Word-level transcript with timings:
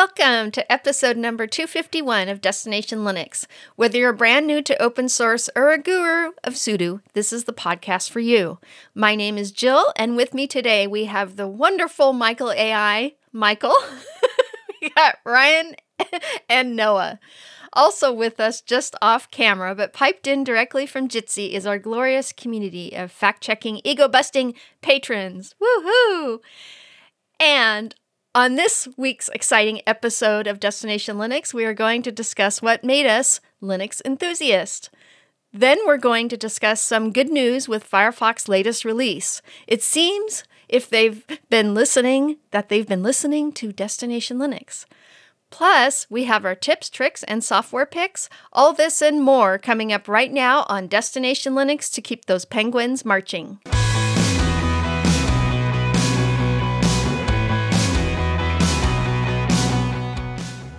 Welcome 0.00 0.50
to 0.52 0.72
episode 0.72 1.18
number 1.18 1.46
251 1.46 2.30
of 2.30 2.40
Destination 2.40 3.00
Linux. 3.00 3.44
Whether 3.76 3.98
you're 3.98 4.14
brand 4.14 4.46
new 4.46 4.62
to 4.62 4.82
open 4.82 5.10
source 5.10 5.50
or 5.54 5.72
a 5.72 5.78
guru 5.78 6.30
of 6.42 6.54
sudo, 6.54 7.02
this 7.12 7.34
is 7.34 7.44
the 7.44 7.52
podcast 7.52 8.08
for 8.08 8.20
you. 8.20 8.58
My 8.94 9.14
name 9.14 9.36
is 9.36 9.52
Jill, 9.52 9.92
and 9.96 10.16
with 10.16 10.32
me 10.32 10.46
today 10.46 10.86
we 10.86 11.04
have 11.04 11.36
the 11.36 11.46
wonderful 11.46 12.14
Michael 12.14 12.50
AI. 12.50 13.12
Michael. 13.30 13.74
we 14.80 14.88
got 14.88 15.18
Ryan 15.26 15.74
and 16.48 16.74
Noah. 16.74 17.20
Also 17.74 18.10
with 18.10 18.40
us 18.40 18.62
just 18.62 18.96
off 19.02 19.30
camera, 19.30 19.74
but 19.74 19.92
piped 19.92 20.26
in 20.26 20.44
directly 20.44 20.86
from 20.86 21.08
Jitsi, 21.08 21.52
is 21.52 21.66
our 21.66 21.78
glorious 21.78 22.32
community 22.32 22.92
of 22.96 23.12
fact 23.12 23.42
checking, 23.42 23.82
ego 23.84 24.08
busting 24.08 24.54
patrons. 24.80 25.54
Woohoo! 25.60 26.38
And 27.38 27.94
on 28.34 28.54
this 28.54 28.88
week's 28.96 29.28
exciting 29.30 29.80
episode 29.86 30.46
of 30.46 30.60
Destination 30.60 31.16
Linux, 31.16 31.52
we 31.52 31.64
are 31.64 31.74
going 31.74 32.02
to 32.02 32.12
discuss 32.12 32.62
what 32.62 32.84
made 32.84 33.06
us 33.06 33.40
Linux 33.62 34.00
enthusiasts. 34.04 34.90
Then 35.52 35.78
we're 35.84 35.96
going 35.98 36.28
to 36.28 36.36
discuss 36.36 36.80
some 36.80 37.12
good 37.12 37.28
news 37.28 37.68
with 37.68 37.88
Firefox's 37.88 38.48
latest 38.48 38.84
release. 38.84 39.42
It 39.66 39.82
seems, 39.82 40.44
if 40.68 40.88
they've 40.88 41.24
been 41.48 41.74
listening, 41.74 42.36
that 42.52 42.68
they've 42.68 42.86
been 42.86 43.02
listening 43.02 43.50
to 43.52 43.72
Destination 43.72 44.38
Linux. 44.38 44.84
Plus, 45.50 46.06
we 46.08 46.24
have 46.24 46.44
our 46.44 46.54
tips, 46.54 46.88
tricks, 46.88 47.24
and 47.24 47.42
software 47.42 47.86
picks. 47.86 48.28
All 48.52 48.72
this 48.72 49.02
and 49.02 49.20
more 49.20 49.58
coming 49.58 49.92
up 49.92 50.06
right 50.06 50.32
now 50.32 50.64
on 50.68 50.86
Destination 50.86 51.54
Linux 51.54 51.92
to 51.94 52.00
keep 52.00 52.26
those 52.26 52.44
penguins 52.44 53.04
marching. 53.04 53.58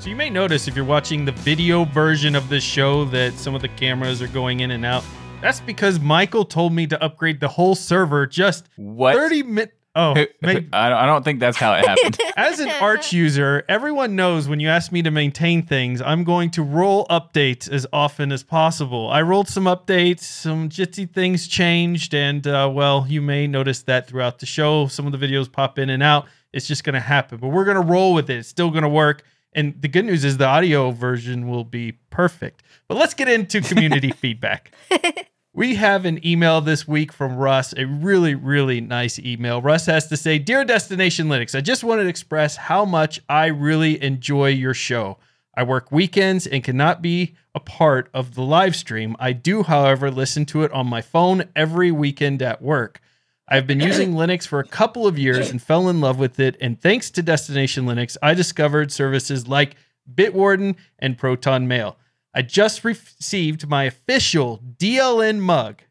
So 0.02 0.10
you 0.10 0.16
may 0.16 0.32
notice 0.32 0.68
if 0.68 0.76
you're 0.76 0.84
watching 0.84 1.26
the 1.26 1.32
video 1.32 1.86
version 1.86 2.34
of 2.34 2.50
this 2.50 2.64
show 2.64 3.06
that 3.06 3.34
some 3.36 3.53
of 3.53 3.62
the 3.62 3.67
cameras 3.67 4.20
are 4.20 4.28
going 4.30 4.62
in 4.62 4.72
and 4.72 4.84
out. 4.84 5.03
That's 5.44 5.59
because 5.59 6.00
Michael 6.00 6.44
told 6.44 6.73
me 6.73 6.88
to 6.88 7.03
upgrade 7.03 7.39
the 7.39 7.48
whole 7.48 7.75
server 7.75 8.25
just 8.25 8.67
What? 8.78 9.16
30 9.16 9.44
minutes. 9.44 9.73
Oh, 9.94 10.16
maybe. 10.42 10.70
I 10.73 11.06
don't, 11.06 11.22
think 11.22 11.40
that's 11.40 11.58
how 11.58 11.73
it 11.75 11.86
happened. 11.86 12.17
As 12.36 12.59
an 12.59 12.70
Arch 12.81 13.14
user, 13.14 13.64
everyone 13.70 14.16
knows 14.16 14.48
when 14.48 14.59
you 14.59 14.70
ask 14.70 14.92
me 14.92 15.03
to 15.03 15.12
maintain 15.12 15.62
things, 15.62 16.02
I'm 16.02 16.23
going 16.23 16.50
to 16.52 16.64
roll 16.64 17.06
updates 17.06 17.70
as 17.70 17.86
often 17.94 18.31
as 18.31 18.42
possible. 18.42 19.12
I 19.12 19.22
rolled 19.22 19.50
some 19.50 19.66
updates, 19.66 20.22
some 20.22 20.70
Jitsi 20.70 21.14
things 21.14 21.47
changed, 21.47 22.16
and 22.16 22.47
uh, 22.47 22.72
well, 22.73 23.06
you 23.08 23.22
may 23.22 23.45
notice 23.45 23.84
that 23.84 24.08
throughout 24.08 24.40
the 24.40 24.47
show. 24.47 24.88
Some 24.88 25.06
of 25.06 25.12
the 25.12 25.20
videos 25.20 25.52
pop 25.52 25.78
in 25.78 25.92
and 25.92 26.02
out. 26.02 26.25
It's 26.53 26.68
just 26.68 26.84
going 26.84 26.95
to 26.95 27.00
happen, 27.00 27.38
but 27.38 27.50
we're 27.50 27.66
going 27.66 27.75
to 27.75 27.84
roll 27.84 28.16
with 28.16 28.31
it. 28.31 28.38
It's 28.38 28.50
still 28.50 28.72
going 28.72 28.81
to 28.81 28.90
work. 28.90 29.23
And 29.53 29.81
the 29.81 29.88
good 29.88 30.05
news 30.05 30.23
is 30.23 30.38
the 30.38 30.45
audio 30.45 30.91
version 30.91 31.49
will 31.49 31.63
be 31.63 31.94
perfect. 32.09 32.63
But 32.88 32.97
let's 32.97 33.13
get 33.13 33.27
into 33.27 33.61
community 33.61 34.11
feedback. 34.11 34.71
We 35.53 35.75
have 35.75 36.05
an 36.05 36.25
email 36.25 36.61
this 36.61 36.88
week 36.88 37.11
from 37.11 37.35
Russ, 37.35 37.73
a 37.75 37.85
really, 37.85 38.35
really 38.35 38.79
nice 38.79 39.19
email. 39.19 39.61
Russ 39.61 39.85
has 39.88 40.07
to 40.07 40.16
say 40.16 40.39
Dear 40.39 40.63
Destination 40.63 41.27
Linux, 41.27 41.57
I 41.57 41.59
just 41.59 41.83
wanted 41.83 42.03
to 42.03 42.09
express 42.09 42.55
how 42.55 42.85
much 42.85 43.19
I 43.27 43.47
really 43.47 44.02
enjoy 44.02 44.49
your 44.49 44.73
show. 44.73 45.17
I 45.53 45.63
work 45.63 45.91
weekends 45.91 46.47
and 46.47 46.63
cannot 46.63 47.02
be 47.02 47.35
a 47.53 47.59
part 47.59 48.09
of 48.13 48.35
the 48.35 48.44
live 48.44 48.77
stream. 48.77 49.17
I 49.19 49.33
do, 49.33 49.63
however, 49.63 50.09
listen 50.09 50.45
to 50.47 50.63
it 50.63 50.72
on 50.72 50.88
my 50.88 51.02
phone 51.02 51.44
every 51.53 51.91
weekend 51.91 52.41
at 52.41 52.61
work. 52.61 53.02
I've 53.52 53.67
been 53.67 53.81
using 53.81 54.13
Linux 54.13 54.47
for 54.47 54.59
a 54.59 54.63
couple 54.63 55.05
of 55.05 55.19
years 55.19 55.49
and 55.52 55.61
fell 55.61 55.89
in 55.89 55.99
love 55.99 56.17
with 56.17 56.39
it. 56.39 56.55
And 56.61 56.80
thanks 56.80 57.11
to 57.11 57.21
Destination 57.21 57.85
Linux, 57.85 58.16
I 58.23 58.33
discovered 58.33 58.94
services 58.94 59.45
like 59.45 59.75
Bitwarden 60.16 60.75
and 60.99 61.17
Proton 61.17 61.67
Mail. 61.67 61.97
I 62.33 62.44
just 62.44 62.85
received 62.85 63.67
my 63.67 63.83
official 63.83 64.61
DLN 64.77 65.39
mug, 65.39 65.81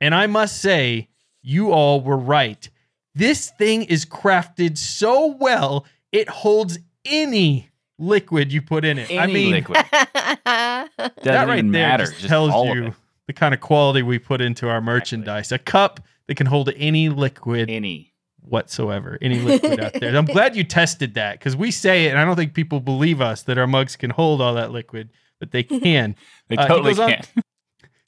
and 0.00 0.14
I 0.14 0.28
must 0.28 0.62
say, 0.62 1.08
you 1.42 1.72
all 1.72 2.00
were 2.00 2.16
right. 2.16 2.70
This 3.16 3.50
thing 3.50 3.82
is 3.82 4.06
crafted 4.06 4.78
so 4.78 5.26
well, 5.40 5.84
it 6.12 6.28
holds 6.28 6.78
any 7.04 7.68
liquid 7.98 8.52
you 8.52 8.62
put 8.62 8.84
in 8.84 8.98
it. 8.98 9.10
I 9.10 9.26
mean, 9.26 9.50
liquid. 9.50 9.76
that 9.90 10.88
Doesn't 11.16 11.48
right 11.48 11.58
even 11.58 11.72
there 11.72 11.88
matter. 11.88 12.04
just 12.04 12.18
Just 12.18 12.28
tells 12.28 12.52
all 12.52 12.70
of 12.70 12.76
you 12.76 12.86
it. 12.86 12.94
the 13.26 13.32
kind 13.32 13.52
of 13.52 13.60
quality 13.60 14.02
we 14.02 14.20
put 14.20 14.40
into 14.40 14.68
our 14.68 14.80
merchandise. 14.80 15.50
A 15.50 15.58
cup 15.58 15.98
that 16.26 16.36
can 16.36 16.46
hold 16.46 16.70
any 16.76 17.08
liquid 17.08 17.70
Any. 17.70 18.12
whatsoever, 18.40 19.18
any 19.22 19.38
liquid 19.40 19.80
out 19.80 19.92
there. 19.94 20.16
I'm 20.16 20.24
glad 20.24 20.56
you 20.56 20.64
tested 20.64 21.14
that 21.14 21.38
because 21.38 21.56
we 21.56 21.70
say 21.70 22.06
it, 22.06 22.10
and 22.10 22.18
I 22.18 22.24
don't 22.24 22.36
think 22.36 22.54
people 22.54 22.80
believe 22.80 23.20
us 23.20 23.42
that 23.42 23.58
our 23.58 23.66
mugs 23.66 23.96
can 23.96 24.10
hold 24.10 24.40
all 24.40 24.54
that 24.54 24.70
liquid, 24.72 25.10
but 25.38 25.50
they 25.50 25.62
can. 25.62 26.16
They 26.48 26.56
Uh, 26.56 26.66
totally 26.66 26.90
goes 26.92 26.98
on- 27.00 27.10
can. 27.10 27.24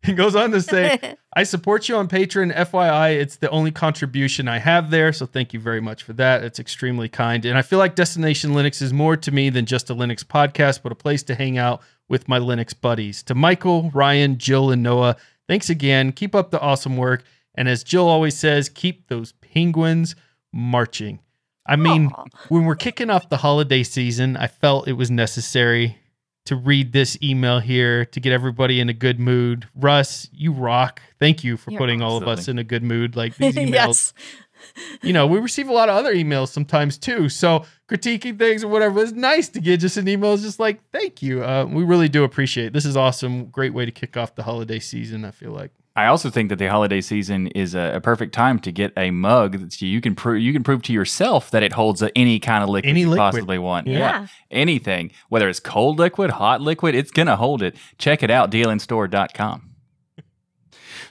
He 0.05 0.13
goes 0.13 0.37
on 0.37 0.51
to 0.51 0.61
say, 0.61 1.17
I 1.35 1.45
support 1.45 1.89
you 1.89 1.97
on 1.97 2.09
Patreon. 2.09 2.55
FYI, 2.55 3.17
it's 3.17 3.37
the 3.37 3.49
only 3.49 3.71
contribution 3.71 4.49
I 4.49 4.59
have 4.59 4.91
there. 4.91 5.15
So 5.15 5.25
thank 5.25 5.55
you 5.55 5.61
very 5.61 5.81
much 5.81 6.03
for 6.03 6.13
that. 6.13 6.45
It's 6.45 6.59
extremely 6.59 7.09
kind. 7.09 7.43
And 7.47 7.57
I 7.57 7.63
feel 7.63 7.79
like 7.79 7.95
Destination 7.95 8.51
Linux 8.51 8.83
is 8.83 8.93
more 8.93 9.17
to 9.17 9.31
me 9.33 9.49
than 9.49 9.65
just 9.65 9.89
a 9.89 9.95
Linux 9.95 10.23
podcast, 10.23 10.83
but 10.83 10.93
a 10.93 10.95
place 10.95 11.23
to 11.23 11.35
hang 11.35 11.57
out 11.57 11.81
with 12.07 12.29
my 12.29 12.39
Linux 12.39 12.79
buddies. 12.79 13.23
To 13.23 13.35
Michael, 13.35 13.91
Ryan, 13.95 14.37
Jill, 14.37 14.71
and 14.71 14.83
Noah, 14.83 15.17
thanks 15.49 15.71
again. 15.71 16.13
Keep 16.13 16.35
up 16.35 16.51
the 16.51 16.61
awesome 16.61 16.99
work. 16.99 17.25
And 17.54 17.69
as 17.69 17.84
Jill 17.84 18.09
always 18.09 18.37
says, 18.37 18.69
keep 18.69 19.09
those 19.09 19.32
penguins 19.32 20.16
marching. 20.53 21.20
I 21.66 21.76
mean, 21.76 22.10
Aw. 22.15 22.25
when 22.48 22.65
we're 22.65 22.75
kicking 22.75 23.10
off 23.10 23.28
the 23.28 23.38
holiday 23.38 23.82
season, 23.82 24.37
I 24.37 24.48
felt 24.48 24.87
it 24.87 24.94
was 24.94 25.10
necessary 25.10 25.98
to 26.47 26.56
read 26.56 26.92
this 26.92 27.16
email 27.22 27.59
here 27.59 28.04
to 28.04 28.20
get 28.20 28.32
everybody 28.32 28.81
in 28.81 28.88
a 28.88 28.92
good 28.92 29.19
mood. 29.19 29.66
Russ, 29.75 30.28
you 30.32 30.53
rock. 30.53 31.00
Thank 31.19 31.42
you 31.42 31.56
for 31.56 31.70
You're 31.70 31.78
putting 31.78 32.03
all 32.03 32.19
of 32.19 32.28
us 32.28 32.48
in 32.48 32.59
a 32.59 32.65
good 32.65 32.82
mood. 32.82 33.16
Like 33.16 33.34
these 33.38 33.54
emails, 33.54 33.72
yes. 33.72 34.12
you 35.03 35.15
know, 35.15 35.26
we 35.26 35.38
receive 35.38 35.69
a 35.69 35.72
lot 35.72 35.88
of 35.88 35.97
other 35.97 36.15
emails 36.15 36.48
sometimes 36.48 36.98
too. 36.98 37.31
So 37.31 37.65
critiquing 37.88 38.38
things 38.38 38.62
or 38.62 38.69
whatever 38.69 39.00
is 39.00 39.15
nice 39.15 39.48
to 39.50 39.60
get 39.60 39.81
just 39.81 39.97
an 39.97 40.06
email. 40.06 40.34
It's 40.34 40.42
just 40.42 40.60
like, 40.60 40.81
thank 40.91 41.22
you. 41.22 41.42
Uh, 41.42 41.65
we 41.65 41.82
really 41.82 42.10
do 42.10 42.25
appreciate 42.25 42.66
it. 42.66 42.72
This 42.75 42.84
is 42.84 42.97
awesome. 42.97 43.47
Great 43.47 43.72
way 43.72 43.86
to 43.86 43.92
kick 43.92 44.19
off 44.19 44.34
the 44.34 44.42
holiday 44.42 44.81
season, 44.81 45.25
I 45.25 45.31
feel 45.31 45.53
like. 45.53 45.72
I 45.97 46.06
also 46.06 46.28
think 46.28 46.49
that 46.49 46.56
the 46.56 46.66
holiday 46.66 47.00
season 47.00 47.47
is 47.49 47.75
a, 47.75 47.93
a 47.94 48.00
perfect 48.00 48.34
time 48.34 48.59
to 48.60 48.72
get 48.72 48.93
a 48.97 49.12
mug 49.12 49.60
that 49.60 49.81
you 49.81 50.00
can 50.00 50.16
prove 50.16 50.43
you 50.43 50.53
can 50.53 50.65
prove 50.65 50.82
to 50.82 50.93
yourself 50.93 51.53
that 51.53 51.62
it 51.62 51.72
holds 51.72 52.03
a, 52.03 52.16
any 52.19 52.41
kind 52.41 52.65
of 52.65 52.71
liquid 52.71 52.91
Any 52.91 53.03
you 53.03 53.10
liquid. 53.10 53.19
possibly 53.32 53.59
want. 53.59 53.87
Yeah. 53.87 54.27
Anything, 54.50 55.12
whether 55.28 55.49
it's 55.49 55.60
cold 55.60 56.00
liquid, 56.00 56.31
hot 56.31 56.60
liquid, 56.60 56.97
it's 56.97 57.12
gonna 57.12 57.37
hold 57.37 57.62
it. 57.62 57.77
Check 57.99 58.22
it 58.25 58.31
out, 58.31 58.50
dlnstore.com. 58.50 59.71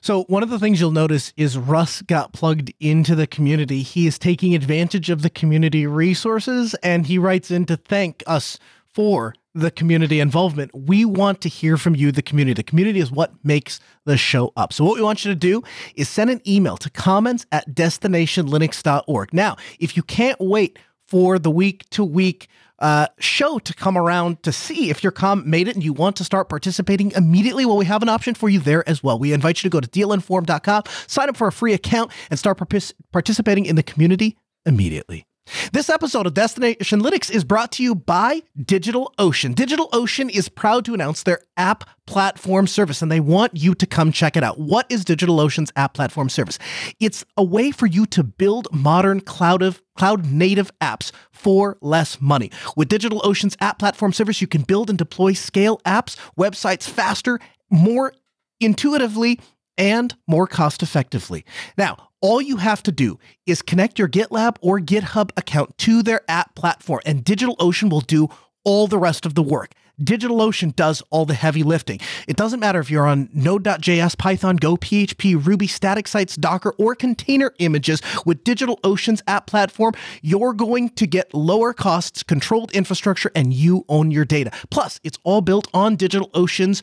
So 0.01 0.23
one 0.23 0.43
of 0.43 0.49
the 0.49 0.59
things 0.59 0.81
you'll 0.81 0.91
notice 0.91 1.31
is 1.37 1.57
Russ 1.57 2.01
got 2.01 2.33
plugged 2.33 2.73
into 2.81 3.15
the 3.15 3.25
community. 3.25 3.83
He 3.83 4.05
is 4.05 4.19
taking 4.19 4.53
advantage 4.53 5.09
of 5.09 5.21
the 5.21 5.29
community 5.29 5.87
resources 5.87 6.73
and 6.83 7.07
he 7.07 7.17
writes 7.17 7.49
in 7.49 7.65
to 7.67 7.77
thank 7.77 8.21
us 8.27 8.59
for 8.85 9.33
the 9.53 9.71
community 9.71 10.19
involvement. 10.19 10.71
We 10.73 11.05
want 11.05 11.41
to 11.41 11.49
hear 11.49 11.77
from 11.77 11.95
you, 11.95 12.11
the 12.11 12.21
community. 12.21 12.53
The 12.53 12.63
community 12.63 12.99
is 12.99 13.11
what 13.11 13.33
makes 13.43 13.79
the 14.05 14.17
show 14.17 14.51
up. 14.55 14.73
So 14.73 14.83
what 14.83 14.95
we 14.95 15.01
want 15.01 15.23
you 15.23 15.31
to 15.31 15.35
do 15.35 15.63
is 15.95 16.09
send 16.09 16.29
an 16.29 16.41
email 16.47 16.77
to 16.77 16.89
comments 16.89 17.45
at 17.51 17.69
destinationlinux.org. 17.69 19.33
Now, 19.33 19.57
if 19.79 19.95
you 19.95 20.03
can't 20.03 20.39
wait 20.39 20.79
for 21.07 21.37
the 21.37 21.51
week 21.51 21.87
to 21.91 22.03
week 22.03 22.47
uh, 22.79 23.07
show 23.19 23.59
to 23.59 23.73
come 23.73 23.97
around 23.97 24.41
to 24.43 24.51
see 24.51 24.89
if 24.89 25.03
your 25.03 25.11
com 25.11 25.49
made 25.49 25.67
it 25.67 25.75
and 25.75 25.83
you 25.83 25.93
want 25.93 26.15
to 26.17 26.23
start 26.23 26.49
participating 26.49 27.11
immediately, 27.11 27.65
well, 27.65 27.77
we 27.77 27.85
have 27.85 28.01
an 28.01 28.09
option 28.09 28.33
for 28.33 28.49
you 28.49 28.59
there 28.59 28.87
as 28.89 29.03
well. 29.03 29.19
We 29.19 29.31
invite 29.31 29.63
you 29.63 29.69
to 29.69 29.73
go 29.73 29.79
to 29.79 29.87
dlnforum.com, 29.87 30.83
sign 31.07 31.29
up 31.29 31.37
for 31.37 31.47
a 31.47 31.51
free 31.51 31.73
account, 31.73 32.11
and 32.29 32.39
start 32.39 32.57
partic- 32.57 32.93
participating 33.11 33.65
in 33.65 33.75
the 33.75 33.83
community 33.83 34.37
immediately. 34.65 35.27
This 35.73 35.89
episode 35.89 36.25
of 36.25 36.33
Destination 36.33 37.01
Linux 37.01 37.29
is 37.29 37.43
brought 37.43 37.71
to 37.73 37.83
you 37.83 37.95
by 37.95 38.43
DigitalOcean. 38.57 39.55
DigitalOcean 39.55 40.29
is 40.29 40.47
proud 40.47 40.85
to 40.85 40.93
announce 40.93 41.23
their 41.23 41.41
app 41.57 41.83
platform 42.05 42.65
service, 42.65 43.01
and 43.01 43.11
they 43.11 43.19
want 43.19 43.55
you 43.55 43.75
to 43.75 43.85
come 43.85 44.11
check 44.11 44.37
it 44.37 44.43
out. 44.43 44.59
What 44.59 44.85
is 44.89 45.03
DigitalOcean's 45.03 45.71
app 45.75 45.93
platform 45.93 46.29
service? 46.29 46.59
It's 46.99 47.25
a 47.35 47.43
way 47.43 47.71
for 47.71 47.87
you 47.87 48.05
to 48.07 48.23
build 48.23 48.67
modern 48.73 49.19
cloud 49.19 49.61
of 49.61 49.81
cloud 49.97 50.25
native 50.25 50.71
apps 50.79 51.11
for 51.31 51.77
less 51.81 52.21
money. 52.21 52.49
With 52.77 52.89
DigitalOcean's 52.89 53.57
app 53.59 53.79
platform 53.79 54.13
service, 54.13 54.41
you 54.41 54.47
can 54.47 54.61
build 54.61 54.89
and 54.89 54.97
deploy 54.97 55.33
scale 55.33 55.79
apps, 55.85 56.17
websites 56.37 56.89
faster, 56.89 57.39
more 57.69 58.13
intuitively, 58.61 59.39
and 59.77 60.15
more 60.27 60.47
cost 60.47 60.83
effectively. 60.83 61.43
Now, 61.77 62.09
all 62.23 62.41
you 62.41 62.55
have 62.57 62.81
to 62.81 62.91
do 62.91 63.19
is 63.45 63.61
connect 63.61 63.99
your 63.99 64.07
GitLab 64.07 64.55
or 64.61 64.79
GitHub 64.79 65.31
account 65.35 65.77
to 65.79 66.01
their 66.01 66.21
app 66.29 66.55
platform, 66.55 67.01
and 67.05 67.23
DigitalOcean 67.23 67.91
will 67.91 68.01
do 68.01 68.29
all 68.63 68.87
the 68.87 68.97
rest 68.97 69.25
of 69.25 69.35
the 69.35 69.43
work. 69.43 69.73
DigitalOcean 70.01 70.75
does 70.75 71.03
all 71.11 71.25
the 71.25 71.33
heavy 71.33 71.61
lifting. 71.61 71.99
It 72.27 72.35
doesn't 72.35 72.59
matter 72.59 72.79
if 72.79 72.89
you're 72.89 73.05
on 73.05 73.29
Node.js, 73.33 74.17
Python, 74.17 74.55
Go, 74.55 74.75
PHP, 74.75 75.45
Ruby, 75.45 75.67
static 75.67 76.07
sites, 76.07 76.35
Docker, 76.35 76.73
or 76.79 76.95
container 76.95 77.53
images 77.59 78.01
with 78.25 78.43
DigitalOcean's 78.43 79.21
app 79.27 79.45
platform, 79.45 79.93
you're 80.21 80.53
going 80.53 80.89
to 80.91 81.05
get 81.05 81.31
lower 81.33 81.73
costs, 81.73 82.23
controlled 82.23 82.71
infrastructure, 82.71 83.31
and 83.35 83.53
you 83.53 83.85
own 83.87 84.09
your 84.09 84.25
data. 84.25 84.51
Plus, 84.71 84.99
it's 85.03 85.19
all 85.23 85.41
built 85.41 85.67
on 85.73 85.95
DigitalOcean's 85.95 86.81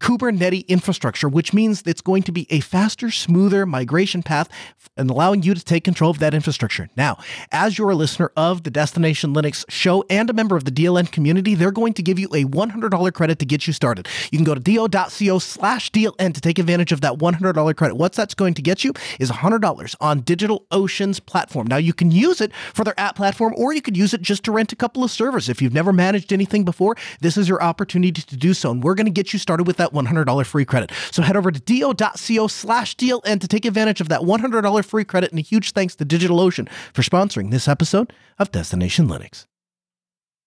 Kubernetes 0.00 0.66
infrastructure, 0.68 1.28
which 1.28 1.52
means 1.52 1.82
it's 1.86 2.00
going 2.00 2.22
to 2.24 2.32
be 2.32 2.46
a 2.50 2.60
faster, 2.60 3.10
smoother 3.10 3.66
migration 3.66 4.22
path 4.22 4.48
and 4.96 5.10
allowing 5.10 5.42
you 5.42 5.54
to 5.54 5.64
take 5.64 5.84
control 5.84 6.10
of 6.10 6.18
that 6.18 6.34
infrastructure. 6.34 6.88
Now, 6.96 7.18
as 7.52 7.78
you're 7.78 7.90
a 7.90 7.94
listener 7.94 8.32
of 8.36 8.64
the 8.64 8.70
Destination 8.70 9.34
Linux 9.34 9.64
show 9.68 10.04
and 10.10 10.28
a 10.28 10.32
member 10.32 10.56
of 10.56 10.64
the 10.64 10.70
DLN 10.70 11.10
community, 11.10 11.54
they're 11.54 11.70
going 11.70 11.94
to 11.94 12.02
give 12.02 12.18
you 12.18 12.28
a 12.28 12.44
$100 12.44 13.12
credit 13.14 13.38
to 13.38 13.46
get 13.46 13.66
you 13.66 13.72
started. 13.72 14.08
You 14.30 14.38
can 14.38 14.44
go 14.44 14.54
to 14.54 14.60
do.co 14.60 15.38
slash 15.38 15.90
DLN 15.92 16.34
to 16.34 16.40
take 16.40 16.58
advantage 16.58 16.92
of 16.92 17.00
that 17.02 17.14
$100 17.14 17.76
credit. 17.76 17.94
What 17.94 18.12
that's 18.12 18.34
going 18.34 18.54
to 18.54 18.62
get 18.62 18.84
you 18.84 18.92
is 19.20 19.30
$100 19.30 19.94
on 20.00 20.22
DigitalOcean's 20.22 21.20
platform. 21.20 21.66
Now, 21.66 21.76
you 21.76 21.92
can 21.92 22.10
use 22.10 22.40
it 22.40 22.52
for 22.74 22.84
their 22.84 22.98
app 22.98 23.16
platform 23.16 23.54
or 23.56 23.72
you 23.72 23.82
could 23.82 23.96
use 23.96 24.12
it 24.14 24.22
just 24.22 24.44
to 24.44 24.52
rent 24.52 24.72
a 24.72 24.76
couple 24.76 25.04
of 25.04 25.10
servers. 25.10 25.48
If 25.48 25.62
you've 25.62 25.72
never 25.74 25.92
managed 25.92 26.32
anything 26.32 26.64
before, 26.64 26.96
this 27.20 27.36
is 27.36 27.48
your 27.48 27.62
opportunity 27.62 28.20
to 28.22 28.36
do 28.36 28.54
so. 28.54 28.70
And 28.70 28.82
we're 28.82 28.94
going 28.94 29.06
to 29.06 29.12
get 29.12 29.32
you 29.32 29.38
started 29.38 29.66
with 29.66 29.76
that 29.76 29.87
$100 29.92 30.46
free 30.46 30.64
credit. 30.64 30.92
So 31.10 31.22
head 31.22 31.36
over 31.36 31.50
to 31.50 31.60
do.co 31.60 32.46
slash 32.46 32.96
DLN 32.96 33.40
to 33.40 33.48
take 33.48 33.64
advantage 33.64 34.00
of 34.00 34.08
that 34.08 34.20
$100 34.20 34.84
free 34.84 35.04
credit. 35.04 35.30
And 35.30 35.38
a 35.38 35.42
huge 35.42 35.72
thanks 35.72 35.96
to 35.96 36.06
DigitalOcean 36.06 36.70
for 36.92 37.02
sponsoring 37.02 37.50
this 37.50 37.66
episode 37.66 38.12
of 38.38 38.52
Destination 38.52 39.08
Linux. 39.08 39.47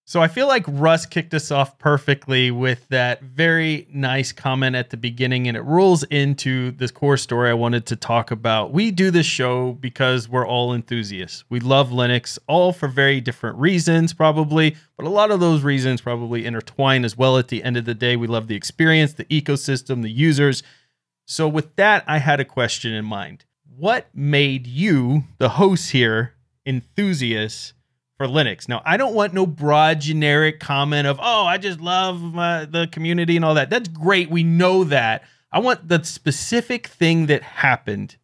So 0.03 0.21
I 0.21 0.27
feel 0.27 0.47
like 0.47 0.65
Russ 0.67 1.05
kicked 1.05 1.33
us 1.33 1.51
off 1.51 1.77
perfectly 1.77 2.51
with 2.51 2.87
that 2.89 3.21
very 3.21 3.87
nice 3.93 4.31
comment 4.31 4.75
at 4.75 4.89
the 4.89 4.97
beginning, 4.97 5.47
and 5.47 5.55
it 5.55 5.61
rolls 5.61 6.03
into 6.03 6.71
this 6.71 6.91
core 6.91 7.17
story 7.17 7.49
I 7.49 7.53
wanted 7.53 7.85
to 7.85 7.95
talk 7.95 8.31
about. 8.31 8.73
We 8.73 8.91
do 8.91 9.11
this 9.11 9.27
show 9.27 9.73
because 9.73 10.27
we're 10.27 10.45
all 10.45 10.73
enthusiasts. 10.73 11.45
We 11.49 11.59
love 11.59 11.91
Linux, 11.91 12.39
all 12.47 12.73
for 12.73 12.87
very 12.87 13.21
different 13.21 13.57
reasons, 13.57 14.11
probably, 14.11 14.75
but 14.97 15.05
a 15.05 15.09
lot 15.09 15.31
of 15.31 15.39
those 15.39 15.61
reasons 15.63 16.01
probably 16.01 16.45
intertwine 16.45 17.05
as 17.05 17.15
well. 17.15 17.37
At 17.37 17.47
the 17.47 17.63
end 17.63 17.77
of 17.77 17.85
the 17.85 17.93
day, 17.93 18.17
we 18.17 18.27
love 18.27 18.47
the 18.47 18.55
experience, 18.55 19.13
the 19.13 19.25
ecosystem, 19.25 20.01
the 20.01 20.11
users. 20.11 20.63
So, 21.25 21.47
with 21.47 21.75
that, 21.77 22.03
I 22.07 22.17
had 22.17 22.39
a 22.39 22.45
question 22.45 22.91
in 22.91 23.05
mind. 23.05 23.45
What 23.77 24.09
made 24.13 24.67
you, 24.67 25.23
the 25.37 25.49
host 25.49 25.91
here, 25.91 26.33
enthusiast? 26.65 27.73
For 28.21 28.27
Linux. 28.27 28.69
Now, 28.69 28.83
I 28.85 28.97
don't 28.97 29.15
want 29.15 29.33
no 29.33 29.47
broad 29.47 30.01
generic 30.01 30.59
comment 30.59 31.07
of, 31.07 31.19
oh, 31.19 31.45
I 31.45 31.57
just 31.57 31.81
love 31.81 32.21
my, 32.21 32.65
the 32.65 32.87
community 32.91 33.35
and 33.35 33.43
all 33.43 33.55
that. 33.55 33.71
That's 33.71 33.89
great. 33.89 34.29
We 34.29 34.43
know 34.43 34.83
that. 34.83 35.23
I 35.51 35.59
want 35.59 35.87
the 35.87 36.03
specific 36.03 36.85
thing 36.85 37.25
that 37.25 37.41
happened 37.41 38.17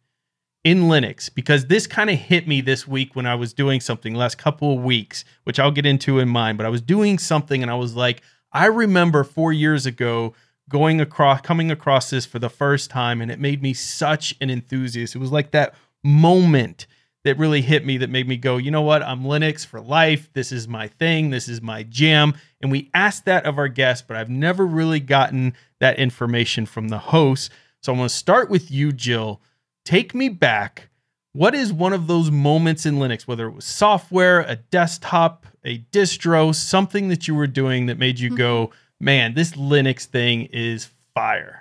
in 0.62 0.82
Linux 0.82 1.34
because 1.34 1.66
this 1.66 1.88
kind 1.88 2.10
of 2.10 2.16
hit 2.16 2.46
me 2.46 2.60
this 2.60 2.86
week 2.86 3.16
when 3.16 3.26
I 3.26 3.34
was 3.34 3.52
doing 3.52 3.80
something 3.80 4.14
last 4.14 4.38
couple 4.38 4.76
of 4.76 4.84
weeks, 4.84 5.24
which 5.42 5.58
I'll 5.58 5.72
get 5.72 5.84
into 5.84 6.20
in 6.20 6.28
mine, 6.28 6.56
but 6.56 6.64
I 6.64 6.68
was 6.68 6.80
doing 6.80 7.18
something 7.18 7.60
and 7.60 7.70
I 7.70 7.74
was 7.74 7.96
like, 7.96 8.22
I 8.52 8.66
remember 8.66 9.24
4 9.24 9.52
years 9.52 9.84
ago 9.84 10.32
going 10.68 11.00
across 11.00 11.40
coming 11.40 11.72
across 11.72 12.10
this 12.10 12.24
for 12.24 12.38
the 12.38 12.48
first 12.48 12.88
time 12.88 13.20
and 13.20 13.32
it 13.32 13.40
made 13.40 13.62
me 13.62 13.74
such 13.74 14.36
an 14.40 14.48
enthusiast. 14.48 15.16
It 15.16 15.18
was 15.18 15.32
like 15.32 15.50
that 15.50 15.74
moment 16.04 16.86
that 17.28 17.38
really 17.38 17.60
hit 17.60 17.84
me 17.84 17.98
that 17.98 18.08
made 18.08 18.26
me 18.26 18.38
go, 18.38 18.56
you 18.56 18.70
know 18.70 18.80
what? 18.80 19.02
I'm 19.02 19.22
Linux 19.22 19.66
for 19.66 19.82
life. 19.82 20.30
This 20.32 20.50
is 20.50 20.66
my 20.66 20.88
thing. 20.88 21.28
This 21.28 21.46
is 21.46 21.60
my 21.60 21.82
jam. 21.82 22.34
And 22.62 22.72
we 22.72 22.90
asked 22.94 23.26
that 23.26 23.44
of 23.44 23.58
our 23.58 23.68
guests, 23.68 24.02
but 24.06 24.16
I've 24.16 24.30
never 24.30 24.66
really 24.66 24.98
gotten 24.98 25.52
that 25.78 25.98
information 25.98 26.64
from 26.64 26.88
the 26.88 26.98
host. 26.98 27.52
So 27.82 27.92
I'm 27.92 27.98
going 27.98 28.08
to 28.08 28.14
start 28.14 28.48
with 28.48 28.70
you, 28.70 28.92
Jill. 28.92 29.42
Take 29.84 30.14
me 30.14 30.30
back. 30.30 30.88
What 31.34 31.54
is 31.54 31.70
one 31.70 31.92
of 31.92 32.06
those 32.06 32.30
moments 32.30 32.86
in 32.86 32.94
Linux, 32.94 33.28
whether 33.28 33.46
it 33.46 33.54
was 33.54 33.66
software, 33.66 34.40
a 34.40 34.56
desktop, 34.56 35.46
a 35.64 35.80
distro, 35.92 36.54
something 36.54 37.08
that 37.08 37.28
you 37.28 37.34
were 37.34 37.46
doing 37.46 37.86
that 37.86 37.98
made 37.98 38.18
you 38.18 38.34
go, 38.34 38.68
mm-hmm. 38.68 39.04
man, 39.04 39.34
this 39.34 39.52
Linux 39.52 40.06
thing 40.06 40.46
is 40.46 40.88
fire? 41.14 41.57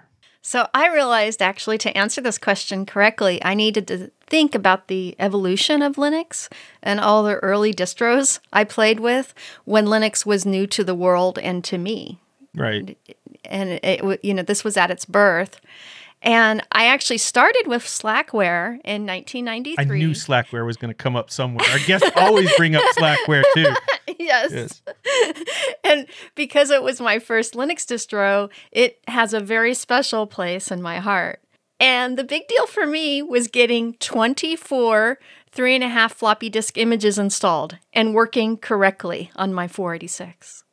So 0.47 0.69
I 0.73 0.87
realized 0.87 1.41
actually 1.41 1.77
to 1.79 1.97
answer 1.97 2.21
this 2.21 2.37
question 2.37 2.85
correctly, 2.85 3.43
I 3.43 3.53
needed 3.53 3.85
to 3.89 4.11
think 4.27 4.55
about 4.55 4.87
the 4.87 5.13
evolution 5.19 5.81
of 5.81 5.97
Linux 5.97 6.47
and 6.81 7.01
all 7.01 7.23
the 7.23 7.35
early 7.39 7.73
distros 7.73 8.39
I 8.53 8.63
played 8.63 9.01
with 9.01 9.33
when 9.65 9.87
Linux 9.87 10.25
was 10.25 10.45
new 10.45 10.65
to 10.67 10.85
the 10.85 10.95
world 10.95 11.37
and 11.37 11.65
to 11.65 11.77
me. 11.77 12.21
Right. 12.55 12.97
And 13.43 13.71
it, 13.83 14.23
you 14.23 14.33
know, 14.33 14.41
this 14.41 14.63
was 14.63 14.77
at 14.77 14.89
its 14.89 15.03
birth. 15.03 15.59
And 16.21 16.61
I 16.71 16.87
actually 16.87 17.19
started 17.19 17.65
with 17.67 17.83
Slackware 17.83 18.79
in 18.83 19.05
1993. 19.05 19.75
I 19.77 19.83
knew 19.83 20.11
Slackware 20.11 20.65
was 20.65 20.75
going 20.77 20.89
to 20.89 20.97
come 20.97 21.15
up 21.15 21.29
somewhere. 21.29 21.67
Our 21.69 21.79
guests 21.79 22.09
always 22.15 22.53
bring 22.57 22.75
up 22.75 22.83
Slackware 22.97 23.43
too. 23.53 23.73
Yes. 24.19 24.51
yes. 24.51 25.43
and 25.83 26.07
because 26.35 26.69
it 26.69 26.81
was 26.81 26.99
my 26.99 27.19
first 27.19 27.53
Linux 27.53 27.85
distro, 27.85 28.49
it 28.71 28.99
has 29.07 29.33
a 29.33 29.39
very 29.39 29.73
special 29.73 30.27
place 30.27 30.71
in 30.71 30.81
my 30.81 30.99
heart. 30.99 31.39
And 31.79 32.17
the 32.17 32.23
big 32.23 32.47
deal 32.47 32.67
for 32.67 32.85
me 32.85 33.21
was 33.21 33.47
getting 33.47 33.93
24 33.95 35.19
three 35.51 35.75
and 35.75 35.83
a 35.83 35.89
half 35.89 36.13
floppy 36.13 36.49
disk 36.49 36.77
images 36.77 37.17
installed 37.17 37.77
and 37.91 38.13
working 38.13 38.57
correctly 38.57 39.31
on 39.35 39.53
my 39.53 39.67
486. 39.67 40.63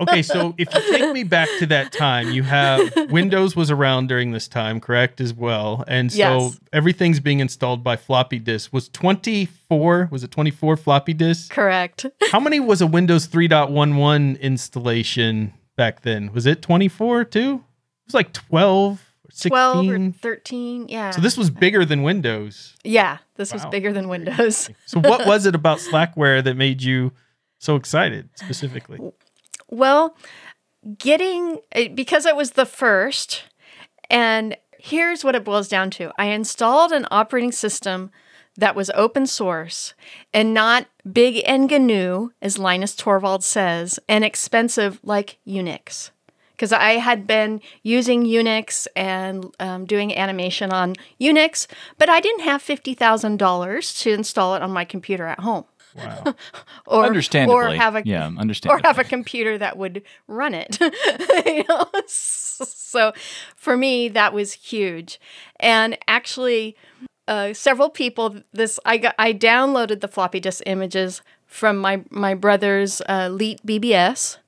Okay, 0.00 0.22
so 0.22 0.54
if 0.58 0.72
you 0.74 0.80
take 0.96 1.12
me 1.12 1.24
back 1.24 1.48
to 1.58 1.66
that 1.66 1.92
time, 1.92 2.30
you 2.30 2.42
have 2.42 3.10
Windows 3.10 3.56
was 3.56 3.70
around 3.70 4.08
during 4.08 4.32
this 4.32 4.48
time, 4.48 4.80
correct, 4.80 5.20
as 5.20 5.32
well. 5.32 5.84
And 5.86 6.12
so 6.12 6.18
yes. 6.18 6.60
everything's 6.72 7.20
being 7.20 7.40
installed 7.40 7.82
by 7.82 7.96
floppy 7.96 8.38
disk. 8.38 8.72
Was 8.72 8.88
24, 8.88 10.08
was 10.10 10.24
it 10.24 10.30
24 10.30 10.76
floppy 10.76 11.14
disks? 11.14 11.48
Correct. 11.48 12.06
How 12.30 12.40
many 12.40 12.60
was 12.60 12.80
a 12.80 12.86
Windows 12.86 13.26
3.11 13.28 14.40
installation 14.40 15.52
back 15.76 16.02
then? 16.02 16.32
Was 16.32 16.46
it 16.46 16.62
24 16.62 17.24
too? 17.24 17.54
It 17.54 18.06
was 18.06 18.14
like 18.14 18.32
12 18.32 19.10
16? 19.30 19.50
12 19.50 19.88
or 19.88 20.12
13 20.12 20.86
yeah 20.88 21.10
so 21.10 21.20
this 21.20 21.36
was 21.36 21.50
bigger 21.50 21.84
than 21.84 22.04
windows 22.04 22.76
yeah 22.84 23.18
this 23.34 23.50
wow. 23.50 23.56
was 23.56 23.66
bigger 23.66 23.92
than 23.92 24.08
windows 24.08 24.70
so 24.86 25.00
what 25.00 25.26
was 25.26 25.44
it 25.46 25.56
about 25.56 25.78
slackware 25.78 26.44
that 26.44 26.56
made 26.56 26.80
you 26.82 27.10
so 27.64 27.76
excited 27.76 28.28
specifically. 28.34 29.00
Well 29.68 30.16
getting 30.98 31.58
eh, 31.72 31.88
because 31.88 32.26
it 32.26 32.36
was 32.36 32.52
the 32.52 32.66
first 32.66 33.44
and 34.10 34.56
here's 34.78 35.24
what 35.24 35.34
it 35.34 35.44
boils 35.44 35.68
down 35.68 35.90
to. 35.90 36.12
I 36.18 36.26
installed 36.26 36.92
an 36.92 37.06
operating 37.10 37.52
system 37.52 38.10
that 38.56 38.76
was 38.76 38.90
open 38.94 39.26
source 39.26 39.94
and 40.32 40.54
not 40.54 40.86
big 41.10 41.42
and 41.46 41.70
GNU, 41.70 42.30
as 42.40 42.58
Linus 42.58 42.94
Torvald 42.94 43.42
says, 43.42 43.98
and 44.08 44.24
expensive 44.24 45.00
like 45.02 45.38
Unix. 45.46 46.10
Because 46.52 46.72
I 46.72 46.92
had 46.92 47.26
been 47.26 47.60
using 47.82 48.24
Unix 48.24 48.86
and 48.94 49.46
um, 49.58 49.86
doing 49.86 50.16
animation 50.16 50.72
on 50.72 50.94
Unix, 51.20 51.66
but 51.98 52.08
I 52.08 52.20
didn't 52.20 52.44
have 52.44 52.62
$50,000 52.62 54.02
to 54.02 54.12
install 54.12 54.54
it 54.54 54.62
on 54.62 54.70
my 54.70 54.84
computer 54.84 55.26
at 55.26 55.40
home. 55.40 55.64
Wow. 55.94 56.34
or 56.86 57.04
understandably, 57.04 57.54
or 57.54 57.76
have 57.76 57.96
a 57.96 58.02
yeah, 58.04 58.30
understandably. 58.38 58.82
or 58.82 58.86
have 58.86 58.98
a 58.98 59.04
computer 59.04 59.58
that 59.58 59.76
would 59.76 60.02
run 60.26 60.54
it. 60.54 60.78
you 61.46 61.64
know? 61.68 61.86
So 62.06 63.12
for 63.56 63.76
me, 63.76 64.08
that 64.08 64.32
was 64.32 64.54
huge, 64.54 65.20
and 65.60 65.96
actually, 66.08 66.76
uh, 67.28 67.52
several 67.52 67.90
people. 67.90 68.36
This 68.52 68.78
I 68.84 68.98
got. 68.98 69.14
I 69.18 69.32
downloaded 69.32 70.00
the 70.00 70.08
floppy 70.08 70.40
disk 70.40 70.62
images 70.66 71.22
from 71.46 71.78
my 71.78 72.04
my 72.10 72.34
brother's 72.34 73.00
uh, 73.08 73.28
Leet 73.30 73.64
BBS 73.64 74.38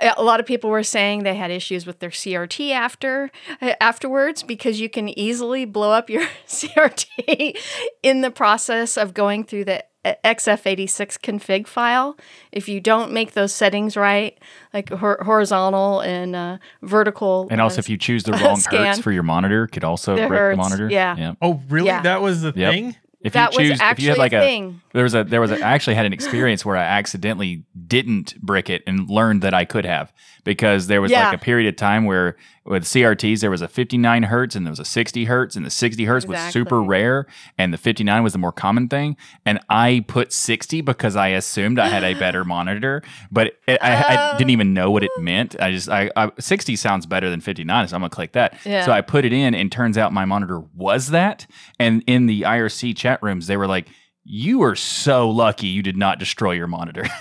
a 0.00 0.22
lot 0.22 0.40
of 0.40 0.46
people 0.46 0.70
were 0.70 0.82
saying 0.82 1.22
they 1.22 1.34
had 1.34 1.50
issues 1.50 1.86
with 1.86 1.98
their 2.00 2.10
CRT 2.10 2.70
after 2.70 3.30
afterwards 3.60 4.42
because 4.42 4.80
you 4.80 4.88
can 4.88 5.08
easily 5.18 5.64
blow 5.64 5.92
up 5.92 6.10
your 6.10 6.26
CRT 6.46 7.58
in 8.02 8.20
the 8.20 8.30
process 8.30 8.96
of 8.96 9.14
going 9.14 9.44
through 9.44 9.64
the 9.64 9.84
XF86 10.24 11.18
config 11.20 11.66
file. 11.66 12.16
If 12.52 12.68
you 12.68 12.80
don't 12.80 13.12
make 13.12 13.32
those 13.32 13.52
settings 13.52 13.96
right, 13.96 14.38
like 14.72 14.90
hor- 14.90 15.22
horizontal 15.22 16.00
and 16.00 16.36
uh, 16.36 16.58
vertical, 16.82 17.48
and 17.50 17.60
also 17.60 17.78
uh, 17.78 17.80
if 17.80 17.88
you 17.88 17.96
choose 17.96 18.24
the 18.24 18.32
wrong 18.44 18.56
scan, 18.56 18.86
hertz 18.86 19.00
for 19.00 19.12
your 19.12 19.22
monitor, 19.22 19.66
could 19.66 19.84
also 19.84 20.16
break 20.16 20.28
hertz, 20.28 20.52
the 20.54 20.62
monitor. 20.62 20.88
Yeah. 20.90 21.16
yeah. 21.16 21.34
Oh, 21.42 21.60
really? 21.68 21.88
Yeah. 21.88 22.02
That 22.02 22.22
was 22.22 22.42
the 22.42 22.52
yep. 22.54 22.72
thing. 22.72 22.96
If 23.22 23.32
that 23.32 23.54
you 23.54 23.58
choose, 23.58 23.70
was 23.70 23.80
if 23.80 23.82
you 23.82 23.86
actually 23.86 24.08
had 24.08 24.18
like 24.18 24.32
a 24.34 24.36
a, 24.36 24.40
thing. 24.40 24.80
there 24.92 25.02
was 25.02 25.14
a, 25.14 25.24
there 25.24 25.40
was 25.40 25.50
a, 25.50 25.56
I 25.56 25.72
actually 25.72 25.96
had 25.96 26.06
an 26.06 26.12
experience 26.12 26.64
where 26.64 26.76
I 26.76 26.84
accidentally 26.84 27.64
didn't 27.86 28.40
brick 28.40 28.70
it 28.70 28.84
and 28.86 29.10
learned 29.10 29.42
that 29.42 29.52
I 29.52 29.64
could 29.64 29.84
have 29.84 30.12
because 30.44 30.86
there 30.86 31.00
was 31.00 31.10
Yeah. 31.10 31.30
like 31.30 31.34
a 31.34 31.42
period 31.42 31.68
of 31.68 31.76
time 31.76 32.04
where 32.04 32.36
with 32.66 32.84
CRTs 32.84 33.40
there 33.40 33.50
was 33.50 33.62
a 33.62 33.68
59 33.68 34.24
hertz 34.24 34.54
and 34.56 34.66
there 34.66 34.70
was 34.70 34.78
a 34.80 34.84
60 34.84 35.24
hertz 35.26 35.56
and 35.56 35.64
the 35.64 35.70
60 35.70 36.04
hertz 36.04 36.26
was 36.26 36.38
super 36.52 36.82
rare 36.82 37.26
and 37.58 37.72
the 37.72 37.78
59 37.78 38.22
was 38.22 38.32
the 38.32 38.38
more 38.38 38.52
common 38.52 38.88
thing 38.88 39.16
and 39.44 39.60
I 39.68 40.04
put 40.08 40.32
60 40.32 40.80
because 40.80 41.16
I 41.16 41.28
assumed 41.28 41.78
I 41.78 41.88
had 41.88 42.04
a 42.04 42.14
better 42.14 42.44
monitor, 42.56 43.02
but 43.30 43.54
it, 43.66 43.78
I, 43.82 43.94
I 43.96 44.16
Oh. 44.34 44.38
didn't 44.38 44.50
even 44.50 44.74
know 44.74 44.90
what 44.90 45.04
it 45.04 45.10
oh. 45.16 45.20
meant. 45.20 45.54
I 45.60 45.70
just 45.70 45.88
I, 45.88 46.10
I 46.16 46.30
60 46.38 46.76
sounds 46.76 47.06
better 47.06 47.30
than 47.30 47.40
59, 47.40 47.88
so 47.88 47.94
I'm 47.96 48.00
gonna 48.00 48.10
click 48.10 48.32
that. 48.32 48.58
Yeah. 48.64 48.84
So 48.84 48.92
I 48.92 49.00
put 49.00 49.24
it 49.24 49.32
in, 49.32 49.54
and 49.54 49.70
turns 49.70 49.96
out 49.96 50.12
my 50.12 50.24
monitor 50.24 50.60
was 50.74 51.08
that. 51.10 51.46
And 51.78 52.02
in 52.06 52.26
the 52.26 52.42
IRC 52.42 52.96
chat 52.96 53.22
rooms, 53.22 53.46
they 53.46 53.56
were 53.56 53.66
like, 53.66 53.88
"You 54.24 54.62
are 54.62 54.74
so 54.74 55.28
lucky 55.30 55.66
you 55.68 55.82
did 55.82 55.96
not 55.96 56.18
destroy 56.18 56.52
your 56.52 56.66
monitor." 56.66 57.04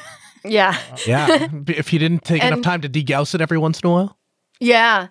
Yeah. 0.48 0.78
Yeah. 1.08 1.48
if 1.68 1.92
you 1.92 1.98
didn't 1.98 2.24
take 2.24 2.44
enough 2.44 2.62
time 2.62 2.82
to 2.82 2.90
degauss 2.90 3.34
it 3.34 3.42
every 3.42 3.58
once 3.58 3.80
in 3.82 3.90
a 3.90 3.92
while. 3.92 4.18
Yeah. 4.60 5.08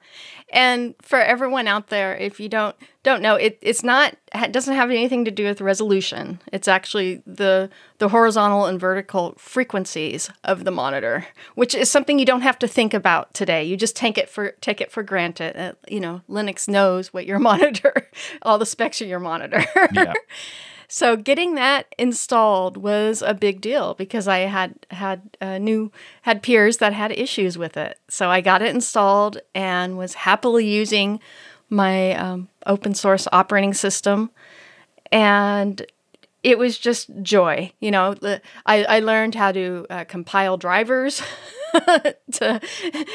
And 0.50 0.94
for 1.02 1.20
everyone 1.20 1.66
out 1.66 1.88
there, 1.88 2.16
if 2.16 2.38
you 2.38 2.48
don't 2.48 2.76
don't 3.02 3.20
know, 3.20 3.34
it 3.34 3.58
it's 3.60 3.82
not 3.82 4.16
it 4.34 4.52
doesn't 4.52 4.74
have 4.74 4.90
anything 4.90 5.24
to 5.24 5.30
do 5.30 5.44
with 5.44 5.60
resolution. 5.60 6.40
It's 6.52 6.68
actually 6.68 7.22
the 7.26 7.70
the 7.98 8.08
horizontal 8.08 8.66
and 8.66 8.78
vertical 8.78 9.34
frequencies 9.36 10.30
of 10.44 10.64
the 10.64 10.70
monitor, 10.70 11.26
which 11.54 11.74
is 11.74 11.90
something 11.90 12.18
you 12.18 12.24
don't 12.24 12.42
have 12.42 12.58
to 12.60 12.68
think 12.68 12.94
about 12.94 13.34
today. 13.34 13.64
You 13.64 13.76
just 13.76 13.96
take 13.96 14.16
it 14.16 14.28
for 14.30 14.52
take 14.60 14.80
it 14.80 14.92
for 14.92 15.02
granted. 15.02 15.56
Uh, 15.56 15.72
you 15.88 16.00
know, 16.00 16.22
Linux 16.30 16.68
knows 16.68 17.12
what 17.12 17.26
your 17.26 17.38
monitor, 17.50 18.08
all 18.42 18.58
the 18.58 18.66
specs 18.66 19.00
of 19.00 19.08
your 19.08 19.20
monitor. 19.20 19.64
yeah. 19.92 20.14
So 20.88 21.16
getting 21.16 21.54
that 21.54 21.94
installed 21.98 22.76
was 22.76 23.22
a 23.22 23.34
big 23.34 23.60
deal 23.60 23.94
because 23.94 24.28
I 24.28 24.40
had 24.40 24.74
had 24.90 25.22
uh, 25.40 25.58
new 25.58 25.90
had 26.22 26.42
peers 26.42 26.78
that 26.78 26.92
had 26.92 27.12
issues 27.12 27.56
with 27.58 27.76
it. 27.76 27.98
So 28.08 28.30
I 28.30 28.40
got 28.40 28.62
it 28.62 28.74
installed 28.74 29.38
and 29.54 29.96
was 29.98 30.14
happily 30.14 30.66
using 30.66 31.20
my 31.70 32.14
um, 32.14 32.48
open 32.66 32.94
source 32.94 33.26
operating 33.32 33.74
system, 33.74 34.30
and 35.10 35.84
it 36.42 36.58
was 36.58 36.78
just 36.78 37.10
joy. 37.22 37.72
You 37.80 37.90
know, 37.90 38.14
I, 38.66 38.84
I 38.84 39.00
learned 39.00 39.34
how 39.34 39.52
to 39.52 39.86
uh, 39.90 40.04
compile 40.04 40.56
drivers. 40.56 41.22
to 42.32 42.60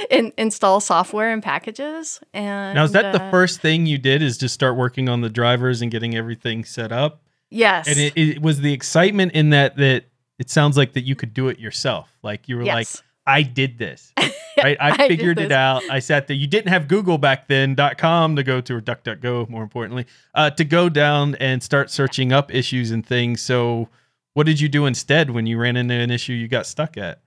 in, 0.10 0.34
install 0.38 0.82
software 0.82 1.32
and 1.32 1.42
packages 1.42 2.20
and 2.34 2.76
Now, 2.76 2.84
is 2.84 2.92
that 2.92 3.14
the 3.14 3.24
uh, 3.24 3.32
first 3.32 3.62
thing 3.62 3.86
you 3.86 3.98
did? 3.98 4.22
Is 4.22 4.38
just 4.38 4.54
start 4.54 4.76
working 4.76 5.08
on 5.08 5.22
the 5.22 5.30
drivers 5.30 5.82
and 5.82 5.90
getting 5.90 6.14
everything 6.14 6.66
set 6.66 6.92
up? 6.92 7.22
Yes 7.50 7.88
And 7.88 7.98
it, 7.98 8.18
it 8.18 8.42
was 8.42 8.62
the 8.62 8.74
excitement 8.74 9.34
in 9.34 9.52
that 9.52 9.78
that 9.78 10.06
it 10.38 10.50
sounds 10.50 10.78
like 10.78 10.94
that 10.94 11.02
you 11.02 11.16
could 11.16 11.34
do 11.34 11.50
it 11.50 11.60
yourself. 11.60 12.10
Like 12.24 12.48
you 12.48 12.58
were 12.58 12.64
like, 12.64 12.88
I 13.26 13.44
did 13.44 13.78
this. 13.78 14.14
Right? 14.62 14.76
I, 14.82 14.90
I 14.92 15.08
figured 15.08 15.40
it 15.40 15.54
out. 15.54 15.84
I 15.90 16.00
sat 16.00 16.28
there. 16.28 16.36
You 16.36 16.48
didn't 16.48 16.68
have 16.68 16.90
Google 16.90 17.18
back 17.18 17.48
then, 17.48 17.78
.com 17.98 18.36
to 18.36 18.44
go 18.44 18.60
to 18.60 18.76
or 18.76 18.82
DuckDuckGo, 18.82 19.48
more 19.48 19.64
importantly, 19.64 20.06
uh, 20.36 20.50
to 20.50 20.66
go 20.66 20.90
down 20.90 21.36
and 21.36 21.64
start 21.64 21.90
searching 21.90 22.34
up 22.34 22.54
issues 22.54 22.92
and 22.92 23.06
things. 23.06 23.42
So 23.42 23.88
what 24.34 24.48
did 24.48 24.60
you 24.60 24.68
do 24.68 24.86
instead 24.86 25.30
when 25.30 25.46
you 25.46 25.58
ran 25.58 25.78
into 25.78 25.94
an 25.94 26.12
issue 26.12 26.34
you 26.34 26.50
got 26.50 26.66
stuck 26.66 26.98
at? 26.98 27.22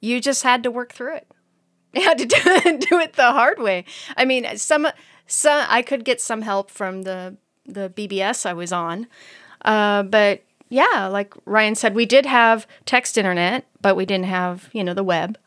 you 0.00 0.20
just 0.20 0.42
had 0.42 0.62
to 0.62 0.70
work 0.70 0.92
through 0.92 1.16
it. 1.16 1.28
You 1.92 2.02
had 2.02 2.18
to 2.18 2.26
do 2.26 2.36
it, 2.36 2.80
do 2.90 2.98
it 3.00 3.14
the 3.14 3.32
hard 3.32 3.58
way. 3.58 3.84
I 4.16 4.24
mean, 4.24 4.56
some 4.56 4.86
some 5.26 5.66
I 5.68 5.82
could 5.82 6.04
get 6.04 6.20
some 6.20 6.42
help 6.42 6.70
from 6.70 7.02
the 7.02 7.36
the 7.66 7.90
BBS 7.90 8.46
I 8.46 8.52
was 8.52 8.72
on, 8.72 9.06
uh, 9.64 10.02
but 10.04 10.42
yeah, 10.68 11.06
like 11.10 11.32
Ryan 11.44 11.74
said, 11.74 11.94
we 11.94 12.06
did 12.06 12.26
have 12.26 12.66
text 12.86 13.16
internet, 13.16 13.66
but 13.80 13.94
we 13.96 14.04
didn't 14.06 14.26
have 14.26 14.68
you 14.72 14.82
know 14.84 14.94
the 14.94 15.04
web. 15.04 15.38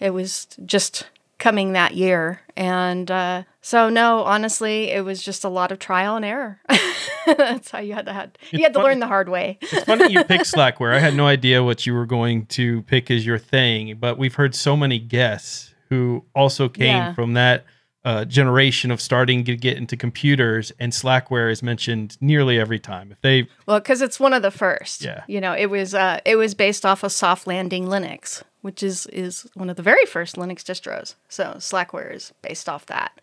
It 0.00 0.10
was 0.10 0.46
just 0.66 1.06
coming 1.38 1.72
that 1.72 1.94
year, 1.94 2.40
and 2.56 3.10
uh, 3.10 3.42
so 3.62 3.88
no, 3.88 4.22
honestly, 4.24 4.90
it 4.90 5.04
was 5.04 5.22
just 5.22 5.44
a 5.44 5.48
lot 5.48 5.70
of 5.72 5.78
trial 5.78 6.16
and 6.16 6.24
error. 6.24 6.60
That's 7.26 7.70
how 7.70 7.78
you 7.80 7.94
had 7.94 8.06
to 8.06 8.12
had 8.12 8.38
you 8.52 8.62
had 8.62 8.72
to 8.74 8.78
funny- 8.78 8.88
learn 8.90 9.00
the 9.00 9.06
hard 9.06 9.28
way. 9.28 9.58
It's 9.60 9.84
funny 9.84 10.12
you 10.12 10.22
picked 10.24 10.44
Slackware. 10.52 10.94
I 10.94 10.98
had 11.00 11.14
no 11.14 11.26
idea 11.26 11.62
what 11.64 11.86
you 11.86 11.94
were 11.94 12.06
going 12.06 12.46
to 12.46 12.82
pick 12.82 13.10
as 13.10 13.24
your 13.26 13.38
thing, 13.38 13.96
but 13.98 14.16
we've 14.18 14.34
heard 14.34 14.54
so 14.54 14.76
many 14.76 14.98
guests 14.98 15.74
who 15.88 16.24
also 16.34 16.68
came 16.68 16.86
Yeah. 16.86 17.14
from 17.14 17.34
that 17.34 17.64
uh, 18.06 18.24
generation 18.24 18.92
of 18.92 19.00
starting 19.00 19.44
to 19.44 19.56
get 19.56 19.76
into 19.76 19.96
computers, 19.96 20.70
and 20.78 20.92
Slackware 20.92 21.50
is 21.50 21.60
mentioned 21.60 22.16
nearly 22.20 22.58
every 22.58 22.78
time. 22.78 23.10
If 23.10 23.20
they 23.20 23.48
Well, 23.66 23.80
because 23.80 24.00
it's 24.00 24.20
one 24.20 24.32
of 24.32 24.42
the 24.42 24.52
first. 24.52 25.02
Yeah. 25.02 25.24
You 25.26 25.40
know, 25.40 25.52
it 25.52 25.66
was 25.66 25.92
uh, 25.92 26.20
it 26.24 26.36
was 26.36 26.54
based 26.54 26.86
off 26.86 27.02
of 27.02 27.10
Soft 27.10 27.48
Landing 27.48 27.86
Linux, 27.86 28.44
which 28.62 28.80
is 28.84 29.06
is 29.06 29.48
one 29.54 29.68
of 29.68 29.74
the 29.74 29.82
very 29.82 30.06
first 30.06 30.36
Linux 30.36 30.58
distros. 30.62 31.16
So 31.28 31.54
Slackware 31.58 32.14
is 32.14 32.32
based 32.42 32.68
off 32.68 32.86
that. 32.86 33.20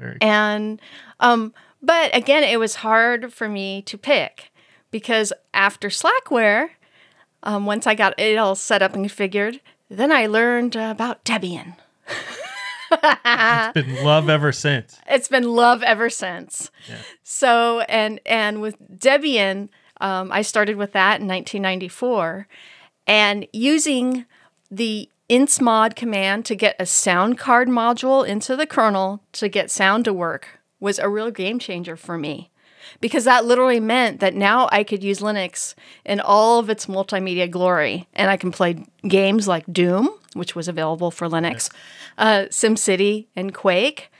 Very 0.00 0.18
And 0.20 0.80
um, 1.20 1.54
but 1.80 2.14
again, 2.14 2.42
it 2.42 2.58
was 2.58 2.74
hard 2.76 3.32
for 3.32 3.48
me 3.48 3.82
to 3.82 3.96
pick 3.96 4.50
because 4.90 5.32
after 5.54 5.90
Slackware, 5.90 6.70
um, 7.44 7.66
once 7.66 7.86
I 7.86 7.94
got 7.94 8.18
it 8.18 8.36
all 8.36 8.56
set 8.56 8.82
up 8.82 8.94
and 8.94 9.06
configured, 9.06 9.60
then 9.88 10.10
I 10.10 10.26
learned 10.26 10.74
about 10.74 11.24
Debian. 11.24 11.76
It's 12.90 13.74
been 13.74 14.04
love 14.04 14.28
ever 14.28 14.52
since. 14.52 14.98
it's 15.08 15.28
been 15.28 15.44
love 15.44 15.82
ever 15.82 16.10
since. 16.10 16.70
So 17.22 17.80
and 17.80 18.20
and 18.26 18.60
with 18.60 18.76
Debian, 18.98 19.68
um, 20.00 20.30
I 20.32 20.42
started 20.42 20.76
with 20.76 20.92
that 20.92 21.20
in 21.20 21.28
1994, 21.28 22.46
and 23.06 23.46
using 23.52 24.26
the 24.70 25.08
insmod 25.28 25.94
command 25.94 26.44
to 26.46 26.54
get 26.54 26.76
a 26.78 26.86
sound 26.86 27.38
card 27.38 27.68
module 27.68 28.26
into 28.26 28.56
the 28.56 28.66
kernel 28.66 29.22
to 29.32 29.48
get 29.48 29.70
sound 29.70 30.04
to 30.06 30.12
work 30.12 30.60
was 30.80 30.98
a 30.98 31.08
real 31.08 31.30
game 31.30 31.58
changer 31.58 31.96
for 31.96 32.16
me. 32.16 32.50
Because 33.00 33.24
that 33.24 33.44
literally 33.44 33.80
meant 33.80 34.20
that 34.20 34.34
now 34.34 34.68
I 34.72 34.84
could 34.84 35.02
use 35.02 35.20
Linux 35.20 35.74
in 36.04 36.20
all 36.20 36.58
of 36.58 36.70
its 36.70 36.86
multimedia 36.86 37.50
glory, 37.50 38.08
and 38.14 38.30
I 38.30 38.36
can 38.36 38.52
play 38.52 38.84
games 39.06 39.46
like 39.48 39.72
Doom, 39.72 40.08
which 40.34 40.54
was 40.54 40.68
available 40.68 41.10
for 41.10 41.28
Linux, 41.28 41.70
uh, 42.16 42.46
SimCity, 42.50 43.26
and 43.36 43.54
Quake. 43.54 44.10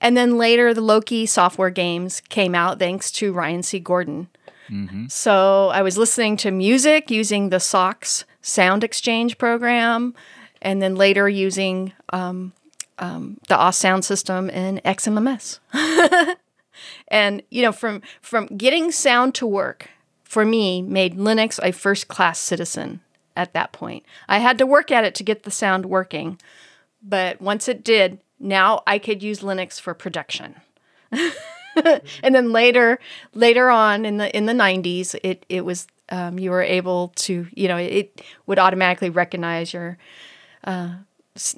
And 0.00 0.16
then 0.16 0.36
later, 0.36 0.74
the 0.74 0.80
Loki 0.80 1.26
software 1.26 1.70
games 1.70 2.20
came 2.20 2.54
out 2.54 2.78
thanks 2.78 3.10
to 3.12 3.32
Ryan 3.32 3.62
C. 3.62 3.78
Gordon. 3.78 4.28
So 5.08 5.68
I 5.68 5.82
was 5.82 5.98
listening 5.98 6.36
to 6.38 6.50
music 6.50 7.10
using 7.10 7.50
the 7.50 7.60
SOX 7.60 8.24
sound 8.40 8.82
exchange 8.82 9.36
program, 9.38 10.14
and 10.60 10.80
then 10.80 10.94
later 10.96 11.28
using 11.28 11.92
um, 12.10 12.52
um, 12.98 13.38
the 13.48 13.56
OS 13.56 13.76
sound 13.78 14.04
system 14.04 14.48
in 14.48 14.80
XMMS. 14.84 15.58
and 17.12 17.42
you 17.50 17.62
know, 17.62 17.70
from 17.70 18.02
from 18.20 18.46
getting 18.46 18.90
sound 18.90 19.36
to 19.36 19.46
work 19.46 19.90
for 20.24 20.44
me 20.44 20.82
made 20.82 21.16
Linux 21.16 21.60
a 21.62 21.70
first 21.70 22.08
class 22.08 22.40
citizen 22.40 23.00
at 23.36 23.52
that 23.52 23.70
point. 23.70 24.04
I 24.28 24.38
had 24.38 24.58
to 24.58 24.66
work 24.66 24.90
at 24.90 25.04
it 25.04 25.14
to 25.16 25.22
get 25.22 25.44
the 25.44 25.50
sound 25.50 25.86
working, 25.86 26.40
but 27.02 27.40
once 27.40 27.68
it 27.68 27.84
did, 27.84 28.18
now 28.40 28.82
I 28.86 28.98
could 28.98 29.22
use 29.22 29.40
Linux 29.40 29.78
for 29.78 29.94
production. 29.94 30.56
and 31.12 32.34
then 32.34 32.50
later, 32.50 32.98
later 33.34 33.70
on 33.70 34.06
in 34.06 34.16
the 34.16 34.34
in 34.34 34.46
the 34.46 34.54
'90s, 34.54 35.14
it 35.22 35.44
it 35.50 35.66
was 35.66 35.86
um, 36.08 36.38
you 36.38 36.50
were 36.50 36.62
able 36.62 37.08
to 37.16 37.46
you 37.52 37.68
know 37.68 37.76
it 37.76 38.22
would 38.46 38.58
automatically 38.58 39.10
recognize 39.10 39.74
your 39.74 39.98
uh, 40.64 40.94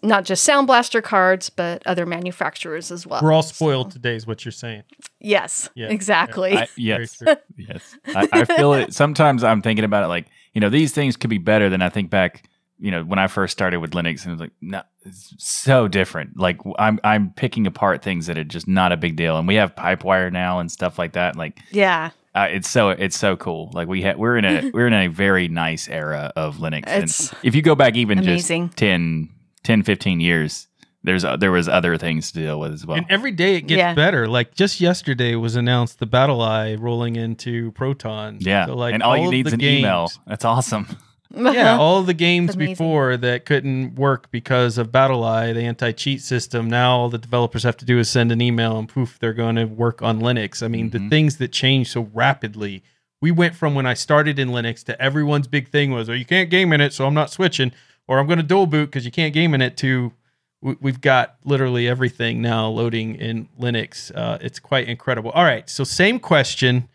not 0.02 0.24
just 0.24 0.44
Sound 0.44 0.66
Blaster 0.66 1.02
cards, 1.02 1.50
but 1.50 1.82
other 1.86 2.06
manufacturers 2.06 2.90
as 2.90 3.06
well. 3.06 3.20
We're 3.22 3.32
all 3.32 3.42
spoiled 3.42 3.90
today, 3.90 4.14
is 4.14 4.26
what 4.26 4.44
you're 4.44 4.52
saying. 4.52 4.82
Yes, 5.20 5.68
Yeah. 5.74 5.88
exactly. 5.88 6.56
I, 6.56 6.68
yes, 6.76 7.20
yes. 7.56 7.96
I, 8.06 8.28
I 8.32 8.44
feel 8.44 8.72
it. 8.74 8.94
Sometimes 8.94 9.42
I'm 9.42 9.62
thinking 9.62 9.84
about 9.84 10.04
it 10.04 10.08
like, 10.08 10.26
you 10.52 10.60
know, 10.60 10.68
these 10.68 10.92
things 10.92 11.16
could 11.16 11.30
be 11.30 11.38
better 11.38 11.68
than 11.68 11.82
I 11.82 11.88
think 11.88 12.10
back, 12.10 12.44
you 12.78 12.90
know, 12.90 13.02
when 13.04 13.18
I 13.18 13.26
first 13.26 13.52
started 13.52 13.78
with 13.78 13.90
Linux 13.92 14.22
and 14.22 14.28
it 14.28 14.34
was 14.34 14.40
like, 14.40 14.52
no, 14.60 14.82
it's 15.04 15.34
so 15.38 15.88
different. 15.88 16.38
Like 16.38 16.58
I'm, 16.78 17.00
I'm 17.02 17.30
picking 17.34 17.66
apart 17.66 18.02
things 18.02 18.26
that 18.26 18.38
are 18.38 18.44
just 18.44 18.68
not 18.68 18.92
a 18.92 18.96
big 18.96 19.16
deal. 19.16 19.36
And 19.38 19.48
we 19.48 19.56
have 19.56 19.74
Pipewire 19.74 20.30
now 20.32 20.60
and 20.60 20.70
stuff 20.70 20.98
like 20.98 21.12
that. 21.14 21.34
Like 21.36 21.58
yeah, 21.72 22.10
uh, 22.34 22.48
it's 22.50 22.68
so, 22.68 22.90
it's 22.90 23.16
so 23.18 23.36
cool. 23.36 23.70
Like 23.74 23.88
we 23.88 24.02
ha- 24.02 24.14
we're 24.16 24.36
in 24.36 24.44
a, 24.44 24.70
we're 24.74 24.86
in 24.86 24.92
a 24.92 25.06
very 25.08 25.48
nice 25.48 25.88
era 25.88 26.32
of 26.36 26.56
Linux. 26.58 26.84
It's 26.86 27.30
and 27.30 27.38
if 27.42 27.54
you 27.54 27.62
go 27.62 27.74
back 27.74 27.96
even 27.96 28.18
amazing. 28.18 28.66
just 28.68 28.78
10, 28.78 29.30
10, 29.64 29.82
15 29.82 30.20
years, 30.20 30.68
there's, 31.02 31.24
uh, 31.24 31.36
there 31.36 31.50
was 31.52 31.68
other 31.68 31.96
things 31.98 32.30
to 32.32 32.40
deal 32.40 32.58
with 32.60 32.72
as 32.72 32.86
well. 32.86 32.96
And 32.96 33.06
every 33.10 33.32
day 33.32 33.56
it 33.56 33.62
gets 33.62 33.78
Yeah. 33.78 33.94
better. 33.94 34.26
Like 34.28 34.54
just 34.54 34.80
yesterday 34.80 35.34
was 35.34 35.56
announced 35.56 35.98
the 35.98 36.06
BattlEye 36.06 36.80
rolling 36.80 37.16
into 37.16 37.72
Proton. 37.72 38.38
yeah. 38.40 38.66
So, 38.66 38.76
like 38.76 38.94
and 38.94 39.02
all, 39.02 39.16
you 39.16 39.24
of 39.26 39.30
need 39.32 39.46
is 39.46 39.52
the 39.52 39.56
an 39.56 39.78
email. 39.78 40.10
That's 40.26 40.44
awesome. 40.44 40.86
yeah, 41.36 41.76
all 41.76 42.02
the 42.02 42.14
games 42.14 42.54
before 42.54 43.16
that 43.16 43.44
couldn't 43.44 43.96
work 43.96 44.30
because 44.30 44.78
of 44.78 44.92
BattlEye, 44.92 45.52
the 45.52 45.62
anti-cheat 45.62 46.22
system. 46.22 46.70
Now 46.70 46.96
all 46.96 47.08
the 47.10 47.18
developers 47.18 47.64
have 47.64 47.76
to 47.78 47.84
do 47.84 47.98
is 47.98 48.08
send 48.08 48.30
an 48.32 48.40
email 48.40 48.78
and 48.78 48.88
poof, 48.88 49.18
they're 49.18 49.32
going 49.34 49.56
to 49.56 49.64
work 49.64 50.00
on 50.00 50.20
Linux. 50.20 50.62
I 50.62 50.68
mean, 50.68 50.90
the 50.90 50.98
Mhm. 51.00 51.10
things 51.10 51.36
that 51.38 51.50
change 51.52 51.88
so 51.90 52.08
rapidly 52.14 52.82
we 53.20 53.30
went 53.30 53.54
from 53.54 53.74
when 53.74 53.86
I 53.86 53.94
started 53.94 54.38
in 54.38 54.50
Linux 54.50 54.84
to 54.84 55.00
everyone's 55.00 55.48
big 55.48 55.68
thing 55.70 55.90
was, 55.92 56.10
oh, 56.10 56.12
you 56.12 56.26
can't 56.26 56.50
game 56.50 56.72
in 56.74 56.82
it, 56.82 56.92
so 56.92 57.06
I'm 57.06 57.14
not 57.14 57.30
switching, 57.30 57.72
or 58.08 58.18
I'm 58.18 58.26
going 58.26 58.38
to 58.38 58.42
dual 58.42 58.66
boot 58.66 58.86
because 58.86 59.04
you 59.04 59.10
can't 59.12 59.32
game 59.34 59.54
in 59.54 59.60
it. 59.62 59.76
To 59.78 60.12
we- 60.60 60.76
we've 60.80 61.00
got 61.00 61.36
literally 61.44 61.86
everything 61.88 62.40
now 62.42 62.68
loading 62.68 63.14
in 63.16 63.48
Linux. 63.60 64.10
Uh, 64.14 64.38
it's 64.40 64.58
quite 64.58 64.88
incredible. 64.88 65.30
All 65.32 65.44
right, 65.44 65.68
so 65.68 65.84
same 65.84 66.18
question, 66.18 66.88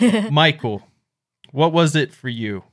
Michael. 0.30 0.82
What 1.50 1.72
was 1.72 1.96
it 1.96 2.12
for 2.12 2.28
you? 2.28 2.64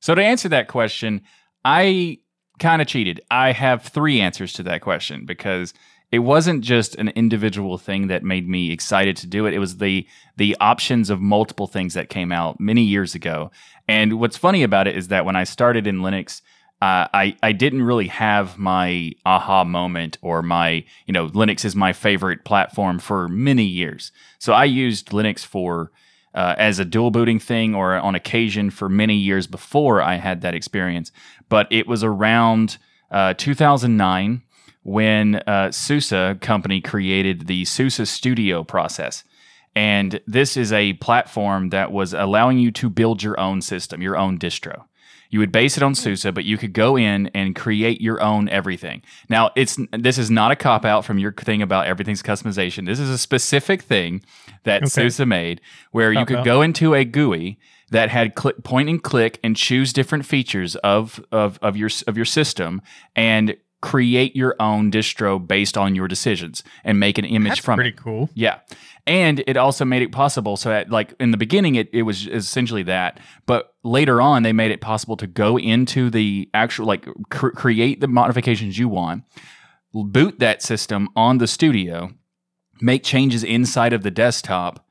So 0.00 0.14
to 0.14 0.22
answer 0.22 0.48
that 0.50 0.68
question, 0.68 1.22
I 1.64 2.18
kind 2.58 2.80
of 2.80 2.88
cheated. 2.88 3.20
I 3.30 3.52
have 3.52 3.82
three 3.82 4.20
answers 4.20 4.52
to 4.54 4.62
that 4.64 4.80
question 4.80 5.26
because 5.26 5.74
it 6.12 6.20
wasn't 6.20 6.62
just 6.62 6.94
an 6.96 7.08
individual 7.10 7.76
thing 7.78 8.06
that 8.06 8.22
made 8.22 8.48
me 8.48 8.70
excited 8.70 9.16
to 9.18 9.26
do 9.26 9.46
it. 9.46 9.54
It 9.54 9.58
was 9.58 9.78
the 9.78 10.06
the 10.36 10.56
options 10.60 11.10
of 11.10 11.20
multiple 11.20 11.66
things 11.66 11.94
that 11.94 12.08
came 12.08 12.30
out 12.32 12.60
many 12.60 12.82
years 12.82 13.14
ago. 13.14 13.50
And 13.88 14.20
what's 14.20 14.36
funny 14.36 14.62
about 14.62 14.86
it 14.86 14.96
is 14.96 15.08
that 15.08 15.24
when 15.24 15.36
I 15.36 15.44
started 15.44 15.86
in 15.86 15.98
Linux, 16.00 16.40
uh, 16.82 17.08
I 17.14 17.36
I 17.42 17.52
didn't 17.52 17.82
really 17.82 18.08
have 18.08 18.58
my 18.58 19.12
aha 19.24 19.64
moment 19.64 20.18
or 20.22 20.42
my 20.42 20.84
you 21.06 21.12
know 21.12 21.28
Linux 21.28 21.64
is 21.64 21.74
my 21.74 21.92
favorite 21.92 22.44
platform 22.44 22.98
for 22.98 23.28
many 23.28 23.64
years. 23.64 24.12
So 24.38 24.52
I 24.52 24.64
used 24.64 25.08
Linux 25.10 25.44
for 25.44 25.90
uh, 26.34 26.54
as 26.58 26.78
a 26.78 26.84
dual 26.84 27.10
booting 27.10 27.38
thing 27.38 27.74
or 27.74 27.94
on 27.94 28.14
occasion 28.14 28.70
for 28.70 28.88
many 28.88 29.14
years 29.14 29.46
before 29.46 30.02
I 30.02 30.16
had 30.16 30.40
that 30.42 30.54
experience. 30.54 31.12
But 31.48 31.68
it 31.70 31.86
was 31.86 32.02
around 32.02 32.78
uh, 33.10 33.34
2009 33.34 34.42
when 34.82 35.36
uh, 35.46 35.70
SUSE 35.70 36.38
company 36.40 36.80
created 36.80 37.46
the 37.46 37.64
SUSE 37.64 38.10
Studio 38.10 38.64
process. 38.64 39.24
And 39.76 40.20
this 40.26 40.56
is 40.56 40.72
a 40.72 40.92
platform 40.94 41.70
that 41.70 41.90
was 41.90 42.12
allowing 42.12 42.58
you 42.58 42.70
to 42.72 42.90
build 42.90 43.22
your 43.22 43.38
own 43.40 43.60
system, 43.62 44.02
your 44.02 44.16
own 44.16 44.38
distro. 44.38 44.84
You 45.34 45.40
would 45.40 45.50
base 45.50 45.76
it 45.76 45.82
on 45.82 45.96
SUSE, 45.96 46.30
but 46.32 46.44
you 46.44 46.56
could 46.56 46.72
go 46.72 46.96
in 46.96 47.26
and 47.34 47.56
create 47.56 48.00
your 48.00 48.22
own 48.22 48.48
everything. 48.48 49.02
Now, 49.28 49.50
it's 49.56 49.76
this 49.90 50.16
is 50.16 50.30
not 50.30 50.52
a 50.52 50.54
cop 50.54 50.84
out 50.84 51.04
from 51.04 51.18
your 51.18 51.32
thing 51.32 51.60
about 51.60 51.88
everything's 51.88 52.22
customization. 52.22 52.86
This 52.86 53.00
is 53.00 53.10
a 53.10 53.18
specific 53.18 53.82
thing 53.82 54.22
that 54.62 54.82
Okay. 54.84 55.08
SUSE 55.08 55.26
made 55.26 55.60
where 55.90 56.12
you 56.12 56.24
could 56.24 56.44
go 56.44 56.62
into 56.62 56.94
a 56.94 57.04
GUI 57.04 57.58
that 57.90 58.10
had 58.10 58.36
click, 58.36 58.62
point 58.62 58.88
and 58.88 59.02
click 59.02 59.40
and 59.42 59.56
choose 59.56 59.92
different 59.92 60.24
features 60.24 60.76
of, 60.76 61.20
of, 61.32 61.58
of 61.60 61.76
your 61.76 61.90
of 62.06 62.16
your 62.16 62.26
system 62.26 62.80
and 63.16 63.56
create 63.84 64.34
your 64.34 64.56
own 64.60 64.90
distro 64.90 65.38
based 65.46 65.76
on 65.76 65.94
your 65.94 66.08
decisions 66.08 66.64
and 66.84 66.98
make 66.98 67.18
an 67.18 67.24
image 67.26 67.50
That's 67.50 67.60
from 67.60 67.76
pretty 67.76 67.90
it. 67.90 67.96
cool. 67.96 68.30
Yeah. 68.32 68.60
And 69.06 69.44
it 69.46 69.58
also 69.58 69.84
made 69.84 70.00
it 70.00 70.10
possible. 70.10 70.56
So, 70.56 70.72
at, 70.72 70.88
like 70.88 71.12
in 71.20 71.32
the 71.32 71.36
beginning, 71.36 71.74
it, 71.74 71.90
it 71.92 72.02
was 72.02 72.26
essentially 72.26 72.82
that. 72.84 73.20
But 73.44 73.74
later 73.82 74.22
on, 74.22 74.42
they 74.42 74.54
made 74.54 74.70
it 74.70 74.80
possible 74.80 75.18
to 75.18 75.26
go 75.26 75.58
into 75.58 76.08
the 76.08 76.48
actual, 76.54 76.86
like, 76.86 77.06
cr- 77.28 77.50
create 77.50 78.00
the 78.00 78.08
modifications 78.08 78.78
you 78.78 78.88
want, 78.88 79.24
boot 79.92 80.38
that 80.38 80.62
system 80.62 81.10
on 81.14 81.36
the 81.36 81.46
studio, 81.46 82.10
make 82.80 83.04
changes 83.04 83.44
inside 83.44 83.92
of 83.92 84.02
the 84.02 84.10
desktop, 84.10 84.86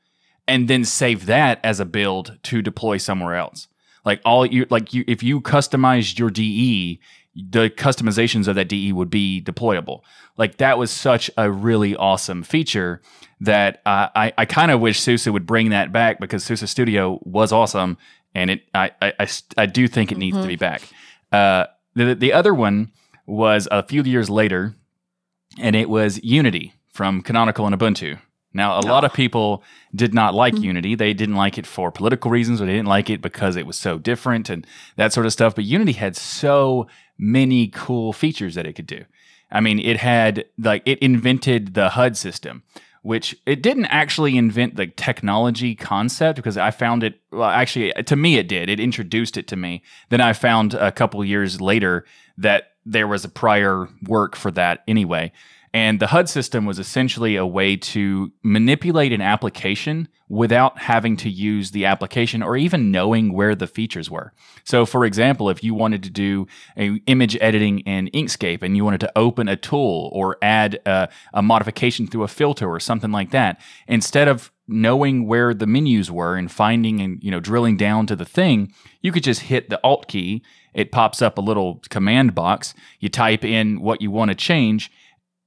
and 0.48 0.68
then 0.68 0.86
save 0.86 1.26
that 1.26 1.60
as 1.64 1.80
a 1.80 1.86
build 1.86 2.38
to 2.44 2.62
deploy 2.62 2.98
somewhere 2.98 3.34
else. 3.34 3.68
Like 4.06 4.22
all 4.26 4.46
you 4.46 4.68
like 4.70 4.94
you 4.94 5.06
if 5.08 5.24
you 5.24 5.40
customized 5.40 6.20
your 6.20 6.30
DE, 6.30 7.00
the 7.36 7.70
customizations 7.70 8.48
of 8.48 8.56
that 8.56 8.70
DE 8.70 8.94
would 8.94 9.10
be 9.10 9.42
deployable. 9.42 10.02
Like 10.38 10.58
that 10.58 10.78
was 10.78 10.92
such 10.92 11.32
a 11.38 11.50
really 11.52 11.96
awesome 11.96 12.44
feature 12.44 13.02
that 13.42 13.82
uh, 13.86 14.10
I 14.16 14.34
I 14.38 14.46
kind 14.46 14.72
of 14.72 14.80
wish 14.80 15.00
SUSE 15.00 15.28
would 15.28 15.46
bring 15.46 15.70
that 15.70 15.92
back 15.92 16.20
because 16.20 16.44
SUSE 16.44 16.70
Studio 16.70 17.20
was 17.24 17.52
awesome 17.52 17.98
and 18.36 18.52
it 18.52 18.64
I 18.74 18.92
I, 19.02 19.14
I, 19.20 19.28
I 19.58 19.66
do 19.66 19.88
think 19.88 20.12
it 20.12 20.18
needs 20.18 20.38
to 20.38 20.48
be 20.48 20.56
back. 20.56 20.82
Uh, 21.32 21.66
the 21.96 22.16
the 22.16 22.34
other 22.34 22.54
one 22.54 22.92
was 23.26 23.68
a 23.72 23.84
few 23.84 24.04
years 24.04 24.30
later, 24.30 24.76
and 25.60 25.76
it 25.76 25.90
was 25.90 26.24
Unity 26.24 26.74
from 26.92 27.22
Canonical 27.22 27.66
and 27.66 27.78
Ubuntu. 27.78 28.20
Now, 28.54 28.80
a 28.80 28.82
lot 28.82 29.04
of 29.04 29.14
people 29.14 29.64
did 29.96 30.14
not 30.14 30.36
like 30.36 30.54
mm-hmm. 30.54 30.64
Unity. 30.64 30.96
They 30.96 31.14
didn't 31.14 31.36
like 31.36 31.58
it 31.58 31.66
for 31.66 31.92
political 31.92 32.30
reasons, 32.30 32.62
or 32.62 32.66
they 32.66 32.74
didn't 32.74 32.88
like 32.88 33.10
it 33.10 33.22
because 33.22 33.56
it 33.56 33.66
was 33.66 33.78
so 33.78 33.98
different 33.98 34.50
and 34.50 34.66
that 34.96 35.12
sort 35.12 35.26
of 35.26 35.34
stuff. 35.34 35.56
But 35.56 35.66
Unity 35.66 35.94
had 35.94 36.16
so 36.16 36.88
many 37.18 37.68
cool 37.68 38.14
features 38.14 38.56
that 38.56 38.68
it 38.68 38.74
could 38.74 38.88
do. 38.88 39.06
I 39.52 39.60
mean, 39.60 39.80
it 39.80 39.98
had 39.98 40.46
like 40.58 40.84
it 40.86 41.00
invented 41.00 41.74
the 41.74 41.90
HUD 41.90 42.18
system, 42.18 42.64
which 43.02 43.36
it 43.46 43.62
didn't 43.62 43.86
actually 43.86 44.38
invent 44.38 44.76
the 44.76 44.88
technology 44.88 45.76
concept 45.76 46.38
because 46.38 46.58
I 46.58 46.72
found 46.72 47.04
it. 47.04 47.20
Well, 47.32 47.44
actually, 47.50 47.94
uh, 47.94 48.02
to 48.04 48.16
me, 48.16 48.38
it 48.38 48.48
did. 48.48 48.70
It 48.70 48.80
introduced 48.80 49.38
it 49.38 49.48
to 49.50 49.56
me. 49.56 49.84
Then 50.10 50.22
I 50.22 50.34
found 50.34 50.74
a 50.74 50.92
couple 50.92 51.24
years 51.24 51.62
later 51.62 52.06
that 52.38 52.72
there 52.86 53.08
was 53.08 53.24
a 53.24 53.30
prior 53.30 53.88
work 54.08 54.36
for 54.36 54.52
that 54.52 54.84
anyway. 54.88 55.32
And 55.74 56.00
the 56.00 56.08
HUD 56.08 56.30
system 56.30 56.66
was 56.66 56.78
essentially 56.78 57.36
a 57.36 57.48
way 57.48 57.76
to 57.78 58.32
manipulate 58.44 59.12
an 59.12 59.22
application 59.22 60.08
without 60.30 60.78
having 60.78 61.18
to 61.18 61.30
use 61.30 61.72
the 61.72 61.86
application 61.86 62.44
or 62.44 62.56
even 62.56 62.92
knowing 62.92 63.34
where 63.34 63.56
the 63.56 63.66
features 63.66 64.10
were. 64.10 64.34
So, 64.64 64.86
for 64.86 65.04
example, 65.04 65.50
if 65.50 65.64
you 65.64 65.74
wanted 65.74 66.04
to 66.04 66.12
do 66.12 66.46
a 66.78 67.02
image 67.08 67.36
editing 67.42 67.80
in 67.80 68.08
Inkscape 68.14 68.62
and 68.62 68.78
you 68.78 68.86
wanted 68.86 69.00
to 69.02 69.12
open 69.16 69.48
a 69.48 69.56
tool 69.56 70.12
or 70.14 70.38
add 70.44 70.80
a, 70.86 71.10
a 71.34 71.42
modification 71.42 72.06
through 72.06 72.24
a 72.24 72.28
filter 72.28 72.70
or 72.70 72.80
something 72.80 73.12
like 73.12 73.32
that, 73.32 73.60
instead 73.88 74.28
of 74.28 74.52
knowing 74.68 75.28
where 75.28 75.54
the 75.54 75.68
menus 75.68 76.10
were 76.10 76.36
and 76.36 76.52
finding 76.52 77.02
and 77.02 77.22
you 77.22 77.30
know 77.30 77.40
drilling 77.40 77.78
down 77.78 78.06
to 78.08 78.16
the 78.16 78.26
thing, 78.26 78.72
you 79.02 79.12
could 79.12 79.24
just 79.24 79.42
hit 79.42 79.70
the 79.70 79.80
Alt 79.84 80.08
key. 80.08 80.44
It 80.74 80.92
pops 80.92 81.22
up 81.22 81.38
a 81.38 81.42
little 81.42 81.82
command 81.90 82.34
box. 82.34 82.74
You 83.00 83.10
type 83.10 83.44
in 83.44 83.82
what 83.82 84.02
you 84.02 84.10
want 84.10 84.30
to 84.30 84.36
change 84.36 84.92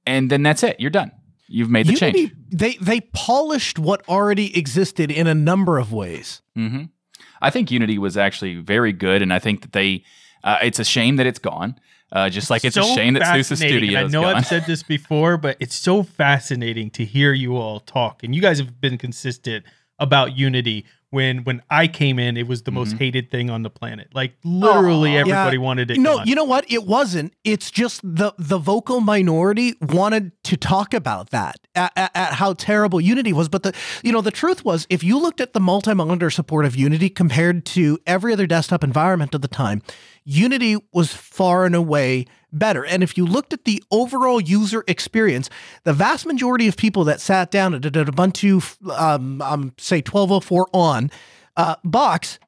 and 0.07 0.29
then 0.29 0.41
that's 0.43 0.63
it. 0.63 0.79
You're 0.79 0.89
done. 0.89 1.11
You've 1.47 1.69
made 1.69 1.87
the 1.87 1.93
Unity, 1.93 2.27
change. 2.27 2.33
they 2.49 2.73
they 2.75 3.01
polished 3.01 3.79
what 3.79 4.07
already 4.09 4.57
existed 4.57 5.11
in 5.11 5.27
a 5.27 5.35
number 5.35 5.77
of 5.77 5.93
ways. 5.93 6.41
hmm 6.55 6.85
I 7.41 7.51
think 7.51 7.69
Unity 7.69 7.99
was 7.99 8.17
actually 8.17 8.55
very 8.55 8.91
good, 8.93 9.21
and 9.21 9.31
I 9.31 9.39
think 9.39 9.61
that 9.61 9.71
they. 9.73 10.03
Uh, 10.43 10.57
it's 10.63 10.79
a 10.79 10.83
shame 10.83 11.17
that 11.17 11.25
it's 11.27 11.39
gone. 11.39 11.79
Uh, 12.11 12.29
just 12.29 12.49
like 12.49 12.63
it's 12.63 12.75
So 12.75 12.81
a 12.89 12.95
shame 12.95 13.13
that 13.15 13.23
SUSE 13.35 13.49
fascinating, 13.49 13.77
Studio 13.89 13.99
I 13.99 14.07
know 14.07 14.21
gone. 14.21 14.35
I've 14.35 14.45
said 14.47 14.65
this 14.65 14.81
before, 14.81 15.37
but 15.37 15.57
it's 15.59 15.75
so 15.75 16.03
fascinating 16.03 16.89
to 16.91 17.03
hear 17.05 17.33
you 17.33 17.57
all 17.57 17.79
talk. 17.81 18.23
And 18.23 18.33
you 18.33 18.41
guys 18.41 18.59
have 18.59 18.79
been 18.79 18.97
consistent 18.97 19.65
about 19.99 20.37
Unity. 20.37 20.85
When 21.09 21.45
when 21.45 21.61
I 21.69 21.87
came 21.87 22.19
in, 22.19 22.35
it 22.35 22.47
was 22.47 22.63
the 22.63 22.71
most 22.71 22.89
Mm-hmm. 22.89 22.97
hated 22.97 23.31
thing 23.31 23.49
on 23.49 23.63
the 23.63 23.69
planet. 23.69 24.09
Like 24.13 24.33
literally 24.43 25.15
Aw. 25.15 25.19
everybody 25.21 25.55
Yeah. 25.57 25.63
wanted 25.63 25.89
it. 25.91 25.99
No, 25.99 26.17
gone. 26.17 26.27
you 26.27 26.35
know 26.35 26.43
what? 26.43 26.69
It 26.69 26.85
wasn't. 26.85 27.33
It's 27.45 27.71
just 27.71 28.01
the 28.03 28.33
the 28.37 28.57
vocal 28.57 28.99
minority 28.99 29.75
wanted 29.81 30.31
to 30.43 30.57
talk 30.57 30.93
about 30.93 31.29
that 31.29 31.55
at, 31.75 31.93
at, 31.95 32.11
at 32.13 32.33
how 32.33 32.53
terrible 32.53 32.99
Unity 32.99 33.31
was. 33.31 33.47
But 33.47 33.63
the 33.63 33.73
you 34.03 34.11
know 34.11 34.19
the 34.21 34.31
truth 34.31 34.65
was, 34.65 34.85
if 34.89 35.01
you 35.01 35.17
looked 35.17 35.39
at 35.39 35.53
the 35.53 35.61
multi-monitor 35.61 36.29
support 36.29 36.65
of 36.65 36.75
Unity 36.75 37.09
compared 37.09 37.65
to 37.67 37.97
every 38.05 38.33
other 38.33 38.45
desktop 38.47 38.83
environment 38.83 39.33
at 39.33 39.41
the 39.41 39.47
time, 39.47 39.81
Unity 40.29 40.75
was 40.91 41.13
far 41.13 41.65
and 41.65 41.73
away 41.73 42.25
better. 42.51 42.85
And 42.85 43.01
if 43.01 43.17
you 43.17 43.25
looked 43.25 43.53
at 43.53 43.63
the 43.63 43.81
overall 43.89 44.41
user 44.41 44.83
experience, 44.85 45.49
the 45.85 45.93
vast 45.93 46.25
majority 46.25 46.67
of 46.67 46.75
people 46.75 47.05
that 47.05 47.21
sat 47.21 47.49
down 47.49 47.73
at 47.73 47.85
an 47.85 47.93
Ubuntu, 47.93 48.61
um, 48.91 49.41
um, 49.41 49.73
say 49.77 49.97
1204 49.97 50.67
on 50.73 51.09
uh, 51.55 51.75
box 51.85 52.39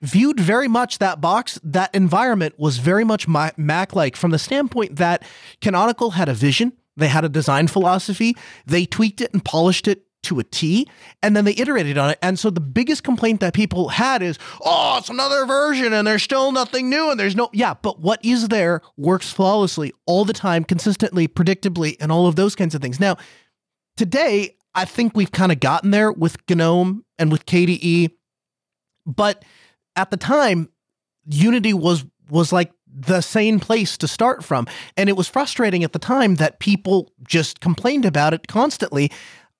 viewed 0.00 0.40
very 0.40 0.68
much 0.68 0.98
that 1.00 1.20
box, 1.20 1.60
that 1.62 1.94
environment 1.94 2.58
was 2.58 2.78
very 2.78 3.04
much 3.04 3.28
Mac 3.28 3.94
like 3.94 4.16
from 4.16 4.30
the 4.30 4.38
standpoint 4.38 4.96
that 4.96 5.22
Canonical 5.60 6.12
had 6.12 6.30
a 6.30 6.34
vision, 6.34 6.72
they 6.96 7.08
had 7.08 7.26
a 7.26 7.28
design 7.28 7.68
philosophy, 7.68 8.34
they 8.66 8.86
tweaked 8.86 9.20
it 9.20 9.34
and 9.34 9.44
polished 9.44 9.86
it 9.86 10.06
to 10.22 10.38
a 10.38 10.44
T, 10.44 10.88
and 11.22 11.36
then 11.36 11.44
they 11.44 11.54
iterated 11.54 11.98
on 11.98 12.10
it. 12.10 12.18
And 12.22 12.38
so 12.38 12.50
the 12.50 12.60
biggest 12.60 13.02
complaint 13.02 13.40
that 13.40 13.54
people 13.54 13.88
had 13.88 14.22
is, 14.22 14.38
oh, 14.64 14.96
it's 14.98 15.08
another 15.08 15.44
version 15.46 15.92
and 15.92 16.06
there's 16.06 16.22
still 16.22 16.52
nothing 16.52 16.88
new 16.88 17.10
and 17.10 17.18
there's 17.18 17.36
no, 17.36 17.50
yeah, 17.52 17.74
but 17.74 18.00
what 18.00 18.24
is 18.24 18.48
there 18.48 18.82
works 18.96 19.32
flawlessly 19.32 19.92
all 20.06 20.24
the 20.24 20.32
time, 20.32 20.64
consistently, 20.64 21.26
predictably, 21.28 21.96
and 22.00 22.12
all 22.12 22.26
of 22.26 22.36
those 22.36 22.54
kinds 22.54 22.74
of 22.74 22.80
things. 22.80 23.00
Now, 23.00 23.16
today, 23.96 24.56
I 24.74 24.84
think 24.84 25.14
we've 25.14 25.32
kind 25.32 25.52
of 25.52 25.60
gotten 25.60 25.90
there 25.90 26.10
with 26.10 26.36
GNOME 26.48 27.04
and 27.18 27.30
with 27.30 27.44
KDE, 27.46 28.10
but 29.04 29.44
at 29.96 30.10
the 30.10 30.16
time, 30.16 30.68
Unity 31.26 31.74
was 31.74 32.04
was 32.30 32.52
like 32.52 32.72
the 32.86 33.20
sane 33.20 33.58
place 33.60 33.96
to 33.98 34.08
start 34.08 34.44
from, 34.44 34.66
and 34.96 35.08
it 35.08 35.16
was 35.16 35.28
frustrating 35.28 35.84
at 35.84 35.92
the 35.92 35.98
time 35.98 36.36
that 36.36 36.60
people 36.60 37.12
just 37.26 37.60
complained 37.60 38.04
about 38.04 38.34
it 38.34 38.48
constantly. 38.48 39.10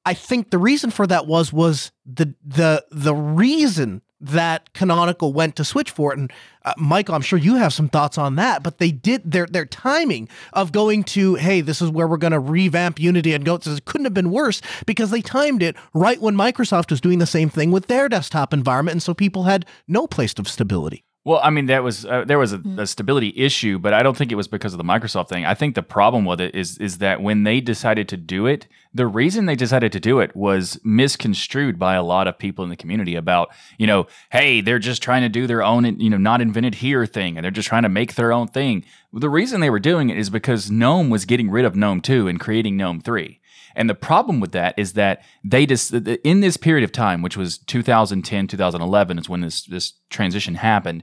I 0.05 0.15
think 0.15 0.51
the 0.51 0.59
reason 0.59 0.91
for 0.91 1.07
that 1.07 1.27
was 1.27 1.53
was 1.53 1.93
the 2.05 2.35
the 2.45 2.85
the 2.91 3.15
reason 3.15 4.03
that 4.23 4.73
Canonical 4.73 5.33
went 5.33 5.57
to 5.57 5.65
switch 5.65 5.91
for 5.91 6.13
it. 6.13 6.19
And 6.19 6.33
uh, 6.65 6.73
Michael, 6.77 7.17
I'm 7.17 7.23
sure 7.23 7.39
you 7.39 7.57
have 7.57 7.73
some 7.73 7.89
thoughts 7.89 8.17
on 8.17 8.37
that, 8.37 8.63
but 8.63 8.79
they 8.79 8.93
did 8.93 9.31
their 9.31 9.47
their 9.47 9.67
timing 9.67 10.29
of 10.53 10.73
going 10.73 11.03
to, 11.05 11.35
hey, 11.35 11.61
this 11.61 11.83
is 11.83 11.91
where 11.91 12.07
we're 12.07 12.17
going 12.17 12.33
to 12.33 12.39
revamp 12.39 13.01
Unity 13.01 13.33
and 13.33 13.45
go. 13.45 13.57
It 13.57 13.85
couldn't 13.85 14.05
have 14.07 14.15
been 14.15 14.31
worse 14.31 14.63
because 14.87 15.11
they 15.11 15.23
timed 15.23 15.63
it 15.63 15.77
right 15.93 16.21
when 16.21 16.37
Microsoft 16.37 16.91
was 16.91 17.01
doing 17.01 17.19
the 17.19 17.27
same 17.27 17.49
thing 17.49 17.71
with 17.71 17.89
their 17.89 18.09
desktop 18.09 18.55
environment, 18.55 18.95
and 18.95 19.03
so 19.03 19.13
people 19.13 19.45
had 19.45 19.67
no 19.89 20.07
place 20.07 20.35
of 20.39 20.49
stability. 20.49 21.05
Well, 21.25 21.39
I 21.41 21.51
mean, 21.51 21.67
that 21.67 21.85
was 21.85 22.05
uh, 22.05 22.25
there 22.25 22.39
was 22.39 22.53
a, 22.53 22.61
a, 22.79 22.87
stability 22.87 23.33
issue, 23.37 23.79
but 23.79 23.95
I 23.95 24.03
don't 24.03 24.17
think 24.17 24.33
it 24.33 24.37
was 24.37 24.49
because 24.49 24.75
of 24.75 24.79
the 24.79 24.85
Microsoft 24.85 25.29
thing. 25.29 25.47
I 25.47 25.55
think 25.55 25.77
the 25.77 25.83
problem 25.83 26.25
with 26.25 26.41
it 26.41 26.53
is 26.53 26.79
is 26.79 26.99
that 26.99 27.23
when 27.23 27.45
they 27.45 27.61
decided 27.61 28.09
to 28.09 28.17
do 28.17 28.47
it, 28.47 28.67
the 28.93 29.07
reason 29.07 29.47
they 29.47 29.55
decided 29.55 29.93
to 29.93 30.01
do 30.01 30.19
it 30.19 30.35
was 30.35 30.81
misconstrued 30.83 31.79
by 31.79 31.95
a 31.95 32.03
lot 32.03 32.27
of 32.27 32.39
people 32.39 32.65
in 32.65 32.71
the 32.71 32.77
community 32.77 33.15
about, 33.15 33.51
you 33.79 33.87
know, 33.87 34.09
hey, 34.33 34.61
they're 34.61 34.81
just 34.81 35.01
trying 35.01 35.23
to 35.23 35.29
do 35.29 35.47
their 35.47 35.63
own, 35.63 35.85
you 36.01 36.11
know, 36.11 36.17
not 36.17 36.41
invented 36.41 36.75
here 36.77 37.07
thing, 37.07 37.37
and 37.37 37.45
they're 37.45 37.53
just 37.53 37.69
trying 37.69 37.85
to 37.85 37.89
make 37.89 38.17
their 38.17 38.33
own 38.33 38.49
thing. 38.49 38.85
The 39.13 39.31
reason 39.31 39.61
they 39.61 39.71
were 39.71 39.79
doing 39.79 40.11
it 40.11 40.19
is 40.19 40.29
because 40.29 40.73
GNOME 40.73 41.09
was 41.09 41.25
getting 41.25 41.51
rid 41.51 41.65
of 41.65 41.77
GNOME 41.77 42.01
2 42.01 42.27
and 42.27 42.41
creating 42.41 42.77
GNOME 42.77 43.01
3. 43.01 43.39
And 43.75 43.89
the 43.89 43.95
problem 43.95 44.41
with 44.41 44.53
that 44.53 44.75
is 44.77 44.95
that 44.95 45.23
they 45.45 45.67
just 45.67 45.93
in 45.93 46.41
this 46.41 46.57
period 46.57 46.85
of 46.85 46.93
time, 46.93 47.23
which 47.23 47.37
was 47.37 47.59
2010, 47.59 48.47
2011, 48.47 49.19
is 49.19 49.29
when 49.29 49.41
this 49.41 49.63
this 49.63 49.95
transition 50.11 50.57
happened. 50.57 51.03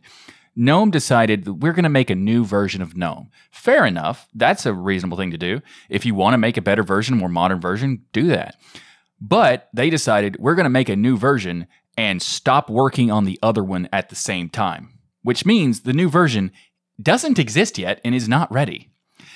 GNOME 0.56 0.92
decided 0.92 1.62
we're 1.62 1.74
going 1.74 1.84
to 1.84 1.90
make 1.90 2.10
a 2.10 2.16
new 2.16 2.44
version 2.44 2.82
of 2.82 2.98
GNOME. 2.98 3.30
Fair 3.50 3.86
enough. 3.86 4.28
That's 4.34 4.66
a 4.66 4.74
reasonable 4.74 5.18
thing 5.18 5.32
to 5.32 5.38
do. 5.38 5.62
If 5.90 6.06
you 6.06 6.16
want 6.16 6.34
to 6.34 6.38
make 6.38 6.58
a 6.58 6.62
better 6.62 6.84
version, 6.84 7.14
a 7.14 7.18
more 7.18 7.30
modern 7.30 7.62
version, 7.62 8.06
do 8.12 8.28
that. 8.28 8.56
But 9.22 9.70
they 9.74 9.90
decided 9.90 10.38
we're 10.38 10.56
going 10.56 10.66
to 10.66 10.70
make 10.70 10.90
a 10.90 10.96
new 10.96 11.18
version 11.18 11.68
and 11.98 12.22
stop 12.22 12.70
working 12.70 13.12
on 13.12 13.26
the 13.26 13.40
other 13.42 13.64
one 13.64 13.88
at 13.94 14.10
the 14.10 14.16
same 14.16 14.50
time, 14.50 15.00
which 15.22 15.46
means 15.46 15.82
the 15.82 15.94
new 15.94 16.10
version 16.10 16.52
doesn't 17.02 17.40
exist 17.40 17.78
yet 17.78 18.02
and 18.04 18.16
is 18.16 18.28
not 18.28 18.52
ready. 18.52 18.90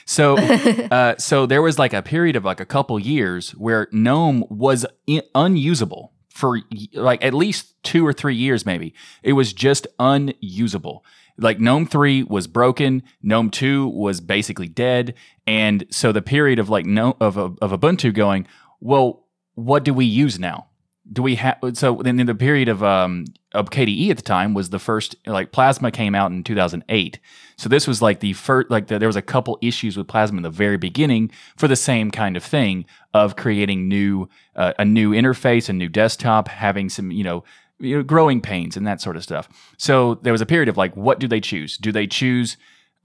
So, 0.06 0.38
uh, 0.92 1.18
so 1.18 1.46
there 1.46 1.62
was 1.62 1.80
like 1.80 1.94
a 1.94 2.02
period 2.02 2.36
of 2.36 2.46
like 2.46 2.60
a 2.60 2.66
couple 2.66 3.00
years 3.00 3.52
where 3.52 3.88
GNOME 3.92 4.46
was 4.50 4.86
in- 5.08 5.24
unusable 5.36 6.14
for 6.30 6.60
like 6.94 7.24
at 7.24 7.34
least 7.34 7.82
two 7.84 8.06
or 8.06 8.12
three 8.12 8.36
years, 8.36 8.66
maybe. 8.66 8.94
It 9.22 9.34
was 9.34 9.54
just 9.54 9.86
unusable. 10.00 11.06
Like 11.38 11.60
GNOME 11.60 11.88
3 11.88 12.24
was 12.24 12.48
broken, 12.48 13.04
GNOME 13.22 13.50
2 13.50 13.88
was 13.88 14.22
basically 14.22 14.68
dead. 14.68 15.16
And 15.48 15.86
so 15.90 16.12
the 16.12 16.22
period 16.22 16.60
of 16.60 16.70
like 16.70 16.86
no 16.86 17.18
of, 17.20 17.38
of, 17.38 17.58
of 17.62 17.72
Ubuntu 17.72 18.14
going, 18.14 18.48
well, 18.80 19.26
what 19.56 19.84
do 19.84 19.94
we 19.94 20.06
use 20.06 20.40
now? 20.40 20.68
Do 21.12 21.22
we 21.22 21.36
have 21.36 21.58
so 21.74 22.00
then 22.02 22.20
in 22.20 22.28
the 22.28 22.36
period 22.36 22.70
of 22.70 22.82
um 22.82 23.26
of 23.54 23.70
KDE 23.70 24.10
at 24.10 24.18
the 24.18 24.24
time 24.24 24.54
was 24.54 24.70
the 24.70 24.80
first 24.80 25.16
like 25.26 25.52
Plasma 25.52 25.92
came 25.92 26.16
out 26.16 26.32
in 26.32 26.44
2008. 26.44 27.20
So 27.58 27.70
this 27.70 27.88
was 27.88 28.02
like 28.02 28.20
the 28.20 28.34
first 28.34 28.72
like 28.72 28.88
the, 28.88 28.98
there 28.98 29.10
was 29.10 29.16
a 29.16 29.22
couple 29.22 29.58
issues 29.62 29.98
with 29.98 30.08
Plasma 30.08 30.38
in 30.38 30.44
the 30.44 30.50
very 30.50 30.78
beginning 30.78 31.30
for 31.58 31.68
the 31.68 31.76
same 31.76 32.10
kind 32.10 32.38
of 32.38 32.44
thing 32.44 32.86
of 33.14 33.36
creating 33.36 33.88
new 33.88 34.30
uh, 34.56 34.74
a 34.80 34.86
new 34.86 35.12
interface, 35.12 35.68
a 35.68 35.74
new 35.74 35.90
desktop, 35.90 36.48
having 36.48 36.90
some 36.90 37.12
you 37.12 37.24
know 37.24 37.44
you 37.80 37.98
know 37.98 38.04
growing 38.04 38.40
pains 38.40 38.78
and 38.78 38.88
that 38.88 39.02
sort 39.02 39.18
of 39.18 39.24
stuff. 39.24 39.50
So 39.78 40.16
there 40.16 40.34
was 40.34 40.42
a 40.42 40.46
period 40.46 40.70
of 40.70 40.78
like 40.78 40.96
what 40.96 41.20
do 41.20 41.28
they 41.28 41.42
choose? 41.42 41.78
Do 41.78 41.92
they 41.92 42.08
choose 42.08 42.56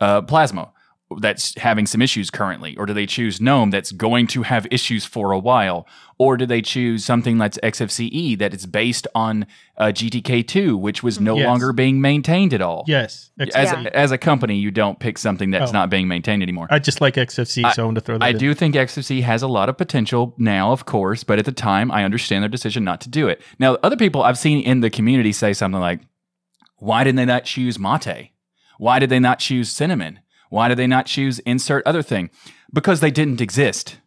uh, 0.01 0.23
Plasma? 0.23 0.73
That's 1.21 1.55
having 1.57 1.87
some 1.87 2.03
issues 2.03 2.31
currently? 2.31 2.77
Or 2.77 2.85
do 2.85 2.93
they 2.93 3.07
choose 3.07 3.41
GNOME 3.41 3.71
that's 3.71 3.93
going 3.93 4.27
to 4.29 4.43
have 4.43 4.67
issues 4.71 5.07
for 5.07 5.33
a 5.33 5.39
while? 5.39 5.87
Or 6.19 6.37
do 6.37 6.45
they 6.45 6.61
choose 6.61 7.05
something 7.05 7.39
that's 7.39 7.59
XFCE 7.63 8.37
that 8.39 8.53
is 8.53 8.67
based 8.67 9.07
on 9.15 9.47
uh, 9.79 9.85
GTK2, 9.87 10.79
which 10.79 11.03
was 11.03 11.19
no 11.19 11.37
Yes. 11.37 11.47
longer 11.47 11.73
being 11.73 12.01
maintained 12.03 12.53
at 12.53 12.61
all? 12.61 12.85
Yes. 12.87 13.31
As, 13.39 13.49
Yeah. 13.73 13.89
as 13.95 14.11
a 14.13 14.19
company, 14.19 14.57
you 14.59 14.71
don't 14.71 14.99
pick 14.99 15.17
something 15.17 15.51
that's 15.51 15.71
Oh. 15.71 15.73
not 15.73 15.89
being 15.89 16.09
maintained 16.09 16.43
anymore. 16.43 16.67
I 16.71 16.79
just 16.79 17.01
like 17.01 17.15
XFC, 17.17 17.63
so 17.73 17.83
I 17.83 17.87
wanted 17.87 18.01
to 18.01 18.05
throw 18.05 18.19
that 18.19 18.25
I 18.25 18.31
in. 18.31 18.39
do 18.39 18.53
think 18.53 18.75
XFCE 18.75 19.23
has 19.23 19.43
a 19.43 19.49
lot 19.49 19.69
of 19.71 19.79
potential 19.79 20.35
now, 20.37 20.73
of 20.73 20.85
course, 20.85 21.25
but 21.25 21.39
at 21.39 21.45
the 21.47 21.53
time, 21.53 21.91
I 21.91 22.05
understand 22.05 22.43
their 22.43 22.49
decision 22.51 22.85
not 22.85 23.01
to 23.03 23.09
do 23.09 23.29
it. 23.29 23.41
Now, 23.59 23.77
other 23.83 23.97
people 23.97 24.23
I've 24.23 24.39
seen 24.39 24.61
in 24.63 24.81
the 24.81 24.91
community 24.91 25.33
say 25.33 25.53
something 25.55 25.81
like, 25.81 26.01
why 26.77 27.03
didn't 27.05 27.17
they 27.17 27.25
not 27.25 27.45
choose 27.45 27.79
Mate? 27.79 28.33
Why 28.79 28.99
did 28.99 29.09
they 29.11 29.19
not 29.21 29.39
choose 29.39 29.71
Cinnamon? 29.71 30.19
Why 30.51 30.69
did 30.69 30.79
they 30.79 30.87
not 30.87 31.07
choose 31.07 31.39
insert 31.41 31.87
other 31.87 32.03
thing? 32.03 32.31
Because 32.73 33.01
they 33.01 33.11
didn't 33.11 33.41
exist. 33.41 33.99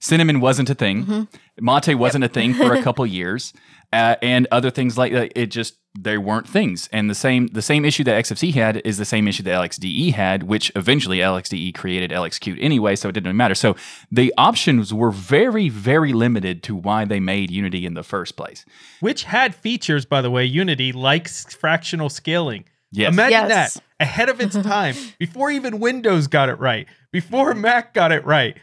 Cinnamon 0.00 0.40
wasn't 0.40 0.70
a 0.70 0.74
thing. 0.74 1.28
Mate 1.58 1.94
wasn't 1.94 2.24
a 2.24 2.28
thing 2.28 2.54
for 2.54 2.74
a 2.74 2.82
couple 2.86 3.06
years, 3.06 3.52
uh, 3.92 4.16
and 4.22 4.46
other 4.50 4.70
things 4.70 4.98
like 4.98 5.12
that. 5.12 5.32
It 5.34 5.46
just 5.46 5.76
they 5.98 6.18
weren't 6.18 6.48
things. 6.48 6.88
And 6.92 7.08
the 7.08 7.14
same 7.14 7.48
the 7.48 7.62
same 7.62 7.84
issue 7.84 8.04
that 8.04 8.22
XFC 8.24 8.52
had 8.52 8.82
is 8.84 8.98
the 8.98 9.04
same 9.04 9.26
issue 9.26 9.42
that 9.44 9.54
LXDE 9.54 10.12
had, 10.12 10.42
which 10.44 10.70
eventually 10.76 11.18
LXDE 11.18 11.74
created 11.74 12.10
LXQt 12.10 12.58
anyway, 12.60 12.96
so 12.96 13.08
it 13.08 13.12
didn't 13.12 13.26
really 13.26 13.36
matter. 13.36 13.54
So 13.54 13.74
the 14.10 14.32
options 14.36 14.92
were 14.92 15.10
very 15.10 15.68
very 15.68 16.12
limited 16.12 16.62
to 16.64 16.76
why 16.76 17.04
they 17.04 17.20
made 17.20 17.50
Unity 17.50 17.86
in 17.86 17.94
the 17.94 18.02
first 18.02 18.36
place. 18.36 18.64
Which 19.00 19.24
had 19.24 19.54
features, 19.54 20.04
by 20.04 20.20
the 20.20 20.30
way, 20.30 20.44
Unity 20.44 20.92
likes 20.92 21.54
fractional 21.54 22.10
scaling. 22.10 22.66
Yes. 22.96 23.12
Imagine 23.12 23.48
Yes. 23.48 23.74
that 23.74 23.82
ahead 24.00 24.28
of 24.28 24.40
its 24.40 24.56
time, 24.62 24.94
before 25.18 25.50
even 25.50 25.78
Windows 25.80 26.26
got 26.26 26.48
it 26.48 26.58
right, 26.58 26.86
before 27.12 27.52
mm-hmm. 27.52 27.62
Mac 27.62 27.94
got 27.94 28.12
it 28.12 28.24
right. 28.24 28.56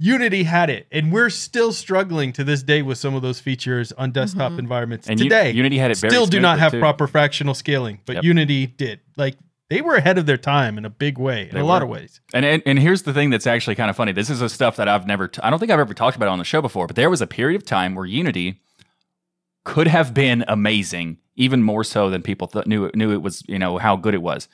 Unity 0.00 0.44
had 0.44 0.70
it, 0.70 0.86
and 0.92 1.10
we're 1.12 1.30
still 1.30 1.72
struggling 1.72 2.32
to 2.34 2.44
this 2.44 2.62
day 2.62 2.82
with 2.82 2.98
some 2.98 3.16
of 3.16 3.22
those 3.22 3.40
features 3.40 3.90
on 3.92 4.12
desktop 4.12 4.52
mm-hmm. 4.52 4.60
environments. 4.60 5.08
And 5.08 5.18
U- 5.18 5.24
Today, 5.24 5.50
Unity 5.50 5.76
had 5.78 5.90
it 5.90 5.96
very 5.98 6.12
still 6.12 6.26
do 6.26 6.38
not 6.38 6.60
have 6.60 6.70
too. 6.70 6.78
proper 6.78 7.08
fractional 7.08 7.52
scaling, 7.54 8.00
but 8.06 8.16
Yep. 8.16 8.24
Unity 8.24 8.66
did. 8.68 9.00
Like 9.16 9.36
they 9.70 9.80
were 9.82 9.96
ahead 9.96 10.16
of 10.16 10.26
their 10.26 10.36
time 10.36 10.78
in 10.78 10.84
a 10.84 10.90
big 10.90 11.18
way, 11.18 11.48
in 11.48 11.54
They 11.54 11.60
a 11.60 11.64
lot 11.64 11.82
of 11.82 11.88
ways. 11.88 12.20
And, 12.32 12.44
and 12.44 12.62
and 12.64 12.78
here's 12.78 13.02
the 13.02 13.12
thing 13.12 13.30
that's 13.30 13.46
actually 13.46 13.74
kind 13.74 13.90
of 13.90 13.96
funny. 13.96 14.12
This 14.12 14.30
is 14.30 14.40
a 14.40 14.48
stuff 14.48 14.76
that 14.76 14.86
I've 14.86 15.04
never 15.06 15.26
t- 15.26 15.40
I 15.42 15.50
don't 15.50 15.58
think 15.58 15.72
I've 15.72 15.80
ever 15.80 15.94
talked 15.94 16.16
about 16.16 16.28
on 16.28 16.38
the 16.38 16.44
show 16.44 16.62
before, 16.62 16.86
but 16.86 16.94
there 16.94 17.10
was 17.10 17.20
a 17.20 17.26
period 17.26 17.60
of 17.60 17.66
time 17.66 17.96
where 17.96 18.06
Unity 18.06 18.60
could 19.64 19.88
have 19.88 20.14
been 20.14 20.44
amazing, 20.46 21.18
even 21.38 21.62
more 21.62 21.84
so 21.84 22.10
than 22.10 22.22
people 22.22 22.46
th- 22.48 22.66
knew 22.66 22.84
it, 22.84 22.94
knew 22.94 23.12
it 23.12 23.22
was, 23.22 23.42
you 23.48 23.58
know, 23.58 23.78
how 23.78 23.96
good 23.96 24.12
it 24.12 24.22
was. 24.22 24.48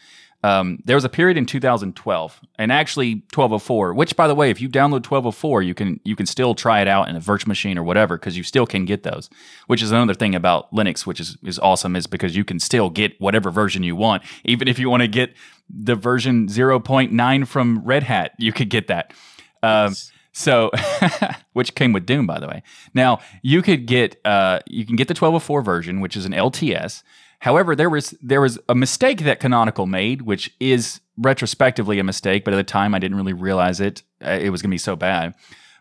Um, 0.45 0.83
there 0.85 0.95
was 0.95 1.07
a 1.07 1.09
period 1.09 1.39
in 1.39 1.47
2012, 1.47 2.41
and 2.59 2.71
actually 2.71 3.15
1204. 3.33 3.95
Which, 3.95 4.15
by 4.15 4.29
the 4.29 4.35
way, 4.35 4.51
if 4.51 4.61
you 4.61 4.69
download 4.69 5.09
1204, 5.09 5.63
you 5.63 5.73
can 5.73 6.01
you 6.05 6.15
can 6.15 6.27
still 6.27 6.55
try 6.55 6.83
it 6.83 6.87
out 6.87 7.09
in 7.09 7.17
a 7.17 7.21
virtual 7.21 7.49
machine 7.49 7.79
or 7.79 7.83
whatever 7.83 8.19
because 8.19 8.37
you 8.37 8.43
still 8.43 8.67
can 8.67 8.85
get 8.85 9.05
those. 9.05 9.31
Which 9.69 9.81
is 9.81 9.91
another 9.91 10.13
thing 10.13 10.35
about 10.35 10.71
Linux, 10.71 11.07
which 11.07 11.19
is 11.19 11.39
is 11.43 11.59
awesome, 11.59 11.97
is 11.97 12.07
because 12.07 12.37
you 12.37 12.45
can 12.45 12.61
still 12.61 12.91
get 12.91 13.19
whatever 13.23 13.51
version 13.51 13.83
you 13.83 13.97
want, 13.97 14.23
even 14.45 14.69
if 14.69 14.79
you 14.79 14.91
want 14.91 15.01
to 15.01 15.09
get 15.09 15.33
the 15.71 15.95
version 15.95 16.47
0.9 16.47 17.47
from 17.47 17.83
Red 17.83 18.03
Hat, 18.03 18.33
you 18.39 18.53
could 18.53 18.69
get 18.69 18.89
that. 18.89 19.15
Um, 19.63 19.95
so, 20.35 20.73
which 21.53 21.75
came 21.77 21.93
with 21.93 22.05
Doom, 22.05 22.27
by 22.27 22.41
the 22.41 22.49
way. 22.49 22.63
Now 22.93 23.21
you 23.41 23.63
could 23.63 23.87
get 23.87 24.21
uh, 24.25 24.59
you 24.67 24.85
can 24.85 24.97
get 24.97 25.09
the 25.09 25.13
1204 25.13 25.63
version, 25.63 26.01
which 26.01 26.17
is 26.17 26.27
an 26.27 26.33
LTS. 26.33 27.03
However, 27.39 27.77
there 27.77 27.89
was 27.89 28.15
there 28.21 28.41
was 28.41 28.59
a 28.69 28.75
mistake 28.75 29.21
that 29.21 29.39
Canonical 29.39 29.87
made, 29.87 30.23
which 30.23 30.53
is 30.59 31.01
retrospectively 31.17 32.01
a 32.01 32.05
mistake, 32.05 32.45
but 32.45 32.53
at 32.53 32.57
the 32.57 32.65
time 32.65 32.95
I 32.95 32.99
didn't 32.99 33.17
really 33.17 33.33
realize 33.33 33.81
it. 33.81 34.03
Uh, 34.23 34.39
It 34.41 34.51
was 34.51 34.61
going 34.61 34.71
to 34.71 34.75
be 34.75 34.79
so 34.79 34.97
bad, 34.97 35.35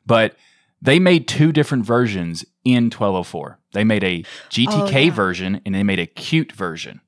but 0.05 0.35
they 0.81 0.99
made 0.99 1.27
two 1.27 1.51
different 1.51 1.85
versions 1.85 2.45
in 2.63 2.85
1204. 2.85 3.57
They 3.71 3.83
made 3.83 4.03
a 4.03 4.23
GTK 4.49 5.05
yeah. 5.05 5.11
version 5.11 5.61
and 5.65 5.73
they 5.73 5.83
made 5.83 5.99
a 5.99 6.05
Qt 6.05 6.51
version. 6.51 7.01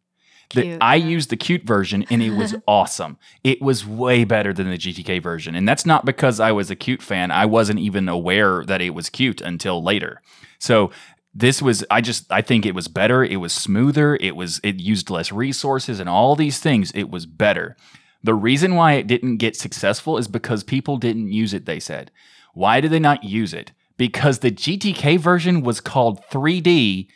Cute, 0.49 0.77
I 0.81 0.95
yeah. 0.95 1.05
used 1.05 1.29
the 1.29 1.37
Qt 1.37 1.63
version 1.63 2.05
and 2.09 2.21
it 2.21 2.31
was 2.31 2.55
awesome. 2.67 3.17
It 3.43 3.61
was 3.61 3.85
way 3.85 4.23
better 4.23 4.53
than 4.53 4.69
the 4.69 4.77
GTK 4.77 5.21
version. 5.21 5.55
And 5.55 5.67
that's 5.67 5.85
not 5.85 6.05
because 6.05 6.39
I 6.39 6.51
was 6.51 6.69
a 6.69 6.75
Qt 6.75 7.01
fan. 7.01 7.31
I 7.31 7.45
wasn't 7.45 7.79
even 7.79 8.07
aware 8.07 8.63
that 8.65 8.81
it 8.81 8.91
was 8.91 9.09
Qt 9.09 9.41
until 9.41 9.83
later. 9.83 10.21
So 10.59 10.91
this 11.33 11.61
was 11.61 11.83
I 11.91 12.01
just 12.01 12.31
I 12.31 12.41
think 12.41 12.65
it 12.65 12.75
was 12.75 12.87
better, 12.87 13.23
it 13.23 13.37
was 13.37 13.53
smoother, 13.53 14.17
it 14.21 14.35
was 14.35 14.61
it 14.63 14.79
used 14.79 15.09
less 15.09 15.31
resources 15.31 15.99
and 15.99 16.09
all 16.09 16.35
these 16.35 16.59
things. 16.59 16.91
It 16.91 17.09
was 17.09 17.25
better. 17.25 17.75
The 18.23 18.33
reason 18.33 18.75
why 18.75 18.93
it 18.93 19.07
didn't 19.07 19.37
get 19.37 19.55
successful 19.55 20.17
is 20.17 20.27
because 20.27 20.63
people 20.63 20.97
didn't 20.97 21.31
use 21.31 21.53
it, 21.53 21.65
they 21.65 21.79
said. 21.79 22.09
Why 22.53 22.79
did 22.81 22.91
they 22.91 22.99
not 22.99 23.23
use 23.23 23.53
it? 23.53 23.71
Because 23.97 24.39
the 24.39 24.51
GTK 24.51 25.19
version 25.19 25.61
was 25.61 25.81
called 25.81 26.21
3D 26.31 27.07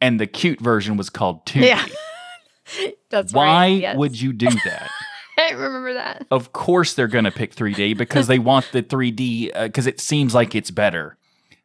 and 0.00 0.20
the 0.20 0.26
Qt 0.26 0.60
version 0.60 0.96
was 0.96 1.10
called 1.10 1.44
2D. 1.46 1.66
Yeah. 1.66 1.86
That's 3.10 3.32
Why 3.32 3.46
right. 3.46 3.80
yes. 3.80 3.96
would 3.96 4.20
you 4.20 4.32
do 4.32 4.48
that? 4.64 4.90
I 5.36 5.50
remember 5.50 5.94
that. 5.94 6.26
of 6.30 6.52
course 6.52 6.94
they're 6.94 7.08
going 7.08 7.24
to 7.24 7.32
pick 7.32 7.54
3D 7.54 7.96
because 7.96 8.28
they 8.28 8.38
want 8.38 8.68
the 8.72 8.82
3D 8.82 9.52
because 9.64 9.86
uh, 9.86 9.90
it 9.90 10.00
seems 10.00 10.32
like 10.34 10.54
it's 10.54 10.70
better, 10.70 11.16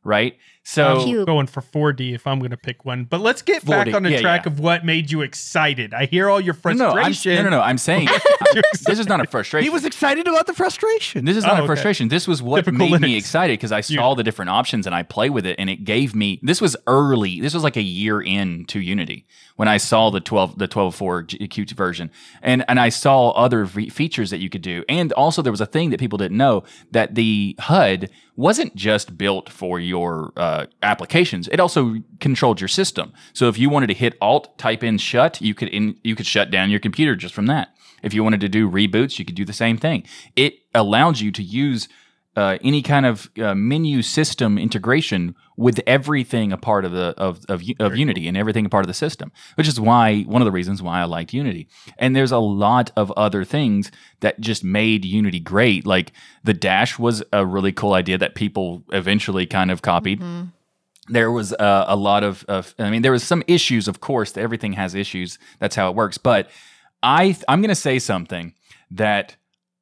right? 0.03 0.38
So 0.69 1.03
Cute. 1.03 1.25
going 1.25 1.47
for 1.47 1.62
4D 1.62 2.13
if 2.13 2.27
I'm 2.27 2.38
going 2.38 2.51
to 2.51 2.58
pick 2.58 2.86
one. 2.86 3.05
But 3.05 3.21
let's 3.21 3.41
get 3.41 3.65
back 3.65 3.88
4D, 3.88 3.95
on 3.95 4.03
the 4.03 4.12
yeah, 4.12 4.21
track 4.21 4.45
yeah. 4.45 4.51
of 4.51 4.60
what 4.60 4.86
made 4.86 5.10
you 5.10 5.21
excited. 5.21 5.95
I 5.95 6.05
hear 6.05 6.29
all 6.29 6.39
your 6.39 6.55
no, 6.63 6.73
no, 6.73 6.89
I'm, 6.89 7.05
frustration. 7.05 7.43
no, 7.43 7.49
no, 7.49 7.58
no. 7.58 7.62
I'm 7.63 7.79
saying 7.79 8.08
this 8.86 8.99
is 8.99 9.08
not 9.08 9.19
a 9.19 9.25
frustration. 9.25 9.63
He 9.63 9.71
was 9.71 9.84
excited 9.84 10.27
about 10.27 10.45
the 10.45 10.53
frustration. 10.53 11.25
This 11.25 11.38
is 11.38 11.43
not 11.43 11.53
Oh, 11.53 11.55
a 11.55 11.60
okay. 11.62 11.65
frustration. 11.65 12.10
This 12.10 12.27
was 12.27 12.43
what 12.43 12.65
Typical 12.65 12.88
made 12.88 13.01
me 13.01 13.17
excited 13.17 13.53
because 13.53 13.71
I 13.71 13.82
saw 13.82 14.13
the 14.13 14.23
different 14.23 14.51
options 14.51 14.86
and 14.86 14.93
I 14.93 15.01
play 15.01 15.32
with 15.32 15.47
it, 15.47 15.55
and 15.58 15.71
it 15.71 15.86
gave 15.86 16.13
me. 16.13 16.39
This 16.43 16.62
was 16.62 16.77
early. 16.86 17.41
This 17.41 17.55
was 17.55 17.63
like 17.63 17.75
a 17.75 17.82
year 17.82 18.21
into 18.21 18.79
Unity 18.79 19.25
when 19.55 19.67
I 19.67 19.77
saw 19.77 20.12
the 20.12 20.21
twelve 20.21 20.60
the 20.60 20.67
twelve 20.67 20.93
four 20.93 21.23
Qt 21.23 21.71
version, 21.71 22.12
and 22.43 22.63
and 22.67 22.79
I 22.79 22.89
saw 22.89 23.32
other 23.32 23.65
fe- 23.65 23.89
features 23.89 24.29
that 24.29 24.38
you 24.38 24.51
could 24.51 24.62
do, 24.62 24.86
and 24.88 25.12
also 25.13 25.41
there 25.41 25.51
was 25.51 25.62
a 25.62 25.65
thing 25.65 25.89
that 25.89 25.99
people 25.99 26.19
didn't 26.19 26.38
know 26.38 26.63
that 26.91 27.15
the 27.15 27.55
HUD 27.58 28.12
wasn't 28.39 28.73
just 28.73 29.17
built 29.17 29.49
for 29.49 29.80
your 29.80 30.32
uh, 30.38 30.65
applications; 30.82 31.47
it 31.49 31.60
also 31.60 31.95
controlled 32.19 32.62
your 32.62 32.67
system. 32.67 33.13
So 33.34 33.49
if 33.49 33.58
you 33.58 33.69
wanted 33.69 33.88
to 33.88 33.93
hit 33.93 34.17
Alt, 34.21 34.58
type 34.58 34.84
in 34.84 34.97
shut, 34.97 35.41
you 35.41 35.54
could 35.54 35.67
in 35.67 35.99
you 36.04 36.15
could 36.15 36.25
shut 36.25 36.49
down 36.49 36.69
your 36.69 36.80
computer 36.80 37.15
just 37.15 37.34
from 37.34 37.47
that. 37.47 37.75
If 38.02 38.13
you 38.13 38.23
wanted 38.23 38.39
to 38.41 38.49
do 38.49 38.69
reboots, 38.69 39.19
you 39.19 39.25
could 39.25 39.36
do 39.36 39.45
the 39.45 39.54
same 39.54 39.78
thing. 39.78 40.06
It 40.36 40.60
allows 40.73 41.21
you 41.21 41.32
to 41.32 41.43
use 41.43 41.89
uh, 42.39 42.58
any 42.63 42.82
kind 42.82 43.06
of 43.06 43.30
uh, 43.38 43.54
menu 43.54 44.02
system 44.02 44.58
integration 44.58 45.36
with 45.58 45.82
everything 45.86 46.54
a 46.54 46.58
part 46.58 46.86
of 46.86 46.93
the 46.93 47.13
of 47.17 47.41
of, 47.49 47.62
of 47.82 47.97
Unity 47.97 48.30
and 48.30 48.38
everything 48.38 48.65
a 48.65 48.69
part 48.69 48.86
of 48.86 48.88
the 48.88 48.93
system, 48.93 49.30
which 49.56 49.67
is 49.67 49.78
why 49.78 50.21
one 50.21 50.41
of 50.41 50.45
the 50.45 50.52
reasons 50.54 50.82
why 50.82 51.02
I 51.02 51.04
liked 51.04 51.34
Unity. 51.34 51.67
And 51.97 52.15
there's 52.15 52.32
a 52.32 52.38
lot 52.38 52.93
of 52.95 53.12
other 53.17 53.43
things 53.43 53.91
that 54.21 54.39
just 54.39 54.63
made 54.63 55.04
Unity 55.04 55.41
great. 55.41 55.86
Like 55.86 56.13
the 56.41 56.54
dash 56.54 56.97
was 56.97 57.21
a 57.34 57.45
really 57.45 57.73
cool 57.73 57.91
idea 57.91 58.17
that 58.17 58.36
people 58.36 58.86
eventually 58.93 59.45
kind 59.45 59.69
of 59.69 59.82
copied. 59.82 60.21
There 61.10 61.34
was 61.34 61.52
uh, 61.52 61.86
a 61.89 61.97
lot 61.97 62.23
of, 62.23 62.45
of 62.47 62.73
i 62.80 62.89
mean 62.89 63.02
there 63.02 63.12
was 63.12 63.23
some 63.23 63.43
issues 63.47 63.89
of 63.89 63.99
course 63.99 64.38
everything 64.38 64.73
has 64.73 64.95
issues. 64.95 65.39
That's 65.60 65.75
how 65.75 65.89
it 65.89 65.95
works. 65.95 66.17
But 66.17 66.49
i 67.04 67.36
i'm 67.49 67.62
going 67.62 67.69
to 67.69 67.75
say 67.89 67.99
something 67.99 68.54
that 68.91 69.36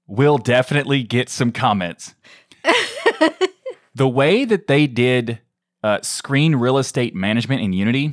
will 0.08 0.38
definitely 0.38 1.04
get 1.04 1.30
some 1.30 1.52
comments 1.52 2.15
the 3.95 4.08
way 4.08 4.45
that 4.45 4.67
they 4.67 4.88
did 4.88 5.39
uh, 5.84 6.01
screen 6.01 6.56
real 6.56 6.77
estate 6.77 7.15
management 7.15 7.62
in 7.62 7.73
unity 7.73 8.12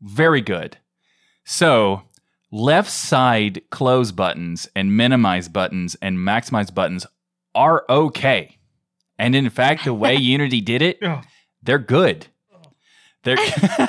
very 0.00 0.40
good. 0.40 0.78
So 1.44 2.02
left 2.50 2.90
side 2.90 3.62
close 3.70 4.12
buttons 4.12 4.68
and 4.74 4.96
minimize 4.96 5.48
buttons 5.48 5.96
and 6.00 6.18
maximize 6.18 6.72
buttons 6.74 7.06
are 7.54 7.84
okay. 7.88 8.58
And 9.18 9.34
in 9.34 9.50
fact 9.50 9.84
the 9.84 9.94
way 9.94 10.14
unity 10.16 10.60
did 10.60 10.82
it 10.82 11.00
they're 11.62 11.78
good. 11.78 12.26
They're 13.22 13.36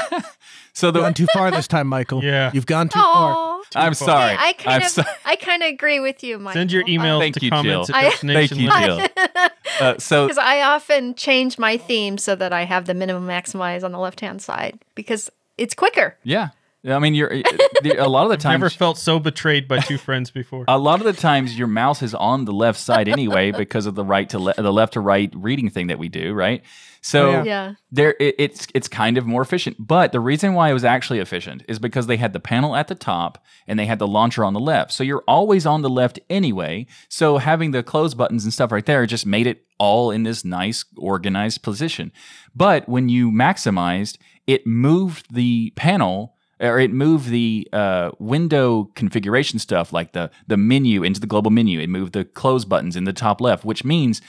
so 0.74 0.88
You've 0.88 0.94
the 0.96 1.00
gone 1.02 1.14
too 1.14 1.28
far 1.34 1.52
this 1.52 1.68
time, 1.68 1.88
Michael. 1.88 2.24
Yeah. 2.32 2.52
You've 2.54 2.66
gone 2.66 2.90
too 2.90 3.00
far. 3.00 3.34
Aw. 3.36 3.62
I'm 3.76 3.94
far. 3.94 4.08
sorry. 4.08 4.36
I 4.38 4.54
kind 4.54 4.76
I'm 4.76 4.82
of, 4.82 4.88
sorry. 4.90 5.08
I 5.26 5.36
kind 5.38 5.64
of 5.64 5.70
agree 5.70 6.00
with 6.00 6.24
you, 6.24 6.38
Michael. 6.40 6.60
Send 6.60 6.72
your 6.72 6.84
email 6.88 7.20
Thank 7.20 7.36
to 7.36 7.46
you, 7.46 7.50
comments 7.52 7.88
Jill. 7.88 7.96
at 7.96 8.04
I- 8.06 8.10
Thank 8.12 8.52
you, 8.52 8.70
Linux. 8.70 9.10
Jill. 9.16 9.50
Uh, 9.80 9.98
so 9.98 10.28
Because 10.28 10.38
I 10.38 10.62
often 10.62 11.16
change 11.16 11.58
my 11.58 11.76
theme 11.78 12.18
so 12.20 12.36
that 12.36 12.54
I 12.54 12.66
have 12.66 12.86
the 12.86 12.94
minimum 12.94 13.26
maximize 13.26 13.84
on 13.84 13.92
the 13.92 13.98
left 13.98 14.20
hand 14.20 14.40
side 14.42 14.78
because 14.94 15.32
it's 15.58 15.74
quicker. 15.74 16.18
yeah, 16.24 16.50
I 16.84 16.98
mean, 17.00 17.14
you're 17.14 17.30
the- 17.30 17.98
a 18.00 18.08
lot 18.08 18.24
of 18.26 18.32
the 18.32 18.38
times. 18.44 18.54
Never 18.60 18.70
felt 18.70 18.98
so 18.98 19.20
betrayed 19.20 19.68
by 19.68 19.80
two 19.80 19.98
friends 19.98 20.32
before. 20.32 20.66
a 20.68 20.78
lot 20.80 21.00
of 21.00 21.06
the 21.06 21.14
times, 21.14 21.58
your 21.58 21.68
mouse 21.68 22.02
is 22.02 22.16
on 22.16 22.46
the 22.46 22.54
left 22.54 22.80
side 22.80 23.08
anyway 23.08 23.52
because 23.58 23.86
of 23.86 23.96
the 23.96 24.04
right 24.06 24.28
to 24.30 24.40
le- 24.40 24.54
the 24.56 24.74
left 24.74 24.94
to 24.94 25.00
right 25.00 25.32
reading 25.36 25.70
thing 25.70 25.88
that 25.88 26.00
we 26.00 26.10
do, 26.10 26.34
right? 26.34 26.64
So 27.04 27.28
Oh, 27.28 27.32
yeah. 27.32 27.44
Yeah. 27.44 27.74
there 27.92 28.16
it, 28.20 28.36
it's 28.38 28.68
it's 28.76 28.88
kind 28.88 29.18
of 29.18 29.26
more 29.26 29.42
efficient. 29.42 29.76
But 29.80 30.12
the 30.12 30.20
reason 30.20 30.54
why 30.54 30.70
it 30.70 30.74
was 30.74 30.84
actually 30.86 31.20
efficient 31.20 31.64
is 31.68 31.80
because 31.80 32.06
they 32.08 32.18
had 32.18 32.32
the 32.34 32.40
panel 32.40 32.76
at 32.76 32.88
the 32.88 32.96
top 32.96 33.44
and 33.68 33.78
they 33.80 33.86
had 33.88 33.98
the 34.00 34.08
launcher 34.08 34.44
on 34.46 34.54
the 34.54 34.60
left. 34.60 34.92
So 34.92 35.04
you're 35.04 35.24
always 35.28 35.66
on 35.66 35.82
the 35.82 35.90
left 35.90 36.20
anyway. 36.30 36.86
So 37.10 37.38
having 37.38 37.72
the 37.72 37.82
close 37.84 38.14
buttons 38.14 38.44
and 38.44 38.54
stuff 38.54 38.72
right 38.72 38.86
there 38.86 39.06
just 39.08 39.26
made 39.26 39.48
it 39.48 39.66
all 39.80 40.12
in 40.12 40.22
this 40.24 40.46
nice 40.46 40.86
organized 40.96 41.64
position. 41.64 42.12
But 42.56 42.88
when 42.88 43.10
you 43.10 43.32
maximized, 43.32 44.18
it 44.46 44.68
moved 44.68 45.34
the 45.34 45.74
panel 45.76 46.36
or 46.62 46.80
it 46.80 46.92
moved 46.92 47.30
the 47.30 47.68
uh, 47.74 48.12
window 48.20 48.86
configuration 48.96 49.60
stuff 49.60 49.92
like 49.92 50.14
the 50.14 50.30
the 50.48 50.58
menu 50.58 51.04
into 51.04 51.20
the 51.20 51.28
global 51.28 51.52
menu. 51.52 51.80
It 51.80 51.90
moved 51.90 52.14
the 52.14 52.24
close 52.24 52.64
buttons 52.64 52.96
in 52.96 53.04
the 53.04 53.14
top 53.14 53.42
left, 53.42 53.66
which 53.66 53.84
means 53.84 54.22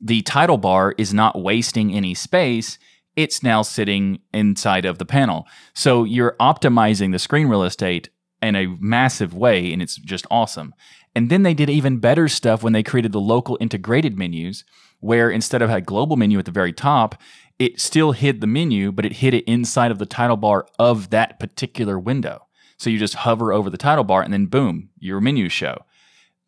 the 0.00 0.22
title 0.22 0.58
bar 0.58 0.94
is 0.98 1.14
not 1.14 1.40
wasting 1.40 1.94
any 1.94 2.14
space. 2.14 2.78
It's 3.14 3.42
now 3.42 3.62
sitting 3.62 4.20
inside 4.34 4.84
of 4.84 4.98
the 4.98 5.06
panel. 5.06 5.46
So 5.72 6.04
you're 6.04 6.36
optimizing 6.38 7.12
the 7.12 7.18
screen 7.18 7.46
real 7.46 7.62
estate 7.62 8.10
in 8.42 8.56
a 8.56 8.66
massive 8.78 9.32
way, 9.32 9.72
and 9.72 9.80
it's 9.80 9.96
just 9.96 10.26
awesome. 10.30 10.74
And 11.14 11.30
then 11.30 11.42
they 11.42 11.54
did 11.54 11.70
even 11.70 11.96
better 11.96 12.28
stuff 12.28 12.62
when 12.62 12.74
they 12.74 12.82
created 12.82 13.12
the 13.12 13.20
local 13.20 13.56
integrated 13.58 14.18
menus, 14.18 14.64
where 15.00 15.30
instead 15.30 15.62
of 15.62 15.70
a 15.70 15.80
global 15.80 16.16
menu 16.16 16.38
at 16.38 16.44
the 16.44 16.50
very 16.50 16.74
top, 16.74 17.14
it 17.58 17.80
still 17.80 18.12
hid 18.12 18.40
the 18.40 18.46
menu, 18.46 18.92
but 18.92 19.04
it 19.04 19.14
hid 19.14 19.34
it 19.34 19.44
inside 19.44 19.90
of 19.90 19.98
the 19.98 20.06
title 20.06 20.36
bar 20.36 20.66
of 20.78 21.10
that 21.10 21.38
particular 21.38 21.98
window. 21.98 22.46
So 22.78 22.90
you 22.90 22.98
just 22.98 23.14
hover 23.14 23.52
over 23.52 23.70
the 23.70 23.78
title 23.78 24.04
bar, 24.04 24.22
and 24.22 24.32
then 24.32 24.46
boom, 24.46 24.90
your 24.98 25.20
menus 25.20 25.52
show. 25.52 25.84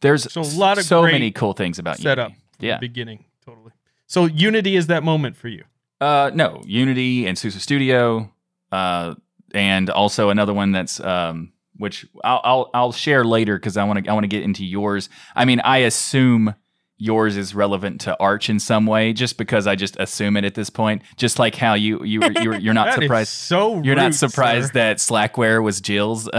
There's 0.01 0.31
So 0.33 0.42
a 0.42 0.59
lot 0.59 0.79
of 0.79 0.85
so 0.85 1.03
many 1.03 1.31
cool 1.31 1.55
things 1.55 1.79
about 1.79 1.97
Setup. 1.97 2.33
Yeah. 2.61 2.77
the 2.77 2.87
beginning. 2.87 3.25
Totally. 3.44 3.73
So 4.07 4.27
Unity 4.27 4.77
is 4.77 4.88
that 4.88 5.03
moment 5.03 5.37
for 5.37 5.49
you. 5.49 5.64
Uh, 6.01 6.31
no, 6.35 6.62
Unity 6.64 7.27
and 7.27 7.37
SUSE 7.37 7.61
Studio, 7.61 8.33
uh, 8.71 9.14
and 9.53 9.90
also 9.90 10.31
another 10.31 10.55
one 10.55 10.73
that's 10.73 11.01
um, 11.01 11.53
which 11.77 12.07
I'll 12.23 12.40
I'll, 12.44 12.71
I'll 12.75 12.92
share 12.92 13.25
later 13.25 13.57
because 13.57 13.77
I 13.77 13.85
want 13.85 14.05
to 14.05 14.11
I 14.11 14.14
want 14.14 14.25
to 14.25 14.29
get 14.29 14.42
into 14.42 14.64
yours. 14.64 15.09
I 15.35 15.44
mean, 15.44 15.61
I 15.61 15.79
assume 15.79 16.55
yours 16.99 17.37
is 17.37 17.55
relevant 17.55 18.01
to 18.03 18.17
Arch 18.21 18.51
in 18.51 18.59
some 18.61 18.85
way, 18.87 19.13
just 19.13 19.39
because 19.39 19.67
I 19.67 19.75
just 19.77 19.97
assume 19.99 20.37
it 20.37 20.45
at 20.45 20.55
this 20.55 20.69
point. 20.71 21.03
Just 21.17 21.39
like 21.39 21.55
how 21.55 21.75
you 21.75 22.03
you 22.05 22.21
were- 22.21 22.33
you're 22.43 22.57
you're 22.59 22.75
not 22.81 22.87
That 22.87 22.99
is 22.99 23.05
surprised. 23.07 23.31
so 23.33 23.83
You're 23.83 23.97
not 23.97 24.15
surprised 24.15 24.69
sir. 24.69 24.73
that 24.75 24.97
Slackware 24.99 25.63
was 25.63 25.81
Jill's. 25.81 26.29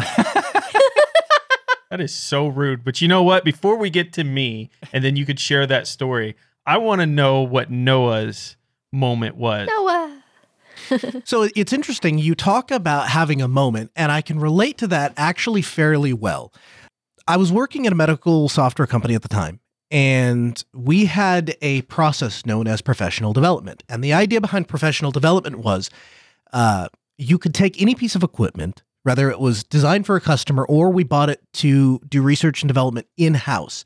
That 1.91 2.02
is 2.02 2.13
so 2.13 2.48
rude. 2.48 2.84
But 2.84 3.02
you 3.02 3.08
know 3.08 3.24
what? 3.24 3.43
Before 3.43 3.76
we 3.76 3.89
get 3.89 4.13
to 4.13 4.24
me, 4.24 4.69
and 4.93 5.04
then 5.04 5.15
you 5.15 5.26
could 5.26 5.39
share 5.39 5.65
that 5.65 5.88
story, 5.88 6.36
I 6.63 6.78
want 6.78 7.02
to 7.02 7.08
know 7.08 7.41
what 7.41 7.72
Noah's 7.72 8.58
moment 8.91 9.36
was. 9.38 9.67
Noah. 9.67 10.15
So 11.26 11.48
it's 11.56 11.74
interesting. 11.74 12.17
You 12.19 12.36
talk 12.36 12.69
about 12.72 13.10
having 13.10 13.41
a 13.41 13.48
moment, 13.48 13.91
and 13.95 14.12
I 14.12 14.22
can 14.22 14.39
relate 14.39 14.78
to 14.80 14.88
that 14.88 15.13
actually 15.17 15.62
fairly 15.62 16.13
well. 16.13 16.54
I 17.28 17.38
was 17.38 17.52
working 17.52 17.86
at 17.86 17.91
a 17.91 17.95
medical 17.95 18.50
software 18.50 18.88
company 18.88 19.13
at 19.13 19.22
the 19.22 19.28
time, 19.28 19.60
and 19.91 20.63
we 20.73 21.06
had 21.06 21.58
a 21.62 21.82
process 21.84 22.45
known 22.45 22.67
as 22.67 22.82
professional 22.82 23.34
development. 23.34 23.84
And 23.89 24.04
the 24.04 24.13
idea 24.13 24.39
behind 24.39 24.67
professional 24.67 25.12
development 25.12 25.60
was 25.60 25.89
uh, 26.54 26.89
you 27.17 27.38
could 27.38 27.54
take 27.54 27.82
any 27.82 27.95
piece 27.95 28.15
of 28.15 28.23
equipment, 28.23 28.84
whether 29.04 29.30
it 29.30 29.39
was 29.39 29.63
designed 29.63 30.06
for 30.06 30.15
a 30.15 30.21
customer 30.21 30.65
or 30.65 30.89
we 30.89 31.04
bought 31.04 31.30
it 31.30 31.41
to 31.54 31.99
do 32.08 32.21
research 32.21 32.62
and 32.62 32.67
development 32.67 33.08
in 33.17 33.34
house, 33.34 33.86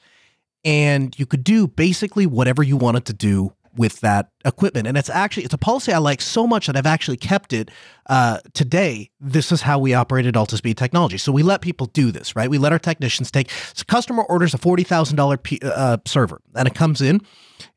and 0.65 1.17
you 1.17 1.25
could 1.25 1.43
do 1.43 1.67
basically 1.67 2.25
whatever 2.25 2.63
you 2.63 2.77
wanted 2.77 3.05
to 3.05 3.13
do 3.13 3.53
with 3.75 3.99
that 4.01 4.29
equipment. 4.45 4.87
And 4.87 4.97
it's 4.97 5.09
actually 5.09 5.43
it's 5.43 5.53
a 5.53 5.57
policy 5.57 5.91
I 5.91 5.97
like 5.97 6.21
so 6.21 6.45
much 6.47 6.67
that 6.67 6.75
I've 6.75 6.85
actually 6.85 7.17
kept 7.17 7.53
it 7.53 7.71
uh, 8.07 8.39
today. 8.53 9.09
This 9.19 9.51
is 9.51 9.61
how 9.61 9.79
we 9.79 9.93
operate 9.93 10.25
at 10.25 10.35
Altispeed 10.35 10.75
Technology. 10.75 11.17
So 11.17 11.31
we 11.31 11.43
let 11.43 11.61
people 11.61 11.87
do 11.87 12.11
this, 12.11 12.35
right? 12.35 12.49
We 12.49 12.57
let 12.57 12.71
our 12.71 12.79
technicians 12.79 13.31
take. 13.31 13.49
So 13.73 13.83
customer 13.87 14.23
orders 14.23 14.53
a 14.53 14.57
forty 14.57 14.83
thousand 14.83 15.17
dollar 15.17 15.39
uh, 15.63 15.97
server, 16.05 16.41
and 16.55 16.67
it 16.67 16.75
comes 16.75 17.01
in. 17.01 17.21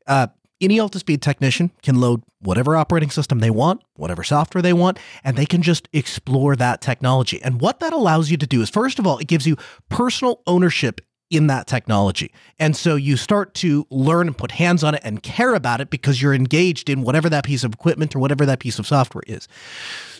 Uh, 0.05 0.27
any 0.59 0.77
Altispeed 0.79 1.21
technician 1.21 1.71
can 1.83 1.99
load 1.99 2.23
whatever 2.39 2.75
operating 2.75 3.11
system 3.11 3.39
they 3.39 3.51
want, 3.51 3.81
whatever 3.95 4.23
software 4.23 4.61
they 4.61 4.73
want, 4.73 4.97
and 5.23 5.37
they 5.37 5.45
can 5.45 5.61
just 5.61 5.87
explore 5.93 6.55
that 6.55 6.81
technology. 6.81 7.41
And 7.43 7.61
what 7.61 7.79
that 7.79 7.93
allows 7.93 8.31
you 8.31 8.37
to 8.37 8.47
do 8.47 8.61
is, 8.61 8.69
first 8.69 8.99
of 8.99 9.05
all, 9.05 9.19
it 9.19 9.27
gives 9.27 9.45
you 9.45 9.55
personal 9.89 10.41
ownership 10.47 11.01
in 11.29 11.47
that 11.47 11.67
technology. 11.67 12.31
And 12.59 12.75
so 12.75 12.95
you 12.95 13.17
start 13.17 13.53
to 13.55 13.85
learn 13.89 14.27
and 14.27 14.37
put 14.37 14.51
hands 14.51 14.83
on 14.83 14.95
it 14.95 15.01
and 15.03 15.21
care 15.21 15.55
about 15.55 15.81
it 15.81 15.89
because 15.89 16.21
you're 16.21 16.33
engaged 16.33 16.89
in 16.89 17.01
whatever 17.01 17.29
that 17.29 17.43
piece 17.43 17.63
of 17.63 17.73
equipment 17.73 18.15
or 18.15 18.19
whatever 18.19 18.45
that 18.45 18.59
piece 18.59 18.79
of 18.79 18.87
software 18.87 19.23
is. 19.27 19.47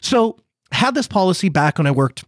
So, 0.02 0.38
had 0.74 0.96
this 0.96 1.08
policy 1.08 1.48
back 1.48 1.78
when 1.78 1.88
I 1.88 1.92
worked 1.92 2.26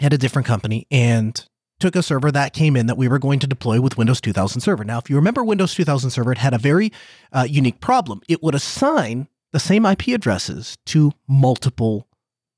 at 0.00 0.14
a 0.14 0.18
different 0.18 0.46
company 0.46 0.86
and 0.90 1.44
took 1.80 1.94
a 1.94 2.02
server 2.02 2.32
that 2.32 2.52
came 2.52 2.76
in 2.76 2.86
that 2.86 2.96
we 2.96 3.08
were 3.08 3.18
going 3.18 3.38
to 3.40 3.46
deploy 3.46 3.80
with 3.80 3.98
Windows 3.98 4.20
2000 4.20 4.60
Server. 4.60 4.84
Now, 4.84 4.98
if 4.98 5.08
you 5.08 5.16
remember 5.16 5.44
Windows 5.44 5.74
2000 5.74 6.10
Server, 6.10 6.32
it 6.32 6.38
had 6.38 6.54
a 6.54 6.58
very 6.58 6.92
uh, 7.32 7.46
unique 7.48 7.80
problem. 7.80 8.22
It 8.28 8.42
would 8.42 8.54
assign 8.54 9.28
the 9.52 9.60
same 9.60 9.86
IP 9.86 10.08
addresses 10.08 10.76
to 10.86 11.12
multiple 11.28 12.06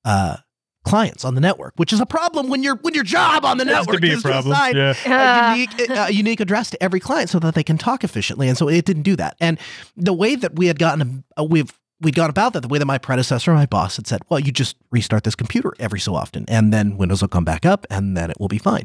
uh, 0.05 0.39
clients 0.85 1.25
on 1.25 1.35
the 1.35 1.41
network, 1.41 1.75
which 1.77 1.93
is 1.93 2.01
a 2.01 2.07
problem 2.07 2.49
when 2.49 2.63
your 2.63 2.77
when 2.77 2.95
your 2.95 3.05
job 3.05 3.45
on 3.45 3.59
the 3.59 3.65
Has 3.67 3.87
to 3.87 3.93
network 3.93 4.05
is 4.05 4.23
to 4.23 4.39
assign 4.39 4.77
Yeah. 4.77 4.95
Ah. 5.07 5.53
a 5.53 5.57
unique, 5.57 5.91
a 5.91 6.13
unique 6.13 6.41
address 6.41 6.71
to 6.71 6.83
every 6.83 7.01
client 7.01 7.31
so 7.31 7.39
that 7.39 7.55
they 7.55 7.63
can 7.65 7.79
talk 7.79 8.05
efficiently. 8.05 8.49
And 8.49 8.57
so 8.57 8.69
it 8.69 8.85
didn't 8.85 9.03
do 9.03 9.17
that. 9.17 9.37
And 9.41 9.59
the 9.97 10.13
way 10.15 10.35
that 10.37 10.57
we 10.57 10.67
had 10.67 10.79
gotten, 10.79 11.25
a, 11.37 11.45
we've 11.45 11.73
we'd 12.01 12.15
gone 12.15 12.31
about 12.31 12.55
that 12.55 12.61
the 12.63 12.69
way 12.69 12.79
that 12.79 12.87
my 12.87 12.97
predecessor, 12.99 13.53
my 13.53 13.67
boss, 13.67 13.97
had 13.97 14.07
said, 14.07 14.23
well, 14.31 14.41
you 14.41 14.53
just 14.53 14.77
restart 14.91 15.25
this 15.25 15.35
computer 15.35 15.75
every 15.79 16.01
so 16.01 16.15
often, 16.15 16.47
and 16.49 16.73
then 16.73 16.97
Windows 16.97 17.21
will 17.21 17.29
come 17.29 17.45
back 17.45 17.67
up, 17.67 17.87
and 17.91 18.17
then 18.17 18.31
it 18.31 18.41
will 18.41 18.49
be 18.49 18.57
fine. 18.59 18.85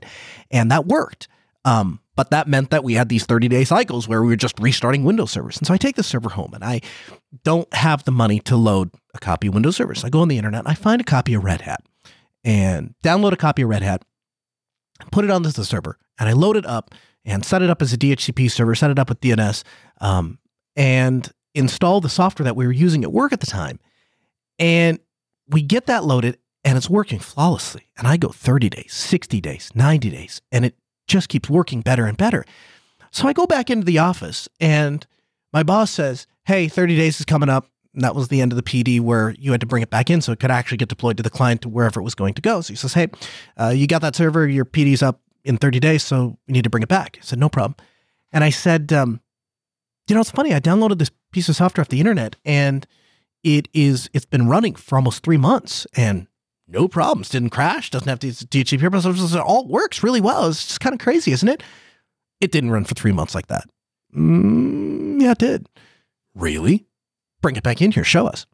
And 0.51 0.69
that 0.71 0.86
worked. 0.86 1.29
Um, 1.63 2.01
but 2.15 2.29
that 2.29 2.47
meant 2.47 2.69
that 2.69 2.84
we 2.84 2.93
had 2.93 3.10
these 3.10 3.25
30 3.25 3.47
day 3.47 3.63
cycles 3.63 4.08
where 4.08 4.21
we 4.21 4.27
were 4.27 4.36
just 4.36 4.60
restarting 4.60 5.03
Windows 5.03 5.31
servers. 5.31 5.58
And 5.58 5.65
so 5.65 5.73
I 5.73 5.77
take 5.77 5.95
the 5.95 6.03
server 6.03 6.29
home 6.29 6.53
and 6.53 6.63
I 6.63 6.81
don't 7.43 7.73
have 7.73 8.03
the 8.05 8.12
money 8.12 8.39
to 8.41 8.55
load 8.55 8.91
a 9.15 9.19
copy 9.19 9.47
of 9.47 9.54
Windows 9.54 9.75
servers. 9.75 10.04
I 10.04 10.10
go 10.10 10.21
on 10.21 10.28
the 10.28 10.38
internet 10.38 10.60
and 10.60 10.67
I 10.67 10.75
find 10.75 11.01
a 11.01 11.06
copy 11.06 11.34
of 11.34 11.43
Red 11.43 11.62
Hat 11.62 11.84
and 12.43 12.93
download 13.04 13.32
a 13.32 13.38
copy 13.38 13.63
of 13.63 13.69
Red 13.69 13.82
Hat, 13.82 14.04
put 15.12 15.25
it 15.25 15.32
onto 15.32 15.49
the 15.49 15.65
server, 15.65 15.97
and 16.19 16.30
I 16.30 16.34
load 16.34 16.58
it 16.58 16.65
up 16.65 16.93
and 17.23 17.43
set 17.43 17.62
it 17.62 17.69
up 17.69 17.82
as 17.82 17.91
a 17.91 17.97
DHCP 17.97 18.51
server, 18.51 18.75
set 18.75 18.91
it 18.91 18.99
up 18.99 19.10
with 19.10 19.19
DNS, 19.21 19.63
um, 19.99 20.38
and 20.75 21.32
install 21.54 22.01
the 22.01 22.10
software 22.10 22.43
that 22.43 22.56
we 22.56 22.65
were 22.65 22.71
using 22.71 23.04
at 23.04 23.12
work 23.12 23.34
at 23.34 23.39
the 23.39 23.47
time. 23.47 23.80
And 24.60 24.99
we 25.47 25.62
get 25.62 25.88
that 25.88 26.04
loaded 26.04 26.38
and 26.63 26.78
it's 26.78 26.89
working 26.89 27.19
flawlessly. 27.19 27.88
And 27.97 28.08
I 28.08 28.17
go 28.17 28.30
30 28.30 28.69
days, 28.69 28.93
60 28.93 29.41
days, 29.41 29.71
90 29.75 30.10
days, 30.10 30.41
and 30.51 30.65
it 30.65 30.75
just 31.08 31.30
keeps 31.30 31.49
working 31.49 31.82
better 31.82 32.06
and 32.06 32.17
better. 32.17 32.45
So 33.12 33.28
I 33.28 33.34
go 33.34 33.45
back 33.45 33.69
into 33.69 33.86
the 33.86 33.99
office 33.99 34.49
and 34.60 35.06
my 35.54 35.63
boss 35.63 35.91
says, 35.91 36.28
Hey, 36.45 36.67
30 36.67 36.97
days 36.97 37.19
is 37.19 37.25
coming 37.25 37.49
up. 37.49 37.67
That 37.95 38.15
was 38.15 38.27
the 38.27 38.41
end 38.41 38.51
of 38.51 38.58
the 38.58 38.63
PD 38.63 38.99
where 38.99 39.31
you 39.39 39.51
had 39.51 39.62
to 39.62 39.67
bring 39.67 39.81
it 39.81 39.89
back 39.89 40.10
in 40.10 40.21
so 40.21 40.31
it 40.31 40.39
could 40.39 40.51
actually 40.51 40.77
get 40.77 40.89
deployed 40.89 41.17
to 41.17 41.23
the 41.23 41.29
client 41.29 41.62
to 41.62 41.69
wherever 41.69 41.99
it 41.99 42.03
was 42.03 42.15
going 42.15 42.34
to 42.34 42.41
go. 42.41 42.62
So 42.62 42.73
he 42.73 42.75
says, 42.75 42.93
Hey, 42.93 43.08
uh, 43.58 43.69
you 43.69 43.88
got 43.88 44.01
that 44.01 44.15
server, 44.15 44.47
your 44.47 44.65
PD's 44.65 45.01
up 45.01 45.21
in 45.43 45.58
30 45.58 45.79
days, 45.79 46.03
so 46.03 46.38
you 46.47 46.53
need 46.53 46.63
to 46.63 46.69
bring 46.69 46.84
it 46.84 46.89
back. 46.89 47.17
I 47.21 47.23
said, 47.25 47.39
No 47.39 47.49
problem. 47.49 47.75
And 48.31 48.43
I 48.43 48.49
said, 48.49 48.91
um, 48.91 49.21
You 50.08 50.15
know, 50.15 50.21
it's 50.21 50.31
funny. 50.31 50.53
I 50.53 50.60
downloaded 50.60 50.99
this 50.99 51.12
piece 51.31 51.49
of 51.49 51.55
software 51.55 51.81
off 51.81 51.89
the 51.89 51.99
internet 51.99 52.36
and 52.43 52.86
it 53.43 53.67
is, 53.73 54.10
it's 54.13 54.25
been 54.25 54.47
running 54.47 54.75
for 54.75 54.95
almost 54.95 55.23
three 55.23 55.38
months 55.38 55.86
and 55.95 56.27
no 56.67 56.88
problems. 56.88 57.29
Didn't 57.29 57.51
crash. 57.51 57.91
Doesn't 57.91 58.08
have 58.08 58.19
to 58.19 58.27
DHCP 58.27 58.79
purposes. 58.79 59.36
It 59.36 59.39
all 59.39 59.67
works 59.67 60.03
really 60.03 60.21
well. 60.21 60.47
It's 60.47 60.65
just 60.65 60.79
kind 60.79 60.93
of 60.93 60.99
crazy, 60.99 61.31
isn't 61.31 61.47
it? 61.47 61.62
It 62.41 62.51
didn't 62.51 62.71
run 62.71 62.86
for 62.86 62.95
three 62.95 63.12
months 63.12 63.36
like 63.36 63.47
that. 63.47 63.65
Mm, 64.15 65.21
yeah, 65.21 65.31
it 65.31 65.38
did. 65.38 65.69
Really? 66.34 66.86
Bring 67.45 67.58
it 67.58 67.63
back 67.63 67.79
in 67.79 67.91
here. 67.91 68.03
Show 68.03 68.25
us. 68.25 68.47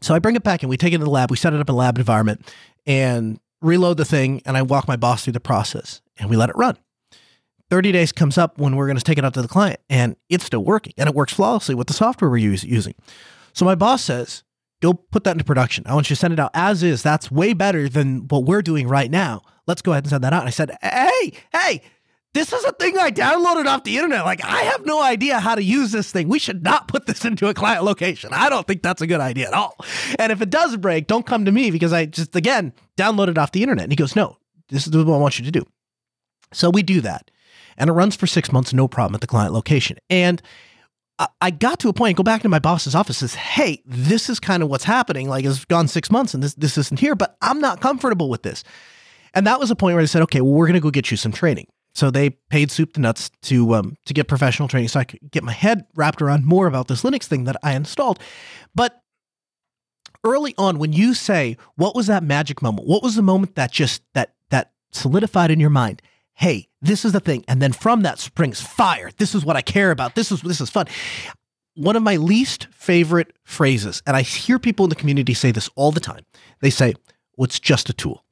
So 0.00 0.14
I 0.14 0.20
bring 0.20 0.36
it 0.36 0.44
back 0.44 0.62
and 0.62 0.70
we 0.70 0.76
take 0.76 0.92
it 0.92 0.98
to 0.98 1.04
the 1.04 1.10
lab. 1.10 1.28
We 1.28 1.36
set 1.36 1.52
it 1.52 1.58
up 1.58 1.68
in 1.68 1.74
a 1.74 1.76
lab 1.76 1.98
environment 1.98 2.48
and 2.86 3.40
reload 3.60 3.96
the 3.96 4.04
thing. 4.04 4.42
And 4.46 4.56
I 4.56 4.62
walk 4.62 4.86
my 4.86 4.94
boss 4.94 5.24
through 5.24 5.32
the 5.32 5.40
process 5.40 6.02
and 6.16 6.30
we 6.30 6.36
let 6.36 6.48
it 6.48 6.54
run. 6.54 6.78
30 7.68 7.90
days 7.90 8.12
comes 8.12 8.38
up 8.38 8.58
when 8.58 8.76
we're 8.76 8.86
going 8.86 8.96
to 8.96 9.02
take 9.02 9.18
it 9.18 9.24
out 9.24 9.34
to 9.34 9.42
the 9.42 9.48
client 9.48 9.80
and 9.90 10.14
it's 10.28 10.44
still 10.44 10.62
working 10.62 10.92
and 10.96 11.08
it 11.08 11.16
works 11.16 11.32
flawlessly 11.32 11.74
with 11.74 11.88
the 11.88 11.94
software 11.94 12.30
we're 12.30 12.36
use, 12.36 12.62
using. 12.62 12.94
So 13.54 13.64
my 13.64 13.74
boss 13.74 14.04
says, 14.04 14.44
go 14.80 14.94
put 14.94 15.24
that 15.24 15.32
into 15.32 15.42
production. 15.42 15.82
I 15.88 15.94
want 15.94 16.08
you 16.08 16.14
to 16.14 16.20
send 16.20 16.32
it 16.32 16.38
out 16.38 16.52
as 16.54 16.84
is. 16.84 17.02
That's 17.02 17.32
way 17.32 17.54
better 17.54 17.88
than 17.88 18.28
what 18.28 18.44
we're 18.44 18.62
doing 18.62 18.86
right 18.86 19.10
now. 19.10 19.42
Let's 19.66 19.82
go 19.82 19.90
ahead 19.90 20.04
and 20.04 20.10
send 20.10 20.22
that 20.22 20.32
out. 20.32 20.42
And 20.42 20.48
I 20.48 20.52
said, 20.52 20.76
hey, 20.80 21.32
hey, 21.52 21.82
this 22.36 22.52
is 22.52 22.64
a 22.64 22.72
thing 22.72 22.98
I 22.98 23.10
downloaded 23.10 23.64
off 23.64 23.84
the 23.84 23.96
internet. 23.96 24.26
Like, 24.26 24.44
I 24.44 24.62
have 24.64 24.84
no 24.84 25.02
idea 25.02 25.40
how 25.40 25.54
to 25.54 25.62
use 25.62 25.90
this 25.90 26.12
thing. 26.12 26.28
We 26.28 26.38
should 26.38 26.62
not 26.62 26.86
put 26.86 27.06
this 27.06 27.24
into 27.24 27.48
a 27.48 27.54
client 27.54 27.82
location. 27.82 28.30
I 28.32 28.50
don't 28.50 28.66
think 28.66 28.82
that's 28.82 29.00
a 29.00 29.06
good 29.06 29.20
idea 29.20 29.48
at 29.48 29.54
all. 29.54 29.74
And 30.18 30.30
if 30.30 30.42
it 30.42 30.50
does 30.50 30.76
break, 30.76 31.06
don't 31.06 31.24
come 31.24 31.46
to 31.46 31.52
me 31.52 31.70
because 31.70 31.94
I 31.94 32.04
just, 32.04 32.36
again, 32.36 32.74
downloaded 32.98 33.38
off 33.38 33.52
the 33.52 33.62
internet. 33.62 33.84
And 33.84 33.92
he 33.92 33.96
goes, 33.96 34.14
no, 34.14 34.36
this 34.68 34.86
is 34.86 34.94
what 34.94 35.08
I 35.08 35.18
want 35.18 35.38
you 35.38 35.46
to 35.46 35.50
do. 35.50 35.64
So 36.52 36.68
we 36.68 36.82
do 36.82 37.00
that. 37.00 37.30
And 37.78 37.88
it 37.88 37.94
runs 37.94 38.16
for 38.16 38.26
six 38.26 38.52
months, 38.52 38.74
no 38.74 38.86
problem 38.86 39.14
at 39.14 39.22
the 39.22 39.26
client 39.26 39.54
location. 39.54 39.96
And 40.10 40.42
I 41.40 41.50
got 41.50 41.80
to 41.80 41.88
a 41.88 41.94
point, 41.94 42.18
go 42.18 42.22
back 42.22 42.42
to 42.42 42.48
my 42.50 42.58
boss's 42.58 42.94
office, 42.94 43.18
says, 43.18 43.34
Hey, 43.34 43.82
this 43.86 44.28
is 44.28 44.38
kind 44.38 44.62
of 44.62 44.68
what's 44.68 44.84
happening. 44.84 45.30
Like 45.30 45.46
it's 45.46 45.64
gone 45.64 45.88
six 45.88 46.10
months 46.10 46.34
and 46.34 46.42
this, 46.42 46.54
this 46.54 46.76
isn't 46.76 47.00
here, 47.00 47.14
but 47.14 47.38
I'm 47.40 47.60
not 47.60 47.80
comfortable 47.80 48.28
with 48.28 48.42
this. 48.42 48.62
And 49.32 49.46
that 49.46 49.58
was 49.58 49.70
a 49.70 49.76
point 49.76 49.94
where 49.94 50.02
I 50.02 50.06
said, 50.06 50.22
okay, 50.22 50.40
well, 50.40 50.52
we're 50.52 50.66
going 50.66 50.74
to 50.74 50.80
go 50.80 50.90
get 50.90 51.10
you 51.10 51.16
some 51.16 51.32
training. 51.32 51.66
So 51.96 52.10
they 52.10 52.28
paid 52.28 52.70
soup 52.70 52.92
to 52.92 53.00
nuts 53.00 53.30
to 53.44 53.74
um, 53.74 53.96
to 54.04 54.12
get 54.12 54.28
professional 54.28 54.68
training, 54.68 54.88
so 54.88 55.00
I 55.00 55.04
could 55.04 55.30
get 55.30 55.42
my 55.42 55.52
head 55.52 55.86
wrapped 55.94 56.20
around 56.20 56.44
more 56.44 56.66
about 56.66 56.88
this 56.88 57.02
Linux 57.02 57.24
thing 57.24 57.44
that 57.44 57.56
I 57.62 57.72
installed. 57.74 58.20
But 58.74 59.00
early 60.22 60.54
on, 60.58 60.78
when 60.78 60.92
you 60.92 61.14
say, 61.14 61.56
"What 61.76 61.94
was 61.94 62.06
that 62.08 62.22
magic 62.22 62.60
moment? 62.60 62.86
What 62.86 63.02
was 63.02 63.14
the 63.14 63.22
moment 63.22 63.54
that 63.54 63.72
just 63.72 64.02
that 64.12 64.34
that 64.50 64.72
solidified 64.92 65.50
in 65.50 65.58
your 65.58 65.70
mind?" 65.70 66.02
Hey, 66.34 66.68
this 66.82 67.06
is 67.06 67.12
the 67.12 67.20
thing, 67.20 67.46
and 67.48 67.62
then 67.62 67.72
from 67.72 68.02
that 68.02 68.18
springs 68.18 68.60
fire. 68.60 69.10
This 69.16 69.34
is 69.34 69.42
what 69.42 69.56
I 69.56 69.62
care 69.62 69.90
about. 69.90 70.16
This 70.16 70.30
is 70.30 70.42
this 70.42 70.60
is 70.60 70.68
fun. 70.68 70.88
One 71.76 71.96
of 71.96 72.02
my 72.02 72.16
least 72.16 72.68
favorite 72.72 73.32
phrases, 73.42 74.02
and 74.06 74.14
I 74.14 74.20
hear 74.20 74.58
people 74.58 74.84
in 74.84 74.90
the 74.90 74.96
community 74.96 75.32
say 75.32 75.50
this 75.50 75.70
all 75.76 75.92
the 75.92 76.00
time. 76.00 76.26
They 76.60 76.68
say, 76.68 76.92
"Well, 77.38 77.46
it's 77.46 77.58
just 77.58 77.88
a 77.88 77.94
tool." 77.94 78.25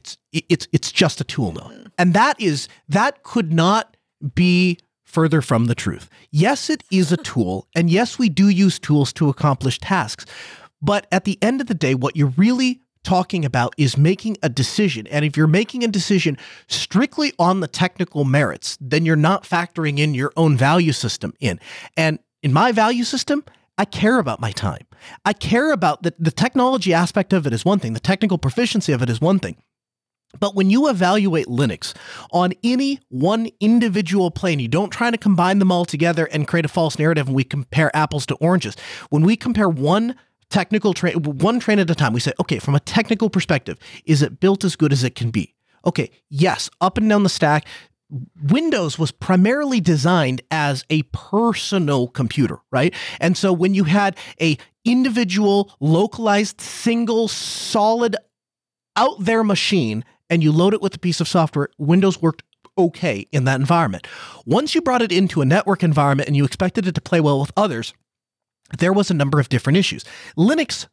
It's 0.00 0.16
it's 0.32 0.66
it's 0.72 0.90
just 0.90 1.20
a 1.20 1.24
tool 1.24 1.52
now. 1.52 1.70
And 1.98 2.14
that 2.14 2.40
is 2.40 2.68
that 2.88 3.22
could 3.22 3.52
not 3.52 3.96
be 4.34 4.78
further 5.04 5.42
from 5.42 5.66
the 5.66 5.74
truth. 5.74 6.08
Yes, 6.30 6.70
it 6.70 6.82
is 6.90 7.12
a 7.12 7.18
tool, 7.18 7.66
and 7.74 7.90
yes, 7.90 8.18
we 8.18 8.30
do 8.30 8.48
use 8.48 8.78
tools 8.78 9.12
to 9.14 9.28
accomplish 9.28 9.78
tasks. 9.78 10.24
But 10.80 11.06
at 11.12 11.24
the 11.24 11.38
end 11.42 11.60
of 11.60 11.66
the 11.66 11.74
day, 11.74 11.94
what 11.94 12.16
you're 12.16 12.32
really 12.38 12.80
talking 13.02 13.44
about 13.44 13.74
is 13.76 13.98
making 13.98 14.38
a 14.42 14.48
decision. 14.48 15.06
And 15.08 15.24
if 15.24 15.36
you're 15.36 15.46
making 15.46 15.84
a 15.84 15.88
decision 15.88 16.38
strictly 16.68 17.32
on 17.38 17.60
the 17.60 17.68
technical 17.68 18.24
merits, 18.24 18.78
then 18.80 19.04
you're 19.04 19.16
not 19.16 19.44
factoring 19.44 19.98
in 19.98 20.14
your 20.14 20.32
own 20.36 20.56
value 20.56 20.92
system 20.92 21.34
in. 21.40 21.60
And 21.96 22.18
in 22.42 22.52
my 22.52 22.72
value 22.72 23.04
system, 23.04 23.44
I 23.76 23.86
care 23.86 24.18
about 24.18 24.40
my 24.40 24.52
time. 24.52 24.86
I 25.24 25.32
care 25.32 25.72
about 25.72 26.02
the, 26.02 26.14
the 26.18 26.30
technology 26.30 26.92
aspect 26.92 27.32
of 27.32 27.46
it 27.46 27.54
is 27.54 27.64
one 27.64 27.78
thing, 27.78 27.94
the 27.94 28.00
technical 28.00 28.36
proficiency 28.36 28.92
of 28.92 29.02
it 29.02 29.08
is 29.08 29.20
one 29.20 29.38
thing. 29.38 29.56
But 30.38 30.54
when 30.54 30.70
you 30.70 30.88
evaluate 30.88 31.46
Linux 31.46 31.94
on 32.30 32.52
any 32.62 33.00
one 33.08 33.48
individual 33.58 34.30
plane, 34.30 34.60
you 34.60 34.68
don't 34.68 34.90
try 34.90 35.10
to 35.10 35.18
combine 35.18 35.58
them 35.58 35.72
all 35.72 35.84
together 35.84 36.26
and 36.26 36.46
create 36.46 36.64
a 36.64 36.68
false 36.68 36.98
narrative 36.98 37.26
and 37.26 37.34
we 37.34 37.44
compare 37.44 37.94
apples 37.96 38.26
to 38.26 38.36
oranges. 38.36 38.76
When 39.10 39.24
we 39.24 39.36
compare 39.36 39.68
one 39.68 40.14
technical 40.48 40.94
train, 40.94 41.22
one 41.22 41.58
train 41.58 41.78
at 41.78 41.90
a 41.90 41.94
time, 41.94 42.12
we 42.12 42.20
say, 42.20 42.32
okay, 42.40 42.58
from 42.58 42.74
a 42.74 42.80
technical 42.80 43.28
perspective, 43.28 43.78
is 44.04 44.22
it 44.22 44.40
built 44.40 44.64
as 44.64 44.76
good 44.76 44.92
as 44.92 45.02
it 45.02 45.14
can 45.14 45.30
be? 45.30 45.54
Okay, 45.84 46.10
yes, 46.28 46.70
up 46.80 46.98
and 46.98 47.08
down 47.08 47.22
the 47.22 47.28
stack, 47.28 47.66
Windows 48.42 48.98
was 48.98 49.12
primarily 49.12 49.80
designed 49.80 50.42
as 50.50 50.84
a 50.90 51.02
personal 51.04 52.08
computer, 52.08 52.58
right? 52.70 52.92
And 53.20 53.36
so 53.36 53.52
when 53.52 53.72
you 53.72 53.84
had 53.84 54.16
a 54.40 54.58
individual, 54.84 55.72
localized, 55.80 56.60
single, 56.60 57.28
solid 57.28 58.16
out 58.96 59.16
there 59.20 59.44
machine 59.44 60.04
and 60.30 60.42
you 60.42 60.52
load 60.52 60.72
it 60.72 60.80
with 60.80 60.94
a 60.94 60.98
piece 60.98 61.20
of 61.20 61.28
software, 61.28 61.68
Windows 61.76 62.22
worked 62.22 62.42
okay 62.78 63.26
in 63.32 63.44
that 63.44 63.60
environment. 63.60 64.06
Once 64.46 64.74
you 64.74 64.80
brought 64.80 65.02
it 65.02 65.12
into 65.12 65.42
a 65.42 65.44
network 65.44 65.82
environment 65.82 66.28
and 66.28 66.36
you 66.36 66.44
expected 66.44 66.86
it 66.86 66.94
to 66.94 67.00
play 67.00 67.20
well 67.20 67.40
with 67.40 67.52
others, 67.56 67.92
there 68.78 68.92
was 68.92 69.10
a 69.10 69.14
number 69.14 69.40
of 69.40 69.48
different 69.48 69.76
issues. 69.76 70.04
Linux, 70.38 70.86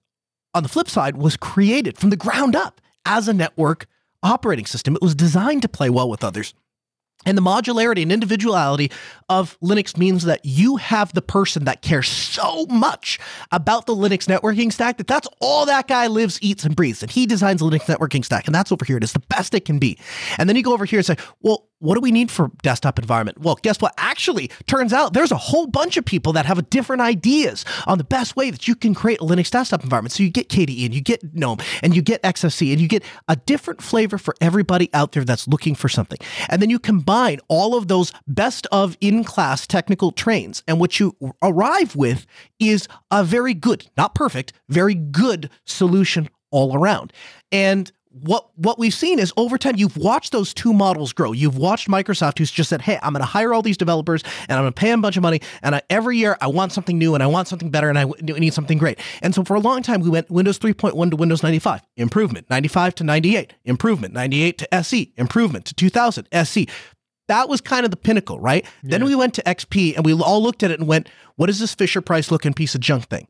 on 0.53 0.63
the 0.63 0.69
flip 0.69 0.89
side, 0.89 1.15
was 1.15 1.37
created 1.37 1.97
from 1.97 2.09
the 2.09 2.17
ground 2.17 2.55
up 2.55 2.81
as 3.05 3.27
a 3.27 3.33
network 3.33 3.85
operating 4.23 4.65
system. 4.65 4.95
It 4.95 5.01
was 5.01 5.15
designed 5.15 5.61
to 5.61 5.69
play 5.69 5.89
well 5.89 6.09
with 6.09 6.23
others. 6.23 6.53
And 7.27 7.37
the 7.37 7.41
modularity 7.41 8.01
and 8.01 8.11
individuality 8.11 8.89
of 9.27 9.59
Linux 9.59 9.97
means 9.97 10.23
that 10.23 10.39
you 10.45 10.77
have 10.77 11.13
the 11.13 11.21
person 11.21 11.65
that 11.65 11.81
cares 11.81 12.07
so 12.07 12.65
much 12.67 13.19
about 13.51 13.85
the 13.85 13.93
Linux 13.93 14.27
networking 14.27 14.71
stack 14.71 14.97
that 14.97 15.07
that's 15.07 15.27
all 15.41 15.65
that 15.65 15.89
guy 15.89 16.07
lives, 16.07 16.39
eats, 16.41 16.63
and 16.63 16.73
breathes. 16.73 17.03
And 17.03 17.11
he 17.11 17.25
designs 17.25 17.59
the 17.59 17.65
Linux 17.65 17.81
networking 17.81 18.23
stack, 18.23 18.45
and 18.45 18.55
that's 18.55 18.71
over 18.71 18.85
here. 18.85 18.95
It 18.95 19.03
is 19.03 19.11
the 19.11 19.19
best 19.27 19.53
it 19.53 19.65
can 19.65 19.77
be. 19.77 19.99
And 20.37 20.47
then 20.47 20.55
you 20.55 20.63
go 20.63 20.71
over 20.71 20.85
here 20.85 20.99
and 20.99 21.05
say, 21.05 21.17
well, 21.41 21.67
what 21.79 21.95
do 21.95 22.01
we 22.01 22.11
need 22.11 22.31
for 22.31 22.51
desktop 22.63 22.99
environment? 22.99 23.39
Well, 23.39 23.59
guess 23.61 23.79
what? 23.79 23.93
Actually, 23.97 24.49
turns 24.65 24.93
out 24.93 25.13
there's 25.13 25.31
a 25.31 25.37
whole 25.37 25.67
bunch 25.67 25.97
of 25.97 26.05
people 26.05 26.33
that 26.33 26.45
have 26.45 26.69
different 26.69 27.01
ideas 27.01 27.65
on 27.85 27.97
the 27.97 28.03
best 28.03 28.35
way 28.35 28.49
that 28.49 28.67
you 28.67 28.75
can 28.75 28.93
create 28.93 29.19
a 29.19 29.23
Linux 29.23 29.51
desktop 29.51 29.83
environment. 29.83 30.11
So 30.11 30.23
you 30.23 30.29
get 30.29 30.49
KDE 30.49 30.85
and 30.85 30.93
you 30.93 31.01
get 31.01 31.35
GNOME 31.35 31.59
and 31.83 31.95
you 31.95 32.01
get 32.01 32.21
XFCE 32.23 32.71
and 32.71 32.81
you 32.81 32.87
get 32.87 33.03
a 33.27 33.35
different 33.35 33.81
flavor 33.81 34.17
for 34.17 34.35
everybody 34.41 34.89
out 34.93 35.11
there 35.11 35.23
that's 35.23 35.47
looking 35.47 35.75
for 35.75 35.89
something. 35.89 36.19
And 36.49 36.61
then 36.61 36.69
you 36.69 36.79
combine 36.79 37.39
all 37.47 37.75
of 37.75 37.87
those 37.87 38.11
best 38.27 38.67
of 38.71 38.97
in 39.01 39.23
class 39.23 39.67
technical 39.67 40.11
trains. 40.11 40.63
And 40.67 40.79
what 40.79 40.99
you 40.99 41.15
arrive 41.41 41.95
with 41.95 42.25
is 42.59 42.87
a 43.11 43.23
very 43.23 43.53
good, 43.53 43.87
not 43.97 44.15
perfect, 44.15 44.53
very 44.69 44.95
good 44.95 45.49
solution 45.65 46.29
all 46.51 46.75
around. 46.75 47.13
And 47.51 47.91
what 48.21 48.49
what 48.55 48.79
we've 48.79 48.93
seen 48.93 49.19
is 49.19 49.31
over 49.37 49.57
time 49.57 49.75
you've 49.75 49.97
watched 49.97 50.31
those 50.31 50.53
two 50.53 50.73
models 50.73 51.13
grow. 51.13 51.31
You've 51.31 51.57
watched 51.57 51.87
Microsoft 51.87 52.39
who's 52.39 52.51
just 52.51 52.69
said, 52.69 52.81
"Hey, 52.81 52.99
I'm 53.01 53.13
going 53.13 53.21
to 53.21 53.25
hire 53.25 53.53
all 53.53 53.61
these 53.61 53.77
developers 53.77 54.23
and 54.47 54.57
I'm 54.57 54.63
going 54.63 54.73
to 54.73 54.79
pay 54.79 54.89
them 54.89 54.99
a 54.99 55.03
bunch 55.03 55.17
of 55.17 55.23
money 55.23 55.41
and 55.61 55.75
I, 55.75 55.81
every 55.89 56.17
year 56.17 56.37
I 56.41 56.47
want 56.47 56.71
something 56.71 56.97
new 56.97 57.13
and 57.13 57.23
I 57.23 57.27
want 57.27 57.47
something 57.47 57.69
better 57.69 57.89
and 57.89 57.97
I 57.97 58.05
need 58.21 58.53
something 58.53 58.77
great." 58.77 58.99
And 59.21 59.33
so 59.33 59.43
for 59.43 59.55
a 59.55 59.59
long 59.59 59.81
time 59.81 60.01
we 60.01 60.09
went 60.09 60.29
Windows 60.29 60.59
3.1 60.59 61.11
to 61.11 61.15
Windows 61.15 61.43
95, 61.43 61.81
improvement, 61.95 62.49
95 62.49 62.95
to 62.95 63.03
98, 63.03 63.53
improvement, 63.65 64.13
98 64.13 64.57
to 64.57 64.73
SE, 64.75 65.13
improvement 65.17 65.65
to 65.65 65.73
2000, 65.73 66.27
SE. 66.31 66.67
That 67.27 67.49
was 67.49 67.59
kind 67.59 67.83
of 67.83 67.91
the 67.91 67.97
pinnacle, 67.97 68.39
right? 68.39 68.65
Yeah. 68.83 68.91
Then 68.91 69.05
we 69.05 69.13
went 69.13 69.33
to 69.35 69.43
XP 69.43 69.95
and 69.95 70.05
we 70.05 70.13
all 70.13 70.41
looked 70.41 70.63
at 70.63 70.71
it 70.71 70.79
and 70.79 70.87
went, 70.87 71.09
"What 71.35 71.49
is 71.49 71.59
this 71.59 71.75
Fisher 71.75 72.01
Price 72.01 72.31
looking 72.31 72.53
piece 72.53 72.73
of 72.73 72.81
junk 72.81 73.09
thing?" 73.09 73.27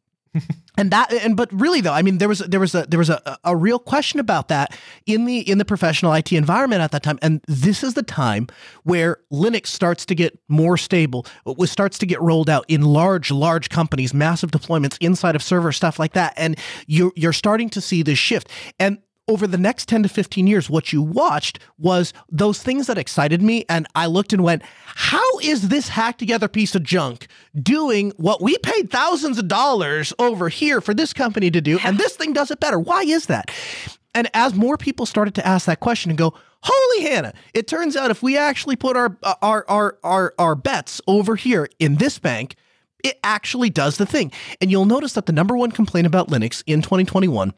And 0.78 0.91
that 0.91 1.12
and 1.13 1.36
but 1.36 1.52
really 1.52 1.82
though 1.82 1.93
i 1.93 2.02
mean 2.02 2.17
there 2.17 2.28
was 2.28 2.39
there 2.39 2.60
was 2.60 2.76
a 2.76 2.86
there 2.88 3.00
was 3.00 3.10
a, 3.10 3.38
a 3.43 3.56
real 3.56 3.80
question 3.80 4.19
about 4.19 4.47
that 4.47 4.78
in 5.06 5.26
the 5.26 5.39
in 5.39 5.58
the 5.58 5.65
professional 5.65 6.13
it 6.13 6.32
environment 6.34 6.82
at 6.82 6.91
that 6.91 7.04
time. 7.04 7.19
And 7.21 7.41
this 7.47 7.84
is 7.84 7.93
the 7.93 8.04
time 8.04 8.47
where 8.84 9.17
linux 9.32 9.67
starts 9.67 10.06
to 10.06 10.15
get 10.15 10.38
more 10.47 10.78
stable 10.78 11.26
it 11.45 11.67
starts 11.67 11.97
to 12.00 12.06
get 12.06 12.21
rolled 12.21 12.50
out 12.50 12.65
in 12.67 12.82
large 12.82 13.32
large 13.32 13.69
companies 13.69 14.13
massive 14.13 14.52
deployments 14.52 14.97
inside 15.00 15.36
of 15.36 15.43
server 15.43 15.71
stuff 15.71 16.00
like 16.00 16.13
that. 16.13 16.34
And 16.38 16.58
you're 16.88 17.12
you're 17.15 17.34
starting 17.34 17.69
to 17.71 17.82
see 17.82 18.04
this 18.04 18.19
shift. 18.19 18.50
And 18.80 19.00
over 19.28 19.48
the 19.48 19.58
next 19.58 19.88
10 19.90 20.04
to 20.04 20.10
15 20.10 20.48
years, 20.48 20.69
what 20.69 20.94
you 20.94 21.02
watched 21.02 21.60
was 21.78 22.13
those 22.30 22.62
things 22.62 22.88
that 22.88 22.98
excited 22.98 23.42
me. 23.42 23.65
And 23.69 23.88
I 23.96 24.06
looked 24.06 24.34
and 24.34 24.44
went, 24.44 24.63
how 24.86 25.40
is 25.40 25.69
this 25.69 25.90
hacked 25.90 26.19
together 26.19 26.48
piece 26.48 26.75
of 26.75 26.84
junk 26.84 27.28
doing 27.62 28.12
what 28.17 28.42
we 28.42 28.58
paid 28.60 28.90
thousands 28.90 29.38
of 29.38 29.48
dollars 29.48 30.13
over 30.19 30.50
here 30.50 30.82
for 30.82 30.94
this 30.94 31.13
company 31.13 31.52
to 31.52 31.62
do? 31.62 31.80
And 31.84 31.98
this 31.98 32.15
thing 32.15 32.34
does 32.34 32.52
it 32.52 32.60
better. 32.60 32.80
Why 32.80 33.02
is 33.02 33.25
that? 33.25 33.52
And 34.15 34.30
as 34.34 34.56
more 34.56 34.78
people 34.78 35.06
started 35.06 35.36
to 35.36 35.46
ask 35.46 35.65
that 35.67 35.80
question 35.80 36.10
and 36.10 36.17
go, 36.17 36.34
holy 36.63 37.04
Hannah, 37.04 37.34
it 37.54 37.67
turns 37.67 37.96
out 37.96 38.10
if 38.10 38.23
we 38.23 38.38
actually 38.38 38.75
put 38.75 38.98
our, 38.98 39.17
our, 39.42 39.65
our, 39.67 39.98
our, 40.04 40.34
our 40.40 40.56
bets 40.56 41.02
over 41.06 41.36
here 41.36 41.67
in 41.80 41.96
this 41.96 42.17
bank, 42.17 42.56
it 43.04 43.19
actually 43.23 43.69
does 43.69 43.98
the 43.98 44.06
thing. 44.06 44.32
And 44.60 44.71
you'll 44.71 44.86
notice 44.86 45.13
that 45.13 45.28
the 45.28 45.34
number 45.34 45.56
one 45.56 45.71
complaint 45.71 46.08
about 46.08 46.30
Linux 46.30 46.63
in 46.65 46.82
2021 46.82 47.54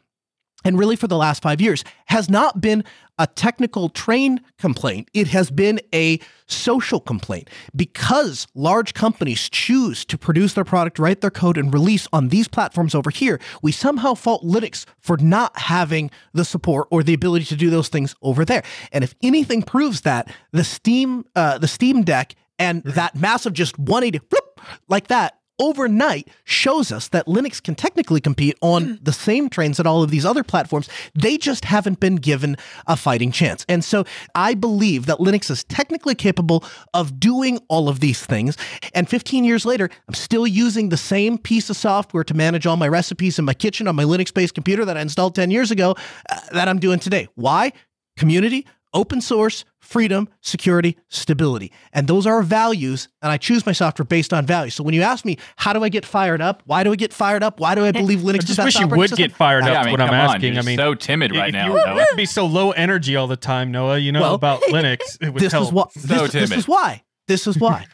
and 0.64 0.78
really 0.78 0.96
for 0.96 1.06
the 1.06 1.16
last 1.16 1.42
five 1.42 1.60
years, 1.60 1.84
has 2.06 2.28
not 2.28 2.60
been 2.60 2.84
a 3.18 3.26
technical 3.26 3.90
train 3.90 4.40
complaint. 4.58 5.10
It 5.12 5.28
has 5.28 5.50
been 5.50 5.78
a 5.94 6.20
social 6.46 7.00
complaint 7.00 7.50
because 7.76 8.46
large 8.54 8.94
companies 8.94 9.48
choose 9.50 10.06
to 10.06 10.16
produce 10.16 10.54
their 10.54 10.64
product, 10.64 10.98
write 10.98 11.20
their 11.20 11.30
code, 11.30 11.58
and 11.58 11.72
release 11.72 12.08
on 12.14 12.28
these 12.28 12.48
platforms 12.48 12.94
over 12.94 13.10
here. 13.10 13.38
We 13.60 13.72
somehow 13.72 14.14
fault 14.14 14.42
Linux 14.42 14.86
for 14.98 15.18
not 15.18 15.58
having 15.58 16.10
the 16.32 16.46
support 16.46 16.88
or 16.90 17.02
the 17.02 17.12
ability 17.12 17.44
to 17.46 17.56
do 17.56 17.68
those 17.68 17.88
things 17.88 18.14
over 18.22 18.44
there. 18.44 18.62
And 18.90 19.04
if 19.04 19.14
anything 19.22 19.62
proves 19.62 20.00
that, 20.02 20.32
the 20.52 20.64
Steam, 20.64 21.26
uh, 21.36 21.58
the 21.58 21.68
Steam 21.68 22.02
Deck, 22.02 22.34
and 22.58 22.82
that 22.84 23.16
massive 23.16 23.52
just 23.52 23.78
180 23.78 24.18
whoop, 24.30 24.60
like 24.88 25.08
that 25.08 25.39
overnight 25.60 26.28
shows 26.44 26.90
us 26.90 27.08
that 27.08 27.26
Linux 27.26 27.62
can 27.62 27.76
technically 27.76 28.20
compete 28.20 28.56
on 28.62 28.84
hmm. 28.84 28.94
the 29.02 29.12
same 29.12 29.48
trains 29.48 29.76
that 29.76 29.86
all 29.86 30.02
of 30.02 30.10
these 30.10 30.24
other 30.24 30.42
platforms. 30.42 30.88
They 31.14 31.36
just 31.36 31.66
haven't 31.66 32.00
been 32.00 32.16
given 32.16 32.56
a 32.86 32.96
fighting 32.96 33.30
chance. 33.30 33.64
And 33.68 33.84
so 33.84 34.04
I 34.34 34.54
believe 34.54 35.06
that 35.06 35.18
Linux 35.18 35.50
is 35.50 35.62
technically 35.64 36.14
capable 36.14 36.64
of 36.94 37.20
doing 37.20 37.60
all 37.68 37.88
of 37.88 38.00
these 38.00 38.24
things. 38.24 38.56
And 38.94 39.08
15 39.08 39.44
years 39.44 39.64
later, 39.64 39.90
I'm 40.08 40.14
still 40.14 40.46
using 40.46 40.88
the 40.88 40.96
same 40.96 41.38
piece 41.38 41.70
of 41.70 41.76
software 41.76 42.24
to 42.24 42.34
manage 42.34 42.66
all 42.66 42.76
my 42.76 42.88
recipes 42.88 43.38
in 43.38 43.44
my 43.44 43.54
kitchen 43.54 43.86
on 43.86 43.94
my 43.94 44.04
Linux 44.04 44.32
based 44.32 44.54
computer 44.54 44.84
that 44.86 44.96
I 44.96 45.02
installed 45.02 45.34
10 45.34 45.50
years 45.50 45.70
ago 45.70 45.94
uh, 46.30 46.40
that 46.52 46.66
I'm 46.68 46.78
doing 46.78 46.98
today. 46.98 47.28
Why? 47.34 47.72
Community, 48.16 48.66
open 48.92 49.20
source, 49.20 49.64
freedom, 49.78 50.28
security, 50.40 50.96
stability. 51.08 51.72
And 51.92 52.06
those 52.06 52.26
are 52.26 52.42
values. 52.42 53.08
And 53.22 53.30
I 53.32 53.36
choose 53.36 53.64
my 53.66 53.72
software 53.72 54.04
based 54.04 54.32
on 54.32 54.46
values. 54.46 54.74
So 54.74 54.84
when 54.84 54.94
you 54.94 55.02
ask 55.02 55.24
me, 55.24 55.38
how 55.56 55.72
do 55.72 55.82
I 55.84 55.88
get 55.88 56.04
fired 56.04 56.40
up? 56.40 56.62
Why 56.66 56.84
do 56.84 56.92
I 56.92 56.96
get 56.96 57.12
fired 57.12 57.42
up? 57.42 57.60
Why 57.60 57.74
do 57.74 57.84
I 57.84 57.92
believe 57.92 58.18
Linux 58.28 58.42
I 58.42 58.46
just 58.46 58.64
wish 58.64 58.78
you 58.78 58.86
would 58.88 59.10
system? 59.10 59.28
get 59.28 59.32
fired 59.36 59.64
up. 59.64 59.70
Yeah, 59.70 59.80
I 59.80 59.84
mean, 59.84 59.92
what 59.92 60.00
I'm 60.00 60.08
on, 60.08 60.14
asking. 60.36 60.58
I 60.58 60.62
mean, 60.62 60.76
so 60.78 60.94
timid 60.94 61.34
right 61.34 61.52
now. 61.52 61.66
You 61.68 61.94
would 61.94 62.16
be 62.16 62.26
so 62.26 62.46
low 62.46 62.72
energy 62.72 63.16
all 63.16 63.26
the 63.26 63.36
time, 63.36 63.70
Noah. 63.70 63.98
You 63.98 64.12
know 64.12 64.20
well, 64.22 64.34
about 64.34 64.62
Linux. 64.70 65.18
It 65.20 65.30
would 65.30 65.42
this 65.42 65.52
help. 65.52 65.66
is 65.68 65.72
what. 65.72 65.92
So 65.92 66.00
this, 66.00 66.32
timid. 66.32 66.48
this 66.50 66.58
is 66.58 66.68
why. 66.68 67.02
This 67.26 67.46
is 67.46 67.58
why. 67.58 67.86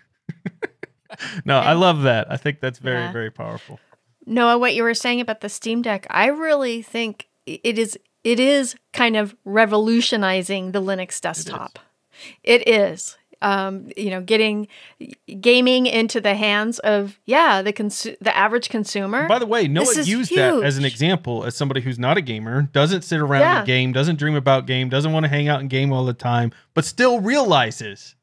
no, 1.44 1.58
I 1.58 1.72
love 1.74 2.02
that. 2.02 2.30
I 2.30 2.36
think 2.36 2.60
that's 2.60 2.78
very, 2.78 3.00
Yeah. 3.00 3.12
very 3.12 3.30
powerful. 3.30 3.78
Noah, 4.26 4.58
what 4.58 4.74
you 4.74 4.82
were 4.82 4.94
saying 4.94 5.20
about 5.20 5.40
the 5.40 5.48
Steam 5.48 5.82
Deck, 5.82 6.06
I 6.10 6.26
really 6.26 6.82
think 6.82 7.28
it 7.46 7.78
is 7.78 7.96
it 8.26 8.40
is 8.40 8.74
kind 8.92 9.16
of 9.16 9.36
revolutionizing 9.44 10.72
the 10.72 10.82
Linux 10.82 11.20
desktop. 11.20 11.78
It 12.42 12.66
is. 12.68 13.16
Um, 13.42 13.90
you 13.96 14.08
know, 14.10 14.22
getting 14.22 14.66
gaming 15.40 15.86
into 15.86 16.22
the 16.22 16.34
hands 16.34 16.78
of 16.78 17.20
yeah 17.26 17.60
the 17.60 17.72
consu- 17.72 18.16
the 18.20 18.34
average 18.34 18.70
consumer. 18.70 19.28
By 19.28 19.38
the 19.38 19.46
way, 19.46 19.68
Noah 19.68 19.84
This 19.84 19.98
is 19.98 20.08
used 20.08 20.34
that 20.34 20.64
as 20.64 20.78
an 20.78 20.86
example 20.86 21.44
as 21.44 21.54
somebody 21.54 21.82
who's 21.82 21.98
not 21.98 22.16
a 22.16 22.22
gamer, 22.22 22.62
doesn't 22.72 23.02
sit 23.02 23.20
around 23.20 23.42
Yeah. 23.42 23.58
and 23.58 23.66
game, 23.66 23.92
doesn't 23.92 24.16
dream 24.18 24.34
about 24.34 24.66
game, 24.66 24.88
doesn't 24.88 25.12
want 25.12 25.24
to 25.24 25.28
hang 25.28 25.48
out 25.48 25.60
and 25.60 25.68
game 25.68 25.92
all 25.92 26.06
the 26.06 26.14
time, 26.14 26.50
but 26.72 26.86
still 26.86 27.20
realizes 27.20 28.16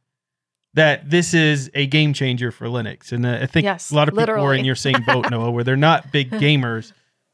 that 0.73 1.07
this 1.11 1.35
is 1.35 1.69
a 1.75 1.85
game 1.85 2.13
changer 2.13 2.51
for 2.51 2.65
Linux. 2.65 3.11
And 3.11 3.23
uh, 3.25 3.37
I 3.41 3.45
think 3.45 3.65
Yes, 3.65 3.91
a 3.91 3.95
lot 3.95 4.07
of 4.09 4.15
people 4.15 4.33
are 4.43 4.55
in 4.55 4.65
your 4.65 4.75
same 4.75 5.03
boat, 5.05 5.29
Noah, 5.31 5.51
where 5.51 5.63
they're 5.63 5.75
not 5.77 6.11
big 6.11 6.31
gamers. 6.45 6.91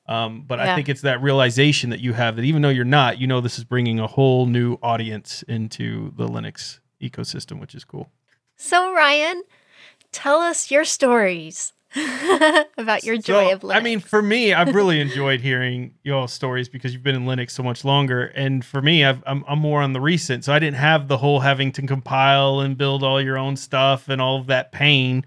Um, 0.09 0.43
but 0.47 0.59
I 0.59 0.75
think 0.75 0.89
it's 0.89 1.01
that 1.01 1.21
realization 1.21 1.91
that 1.91 1.99
you 1.99 2.13
have 2.13 2.35
that 2.37 2.43
even 2.43 2.63
though 2.63 2.69
you're 2.69 2.83
not, 2.83 3.19
you 3.19 3.27
know 3.27 3.41
this 3.41 3.59
is 3.59 3.63
bringing 3.63 3.99
a 3.99 4.07
whole 4.07 4.47
new 4.47 4.77
audience 4.81 5.43
into 5.43 6.11
the 6.17 6.27
Linux 6.27 6.79
ecosystem, 6.99 7.59
which 7.61 7.75
is 7.75 7.85
cool. 7.85 8.09
so 8.55 8.91
Ryan, 8.93 9.43
tell 10.11 10.39
us 10.39 10.71
your 10.71 10.83
stories 10.83 11.73
about 12.77 13.03
your 13.03 13.17
joy 13.17 13.49
So, 13.49 13.53
of 13.53 13.61
Linux. 13.61 13.75
I 13.75 13.79
mean, 13.81 13.99
for 13.99 14.21
me, 14.23 14.51
I've 14.53 14.73
really 14.73 14.99
enjoyed 14.99 15.41
hearing 15.41 15.93
y'all 16.03 16.27
stories 16.27 16.69
because 16.69 16.91
you've 16.93 17.03
been 17.03 17.15
in 17.15 17.25
Linux 17.25 17.51
so 17.51 17.61
much 17.63 17.85
longer. 17.85 18.25
And 18.35 18.63
for 18.65 18.81
me, 18.81 19.03
I've, 19.05 19.23
I'm, 19.27 19.43
I'm 19.47 19.59
more 19.59 19.81
on 19.81 19.93
the 19.93 20.01
recent. 20.01 20.43
So 20.45 20.53
I 20.53 20.59
didn't 20.59 20.77
have 20.77 21.07
the 21.07 21.17
whole 21.17 21.39
having 21.39 21.71
to 21.73 21.81
compile 21.83 22.59
and 22.61 22.77
build 22.77 23.03
all 23.03 23.21
your 23.21 23.37
own 23.37 23.55
stuff 23.55 24.09
and 24.09 24.19
all 24.21 24.37
of 24.39 24.47
that 24.47 24.71
pain 24.71 25.25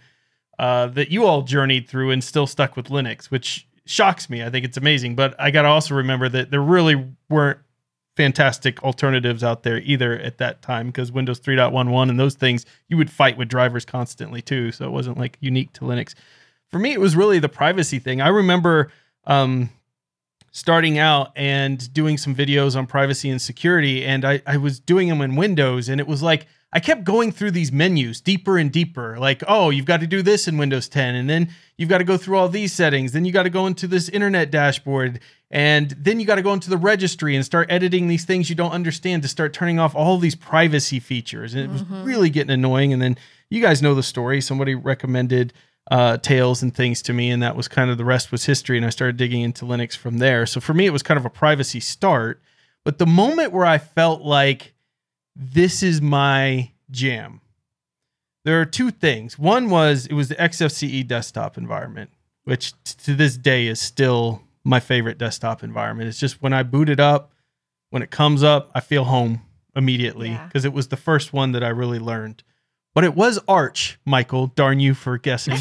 uh, 0.58 0.86
that 0.88 1.10
you 1.10 1.24
all 1.24 1.42
journeyed 1.42 1.88
through 1.88 2.10
and 2.10 2.22
still 2.22 2.46
stuck 2.46 2.76
with 2.76 2.88
Linux, 2.88 3.26
which 3.26 3.66
shocks 3.84 4.30
me. 4.30 4.42
I 4.42 4.50
think 4.50 4.64
it's 4.64 4.76
amazing. 4.76 5.14
But 5.14 5.34
I 5.38 5.50
got 5.50 5.62
to 5.62 5.68
also 5.68 5.94
remember 5.94 6.28
that 6.28 6.50
there 6.50 6.62
really 6.62 7.12
weren't 7.28 7.58
fantastic 8.16 8.82
alternatives 8.82 9.42
out 9.42 9.62
there 9.62 9.78
either 9.78 10.18
at 10.18 10.38
that 10.38 10.60
time 10.60 10.88
because 10.88 11.10
Windows 11.10 11.40
3.11 11.40 12.10
and 12.10 12.20
those 12.20 12.34
things 12.34 12.66
you 12.88 12.96
would 12.96 13.10
fight 13.10 13.38
with 13.38 13.48
drivers 13.48 13.84
constantly 13.84 14.42
too. 14.42 14.70
So 14.72 14.84
it 14.84 14.90
wasn't 14.90 15.18
like 15.18 15.38
unique 15.40 15.72
to 15.74 15.80
Linux. 15.82 16.14
For 16.70 16.78
me, 16.78 16.92
it 16.92 17.00
was 17.00 17.16
really 17.16 17.38
the 17.38 17.48
privacy 17.48 17.98
thing. 17.98 18.20
I 18.20 18.28
remember 18.28 18.90
um, 19.24 19.70
starting 20.52 20.98
out 20.98 21.32
and 21.36 21.92
doing 21.92 22.18
some 22.18 22.34
videos 22.34 22.76
on 22.76 22.86
privacy 22.86 23.30
and 23.30 23.40
security, 23.40 24.04
and 24.04 24.24
I, 24.24 24.42
I 24.46 24.58
was 24.58 24.78
doing 24.80 25.08
them 25.08 25.20
in 25.20 25.36
Windows, 25.36 25.88
and 25.88 26.00
it 26.00 26.06
was 26.06 26.22
like 26.22 26.46
I 26.74 26.80
kept 26.80 27.04
going 27.04 27.32
through 27.32 27.50
these 27.50 27.70
menus 27.70 28.20
deeper 28.20 28.56
and 28.56 28.72
deeper. 28.72 29.18
Like, 29.18 29.42
oh, 29.46 29.68
you've 29.68 29.84
got 29.84 30.00
to 30.00 30.06
do 30.06 30.22
this 30.22 30.48
in 30.48 30.56
Windows 30.56 30.88
10, 30.88 31.14
and 31.14 31.28
then 31.28 31.50
you've 31.76 31.90
got 31.90 31.98
to 31.98 32.04
go 32.04 32.16
through 32.16 32.38
all 32.38 32.48
these 32.48 32.72
settings. 32.72 33.12
Then 33.12 33.26
you 33.26 33.32
got 33.32 33.42
to 33.42 33.50
go 33.50 33.66
into 33.66 33.86
this 33.86 34.08
internet 34.08 34.50
dashboard, 34.50 35.20
and 35.50 35.90
then 35.90 36.18
you 36.18 36.24
got 36.24 36.36
to 36.36 36.42
go 36.42 36.54
into 36.54 36.70
the 36.70 36.78
registry 36.78 37.36
and 37.36 37.44
start 37.44 37.70
editing 37.70 38.08
these 38.08 38.24
things 38.24 38.48
you 38.48 38.56
don't 38.56 38.72
understand 38.72 39.22
to 39.22 39.28
start 39.28 39.52
turning 39.52 39.78
off 39.78 39.94
all 39.94 40.16
these 40.16 40.34
privacy 40.34 40.98
features. 40.98 41.52
And 41.52 41.64
it 41.64 41.70
was 41.70 41.82
really 42.06 42.30
getting 42.30 42.50
annoying. 42.50 42.94
And 42.94 43.02
then 43.02 43.18
you 43.50 43.60
guys 43.60 43.82
know 43.82 43.94
the 43.94 44.02
story. 44.02 44.40
Somebody 44.40 44.74
recommended 44.74 45.52
uh, 45.90 46.16
Tails 46.16 46.62
and 46.62 46.74
things 46.74 47.02
to 47.02 47.12
me, 47.12 47.30
and 47.30 47.42
that 47.42 47.54
was 47.54 47.68
kind 47.68 47.90
of 47.90 47.98
the 47.98 48.04
rest 48.04 48.32
was 48.32 48.46
history. 48.46 48.78
And 48.78 48.86
I 48.86 48.90
started 48.90 49.18
digging 49.18 49.42
into 49.42 49.66
Linux 49.66 49.94
from 49.94 50.18
there. 50.18 50.46
So 50.46 50.58
for 50.58 50.72
me, 50.72 50.86
it 50.86 50.92
was 50.92 51.02
kind 51.02 51.18
of 51.18 51.26
a 51.26 51.30
privacy 51.30 51.80
start. 51.80 52.40
But 52.82 52.96
the 52.96 53.06
moment 53.06 53.52
where 53.52 53.66
I 53.66 53.76
felt 53.76 54.22
like 54.22 54.71
this 55.36 55.82
is 55.82 56.02
my 56.02 56.70
jam, 56.90 57.40
there 58.44 58.60
are 58.60 58.64
two 58.66 58.90
things. 58.90 59.38
One 59.38 59.70
was 59.70 60.06
it 60.06 60.14
was 60.14 60.28
the 60.28 60.34
XFCE 60.36 61.06
desktop 61.06 61.56
environment, 61.56 62.10
which 62.44 62.72
t- 62.84 62.94
to 63.04 63.14
this 63.14 63.36
day 63.36 63.66
is 63.66 63.80
still 63.80 64.42
my 64.64 64.80
favorite 64.80 65.18
desktop 65.18 65.62
environment. 65.62 66.08
It's 66.08 66.18
just 66.20 66.42
when 66.42 66.52
I 66.52 66.62
boot 66.62 66.88
it 66.88 67.00
up, 67.00 67.32
when 67.90 68.02
it 68.02 68.10
comes 68.10 68.42
up, 68.42 68.70
I 68.74 68.80
feel 68.80 69.04
home 69.04 69.42
immediately 69.76 70.30
Yeah. 70.30 70.46
because 70.46 70.64
it 70.64 70.72
was 70.72 70.88
the 70.88 70.96
first 70.96 71.32
one 71.32 71.52
that 71.52 71.62
I 71.64 71.68
really 71.68 71.98
learned. 71.98 72.42
But 72.94 73.04
it 73.04 73.14
was 73.14 73.38
Arch, 73.48 73.98
Michael. 74.04 74.48
Darn 74.48 74.80
you 74.80 74.94
for 74.94 75.16
guessing. 75.18 75.54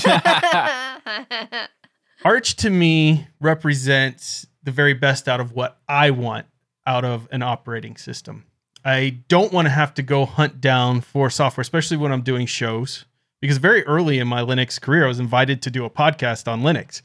Arch 2.26 2.56
to 2.58 2.70
me 2.70 3.28
represents 3.40 4.46
the 4.64 4.72
very 4.72 4.94
best 4.94 5.28
out 5.28 5.40
of 5.40 5.54
what 5.54 5.80
I 5.88 6.12
want 6.12 6.46
out 6.86 7.06
of 7.06 7.28
an 7.32 7.42
operating 7.42 7.96
system. 7.96 8.46
I 8.84 9.20
don't 9.28 9.54
want 9.54 9.68
to 9.68 9.72
have 9.72 9.94
to 9.96 10.02
go 10.02 10.26
hunt 10.26 10.60
down 10.60 11.02
for 11.02 11.30
software, 11.30 11.62
especially 11.62 11.98
when 11.98 12.12
I'm 12.12 12.22
doing 12.22 12.46
shows, 12.48 13.06
because 13.40 13.58
very 13.58 13.84
early 13.86 14.20
in 14.20 14.28
my 14.28 14.42
Linux 14.42 14.82
career, 14.82 15.06
I 15.06 15.08
was 15.08 15.20
invited 15.20 15.62
to 15.62 15.72
do 15.72 15.86
a 15.86 15.90
podcast 15.90 16.48
on 16.52 16.62
Linux. 16.62 17.02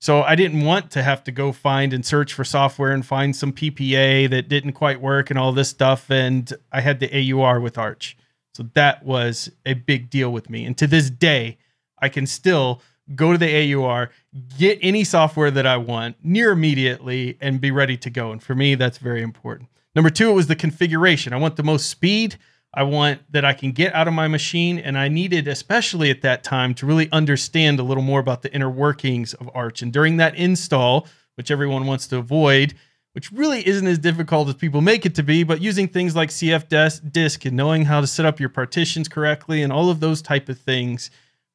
So 0.00 0.22
I 0.22 0.34
didn't 0.34 0.64
want 0.64 0.90
to 0.90 1.02
have 1.02 1.24
to 1.24 1.32
go 1.32 1.50
find 1.50 1.94
and 1.94 2.04
search 2.04 2.34
for 2.34 2.44
software 2.44 2.92
and 2.92 3.06
find 3.06 3.34
some 3.34 3.54
PPA 3.54 4.28
that 4.28 4.50
didn't 4.50 4.72
quite 4.72 5.00
work 5.00 5.30
and 5.30 5.38
all 5.38 5.52
this 5.52 5.70
stuff. 5.70 6.10
And 6.10 6.52
I 6.70 6.82
had 6.82 7.00
the 7.00 7.32
AUR 7.32 7.58
with 7.58 7.78
Arch. 7.78 8.16
So 8.52 8.64
that 8.74 9.02
was 9.04 9.50
a 9.64 9.72
big 9.72 10.10
deal 10.10 10.30
with 10.30 10.50
me. 10.50 10.66
And 10.66 10.76
to 10.76 10.86
this 10.86 11.08
day, 11.08 11.56
I 11.98 12.10
can 12.10 12.26
still 12.26 12.82
go 13.14 13.32
to 13.32 13.38
the 13.38 13.74
AUR, 13.74 14.10
get 14.58 14.78
any 14.82 15.04
software 15.04 15.50
that 15.50 15.66
I 15.66 15.78
want 15.78 16.16
near 16.22 16.52
immediately, 16.52 17.38
and 17.40 17.60
be 17.60 17.70
ready 17.70 17.96
to 17.96 18.10
go. 18.10 18.30
And 18.30 18.42
for 18.42 18.54
me, 18.54 18.74
that's 18.74 18.98
very 18.98 19.22
important. 19.22 19.70
Number 19.94 20.10
two, 20.10 20.30
it 20.30 20.34
was 20.34 20.46
the 20.46 20.56
configuration. 20.56 21.32
I 21.32 21.36
want 21.36 21.56
the 21.56 21.62
most 21.62 21.88
speed. 21.88 22.36
I 22.74 22.82
want 22.82 23.20
that 23.30 23.44
I 23.44 23.52
can 23.52 23.72
get 23.72 23.94
out 23.94 24.08
of 24.08 24.14
my 24.14 24.26
machine. 24.26 24.78
And 24.78 24.98
I 24.98 25.08
needed, 25.08 25.46
especially 25.46 26.10
at 26.10 26.22
that 26.22 26.42
time, 26.42 26.74
to 26.74 26.86
really 26.86 27.10
understand 27.12 27.78
a 27.78 27.84
little 27.84 28.02
more 28.02 28.20
about 28.20 28.42
the 28.42 28.52
inner 28.52 28.70
workings 28.70 29.34
of 29.34 29.48
Arch. 29.54 29.82
And 29.82 29.92
during 29.92 30.16
that 30.16 30.34
install, 30.34 31.06
which 31.36 31.50
everyone 31.50 31.86
wants 31.86 32.06
to 32.08 32.18
avoid, 32.18 32.74
which 33.12 33.30
really 33.30 33.66
isn't 33.66 33.86
as 33.86 33.98
difficult 33.98 34.48
as 34.48 34.54
people 34.54 34.80
make 34.80 35.06
it 35.06 35.14
to 35.14 35.22
be, 35.22 35.44
but 35.44 35.60
using 35.60 35.86
things 35.86 36.16
like 36.16 36.30
CF 36.30 36.68
disk 37.12 37.44
and 37.44 37.56
knowing 37.56 37.84
how 37.84 38.00
to 38.00 38.08
set 38.08 38.26
up 38.26 38.40
your 38.40 38.48
partitions 38.48 39.08
correctly 39.08 39.62
and 39.62 39.72
all 39.72 39.88
of 39.90 40.00
those 40.00 40.20
type 40.20 40.48
of 40.48 40.58
things 40.58 41.12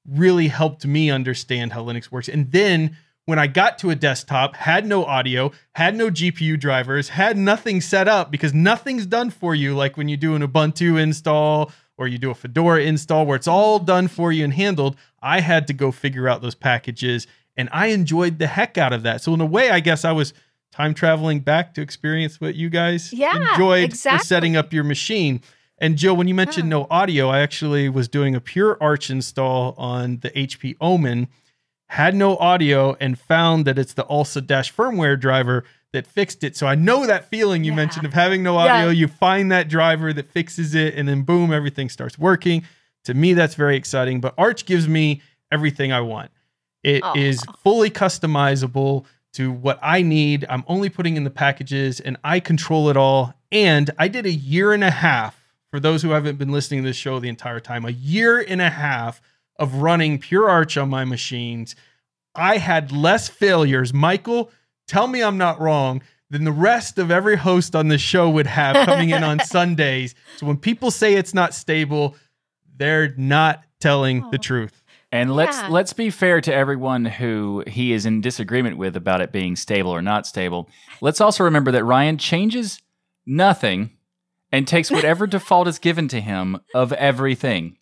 really 0.08 0.48
helped 0.48 0.86
me 0.86 1.12
understand 1.12 1.74
how 1.74 1.84
Linux 1.84 2.10
works. 2.10 2.30
And 2.30 2.50
then 2.54 2.96
when 3.30 3.40
I 3.40 3.48
got 3.48 3.78
to 3.80 3.92
a 3.92 3.96
desktop, 3.96 4.56
had 4.56 4.86
no 4.86 5.06
audio, 5.06 5.52
had 5.74 5.96
no 5.96 6.10
GPU 6.10 6.60
drivers, 6.60 7.10
had 7.10 7.38
nothing 7.38 7.80
set 7.80 8.08
up 8.08 8.32
because 8.32 8.54
nothing's 8.54 9.06
done 9.06 9.30
for 9.30 9.54
you 9.54 9.76
like 9.76 9.96
when 9.96 10.10
you 10.10 10.18
do 10.18 10.36
an 10.36 10.42
Ubuntu 10.42 11.00
install 11.00 11.72
or 11.98 12.08
you 12.08 12.18
do 12.18 12.32
a 12.32 12.36
Fedora 12.36 12.82
install 12.82 13.26
where 13.26 13.36
it's 13.36 13.48
all 13.48 13.78
done 13.78 14.08
for 14.08 14.32
you 14.32 14.44
and 14.44 14.54
handled. 14.54 14.96
I 15.22 15.42
had 15.42 15.68
to 15.68 15.74
go 15.74 15.92
figure 15.92 16.28
out 16.28 16.42
those 16.42 16.56
packages 16.56 17.28
and 17.56 17.70
I 17.72 17.88
enjoyed 17.88 18.40
the 18.40 18.48
heck 18.48 18.78
out 18.78 18.94
of 18.94 19.04
that. 19.04 19.22
So 19.22 19.34
in 19.34 19.42
a 19.42 19.46
way, 19.46 19.70
I 19.70 19.80
guess 19.80 20.04
I 20.04 20.12
was 20.12 20.34
time 20.72 20.94
traveling 20.94 21.42
back 21.42 21.74
to 21.76 21.82
experience 21.82 22.42
what 22.42 22.56
you 22.56 22.70
guys 22.70 23.14
yeah, 23.14 23.52
enjoyed 23.52 23.86
exactly. 23.86 24.18
for 24.18 24.26
setting 24.26 24.56
up 24.56 24.74
your 24.74 24.84
machine. 24.84 25.42
And 25.78 25.98
Jill, 25.98 26.16
when 26.16 26.28
you 26.28 26.36
mentioned 26.36 26.70
no 26.70 26.88
audio, 26.90 27.30
I 27.30 27.40
actually 27.40 27.90
was 27.90 28.08
doing 28.08 28.36
a 28.36 28.42
pure 28.42 28.78
Arch 28.82 29.10
install 29.10 29.76
on 29.78 30.20
the 30.20 30.30
HP 30.32 30.76
Omen 30.82 31.28
had 31.90 32.16
no 32.16 32.38
audio 32.38 32.96
and 33.00 33.18
found 33.20 33.66
that 33.66 33.78
it's 33.80 33.94
the 33.94 34.06
ALSA 34.06 34.46
dash 34.46 34.74
firmware 34.74 35.20
driver 35.20 35.64
that 35.92 36.06
fixed 36.06 36.44
it. 36.44 36.56
So 36.56 36.68
I 36.68 36.76
know 36.76 37.08
that 37.08 37.30
feeling 37.30 37.64
you 37.64 37.72
Yeah. 37.72 37.78
mentioned 37.78 38.06
of 38.06 38.14
having 38.14 38.44
no 38.44 38.58
audio. 38.58 38.88
Yeah. 38.88 38.92
You 38.92 39.08
find 39.08 39.52
that 39.52 39.68
driver 39.70 40.14
that 40.14 40.30
fixes 40.30 40.76
it, 40.76 40.94
and 40.96 41.08
then 41.08 41.24
boom, 41.24 41.52
everything 41.52 41.90
starts 41.90 42.18
working. 42.20 42.64
To 43.06 43.14
me, 43.14 43.34
that's 43.34 43.56
very 43.56 43.76
exciting. 43.76 44.22
But 44.22 44.36
Arch 44.38 44.66
gives 44.66 44.88
me 44.88 45.22
everything 45.52 45.92
I 45.92 46.02
want. 46.02 46.30
It 46.84 47.04
Aw. 47.04 47.14
is 47.16 47.44
fully 47.64 47.90
customizable 47.90 49.06
to 49.34 49.52
what 49.52 49.80
I 49.82 50.02
need. 50.04 50.46
I'm 50.50 50.64
only 50.68 50.90
putting 50.90 51.18
in 51.18 51.24
the 51.24 51.30
packages 51.32 52.00
and 52.00 52.18
I 52.24 52.40
control 52.40 52.90
it 52.90 52.98
all. 52.98 53.34
And 53.52 53.90
I 53.98 54.08
did 54.10 54.26
a 54.26 54.32
year 54.32 54.74
and 54.74 54.84
a 54.84 54.92
half 54.92 55.40
for 55.72 55.80
those 55.80 56.02
who 56.04 56.12
haven't 56.12 56.38
been 56.38 56.52
listening 56.52 56.84
to 56.84 56.90
this 56.90 56.96
show 56.98 57.20
the 57.20 57.30
entire 57.30 57.60
time, 57.60 57.84
a 57.86 57.90
year 57.92 58.40
and 58.40 58.62
a 58.62 58.70
half 58.70 59.22
of 59.60 59.76
running 59.76 60.18
pure 60.18 60.50
arch 60.50 60.78
on 60.78 60.90
my 60.90 61.06
machines. 61.06 61.76
I 62.36 62.58
had 62.58 62.92
less 62.92 63.28
failures. 63.30 63.94
Michael, 63.94 64.52
tell 64.88 65.08
me 65.08 65.22
I'm 65.22 65.38
not 65.38 65.60
wrong. 65.60 66.02
Than 66.32 66.44
the 66.44 66.52
rest 66.52 67.00
of 67.00 67.10
every 67.10 67.36
host 67.36 67.76
on 67.76 67.88
the 67.88 67.98
show 67.98 68.30
would 68.30 68.46
have 68.46 68.86
coming 68.86 69.10
in 69.10 69.24
on 69.24 69.40
Sundays. 69.46 70.14
So 70.38 70.46
when 70.46 70.58
people 70.58 70.92
say 70.92 71.16
it's 71.16 71.34
not 71.34 71.56
stable, 71.56 72.16
they're 72.78 73.16
not 73.18 73.64
telling 73.80 74.22
the 74.30 74.38
Oh. 74.38 74.42
truth. 74.42 74.84
And 75.12 75.34
let's 75.36 75.58
Yeah. 75.58 75.70
let's 75.70 75.92
be 75.94 76.12
fair 76.12 76.40
to 76.42 76.54
everyone 76.54 77.06
who 77.06 77.64
he 77.66 77.94
is 77.94 78.06
in 78.06 78.22
disagreement 78.22 78.78
with 78.78 78.96
about 78.96 79.22
it 79.22 79.32
being 79.32 79.56
stable 79.56 79.90
or 79.90 80.04
not 80.04 80.28
stable. 80.28 80.70
Let's 81.02 81.20
also 81.20 81.44
remember 81.44 81.72
that 81.72 81.84
Ryan 81.84 82.20
changes 82.20 82.80
nothing 83.26 83.90
and 84.52 84.68
takes 84.68 84.92
whatever 84.92 85.26
default 85.36 85.68
is 85.68 85.80
given 85.80 86.08
to 86.10 86.22
him 86.22 86.60
of 86.76 86.94
everything. 86.94 87.76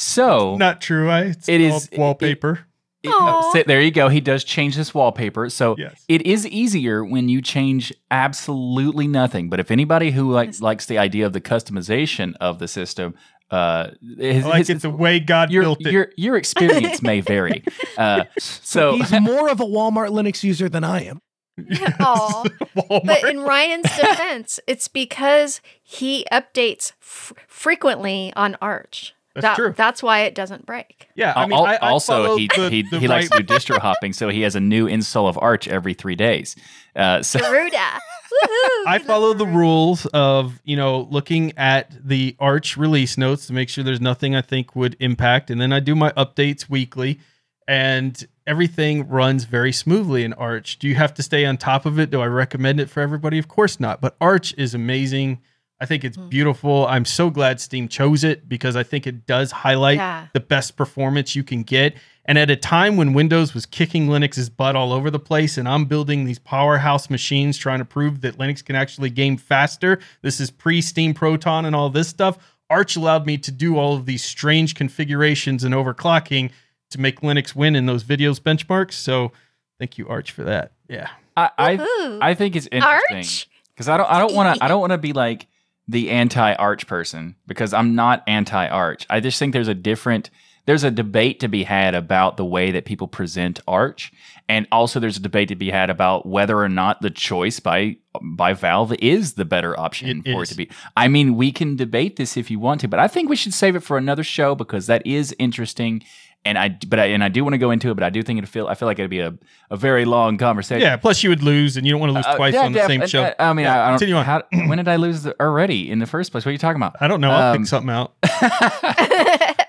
So 0.00 0.56
Not 0.56 0.80
true. 0.80 1.10
I 1.10 1.22
it's 1.22 1.48
It 1.48 1.58
called 1.68 1.82
is- 1.82 1.88
wallpaper. 1.98 2.60
it- 3.02 3.08
Aw. 3.10 3.52
so 3.52 3.62
there 3.66 3.80
you 3.80 3.90
go. 3.90 4.08
He 4.08 4.20
does 4.20 4.44
change 4.44 4.76
this 4.76 4.94
wallpaper. 4.94 5.50
So 5.50 5.74
Yes. 5.76 6.04
it 6.08 6.22
is 6.26 6.46
easier 6.46 7.04
when 7.04 7.28
you 7.28 7.42
change 7.42 7.92
absolutely 8.10 9.08
nothing. 9.08 9.48
But 9.50 9.58
if 9.60 9.70
anybody 9.72 10.12
who 10.12 10.30
like, 10.32 10.60
likes 10.60 10.86
the 10.86 10.98
idea 10.98 11.26
of 11.26 11.32
the 11.32 11.40
customization 11.40 12.34
of 12.40 12.58
the 12.60 12.68
system, 12.68 13.14
uh, 13.50 13.88
his, 14.18 14.44
I 14.44 14.48
like 14.48 14.58
his- 14.58 14.70
it 14.70 14.82
the 14.82 14.90
way 14.90 15.18
God 15.20 15.50
your, 15.50 15.62
built 15.64 15.80
it. 15.86 15.92
your 15.92 16.12
your 16.16 16.36
experience 16.36 17.02
may 17.02 17.20
vary. 17.20 17.64
Uh, 17.98 18.22
so 18.38 18.94
He's 18.96 19.10
more 19.20 19.48
of 19.48 19.58
a 19.60 19.64
Walmart 19.64 20.10
Linux 20.10 20.44
user 20.44 20.68
than 20.68 20.84
I 20.84 21.02
am. 21.06 21.20
Aw. 21.58 22.44
Walmart. 22.76 23.04
But 23.04 23.24
in 23.28 23.40
Ryan's 23.40 23.90
defense, 23.96 24.60
it's 24.68 24.86
because 24.86 25.60
he 25.82 26.24
updates 26.30 26.92
f- 27.02 27.32
frequently 27.48 28.32
on 28.36 28.56
Arch. 28.62 29.14
That's 29.34 29.42
That- 29.44 29.56
true. 29.56 29.74
That's 29.76 30.02
why 30.02 30.20
it 30.20 30.34
doesn't 30.34 30.66
break. 30.66 31.08
yeah, 31.14 31.32
I 31.36 31.46
mean, 31.46 31.58
Al- 31.58 31.66
I, 31.66 31.74
I 31.74 31.90
also 31.90 32.36
he 32.36 32.48
the, 32.54 32.70
he, 32.70 32.82
the 32.82 32.98
he 32.98 33.08
likes 33.08 33.28
to 33.30 33.42
do 33.42 33.54
distro 33.54 33.78
hopping, 33.78 34.12
so 34.12 34.28
he 34.28 34.40
has 34.42 34.56
a 34.56 34.60
new 34.60 34.86
install 34.86 35.28
of 35.28 35.38
Arch 35.40 35.68
every 35.68 35.94
three 35.94 36.16
days. 36.16 36.56
Uh, 36.96 37.22
so 37.22 37.38
Garuda. 37.38 37.98
I 38.86 38.98
follow 39.04 39.32
the 39.34 39.46
rules 39.46 40.06
of 40.06 40.60
you 40.64 40.76
know 40.76 41.08
looking 41.10 41.52
at 41.56 41.92
the 42.06 42.36
Arch 42.38 42.76
release 42.76 43.16
notes 43.18 43.46
to 43.46 43.52
make 43.52 43.68
sure 43.68 43.82
there's 43.84 44.00
nothing 44.00 44.34
I 44.34 44.42
think 44.42 44.74
would 44.76 44.96
impact, 45.00 45.50
and 45.50 45.60
then 45.60 45.72
I 45.72 45.80
do 45.80 45.94
my 45.94 46.10
updates 46.12 46.68
weekly, 46.68 47.20
and 47.66 48.26
everything 48.46 49.08
runs 49.08 49.44
very 49.44 49.72
smoothly 49.72 50.24
in 50.24 50.32
Arch. 50.34 50.78
Do 50.78 50.88
you 50.88 50.94
have 50.94 51.14
to 51.14 51.22
stay 51.22 51.44
on 51.44 51.56
top 51.58 51.84
of 51.86 51.98
it? 51.98 52.10
Do 52.10 52.20
I 52.20 52.26
recommend 52.26 52.80
it 52.80 52.88
for 52.90 53.00
everybody? 53.00 53.38
Of 53.38 53.48
course 53.48 53.78
not. 53.78 54.00
But 54.00 54.16
Arch 54.20 54.54
is 54.56 54.74
amazing. 54.74 55.40
I 55.80 55.86
think 55.86 56.04
it's 56.04 56.16
Mhm. 56.16 56.28
beautiful. 56.28 56.86
I'm 56.88 57.04
so 57.04 57.30
glad 57.30 57.60
Steam 57.60 57.86
chose 57.88 58.24
it 58.24 58.48
because 58.48 58.74
I 58.76 58.82
think 58.82 59.06
it 59.06 59.26
does 59.26 59.52
highlight 59.52 59.98
Yeah. 59.98 60.26
the 60.32 60.40
best 60.40 60.76
performance 60.76 61.36
you 61.36 61.44
can 61.44 61.62
get. 61.62 61.94
And 62.24 62.36
at 62.36 62.50
a 62.50 62.56
time 62.56 62.96
when 62.96 63.12
Windows 63.14 63.54
was 63.54 63.64
kicking 63.64 64.08
Linux's 64.08 64.50
butt 64.50 64.74
all 64.76 64.92
over 64.92 65.10
the 65.10 65.18
place, 65.20 65.56
and 65.56 65.68
I'm 65.68 65.84
building 65.86 66.24
these 66.24 66.38
powerhouse 66.38 67.08
machines 67.08 67.56
trying 67.56 67.78
to 67.78 67.84
prove 67.84 68.20
that 68.22 68.36
Linux 68.38 68.62
can 68.64 68.76
actually 68.76 69.08
game 69.10 69.36
faster, 69.36 69.98
this 70.20 70.40
is 70.40 70.50
pre 70.50 70.82
Steam 70.82 71.14
Proton 71.14 71.64
and 71.64 71.74
all 71.76 71.88
this 71.90 72.08
stuff. 72.08 72.36
Arch 72.68 72.96
allowed 72.96 73.24
me 73.24 73.38
to 73.38 73.50
do 73.50 73.78
all 73.78 73.94
of 73.94 74.04
these 74.04 74.22
strange 74.22 74.74
configurations 74.74 75.64
and 75.64 75.74
overclocking 75.74 76.50
to 76.90 77.00
make 77.00 77.20
Linux 77.20 77.54
win 77.54 77.74
in 77.76 77.86
those 77.86 78.04
videos 78.04 78.40
benchmarks. 78.40 78.92
So 78.94 79.32
thank 79.78 79.96
you, 79.96 80.06
Arch, 80.08 80.32
for 80.32 80.42
that. 80.44 80.72
Yeah. 80.88 81.08
I 81.36 81.50
I, 81.56 82.18
I 82.20 82.34
think 82.34 82.56
it's 82.56 82.66
interesting 82.72 83.18
Arch. 83.18 83.48
because 83.74 83.88
I 83.88 83.96
don't 83.96 84.10
I 84.10 84.18
don't 84.18 84.34
want 84.34 84.58
to 84.58 84.64
I 84.64 84.68
don't 84.68 84.80
want 84.80 84.90
to 84.92 84.98
be 84.98 85.12
like 85.12 85.46
the 85.88 86.10
anti 86.10 86.52
Arch 86.54 86.86
person 86.86 87.34
because 87.46 87.72
I'm 87.72 87.94
not 87.94 88.22
anti 88.26 88.68
Arch. 88.68 89.06
I 89.08 89.20
just 89.20 89.38
think 89.38 89.52
there's 89.52 89.68
a 89.68 89.74
different 89.74 90.30
there's 90.66 90.84
a 90.84 90.90
debate 90.90 91.40
to 91.40 91.48
be 91.48 91.64
had 91.64 91.94
about 91.94 92.36
the 92.36 92.44
way 92.44 92.72
that 92.72 92.84
people 92.84 93.08
present 93.08 93.58
Arch, 93.66 94.12
and 94.50 94.68
also 94.70 95.00
there's 95.00 95.16
a 95.16 95.22
debate 95.22 95.48
to 95.48 95.56
be 95.56 95.70
had 95.70 95.88
about 95.88 96.26
whether 96.26 96.58
or 96.58 96.68
not 96.68 97.00
the 97.00 97.08
choice 97.08 97.58
by 97.58 97.96
by 98.20 98.52
Valve 98.52 98.92
is 98.98 99.34
the 99.34 99.46
better 99.46 99.78
option 99.80 100.22
It 100.26 100.32
for 100.32 100.42
is. 100.42 100.50
it 100.50 100.52
to 100.52 100.56
be. 100.58 100.70
I 100.94 101.08
mean, 101.08 101.36
we 101.36 101.52
can 101.52 101.74
debate 101.76 102.16
this 102.16 102.36
if 102.36 102.50
you 102.50 102.58
want 102.58 102.82
to, 102.82 102.88
but 102.88 103.00
I 103.00 103.08
think 103.08 103.30
we 103.30 103.36
should 103.36 103.54
save 103.54 103.76
it 103.76 103.82
for 103.82 103.96
another 103.96 104.22
show 104.22 104.54
because 104.54 104.86
that 104.88 105.06
is 105.06 105.34
interesting. 105.38 106.02
And 106.44 106.56
I, 106.56 106.68
but 106.86 106.98
I, 106.98 107.06
and 107.06 107.22
I 107.22 107.28
do 107.28 107.42
want 107.44 107.54
to 107.54 107.58
go 107.58 107.70
into 107.72 107.90
it, 107.90 107.94
but 107.94 108.04
I 108.04 108.08
do 108.10 108.22
think 108.22 108.38
it 108.42 108.48
feel, 108.48 108.68
I 108.68 108.74
feel 108.74 108.86
like 108.86 108.98
it'd 108.98 109.10
be 109.10 109.20
a, 109.20 109.34
a 109.70 109.76
very 109.76 110.06
long 110.06 110.38
conversation. 110.38 110.80
Yeah. 110.82 110.96
Plus, 110.96 111.22
you 111.22 111.28
would 111.30 111.42
lose, 111.42 111.76
and 111.76 111.86
you 111.86 111.92
don't 111.92 112.00
want 112.00 112.10
to 112.10 112.14
lose 112.14 112.24
Uh, 112.26 112.36
twice 112.36 112.54
yeah, 112.54 112.64
on 112.64 112.72
the 112.72 112.78
def- 112.78 112.86
same 112.88 113.02
uh, 113.02 113.06
show. 113.06 113.22
uh, 113.24 113.34
I 113.38 113.52
mean, 113.52 113.64
Yeah, 113.64 113.74
I, 113.76 113.86
I 113.86 113.88
don't. 113.90 113.98
continue 113.98 114.16
on. 114.16 114.24
How, 114.24 114.42
when 114.68 114.78
did 114.78 114.88
I 114.88 114.96
lose 114.96 115.26
already 115.26 115.90
in 115.90 115.98
the 115.98 116.06
first 116.06 116.30
place? 116.32 116.44
What 116.46 116.50
are 116.50 116.52
you 116.52 116.58
talking 116.58 116.80
about? 116.80 116.96
I 117.00 117.08
don't 117.08 117.20
know. 117.20 117.30
I'll 117.32 117.52
Um, 117.54 117.58
pick 117.58 117.66
something 117.66 117.90
out. 117.90 118.14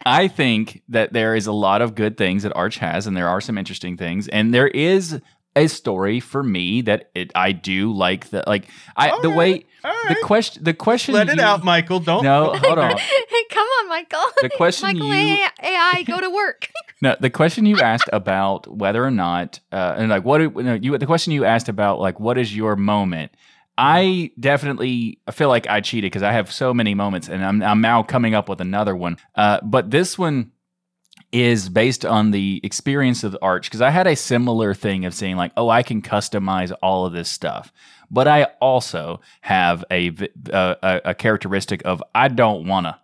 I 0.05 0.29
think 0.33 0.81
that 0.89 1.11
there 1.13 1.35
is 1.35 1.47
a 1.47 1.51
lot 1.51 1.81
of 1.81 1.95
good 1.95 2.17
things 2.17 2.43
that 2.43 2.53
Arch 2.55 2.77
has, 2.77 3.07
and 3.07 3.15
there 3.17 3.27
are 3.27 3.41
some 3.41 3.57
interesting 3.57 3.97
things, 3.97 4.27
and 4.27 4.53
there 4.53 4.67
is 4.67 5.19
a 5.55 5.67
story 5.67 6.19
for 6.19 6.41
me 6.43 6.81
that 6.83 7.09
it, 7.15 7.31
I 7.35 7.51
do 7.51 7.91
like. 7.91 8.29
The 8.29 8.43
like 8.47 8.67
I 8.95 9.09
All 9.09 9.21
the 9.21 9.29
way 9.31 9.65
all 9.83 9.91
the 10.07 10.13
right. 10.15 10.23
question 10.23 10.63
the 10.63 10.73
question. 10.73 11.13
Let 11.15 11.29
it 11.29 11.37
you- 11.37 11.41
out, 11.43 11.63
Michael. 11.63 11.99
Don't. 11.99 12.23
No, 12.23 12.53
hold 12.55 12.79
on. 12.79 12.91
Michael. 13.89 14.21
The 14.41 14.49
question 14.57 14.87
Michael 14.87 15.13
you- 15.13 15.45
AI, 15.61 16.03
go 16.05 16.19
to 16.19 16.29
work. 16.29 16.69
No, 17.01 17.15
the 17.17 17.29
question 17.29 17.65
you 17.65 17.79
asked 17.79 18.09
about 18.11 18.67
whether 18.67 19.01
or 19.05 19.09
not, 19.09 19.61
uh, 19.71 19.95
and 19.97 20.09
like 20.09 20.25
what 20.25 20.53
no, 20.53 20.73
you, 20.73 20.97
the 20.97 21.05
question 21.05 21.31
you 21.31 21.45
asked 21.45 21.69
about 21.69 22.01
like 22.01 22.19
what 22.19 22.37
is 22.37 22.53
your 22.53 22.75
moment? 22.75 23.31
I 23.77 24.31
definitely 24.37 25.19
feel 25.31 25.47
like 25.47 25.65
I 25.69 25.79
cheated 25.79 26.11
because 26.11 26.23
I 26.23 26.33
have 26.33 26.51
so 26.51 26.73
many 26.73 26.93
moments, 26.95 27.29
and 27.29 27.41
I'm 27.45 27.63
I'm 27.63 27.79
now 27.79 28.03
coming 28.03 28.35
up 28.35 28.49
with 28.49 28.59
another 28.59 28.97
one. 28.97 29.15
Uh, 29.33 29.61
but 29.63 29.91
this 29.91 30.17
one 30.17 30.51
is 31.31 31.69
based 31.69 32.05
on 32.05 32.31
the 32.31 32.59
experience 32.63 33.23
of 33.23 33.37
Arch 33.41 33.67
because 33.69 33.81
I 33.81 33.91
had 33.91 34.07
a 34.07 34.15
similar 34.15 34.73
thing 34.73 35.05
of 35.05 35.13
saying 35.13 35.37
like, 35.37 35.51
oh, 35.55 35.69
I 35.69 35.83
can 35.83 36.01
customize 36.01 36.73
all 36.81 37.05
of 37.05 37.13
this 37.13 37.29
stuff, 37.29 37.71
but 38.11 38.27
I 38.27 38.45
also 38.59 39.21
have 39.41 39.85
a 39.89 40.09
uh, 40.51 40.75
a, 40.81 41.01
a 41.05 41.15
characteristic 41.15 41.81
of 41.85 42.03
I 42.13 42.27
don't 42.27 42.67
wanna, 42.67 42.99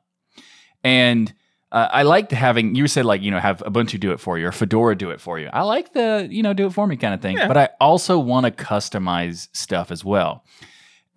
and 0.85 1.33
uh, 1.71 1.89
I 1.91 2.03
liked 2.03 2.31
having 2.31 2.75
you 2.75 2.87
said 2.87 3.03
like 3.05 3.21
you 3.21 3.31
know 3.31 3.39
have 3.39 3.57
Ubuntu 3.65 3.99
do 3.99 4.11
it 4.13 4.19
for 4.21 4.37
you 4.39 4.47
or 4.47 4.51
Fedora 4.53 4.95
do 4.95 5.09
it 5.09 5.19
for 5.19 5.37
you. 5.39 5.49
I 5.51 5.63
like 5.63 5.91
the 5.93 6.27
you 6.31 6.43
know 6.43 6.53
do 6.53 6.67
it 6.67 6.73
for 6.73 6.87
me 6.87 6.95
kind 6.95 7.13
of 7.13 7.21
thing, 7.21 7.35
Yeah. 7.37 7.47
but 7.49 7.57
I 7.57 7.69
also 7.81 8.17
want 8.19 8.45
to 8.45 8.51
customize 8.51 9.49
stuff 9.51 9.91
as 9.91 10.05
well, 10.05 10.45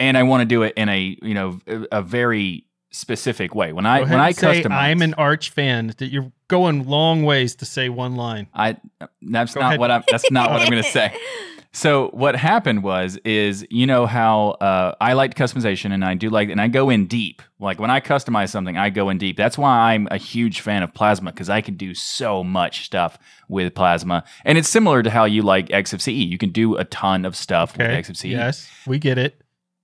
and 0.01 0.17
I 0.19 0.25
want 0.25 0.41
to 0.41 0.47
do 0.47 0.63
it 0.63 0.73
in 0.77 0.89
a 0.89 1.17
you 1.23 1.35
know 1.35 1.61
a, 1.69 1.99
a 1.99 2.03
very 2.03 2.65
specific 2.91 3.55
way. 3.55 3.73
When 3.75 3.85
I 3.87 3.99
Go 3.99 4.05
ahead 4.05 4.15
when 4.15 4.21
I 4.25 4.29
and 4.29 4.37
say 4.37 4.63
customize, 4.63 4.71
I'm 4.73 5.03
an 5.03 5.15
Arch 5.15 5.51
fan. 5.51 5.95
That 5.99 6.07
you're 6.11 6.33
going 6.49 6.89
long 6.89 7.23
ways 7.25 7.55
to 7.57 7.67
say 7.67 7.91
one 7.91 8.17
line. 8.17 8.49
I 8.55 8.79
that's 9.23 9.55
Go 9.55 9.61
not 9.61 9.67
ahead. 9.69 9.81
what 9.81 9.91
I'm 9.91 10.03
that's 10.11 10.31
not 10.31 10.51
what 10.51 10.63
I'm 10.63 10.71
going 10.71 10.83
to 10.83 10.89
say. 10.91 11.15
So 11.73 12.09
what 12.09 12.35
happened 12.35 12.83
was 12.83 13.19
is 13.25 13.65
you 13.71 13.87
know 13.87 14.07
how 14.07 14.51
uh, 14.53 14.95
I 15.01 15.13
liked 15.13 15.37
customization 15.37 15.93
and 15.93 16.05
I 16.05 16.15
do 16.15 16.31
like 16.31 16.49
and 16.49 16.61
I 16.61 16.69
go 16.69 16.89
in 16.91 17.07
deep. 17.07 17.43
Like 17.61 17.79
when 17.79 17.91
I 17.91 18.01
customize 18.01 18.49
something, 18.49 18.77
I 18.79 18.89
go 18.91 19.11
in 19.11 19.19
deep. 19.19 19.37
That's 19.37 19.59
why 19.59 19.93
I'm 19.93 20.09
a 20.11 20.17
huge 20.17 20.61
fan 20.61 20.83
of 20.83 20.95
Plasma 20.95 21.31
because 21.31 21.51
I 21.51 21.61
can 21.61 21.75
do 21.77 21.95
so 21.95 22.43
much 22.43 22.87
stuff 22.87 23.19
with 23.49 23.75
Plasma, 23.75 24.25
and 24.45 24.57
it's 24.59 24.69
similar 24.69 25.03
to 25.03 25.11
how 25.11 25.25
you 25.25 25.43
like 25.43 25.69
XFCE. 25.69 26.27
You 26.29 26.39
can 26.39 26.51
do 26.51 26.77
a 26.77 26.85
ton 26.85 27.25
of 27.25 27.37
stuff 27.37 27.75
Okay. 27.75 27.97
with 27.97 28.07
XFCE. 28.07 28.31
Yes, 28.31 28.69
we 28.87 28.99
get 28.99 29.19
it. 29.19 29.41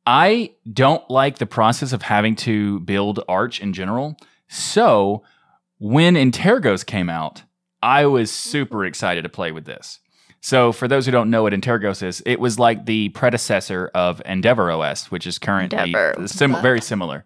I 0.07 0.53
don't 0.71 1.09
like 1.11 1.39
the 1.39 1.47
process 1.47 1.93
of 1.93 2.03
having 2.03 2.35
to 2.37 2.81
build 2.81 3.21
Arch 3.29 3.61
in 3.61 3.73
general. 3.73 4.17
So 4.49 5.23
when 5.79 6.15
Antergos 6.15 6.85
came 6.85 7.09
out, 7.09 7.43
I 7.83 8.07
was 8.07 8.31
super 8.31 8.85
excited 8.85 9.23
to 9.23 9.29
play 9.29 9.51
with 9.53 9.65
this. 9.65 10.01
So 10.45 10.73
for 10.73 10.87
those 10.89 11.07
who 11.07 11.11
don't 11.13 11.31
know 11.31 11.43
what 11.45 11.55
Antergos 11.55 12.03
is, 12.03 12.23
it 12.27 12.39
was 12.39 12.59
like 12.59 12.85
the 12.85 13.09
predecessor 13.09 13.91
of 13.95 14.23
EndeavourOS, 14.27 15.07
which 15.11 15.27
is 15.27 15.39
currently 15.39 15.79
Endeavour. 15.95 16.27
sim- 16.29 16.61
very 16.61 16.83
similar. 16.83 17.25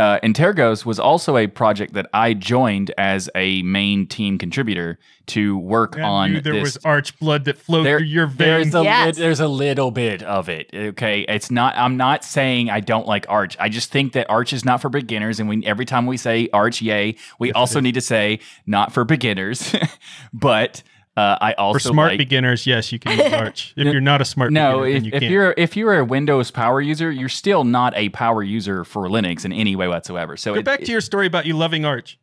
Uh, 0.00 0.18
Antergos 0.22 0.86
was 0.86 0.98
also 0.98 1.36
a 1.36 1.48
project 1.48 1.92
that 1.92 2.06
I 2.14 2.32
joined 2.32 2.92
as 2.96 3.28
a 3.34 3.60
main 3.62 4.06
team 4.06 4.38
contributor 4.38 4.98
to 5.26 5.58
work 5.58 5.98
I 5.98 6.02
on. 6.02 6.32
knew 6.32 6.40
there 6.40 6.54
this 6.54 6.62
was 6.62 6.76
arch 6.84 7.18
blood 7.18 7.44
that 7.44 7.58
flowed 7.58 7.84
there- 7.84 7.98
through 7.98 8.06
your 8.08 8.26
there's 8.26 8.64
veins. 8.68 8.74
a 8.74 8.82
Yes. 8.84 9.06
lit- 9.06 9.16
there's 9.16 9.40
a 9.40 9.48
little 9.48 9.90
bit 9.90 10.22
of 10.22 10.48
it. 10.48 10.70
Okay, 10.74 11.26
it's 11.28 11.50
not. 11.50 11.74
I'm 11.76 11.98
not 11.98 12.24
saying 12.24 12.70
I 12.70 12.80
don't 12.80 13.06
like 13.06 13.26
Arch. 13.28 13.54
I 13.60 13.68
just 13.68 13.92
think 13.92 14.14
that 14.14 14.30
Arch 14.30 14.54
is 14.54 14.64
not 14.64 14.80
for 14.80 14.88
beginners, 14.88 15.40
and 15.40 15.48
we 15.48 15.62
every 15.66 15.84
time 15.84 16.06
we 16.06 16.16
say 16.16 16.48
Arch, 16.54 16.80
yay, 16.80 17.16
we 17.38 17.52
also 17.52 17.80
need 17.80 17.94
to 17.94 18.00
say 18.02 18.38
not 18.66 18.92
for 18.94 19.04
beginners. 19.04 19.74
but 20.32 20.82
uh, 21.16 21.38
I 21.40 21.52
also 21.54 21.78
For 21.78 21.80
smart 21.92 22.12
like, 22.12 22.18
beginners, 22.18 22.66
yes, 22.66 22.92
you 22.92 22.98
can 22.98 23.18
use 23.18 23.32
arch. 23.32 23.72
If 23.76 23.86
you're 23.92 24.00
not 24.00 24.20
a 24.20 24.24
smart 24.24 24.52
no, 24.52 24.80
beginner, 24.82 24.86
if, 24.88 24.94
then 24.94 25.04
you 25.04 25.10
if 25.14 25.20
can't. 25.20 25.32
you're 25.32 25.54
if 25.56 25.76
you're 25.76 25.98
a 25.98 26.04
Windows 26.04 26.50
power 26.50 26.80
user, 26.80 27.10
you're 27.10 27.28
still 27.28 27.64
not 27.64 27.96
a 27.96 28.08
power 28.10 28.42
user 28.42 28.84
for 28.84 29.08
Linux 29.08 29.44
in 29.44 29.52
any 29.52 29.76
way 29.76 29.88
whatsoever. 29.88 30.36
So 30.36 30.54
Go 30.54 30.60
it- 30.60 30.64
back 30.64 30.80
to 30.80 30.92
your 30.92 31.00
story 31.00 31.26
about 31.26 31.46
you 31.46 31.56
loving 31.56 31.84
arch. 31.84 32.18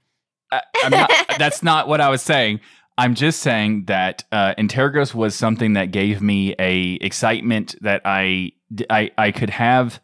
I, 0.51 0.61
I'm 0.83 0.91
not, 0.91 1.11
that's 1.39 1.63
not 1.63 1.87
what 1.87 1.99
I 2.01 2.09
was 2.09 2.21
saying. 2.21 2.59
I'm 2.95 3.15
just 3.15 3.39
saying 3.39 3.85
that 3.85 4.23
uh, 4.31 4.53
Antergos 4.59 5.15
was 5.15 5.33
something 5.35 5.73
that 5.73 5.85
gave 5.91 6.21
me 6.21 6.53
a 6.59 6.93
excitement 7.01 7.75
that 7.81 8.01
I, 8.05 8.51
I 8.91 9.09
I 9.17 9.31
could 9.31 9.49
have 9.49 9.99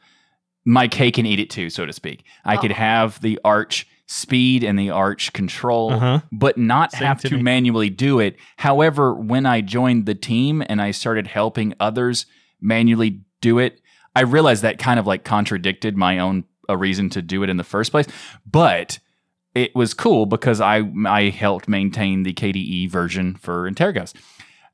my 0.66 0.88
cake 0.88 1.20
and 1.20 1.28
eat 1.28 1.40
it 1.40 1.52
too, 1.52 1.70
so 1.70 1.86
to 1.86 1.94
speak. 1.94 2.24
I 2.46 2.58
could 2.58 2.72
Oh. 2.72 2.76
have 2.76 3.22
the 3.22 3.40
arch 3.46 3.86
speed 4.12 4.64
and 4.64 4.78
the 4.80 4.90
arch 4.90 5.32
control, 5.34 5.94
Uh-huh. 5.94 6.20
but 6.32 6.58
not 6.58 6.92
Same 6.94 7.04
have 7.08 7.22
to 7.22 7.36
me. 7.36 7.44
manually 7.44 7.92
do 7.92 8.20
it. 8.20 8.38
However, 8.58 9.14
when 9.14 9.46
I 9.46 9.62
joined 9.62 10.08
the 10.08 10.16
team 10.16 10.64
and 10.68 10.82
I 10.82 10.90
started 10.90 11.28
helping 11.28 11.76
others 11.80 12.26
manually 12.60 13.22
do 13.40 13.60
it, 13.60 13.80
I 14.16 14.22
realized 14.22 14.64
that 14.64 14.80
kind 14.80 15.00
of 15.00 15.06
like 15.06 15.24
contradicted 15.24 15.96
my 15.96 16.18
own 16.18 16.46
a 16.68 16.76
reason 16.76 17.10
to 17.12 17.22
do 17.22 17.44
it 17.44 17.50
in 17.52 17.58
the 17.58 17.64
first 17.64 17.92
place. 17.92 18.08
But 18.50 18.98
it 19.54 19.76
was 19.76 19.94
cool 19.94 20.26
because 20.26 20.60
I 20.60 20.82
I 21.06 21.30
helped 21.30 21.68
maintain 21.70 22.24
the 22.24 22.34
KDE 22.34 22.90
version 22.90 23.36
for 23.36 23.70
Antergos. 23.70 24.14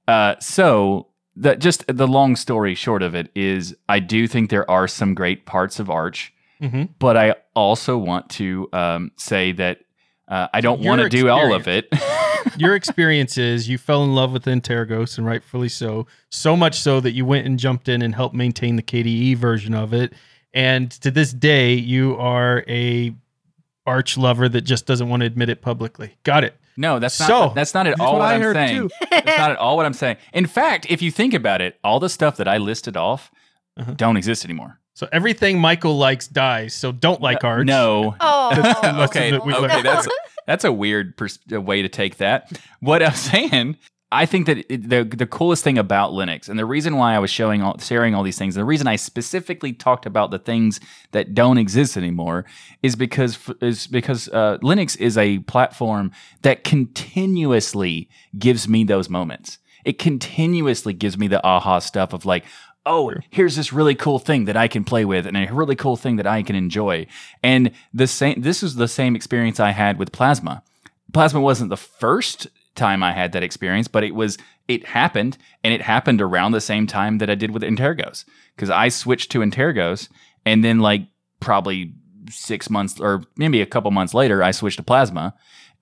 Uh, 0.08 0.36
so 0.40 1.08
the 1.36 1.58
just 1.58 1.84
the 1.88 2.08
long 2.08 2.38
story 2.38 2.74
short 2.76 3.04
of 3.04 3.16
it 3.16 3.30
is, 3.36 3.76
I 3.90 4.00
do 4.00 4.28
think 4.28 4.50
there 4.50 4.70
are 4.72 4.88
some 4.88 5.14
great 5.14 5.46
parts 5.46 5.80
of 5.80 5.90
Arch, 5.90 6.32
hmm 6.62 6.84
but 7.00 7.18
I 7.18 7.36
also 7.56 7.98
want 7.98 8.30
to 8.32 8.70
um, 8.74 9.12
say 9.18 9.52
that 9.54 9.80
uh, 10.28 10.48
I 10.54 10.62
don't 10.62 10.82
want 10.82 11.02
to 11.02 11.10
do 11.10 11.30
all 11.30 11.54
of 11.54 11.68
it. 11.68 11.88
Your 12.58 12.76
experience 12.76 13.38
is 13.38 13.68
you 13.68 13.78
fell 13.78 14.04
in 14.04 14.14
love 14.16 14.32
with 14.32 14.46
Antergos, 14.46 15.18
and 15.18 15.26
rightfully 15.26 15.70
so. 15.70 16.06
So 16.30 16.56
much 16.56 16.80
so 16.80 17.00
that 17.00 17.12
you 17.14 17.26
went 17.26 17.46
and 17.48 17.58
jumped 17.60 17.90
in 17.90 18.02
and 18.02 18.14
helped 18.14 18.36
maintain 18.36 18.76
the 18.76 18.84
KDE 18.84 19.36
version 19.38 19.74
of 19.74 19.94
it. 19.94 20.14
And 20.54 20.90
to 21.02 21.12
this 21.12 21.34
day, 21.34 21.74
you 21.74 22.16
are 22.18 22.64
a 22.68 23.14
arch 23.86 24.18
lover 24.18 24.48
that 24.50 24.62
just 24.62 24.86
doesn't 24.86 25.10
want 25.10 25.22
to 25.22 25.26
admit 25.28 25.50
it 25.50 25.62
publicly. 25.62 26.16
Got 26.24 26.44
it. 26.44 26.56
no, 26.78 26.98
that's 27.00 27.20
not 27.20 27.28
So, 27.28 27.52
that's 27.54 27.74
not 27.74 27.88
at 27.88 28.00
all 28.00 28.14
what 28.14 28.20
what, 28.20 28.34
I'm 28.36 28.54
saying. 28.54 28.90
That's 29.12 29.38
not 29.38 29.52
at 29.52 29.58
all 29.58 29.76
what 29.78 29.86
I'm 29.86 29.94
saying. 29.94 30.18
In 30.34 30.46
fact, 30.46 30.88
if 30.90 31.02
you 31.02 31.12
think 31.12 31.34
about 31.34 31.62
it, 31.62 31.78
all 31.84 32.00
the 32.00 32.10
stuff 32.10 32.38
that 32.38 32.48
I 32.48 32.58
listed 32.58 32.98
off 32.98 33.32
Uh-huh. 33.78 33.94
don't 33.96 34.18
exist 34.18 34.44
anymore. 34.46 34.80
So 34.96 35.08
everything 35.12 35.60
Michael 35.60 35.98
likes 35.98 36.28
dies. 36.28 36.74
So 36.74 36.92
don't 36.94 37.22
like 37.22 37.44
arch. 37.44 37.68
No, 37.68 38.16
Oh, 38.22 39.04
okay, 39.04 39.32
that 39.32 39.42
okay, 39.42 39.82
that's 39.82 40.08
that's 40.48 40.64
a 40.64 40.72
weird 40.72 41.18
pers- 41.18 41.40
uh, 41.52 41.62
way 41.62 41.82
to 41.82 41.90
take 41.90 42.18
that. 42.18 42.52
What 42.80 43.04
I'm 43.04 43.14
saying, 43.14 43.78
I 44.12 44.26
think 44.26 44.46
that 44.46 44.60
it, 44.72 44.90
the 44.90 45.04
the 45.04 45.26
coolest 45.26 45.66
thing 45.66 45.78
about 45.78 46.12
Linux, 46.14 46.48
and 46.48 46.58
the 46.58 46.66
reason 46.66 46.96
why 46.96 47.14
I 47.14 47.20
was 47.20 47.30
showing 47.30 47.62
all, 47.62 47.78
sharing 47.78 48.16
all 48.16 48.24
these 48.24 48.38
things, 48.38 48.56
and 48.56 48.62
the 48.62 48.66
reason 48.66 48.88
I 48.88 48.96
specifically 48.96 49.74
talked 49.74 50.06
about 50.06 50.32
the 50.32 50.40
things 50.40 50.80
that 51.12 51.34
don't 51.34 51.58
exist 51.58 51.98
anymore, 51.98 52.46
is 52.82 52.96
because 52.96 53.38
is 53.62 53.88
because 53.88 54.30
uh, 54.30 54.60
Linux 54.64 54.98
is 54.98 55.18
a 55.18 55.40
platform 55.40 56.12
that 56.44 56.64
continuously 56.64 58.08
gives 58.40 58.68
me 58.68 58.86
those 58.86 59.10
moments. 59.10 59.58
It 59.84 60.00
continuously 60.00 60.94
gives 60.94 61.18
me 61.18 61.28
the 61.28 61.46
aha 61.46 61.80
stuff 61.80 62.14
of 62.14 62.26
like, 62.26 62.46
oh, 62.86 63.12
here's 63.32 63.56
this 63.56 63.74
really 63.74 63.96
cool 63.96 64.20
thing 64.20 64.46
that 64.46 64.58
I 64.58 64.68
can 64.68 64.84
play 64.84 65.06
with 65.06 65.26
and 65.26 65.36
a 65.36 65.52
really 65.52 65.76
cool 65.76 65.96
thing 65.96 66.18
that 66.18 66.28
I 66.28 66.44
can 66.44 66.56
enjoy. 66.56 67.08
And 67.42 67.72
the 67.94 68.08
same 68.08 68.42
this 68.42 68.64
is 68.64 68.76
the 68.76 68.88
same 68.88 69.16
experience 69.16 69.60
I 69.60 69.72
had 69.72 69.98
with 69.98 70.12
Plasma. 70.12 70.64
Plasma 71.14 71.42
wasn't 71.42 71.70
the 71.70 71.78
first 71.78 72.48
time 72.76 73.02
I 73.02 73.14
had 73.14 73.32
that 73.32 73.44
experience, 73.44 73.88
but 73.88 74.04
it 74.04 74.14
was 74.14 74.38
it 74.68 74.88
happened 74.88 75.38
and 75.64 75.74
it 75.74 75.82
happened 75.82 76.22
around 76.22 76.52
the 76.52 76.62
same 76.62 76.88
time 76.88 77.20
that 77.20 77.30
I 77.30 77.36
did 77.36 77.52
with 77.52 77.64
Antergos 77.64 78.26
cuz 78.58 78.70
I 78.70 78.90
switched 78.90 79.32
to 79.32 79.40
Antergos 79.40 80.10
and 80.46 80.64
then 80.64 80.80
like 80.80 81.08
probably 81.40 81.94
6 82.30 82.70
months 82.70 83.00
or 83.00 83.24
maybe 83.38 83.62
a 83.62 83.66
couple 83.66 83.92
months 83.92 84.14
later 84.14 84.44
I 84.44 84.52
switched 84.52 84.78
to 84.78 84.84
Plasma 84.84 85.34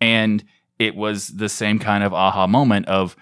and 0.01 0.43
it 0.79 0.95
was 0.95 1.29
the 1.29 1.49
same 1.49 1.79
kind 1.79 2.03
of 2.03 2.13
aha 2.13 2.47
moment 2.47 2.87
of 2.87 3.15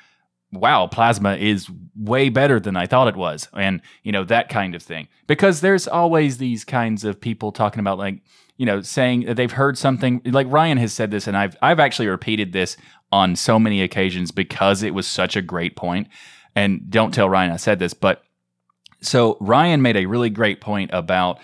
wow, 0.52 0.88
plasma 0.88 1.36
is 1.36 1.70
way 1.96 2.30
better 2.30 2.60
than 2.60 2.76
I 2.76 2.86
thought 2.86 3.08
it 3.08 3.16
was. 3.16 3.48
And, 3.54 3.82
you 4.04 4.12
know, 4.12 4.24
that 4.26 4.50
kind 4.50 4.76
of 4.76 4.84
thing. 4.84 5.08
Because 5.28 5.62
there's 5.62 5.88
always 5.88 6.38
these 6.38 6.64
kinds 6.64 7.04
of 7.04 7.22
people 7.22 7.52
talking 7.52 7.80
about 7.80 7.98
like, 7.98 8.22
you 8.58 8.66
know, 8.66 8.82
saying 8.82 9.22
that 9.26 9.36
they've 9.36 9.52
heard 9.52 9.78
something 9.78 10.22
like 10.26 10.48
Ryan 10.50 10.78
has 10.78 10.94
said 10.94 11.10
this, 11.10 11.26
and 11.26 11.36
I've 11.36 11.56
I've 11.64 11.80
actually 11.80 12.08
repeated 12.08 12.54
this 12.54 12.78
on 13.12 13.36
so 13.36 13.58
many 13.58 13.82
occasions 13.82 14.30
because 14.30 14.84
it 14.84 14.94
was 14.94 15.08
such 15.08 15.36
a 15.36 15.42
great 15.42 15.76
point. 15.76 16.08
And 16.56 16.90
don't 16.90 17.12
tell 17.14 17.30
Ryan 17.30 17.52
I 17.52 17.58
said 17.58 17.80
this, 17.80 17.94
but 17.94 18.22
so 19.02 19.38
Ryan 19.40 19.82
made 19.82 19.98
a 19.98 20.06
really 20.06 20.30
great 20.30 20.62
point 20.62 20.92
about 20.94 21.40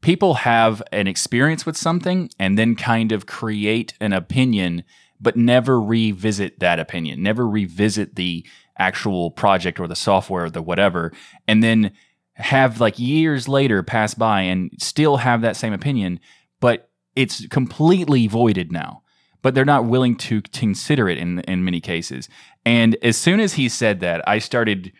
people 0.00 0.34
have 0.34 0.82
an 0.92 1.06
experience 1.06 1.66
with 1.66 1.76
something 1.76 2.30
and 2.38 2.56
then 2.56 2.76
kind 2.76 3.10
of 3.10 3.26
create 3.26 3.94
an 4.00 4.12
opinion 4.12 4.84
but 5.20 5.36
never 5.36 5.80
revisit 5.80 6.58
that 6.60 6.78
opinion, 6.78 7.22
never 7.22 7.46
revisit 7.46 8.16
the 8.16 8.46
actual 8.78 9.30
project 9.30 9.78
or 9.78 9.86
the 9.86 9.96
software 9.96 10.44
or 10.46 10.50
the 10.50 10.62
whatever, 10.62 11.12
and 11.46 11.62
then 11.62 11.92
have 12.34 12.80
like 12.80 12.98
years 12.98 13.48
later 13.48 13.82
pass 13.82 14.14
by 14.14 14.40
and 14.40 14.70
still 14.78 15.18
have 15.18 15.42
that 15.42 15.56
same 15.56 15.72
opinion, 15.72 16.18
but 16.60 16.90
it's 17.14 17.46
completely 17.48 18.26
voided 18.26 18.72
now. 18.72 19.02
But 19.42 19.54
they're 19.54 19.64
not 19.64 19.86
willing 19.86 20.16
to 20.16 20.42
consider 20.42 21.08
it 21.08 21.16
in 21.16 21.40
in 21.40 21.64
many 21.64 21.80
cases. 21.80 22.28
And 22.66 22.96
as 23.02 23.16
soon 23.16 23.40
as 23.40 23.54
he 23.54 23.70
said 23.70 24.00
that, 24.00 24.26
I 24.28 24.38
started 24.38 24.92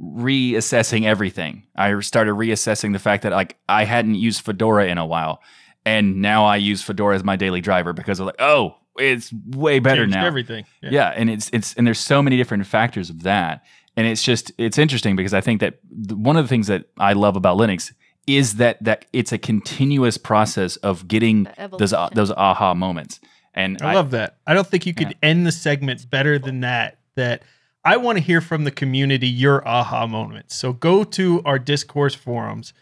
reassessing 0.00 1.04
everything. 1.04 1.66
I 1.76 1.98
started 2.00 2.34
reassessing 2.34 2.92
the 2.92 2.98
fact 2.98 3.22
that 3.22 3.32
like 3.32 3.56
I 3.68 3.84
hadn't 3.84 4.16
used 4.16 4.44
Fedora 4.44 4.86
in 4.86 4.98
a 4.98 5.06
while, 5.06 5.40
and 5.84 6.20
now 6.20 6.44
I 6.44 6.56
use 6.56 6.82
Fedora 6.82 7.14
as 7.14 7.22
my 7.22 7.36
daily 7.36 7.60
driver 7.60 7.92
because 7.92 8.18
I'm 8.18 8.26
like, 8.26 8.40
oh, 8.40 8.76
it's 8.98 9.32
way 9.32 9.78
better 9.78 10.06
now. 10.06 10.24
Everything. 10.24 10.64
Yeah. 10.82 10.90
Yeah, 10.92 11.08
and 11.16 11.30
it's 11.30 11.50
it's 11.52 11.74
and 11.74 11.86
there's 11.86 11.98
so 12.00 12.22
many 12.22 12.36
different 12.36 12.66
factors 12.66 13.10
of 13.10 13.22
that, 13.22 13.64
and 13.96 14.06
it's 14.06 14.22
just 14.22 14.52
it's 14.58 14.78
interesting 14.78 15.16
because 15.16 15.34
I 15.34 15.40
think 15.40 15.60
that 15.60 15.78
one 16.10 16.36
of 16.36 16.44
the 16.44 16.48
things 16.48 16.66
that 16.68 16.84
I 16.98 17.12
love 17.12 17.36
about 17.36 17.58
Linux 17.58 17.92
is 18.26 18.56
that 18.56 18.82
that 18.82 19.06
it's 19.12 19.32
a 19.32 19.38
continuous 19.38 20.16
process 20.16 20.76
of 20.76 21.08
getting 21.08 21.48
those 21.78 21.92
uh, 21.92 22.08
those 22.14 22.30
aha 22.30 22.74
moments. 22.74 23.20
And 23.54 23.80
I 23.82 23.94
love 23.94 24.10
that. 24.10 24.38
I 24.46 24.54
don't 24.54 24.66
think 24.66 24.84
you 24.86 24.94
could 24.94 25.16
end 25.22 25.46
the 25.46 25.52
segment 25.52 26.08
better 26.10 26.38
than 26.38 26.60
that. 26.60 26.98
That 27.14 27.42
I 27.84 27.98
want 27.98 28.18
to 28.18 28.24
hear 28.24 28.40
from 28.40 28.64
the 28.64 28.70
community 28.70 29.28
your 29.28 29.66
aha 29.66 30.06
moments. 30.06 30.56
So 30.56 30.72
go 30.72 31.04
to 31.04 31.42
our 31.44 31.58
discourse 31.58 32.14
forums 32.14 32.72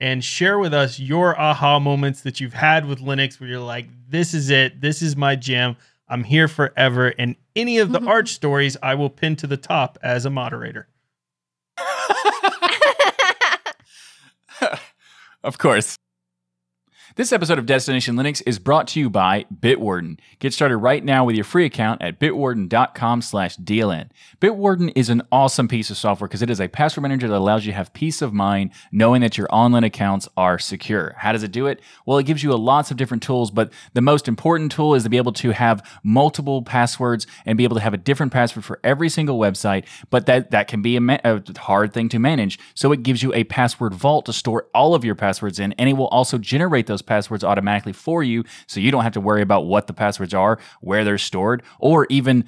and 0.00 0.24
share 0.24 0.58
with 0.58 0.72
us 0.72 0.98
your 0.98 1.38
aha 1.38 1.78
moments 1.78 2.22
that 2.22 2.40
you've 2.40 2.54
had 2.54 2.86
with 2.86 3.00
Linux 3.00 3.38
where 3.38 3.50
you're 3.50 3.60
like, 3.60 3.86
this 4.08 4.34
is 4.34 4.50
it. 4.50 4.80
This 4.80 5.02
is 5.02 5.16
my 5.16 5.36
jam. 5.36 5.76
I'm 6.08 6.24
here 6.24 6.48
forever. 6.48 7.14
And 7.18 7.36
any 7.54 7.78
of 7.78 7.92
the 7.92 8.00
mm-hmm. 8.00 8.08
arch 8.08 8.30
stories 8.30 8.76
I 8.82 8.94
will 8.94 9.10
pin 9.10 9.36
to 9.36 9.46
the 9.46 9.56
top 9.56 9.98
as 10.02 10.24
a 10.24 10.30
moderator. 10.30 10.88
of 15.44 15.58
course. 15.58 15.96
This 17.16 17.32
episode 17.32 17.58
of 17.58 17.66
Destination 17.66 18.14
Linux 18.14 18.40
is 18.46 18.60
brought 18.60 18.86
to 18.88 19.00
you 19.00 19.10
by 19.10 19.44
Bitwarden. 19.52 20.20
Get 20.38 20.54
started 20.54 20.76
right 20.76 21.04
now 21.04 21.24
with 21.24 21.34
your 21.34 21.44
free 21.44 21.64
account 21.64 22.00
at 22.00 22.20
bitwarden.com 22.20 23.22
slash 23.22 23.56
DLN. 23.56 24.10
Bitwarden 24.40 24.92
is 24.94 25.10
an 25.10 25.22
awesome 25.32 25.66
piece 25.66 25.90
of 25.90 25.96
software 25.96 26.28
because 26.28 26.40
it 26.40 26.50
is 26.50 26.60
a 26.60 26.68
password 26.68 27.02
manager 27.02 27.26
that 27.26 27.36
allows 27.36 27.66
you 27.66 27.72
to 27.72 27.76
have 27.76 27.92
peace 27.94 28.22
of 28.22 28.32
mind 28.32 28.70
knowing 28.92 29.22
that 29.22 29.36
your 29.36 29.48
online 29.50 29.82
accounts 29.82 30.28
are 30.36 30.56
secure. 30.56 31.16
How 31.18 31.32
does 31.32 31.42
it 31.42 31.50
do 31.50 31.66
it? 31.66 31.80
Well, 32.06 32.16
it 32.16 32.26
gives 32.26 32.44
you 32.44 32.56
lots 32.56 32.92
of 32.92 32.96
different 32.96 33.24
tools, 33.24 33.50
but 33.50 33.72
the 33.92 34.00
most 34.00 34.28
important 34.28 34.70
tool 34.70 34.94
is 34.94 35.02
to 35.02 35.08
be 35.08 35.16
able 35.16 35.32
to 35.32 35.50
have 35.50 35.84
multiple 36.04 36.62
passwords 36.62 37.26
and 37.44 37.58
be 37.58 37.64
able 37.64 37.76
to 37.76 37.82
have 37.82 37.92
a 37.92 37.98
different 37.98 38.32
password 38.32 38.64
for 38.64 38.78
every 38.84 39.08
single 39.08 39.36
website, 39.36 39.84
but 40.10 40.26
that, 40.26 40.52
that 40.52 40.68
can 40.68 40.80
be 40.80 40.94
a, 40.94 41.00
ma- 41.00 41.18
a 41.24 41.42
hard 41.58 41.92
thing 41.92 42.08
to 42.10 42.20
manage. 42.20 42.60
So 42.74 42.92
it 42.92 43.02
gives 43.02 43.20
you 43.20 43.34
a 43.34 43.42
password 43.42 43.94
vault 43.94 44.26
to 44.26 44.32
store 44.32 44.68
all 44.72 44.94
of 44.94 45.04
your 45.04 45.16
passwords 45.16 45.58
in, 45.58 45.72
and 45.72 45.88
it 45.90 45.94
will 45.94 46.08
also 46.08 46.38
generate 46.38 46.86
those 46.86 46.99
passwords 47.02 47.44
automatically 47.44 47.92
for 47.92 48.22
you 48.22 48.44
so 48.66 48.80
you 48.80 48.90
don't 48.90 49.04
have 49.04 49.12
to 49.12 49.20
worry 49.20 49.42
about 49.42 49.66
what 49.66 49.86
the 49.86 49.92
passwords 49.92 50.34
are, 50.34 50.58
where 50.80 51.04
they're 51.04 51.18
stored, 51.18 51.62
or 51.78 52.06
even 52.10 52.44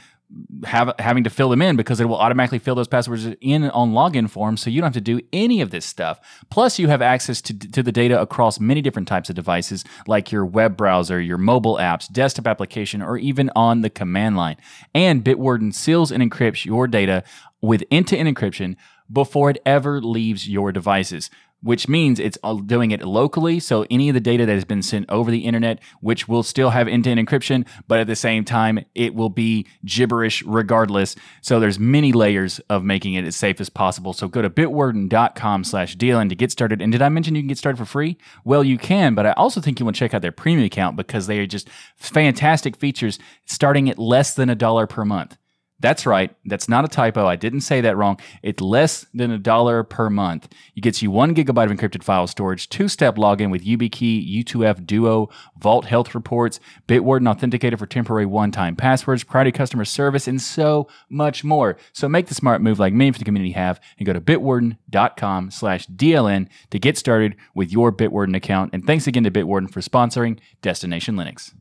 have, 0.65 0.93
having 0.99 1.25
to 1.25 1.31
fill 1.31 1.49
them 1.49 1.63
in 1.63 1.77
because 1.77 2.01
it 2.01 2.07
will 2.07 2.17
automatically 2.17 2.59
fill 2.59 2.75
those 2.75 2.89
passwords 2.89 3.27
in 3.41 3.65
on 3.71 3.93
login 3.93 4.29
forms 4.29 4.61
so 4.61 4.71
you 4.71 4.81
don't 4.81 4.87
have 4.87 4.95
to 4.95 5.01
do 5.01 5.21
any 5.33 5.61
of 5.61 5.71
this 5.71 5.85
stuff. 5.85 6.21
Plus, 6.51 6.79
you 6.79 6.89
have 6.89 7.03
access 7.03 7.41
to, 7.43 7.59
to 7.59 7.83
the 7.83 7.93
data 7.93 8.21
across 8.21 8.61
many 8.61 8.81
different 8.81 9.09
types 9.09 9.29
of 9.29 9.37
devices 9.37 9.85
like 10.07 10.33
your 10.33 10.45
web 10.45 10.77
browser, 10.77 11.21
your 11.21 11.39
mobile 11.39 11.77
apps, 11.77 12.11
desktop 12.11 12.47
application, 12.47 13.03
or 13.03 13.19
even 13.19 13.51
on 13.55 13.83
the 13.83 13.91
command 13.91 14.37
line. 14.37 14.57
And 14.95 15.25
Bitwarden 15.25 15.75
seals 15.75 16.11
and 16.11 16.23
encrypts 16.23 16.65
your 16.65 16.87
data 16.87 17.25
with 17.61 17.85
end 17.91 18.09
to 18.09 18.17
end 18.17 18.35
encryption 18.35 18.77
before 19.11 19.51
it 19.51 19.61
ever 19.67 20.01
leaves 20.01 20.49
your 20.49 20.73
devices 20.73 21.31
which 21.63 21.89
means 21.89 22.19
it's 22.19 22.39
doing 22.67 22.91
it 22.91 23.03
locally. 23.03 23.61
So 23.61 23.87
any 23.91 24.09
of 24.09 24.15
the 24.15 24.21
data 24.21 24.45
that 24.47 24.53
has 24.53 24.65
been 24.65 24.83
sent 24.83 25.09
over 25.09 25.31
the 25.31 25.45
internet, 25.45 25.81
which 26.01 26.29
will 26.29 26.43
still 26.43 26.71
have 26.71 26.89
end-to-end 26.89 27.27
encryption, 27.27 27.67
but 27.89 28.01
at 28.01 28.07
the 28.07 28.17
same 28.17 28.45
time, 28.45 28.85
it 28.95 29.15
will 29.15 29.31
be 29.31 29.67
gibberish 29.85 30.43
regardless. 30.43 31.15
So 31.41 31.61
there's 31.61 31.79
many 31.79 32.13
layers 32.13 32.59
of 32.69 32.85
making 32.85 33.15
it 33.15 33.25
as 33.25 33.37
safe 33.37 33.61
as 33.61 33.71
possible. 33.71 34.13
So 34.13 34.29
go 34.29 34.43
to 34.43 34.51
bitwarden.com 34.51 35.65
slash 35.65 35.97
DLN 35.97 36.29
to 36.29 36.35
get 36.35 36.51
started. 36.51 36.83
And 36.83 36.93
did 36.93 37.03
I 37.03 37.09
mention 37.09 37.35
you 37.35 37.43
can 37.43 37.49
get 37.49 37.59
started 37.59 37.79
for 37.79 37.85
free? 37.85 38.19
Well, 38.45 38.65
you 38.65 38.79
can, 38.79 39.15
but 39.15 39.27
I 39.27 39.33
also 39.33 39.61
think 39.61 39.79
you 39.79 39.87
want 39.87 39.97
to 39.97 40.01
check 40.01 40.15
out 40.15 40.23
their 40.23 40.33
premium 40.33 40.67
account 40.67 40.97
because 40.97 41.27
they 41.27 41.39
are 41.39 41.47
just 41.47 41.69
fantastic 41.97 42.77
features 42.77 43.19
starting 43.47 43.89
at 43.89 43.99
less 43.99 44.35
than 44.35 44.51
a 44.51 44.55
dollar 44.55 44.87
per 44.87 45.05
month. 45.05 45.37
That's 45.83 46.07
right. 46.07 46.35
That's 46.45 46.69
not 46.69 46.85
a 46.85 46.89
typo. 46.89 47.27
I 47.27 47.35
didn't 47.35 47.63
say 47.63 47.81
that 47.81 47.97
wrong. 47.97 48.19
It's 48.41 48.63
less 48.63 49.05
than 49.13 49.33
a 49.33 49.39
dollar 49.39 49.83
per 49.83 50.09
month. 50.09 50.49
It 50.77 50.83
gets 50.83 51.03
you 51.03 51.11
one 51.11 51.35
gigabyte 51.35 51.71
of 51.71 51.77
encrypted 51.77 52.05
file 52.05 52.29
storage, 52.29 52.69
two 52.69 52.87
step 52.87 53.17
login 53.17 53.51
with 53.51 53.65
YubiKey, 53.65 54.45
U2F 54.45 54.87
Duo, 54.87 55.29
Vault 55.59 55.87
Health 55.87 56.15
Reports, 56.15 56.61
Bitwarden 56.87 57.29
Authenticator 57.29 57.77
for 57.77 57.87
temporary 57.87 58.27
one 58.27 58.53
time 58.53 58.77
passwords, 58.77 59.25
priority 59.25 59.51
customer 59.51 59.85
service, 59.85 60.29
and 60.29 60.41
so 60.41 60.87
much 61.11 61.43
more. 61.43 61.77
So 61.93 62.09
make 62.09 62.29
the 62.29 62.35
smart 62.35 62.63
move 62.63 62.79
like 62.79 62.93
many 62.93 63.09
of 63.09 63.19
the 63.19 63.25
community 63.25 63.53
have 63.53 63.81
and 63.99 64.07
go 64.07 64.13
to 64.13 64.21
bitwarden.com 64.21 65.51
slash 65.51 65.89
DLN 65.89 66.47
to 66.71 66.79
get 66.79 66.97
started 66.97 67.35
with 67.57 67.73
your 67.73 67.91
Bitwarden 67.91 68.37
account. 68.37 68.71
And 68.73 68.87
thanks 68.87 69.09
again 69.09 69.25
to 69.25 69.33
Bitwarden 69.33 69.69
for 69.69 69.81
sponsoring 69.81 70.39
Destination 70.63 71.17
Linux. 71.17 71.53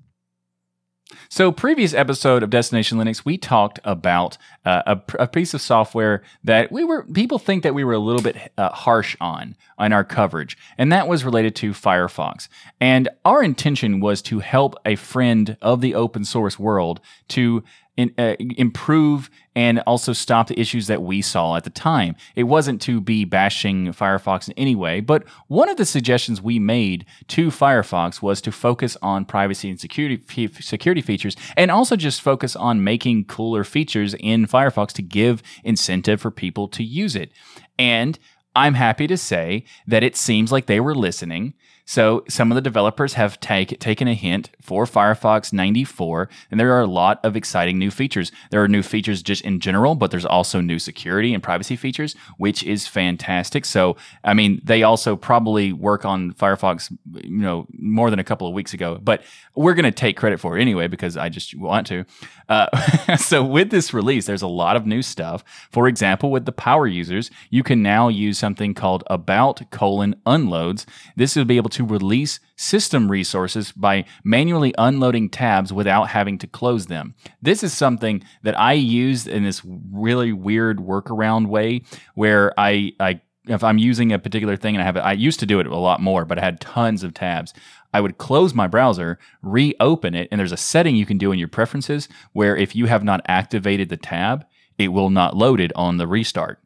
So, 1.29 1.51
previous 1.51 1.93
episode 1.93 2.43
of 2.43 2.49
Destination 2.49 2.97
Linux, 2.97 3.25
we 3.25 3.37
talked 3.37 3.79
about 3.83 4.37
uh, 4.65 4.81
a, 4.85 5.23
a, 5.23 5.27
piece 5.27 5.53
of 5.53 5.61
software 5.61 6.23
that 6.43 6.71
we 6.71 6.83
were 6.83 7.03
people 7.03 7.39
think 7.39 7.63
that 7.63 7.73
we 7.73 7.83
were 7.83 7.93
a 7.93 7.99
little 7.99 8.21
bit 8.21 8.51
uh, 8.57 8.69
harsh 8.69 9.15
on 9.19 9.55
on 9.77 9.93
our 9.93 10.03
coverage, 10.03 10.57
and 10.77 10.91
that 10.91 11.07
was 11.07 11.23
related 11.23 11.55
to 11.55 11.71
Firefox. 11.71 12.47
And 12.79 13.09
our 13.25 13.41
intention 13.43 13.99
was 13.99 14.21
to 14.23 14.39
help 14.39 14.75
a 14.85 14.95
friend 14.95 15.57
of 15.61 15.81
the 15.81 15.95
open 15.95 16.25
source 16.25 16.59
world 16.59 16.99
to 17.29 17.63
in, 18.01 18.13
uh, 18.17 18.35
improve 18.39 19.29
and 19.55 19.79
also 19.79 20.13
stop 20.13 20.47
the 20.47 20.59
issues 20.59 20.87
that 20.87 21.03
we 21.03 21.21
saw 21.21 21.55
at 21.55 21.63
the 21.63 21.69
time. 21.69 22.15
It 22.35 22.43
wasn't 22.43 22.81
to 22.83 23.01
be 23.01 23.25
bashing 23.25 23.87
Firefox 23.87 24.47
in 24.47 24.53
any 24.57 24.75
way, 24.75 25.01
but 25.01 25.23
one 25.47 25.69
of 25.69 25.77
the 25.77 25.85
suggestions 25.85 26.41
we 26.41 26.57
made 26.57 27.05
to 27.29 27.49
Firefox 27.49 28.21
was 28.21 28.41
to 28.41 28.51
focus 28.51 28.97
on 29.01 29.25
privacy 29.25 29.69
and 29.69 29.79
security 29.79 30.21
security 30.59 31.01
features 31.01 31.35
and 31.57 31.69
also 31.69 31.95
just 31.95 32.21
focus 32.21 32.55
on 32.55 32.83
making 32.83 33.25
cooler 33.25 33.63
features 33.63 34.15
in 34.19 34.47
Firefox 34.47 34.91
to 34.93 35.01
give 35.01 35.43
incentive 35.63 36.21
for 36.21 36.31
people 36.31 36.67
to 36.69 36.83
use 36.83 37.15
it. 37.15 37.31
And 37.77 38.17
I'm 38.55 38.73
happy 38.73 39.07
to 39.07 39.17
say 39.17 39.65
that 39.87 40.03
it 40.03 40.15
seems 40.15 40.51
like 40.51 40.65
they 40.65 40.79
were 40.79 40.95
listening 40.95 41.53
so 41.91 42.23
some 42.29 42.53
of 42.53 42.55
the 42.55 42.61
developers 42.61 43.15
have 43.15 43.37
take, 43.41 43.77
taken 43.81 44.07
a 44.07 44.13
hint 44.13 44.49
for 44.61 44.85
Firefox 44.85 45.51
94, 45.51 46.29
and 46.49 46.57
there 46.57 46.71
are 46.71 46.79
a 46.79 46.87
lot 46.87 47.19
of 47.21 47.35
exciting 47.35 47.77
new 47.77 47.91
features. 47.91 48.31
There 48.49 48.63
are 48.63 48.67
new 48.69 48.81
features 48.81 49.21
just 49.21 49.43
in 49.43 49.59
general, 49.59 49.95
but 49.95 50.09
there's 50.09 50.25
also 50.25 50.61
new 50.61 50.79
security 50.79 51.33
and 51.33 51.43
privacy 51.43 51.75
features, 51.75 52.15
which 52.37 52.63
is 52.63 52.87
fantastic. 52.87 53.65
So, 53.65 53.97
I 54.23 54.33
mean, 54.33 54.61
they 54.63 54.83
also 54.83 55.17
probably 55.17 55.73
work 55.73 56.05
on 56.05 56.31
Firefox, 56.31 56.97
you 57.25 57.29
know, 57.29 57.67
more 57.77 58.09
than 58.09 58.19
a 58.19 58.23
couple 58.23 58.47
of 58.47 58.53
weeks 58.53 58.73
ago, 58.73 58.97
but 59.03 59.21
we're 59.53 59.73
going 59.73 59.83
to 59.83 59.91
take 59.91 60.15
credit 60.15 60.39
for 60.39 60.57
it 60.57 60.61
anyway 60.61 60.87
because 60.87 61.17
I 61.17 61.27
just 61.27 61.57
want 61.57 61.87
to. 61.87 62.05
Uh, 62.47 63.17
so 63.17 63.43
with 63.43 63.69
this 63.69 63.93
release, 63.93 64.27
there's 64.27 64.41
a 64.41 64.47
lot 64.47 64.77
of 64.77 64.85
new 64.85 65.01
stuff. 65.01 65.43
For 65.69 65.89
example, 65.89 66.31
with 66.31 66.45
the 66.45 66.53
power 66.53 66.87
users, 66.87 67.29
you 67.49 67.63
can 67.63 67.83
now 67.83 68.07
use 68.07 68.37
something 68.37 68.73
called 68.73 69.03
about 69.07 69.69
colon 69.71 70.15
unloads. 70.25 70.85
This 71.17 71.35
will 71.35 71.43
be 71.43 71.57
able 71.57 71.69
to 71.71 71.80
release 71.81 72.39
system 72.55 73.09
resources 73.09 73.71
by 73.71 74.05
manually 74.23 74.73
unloading 74.77 75.29
tabs 75.29 75.73
without 75.73 76.09
having 76.09 76.37
to 76.39 76.47
close 76.47 76.87
them. 76.87 77.15
This 77.41 77.63
is 77.63 77.73
something 77.73 78.23
that 78.43 78.59
I 78.59 78.73
used 78.73 79.27
in 79.27 79.43
this 79.43 79.61
really 79.65 80.33
weird 80.33 80.77
workaround 80.77 81.47
way 81.47 81.81
where 82.15 82.53
I, 82.57 82.93
I 82.99 83.21
if 83.47 83.63
I'm 83.63 83.77
using 83.77 84.11
a 84.11 84.19
particular 84.19 84.55
thing 84.55 84.75
and 84.75 84.81
I 84.81 84.85
have 84.85 84.97
I 84.97 85.13
used 85.13 85.39
to 85.39 85.45
do 85.45 85.59
it 85.59 85.67
a 85.67 85.75
lot 85.75 86.01
more, 86.01 86.25
but 86.25 86.37
I 86.37 86.43
had 86.43 86.61
tons 86.61 87.03
of 87.03 87.13
tabs. 87.13 87.53
I 87.93 87.99
would 87.99 88.17
close 88.17 88.53
my 88.53 88.67
browser, 88.67 89.19
reopen 89.41 90.15
it, 90.15 90.29
and 90.31 90.39
there's 90.39 90.51
a 90.51 90.57
setting 90.57 90.95
you 90.95 91.05
can 91.05 91.17
do 91.17 91.31
in 91.31 91.39
your 91.39 91.47
preferences 91.47 92.07
where 92.33 92.55
if 92.55 92.75
you 92.75 92.85
have 92.85 93.03
not 93.03 93.21
activated 93.27 93.89
the 93.89 93.97
tab, 93.97 94.45
it 94.77 94.89
will 94.89 95.09
not 95.09 95.35
load 95.35 95.59
it 95.59 95.71
on 95.75 95.97
the 95.97 96.07
restart. 96.07 96.59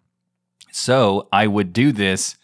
So 0.72 1.28
I 1.32 1.48
would 1.48 1.74
do 1.74 1.92
this 1.92 2.36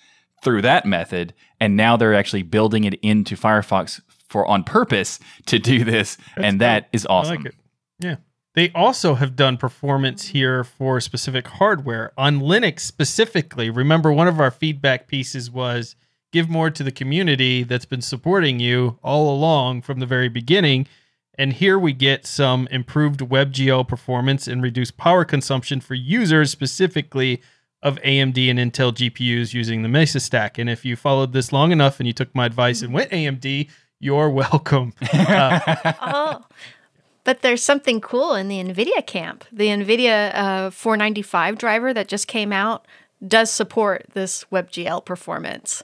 through 0.44 0.62
that 0.64 0.86
method, 0.86 1.34
and 1.62 1.78
now 1.78 1.96
they're 1.96 2.16
actually 2.16 2.44
building 2.44 2.84
it 2.84 2.96
into 2.96 3.38
Firefox 3.38 4.02
for 4.28 4.46
on 4.48 4.64
purpose 4.64 5.20
to 5.46 5.60
do 5.60 5.86
this, 5.86 6.18
That's 6.36 6.48
and 6.48 6.60
that 6.60 6.90
is 6.92 7.06
awesome. 7.06 7.34
I 7.34 7.36
like 7.38 7.46
it. 7.46 7.56
Yeah. 8.00 8.16
They 8.54 8.72
also 8.72 9.14
have 9.14 9.38
done 9.38 9.56
performance 9.56 10.28
here 10.28 10.66
for 10.66 11.00
specific 11.00 11.48
hardware 11.48 12.12
on 12.18 12.42
Linux 12.42 12.82
specifically. 12.82 13.70
Remember, 13.70 14.12
one 14.12 14.28
of 14.28 14.42
our 14.42 14.52
feedback 14.52 15.08
pieces 15.08 15.50
was 15.50 15.96
give 16.34 16.50
more 16.50 16.70
to 16.70 16.84
the 16.84 16.92
community 16.92 17.64
that's 17.64 17.86
been 17.86 18.02
supporting 18.02 18.60
you 18.60 18.98
all 19.04 19.34
along 19.34 19.84
from 19.84 20.00
the 20.00 20.06
very 20.06 20.30
beginning. 20.30 20.88
And 21.36 21.54
here 21.54 21.78
we 21.78 21.94
get 21.94 22.26
some 22.26 22.68
improved 22.72 23.22
WebGL 23.22 23.88
performance 23.88 24.48
and 24.48 24.62
reduced 24.62 24.98
power 24.98 25.24
consumption 25.24 25.80
for 25.80 25.94
users 25.94 26.52
specifically 26.52 27.42
of 27.84 27.98
AMD 28.02 28.50
and 28.50 28.60
Intel 28.60 28.94
GPUs 28.94 29.54
using 29.54 29.82
the 29.82 29.90
Mesa 29.90 30.20
stack. 30.20 30.58
And 30.58 30.70
if 30.70 30.86
you 30.86 30.96
followed 30.96 31.34
this 31.34 31.52
long 31.52 31.72
enough 31.72 32.00
and 32.00 32.08
you 32.08 32.14
took 32.14 32.34
my 32.36 32.46
advice 32.46 32.82
and 32.82 32.94
went 32.94 33.12
AMD, 33.12 33.70
you're 34.00 34.30
welcome. 34.30 34.94
Uh, 35.14 35.94
oh, 36.02 36.46
but 37.24 37.42
there's 37.42 37.64
something 37.64 38.02
cool 38.02 38.34
in 38.34 38.48
the 38.48 38.64
NVIDIA 38.64 39.06
camp. 39.06 39.46
The 39.52 39.68
NVIDIA 39.68 40.32
uh, 40.34 40.70
495 40.72 41.58
driver 41.58 41.94
that 41.94 42.08
just 42.08 42.28
came 42.28 42.52
out 42.52 42.86
does 43.26 43.52
support 43.52 44.06
this 44.14 44.46
WebGL 44.52 45.06
performance. 45.06 45.84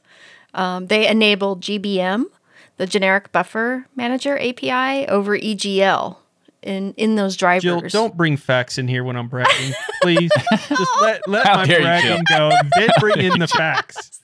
Um, 0.54 0.88
they 0.88 1.08
enabled 1.08 1.62
GBM, 1.62 2.26
the 2.78 2.88
generic 2.88 3.32
buffer 3.32 3.86
manager 3.96 4.38
API, 4.40 5.08
over 5.08 5.38
EGL 5.38 6.18
in 6.68 6.94
in 6.94 7.16
those 7.16 7.36
drivers. 7.38 7.64
Jill, 7.64 7.82
don't 7.82 8.16
bring 8.16 8.38
facts 8.38 8.78
in 8.78 8.88
here 8.88 9.04
when 9.04 9.16
I'm 9.16 9.28
bragging, 9.30 9.74
please. 10.02 10.30
Just 10.68 10.92
let 11.02 11.22
let 11.28 11.46
my 11.46 11.66
bragging 11.66 12.24
go, 12.30 12.52
then 12.76 12.90
bring 13.00 13.20
in 13.20 13.40
the 13.40 13.48
facts. 13.58 14.22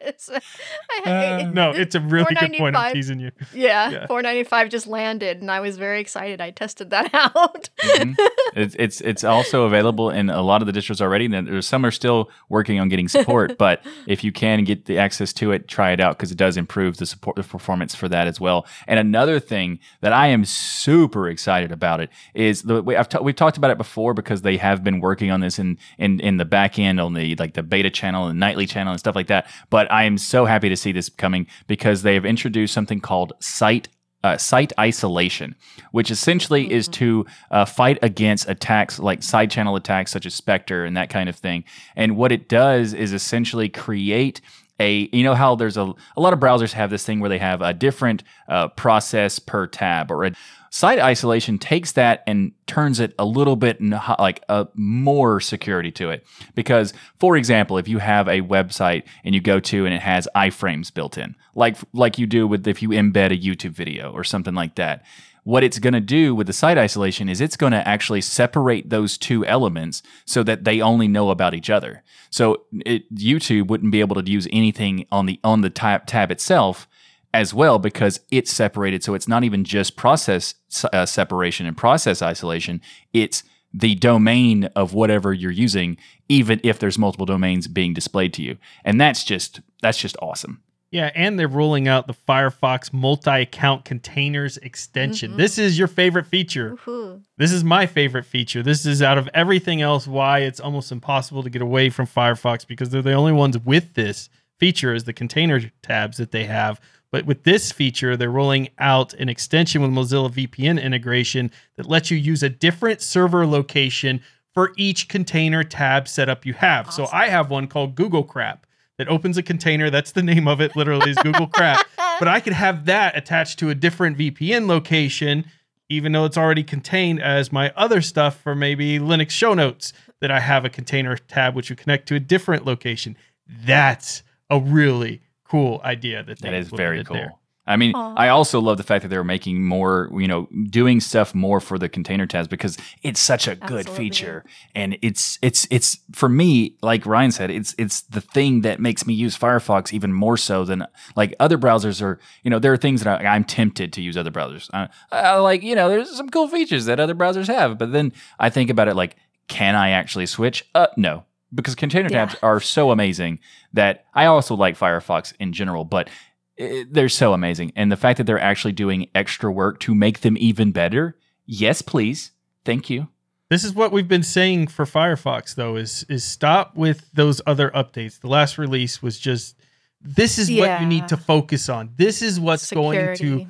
uh, 1.06 1.50
no, 1.52 1.70
it's 1.70 1.94
a 1.94 2.00
really 2.00 2.34
good 2.34 2.52
point. 2.54 2.76
I'm 2.76 2.92
teasing 2.92 3.20
you. 3.20 3.30
Yeah, 3.54 3.90
yeah, 3.90 4.06
495 4.06 4.68
just 4.68 4.86
landed, 4.86 5.40
and 5.40 5.50
I 5.50 5.60
was 5.60 5.78
very 5.78 6.00
excited. 6.00 6.40
I 6.40 6.50
tested 6.50 6.90
that 6.90 7.10
out. 7.14 7.70
mm-hmm. 7.80 8.12
it's, 8.54 8.76
it's 8.78 9.00
it's 9.00 9.24
also 9.24 9.64
available 9.64 10.10
in 10.10 10.30
a 10.30 10.42
lot 10.42 10.62
of 10.62 10.66
the 10.66 10.72
distros 10.72 11.00
already. 11.00 11.26
There's 11.28 11.66
some 11.66 11.84
are 11.84 11.90
still 11.90 12.30
working 12.48 12.78
on 12.78 12.88
getting 12.88 13.08
support, 13.08 13.58
but 13.58 13.84
if 14.06 14.22
you 14.22 14.32
can 14.32 14.64
get 14.64 14.84
the 14.84 14.98
access 14.98 15.32
to 15.34 15.52
it, 15.52 15.66
try 15.66 15.92
it 15.92 16.00
out 16.00 16.16
because 16.16 16.30
it 16.30 16.38
does 16.38 16.56
improve 16.56 16.98
the 16.98 17.06
support 17.06 17.36
the 17.36 17.42
performance 17.42 17.94
for 17.94 18.08
that 18.08 18.26
as 18.26 18.40
well. 18.40 18.66
And 18.86 19.00
another 19.00 19.40
thing 19.40 19.78
that 20.00 20.12
I 20.12 20.28
am 20.28 20.44
super 20.44 21.28
excited 21.28 21.72
about 21.72 22.00
it 22.00 22.10
is 22.34 22.62
the 22.62 22.82
we, 22.82 22.96
I've 22.96 23.08
t- 23.08 23.18
we've 23.20 23.36
talked 23.36 23.56
about 23.56 23.70
it 23.70 23.78
before 23.78 24.14
because 24.14 24.42
they 24.42 24.56
have 24.58 24.84
been 24.84 25.00
working 25.00 25.30
on 25.30 25.40
this 25.40 25.58
in 25.58 25.78
in 25.96 26.20
in 26.20 26.36
the 26.36 26.44
back 26.44 26.78
end 26.78 27.00
on 27.00 27.14
the 27.14 27.34
like 27.36 27.54
the 27.54 27.62
beta 27.62 27.90
channel 27.90 28.26
and 28.26 28.38
nightly 28.38 28.66
channel 28.66 28.92
and 28.92 29.00
stuff 29.00 29.16
like 29.16 29.28
that. 29.28 29.48
But 29.70 29.77
I 29.90 30.08
I'm 30.08 30.16
so 30.18 30.46
happy 30.46 30.68
to 30.68 30.76
see 30.76 30.92
this 30.92 31.08
coming 31.10 31.46
because 31.66 32.02
they 32.02 32.14
have 32.14 32.24
introduced 32.24 32.72
something 32.72 33.00
called 33.00 33.34
site 33.40 33.88
uh, 34.24 34.36
site 34.36 34.72
isolation, 34.80 35.54
which 35.92 36.10
essentially 36.10 36.72
is 36.72 36.88
to 36.88 37.24
uh, 37.50 37.64
fight 37.64 37.98
against 38.02 38.48
attacks 38.48 38.98
like 38.98 39.22
side 39.22 39.50
channel 39.50 39.76
attacks 39.76 40.10
such 40.10 40.26
as 40.26 40.34
Spectre 40.34 40.84
and 40.84 40.96
that 40.96 41.10
kind 41.10 41.28
of 41.28 41.36
thing. 41.36 41.62
And 41.94 42.16
what 42.16 42.32
it 42.32 42.48
does 42.48 42.94
is 42.94 43.12
essentially 43.12 43.68
create 43.68 44.40
a 44.80 45.08
you 45.12 45.24
know 45.24 45.34
how 45.34 45.54
there's 45.54 45.76
a, 45.76 45.92
a 46.16 46.20
lot 46.20 46.32
of 46.32 46.40
browsers 46.40 46.72
have 46.72 46.90
this 46.90 47.04
thing 47.04 47.20
where 47.20 47.28
they 47.28 47.38
have 47.38 47.60
a 47.62 47.74
different 47.74 48.22
uh, 48.48 48.68
process 48.68 49.38
per 49.38 49.66
tab 49.66 50.10
or 50.10 50.24
a 50.24 50.32
site 50.70 50.98
isolation 50.98 51.58
takes 51.58 51.92
that 51.92 52.22
and 52.26 52.52
turns 52.66 53.00
it 53.00 53.14
a 53.18 53.24
little 53.24 53.56
bit 53.56 53.80
like 54.18 54.42
a 54.48 54.66
more 54.74 55.40
security 55.40 55.90
to 55.90 56.10
it 56.10 56.26
because 56.54 56.92
for 57.18 57.36
example 57.36 57.78
if 57.78 57.88
you 57.88 57.98
have 57.98 58.28
a 58.28 58.40
website 58.42 59.04
and 59.24 59.34
you 59.34 59.40
go 59.40 59.60
to 59.60 59.84
and 59.84 59.94
it 59.94 60.00
has 60.00 60.28
iframes 60.34 60.92
built 60.92 61.18
in 61.18 61.34
like 61.54 61.76
like 61.92 62.18
you 62.18 62.26
do 62.26 62.46
with 62.46 62.66
if 62.66 62.82
you 62.82 62.90
embed 62.90 63.32
a 63.32 63.38
youtube 63.38 63.72
video 63.72 64.12
or 64.12 64.24
something 64.24 64.54
like 64.54 64.74
that 64.74 65.04
what 65.48 65.64
it's 65.64 65.78
going 65.78 65.94
to 65.94 66.00
do 66.00 66.34
with 66.34 66.46
the 66.46 66.52
site 66.52 66.76
isolation 66.76 67.28
is 67.28 67.40
it's 67.40 67.56
going 67.56 67.72
to 67.72 67.88
actually 67.88 68.20
separate 68.20 68.90
those 68.90 69.16
two 69.16 69.46
elements 69.46 70.02
so 70.26 70.42
that 70.42 70.64
they 70.64 70.82
only 70.82 71.08
know 71.08 71.30
about 71.30 71.54
each 71.54 71.70
other. 71.70 72.02
So 72.28 72.64
it, 72.84 73.12
YouTube 73.14 73.68
wouldn't 73.68 73.92
be 73.92 74.00
able 74.00 74.22
to 74.22 74.30
use 74.30 74.46
anything 74.52 75.06
on 75.10 75.26
the 75.26 75.40
on 75.42 75.62
the 75.62 75.70
tab, 75.70 76.06
tab 76.06 76.30
itself 76.30 76.87
as 77.34 77.52
well 77.52 77.78
because 77.78 78.20
it's 78.30 78.50
separated. 78.52 79.04
So 79.04 79.14
it's 79.14 79.28
not 79.28 79.44
even 79.44 79.64
just 79.64 79.96
process 79.96 80.54
uh, 80.92 81.06
separation 81.06 81.66
and 81.66 81.76
process 81.76 82.22
isolation. 82.22 82.80
It's 83.12 83.42
the 83.72 83.94
domain 83.96 84.64
of 84.74 84.94
whatever 84.94 85.32
you're 85.32 85.50
using, 85.50 85.98
even 86.28 86.60
if 86.64 86.78
there's 86.78 86.98
multiple 86.98 87.26
domains 87.26 87.68
being 87.68 87.92
displayed 87.92 88.32
to 88.34 88.42
you. 88.42 88.56
And 88.84 89.00
that's 89.00 89.24
just 89.24 89.60
that's 89.82 89.98
just 89.98 90.16
awesome. 90.22 90.62
Yeah, 90.90 91.10
and 91.14 91.38
they're 91.38 91.48
rolling 91.48 91.86
out 91.86 92.06
the 92.06 92.14
Firefox 92.14 92.94
multi-account 92.94 93.84
containers 93.84 94.56
extension. 94.56 95.32
Mhm. 95.32 95.36
This 95.36 95.58
is 95.58 95.78
your 95.78 95.86
favorite 95.86 96.26
feature. 96.26 96.76
Woohoo. 96.76 97.20
This 97.36 97.52
is 97.52 97.62
my 97.62 97.84
favorite 97.84 98.24
feature. 98.24 98.62
This 98.62 98.86
is 98.86 99.02
out 99.02 99.18
of 99.18 99.28
everything 99.34 99.82
else 99.82 100.06
why 100.06 100.38
it's 100.38 100.60
almost 100.60 100.90
impossible 100.90 101.42
to 101.42 101.50
get 101.50 101.60
away 101.60 101.90
from 101.90 102.06
Firefox 102.06 102.66
because 102.66 102.88
they're 102.88 103.02
the 103.02 103.12
only 103.12 103.32
ones 103.32 103.58
with 103.58 103.92
this 103.94 104.30
feature 104.58 104.94
is 104.94 105.04
the 105.04 105.12
container 105.12 105.60
tabs 105.82 106.16
that 106.16 106.32
they 106.32 106.44
have. 106.44 106.80
But 107.10 107.24
with 107.24 107.44
this 107.44 107.72
feature, 107.72 108.16
they're 108.16 108.30
rolling 108.30 108.68
out 108.78 109.14
an 109.14 109.28
extension 109.28 109.80
with 109.80 109.90
Mozilla 109.90 110.30
VPN 110.30 110.82
integration 110.82 111.50
that 111.76 111.86
lets 111.86 112.10
you 112.10 112.18
use 112.18 112.42
a 112.42 112.50
different 112.50 113.00
server 113.00 113.46
location 113.46 114.20
for 114.52 114.72
each 114.76 115.08
container 115.08 115.64
tab 115.64 116.08
setup 116.08 116.44
you 116.44 116.52
have. 116.54 116.92
So 116.92 117.06
I 117.12 117.28
have 117.28 117.50
one 117.50 117.66
called 117.66 117.94
Google 117.94 118.24
Crap 118.24 118.66
that 118.98 119.08
opens 119.08 119.38
a 119.38 119.42
container. 119.42 119.88
That's 119.88 120.12
the 120.12 120.22
name 120.22 120.46
of 120.46 120.60
it, 120.60 120.76
literally, 120.76 121.10
is 121.10 121.18
Google 121.18 121.46
Crap. 121.46 121.86
But 122.18 122.26
I 122.26 122.40
could 122.40 122.52
have 122.52 122.86
that 122.86 123.16
attached 123.16 123.60
to 123.60 123.70
a 123.70 123.76
different 123.76 124.18
VPN 124.18 124.66
location, 124.66 125.44
even 125.88 126.10
though 126.10 126.24
it's 126.24 126.36
already 126.36 126.64
contained 126.64 127.22
as 127.22 127.52
my 127.52 127.72
other 127.76 128.02
stuff 128.02 128.40
for 128.40 128.56
maybe 128.56 128.98
Linux 128.98 129.30
show 129.30 129.54
notes 129.54 129.92
that 130.20 130.28
I 130.28 130.40
have 130.40 130.64
a 130.64 130.68
container 130.68 131.16
tab 131.16 131.54
which 131.54 131.70
would 131.70 131.78
connect 131.78 132.08
to 132.08 132.16
a 132.16 132.20
different 132.20 132.66
location. 132.66 133.16
That's 133.46 134.24
a 134.50 134.58
really 134.58 135.20
cool 135.50 135.80
idea 135.84 136.22
that 136.22 136.40
they 136.40 136.50
That 136.50 136.56
is 136.56 136.68
very 136.68 137.04
cool. 137.04 137.16
there. 137.16 137.32
I 137.66 137.76
mean, 137.76 137.92
Aw. 137.94 138.14
I 138.16 138.28
also 138.30 138.60
love 138.60 138.78
the 138.78 138.82
fact 138.82 139.02
that 139.02 139.08
they're 139.08 139.22
making 139.22 139.62
more, 139.62 140.08
you 140.14 140.26
know, 140.26 140.48
doing 140.70 141.00
stuff 141.00 141.34
more 141.34 141.60
for 141.60 141.78
the 141.78 141.86
container 141.86 142.26
tabs 142.26 142.48
because 142.48 142.78
it's 143.02 143.20
such 143.20 143.46
a 143.46 143.56
good 143.56 143.80
Absolutely. 143.80 144.04
feature. 144.04 144.44
And 144.74 144.96
it's 145.02 145.38
it's 145.42 145.66
it's 145.70 145.98
for 146.12 146.30
me, 146.30 146.78
like 146.80 147.04
Ryan 147.04 147.30
said, 147.30 147.50
it's 147.50 147.74
it's 147.76 148.00
the 148.02 148.22
thing 148.22 148.62
that 148.62 148.80
makes 148.80 149.06
me 149.06 149.12
use 149.12 149.36
Firefox 149.36 149.92
even 149.92 150.14
more 150.14 150.38
so 150.38 150.64
than 150.64 150.86
like 151.14 151.34
other 151.40 151.58
browsers 151.58 152.00
are, 152.00 152.18
you 152.42 152.48
know, 152.50 152.58
there 152.58 152.72
are 152.72 152.78
things 152.78 153.02
that 153.04 153.20
I, 153.20 153.26
I'm 153.26 153.44
tempted 153.44 153.92
to 153.92 154.00
use 154.00 154.16
other 154.16 154.30
browsers. 154.30 154.70
I, 154.72 154.88
I 155.12 155.36
like, 155.36 155.62
you 155.62 155.74
know, 155.74 155.90
there's 155.90 156.16
some 156.16 156.30
cool 156.30 156.48
features 156.48 156.86
that 156.86 156.98
other 156.98 157.14
browsers 157.14 157.48
have, 157.48 157.76
but 157.76 157.92
then 157.92 158.14
I 158.38 158.48
think 158.48 158.70
about 158.70 158.88
it 158.88 158.96
like, 158.96 159.16
can 159.46 159.74
I 159.74 159.90
actually 159.90 160.24
switch? 160.24 160.64
Uh 160.74 160.86
no. 160.96 161.24
Because 161.54 161.74
container 161.74 162.08
Yeah. 162.10 162.26
tabs 162.26 162.36
are 162.42 162.60
so 162.60 162.90
amazing 162.90 163.38
that 163.72 164.04
I 164.14 164.26
also 164.26 164.54
like 164.54 164.78
Firefox 164.78 165.32
in 165.40 165.52
general, 165.52 165.84
but 165.84 166.08
it- 166.56 166.92
they're 166.92 167.08
so 167.08 167.32
amazing. 167.32 167.72
And 167.76 167.90
the 167.90 167.96
fact 167.96 168.18
that 168.18 168.24
they're 168.24 168.40
actually 168.40 168.72
doing 168.72 169.08
extra 169.14 169.50
work 169.50 169.80
to 169.80 169.94
make 169.94 170.20
them 170.20 170.36
even 170.38 170.72
better, 170.72 171.16
yes, 171.46 171.80
please. 171.82 172.32
Thank 172.64 172.90
you. 172.90 173.08
This 173.48 173.64
is 173.64 173.72
what 173.74 173.92
we've 173.92 174.08
been 174.08 174.22
saying 174.22 174.66
for 174.66 174.84
Firefox 174.84 175.54
though 175.54 175.76
is 175.76 176.04
is 176.10 176.22
stop 176.22 176.76
with 176.76 177.10
those 177.14 177.40
other 177.46 177.70
updates. 177.70 178.20
The 178.20 178.28
last 178.28 178.58
release 178.58 179.02
was 179.02 179.18
just 179.18 179.56
this 180.02 180.38
is 180.38 180.50
what 180.50 180.80
you 180.80 180.86
need 180.86 181.08
to 181.08 181.16
focus 181.16 181.68
on. 181.70 181.90
This 181.96 182.20
is 182.22 182.38
what's 182.38 182.70
going 182.70 182.98
to 182.98 183.16
Security. 183.16 183.48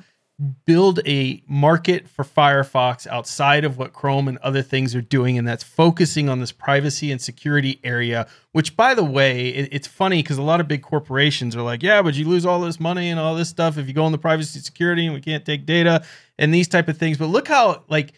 Build 0.65 1.01
a 1.05 1.43
market 1.47 2.07
for 2.07 2.23
Firefox 2.23 3.05
outside 3.07 3.65
of 3.65 3.77
what 3.77 3.91
Chrome 3.91 4.27
and 4.29 4.37
other 4.37 4.61
things 4.61 4.95
are 4.95 5.01
doing, 5.01 5.37
and 5.37 5.47
that's 5.47 5.63
focusing 5.63 6.29
on 6.29 6.39
this 6.39 6.51
privacy 6.51 7.11
and 7.11 7.21
security 7.21 7.79
area. 7.83 8.27
Which, 8.53 8.77
by 8.77 8.95
the 8.95 9.03
way, 9.03 9.49
it, 9.49 9.69
it's 9.71 9.87
funny 9.87 10.21
because 10.21 10.37
a 10.37 10.43
lot 10.43 10.61
of 10.61 10.67
big 10.67 10.81
corporations 10.81 11.55
are 11.55 11.61
like, 11.61 11.83
"Yeah, 11.83 12.01
but 12.01 12.15
you 12.15 12.25
lose 12.25 12.45
all 12.45 12.61
this 12.61 12.79
money 12.79 13.09
and 13.09 13.19
all 13.19 13.35
this 13.35 13.49
stuff 13.49 13.77
if 13.77 13.87
you 13.87 13.93
go 13.93 14.05
in 14.05 14.13
the 14.13 14.17
privacy 14.17 14.59
security, 14.59 15.05
and 15.05 15.13
we 15.13 15.21
can't 15.21 15.45
take 15.45 15.65
data 15.65 16.05
and 16.37 16.53
these 16.53 16.69
type 16.69 16.87
of 16.87 16.97
things." 16.97 17.17
But 17.17 17.27
look 17.27 17.47
how 17.49 17.83
like 17.89 18.13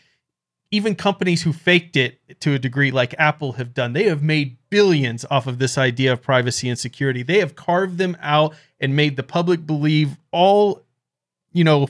even 0.70 0.96
companies 0.96 1.42
who 1.42 1.52
faked 1.52 1.96
it 1.98 2.20
to 2.42 2.54
a 2.54 2.60
degree 2.60 2.92
like 2.92 3.16
Apple 3.18 3.54
have 3.54 3.74
done, 3.74 3.94
they 3.94 4.06
have 4.06 4.22
made 4.22 4.58
billions 4.70 5.26
off 5.30 5.48
of 5.48 5.60
this 5.60 5.78
idea 5.78 6.14
of 6.14 6.22
privacy 6.22 6.70
and 6.70 6.80
security. 6.80 7.24
They 7.24 7.40
have 7.40 7.56
carved 7.56 7.98
them 7.98 8.16
out 8.22 8.56
and 8.80 8.96
made 8.96 9.18
the 9.18 9.24
public 9.24 9.66
believe 9.66 10.18
all, 10.32 10.84
you 11.52 11.64
know, 11.66 11.88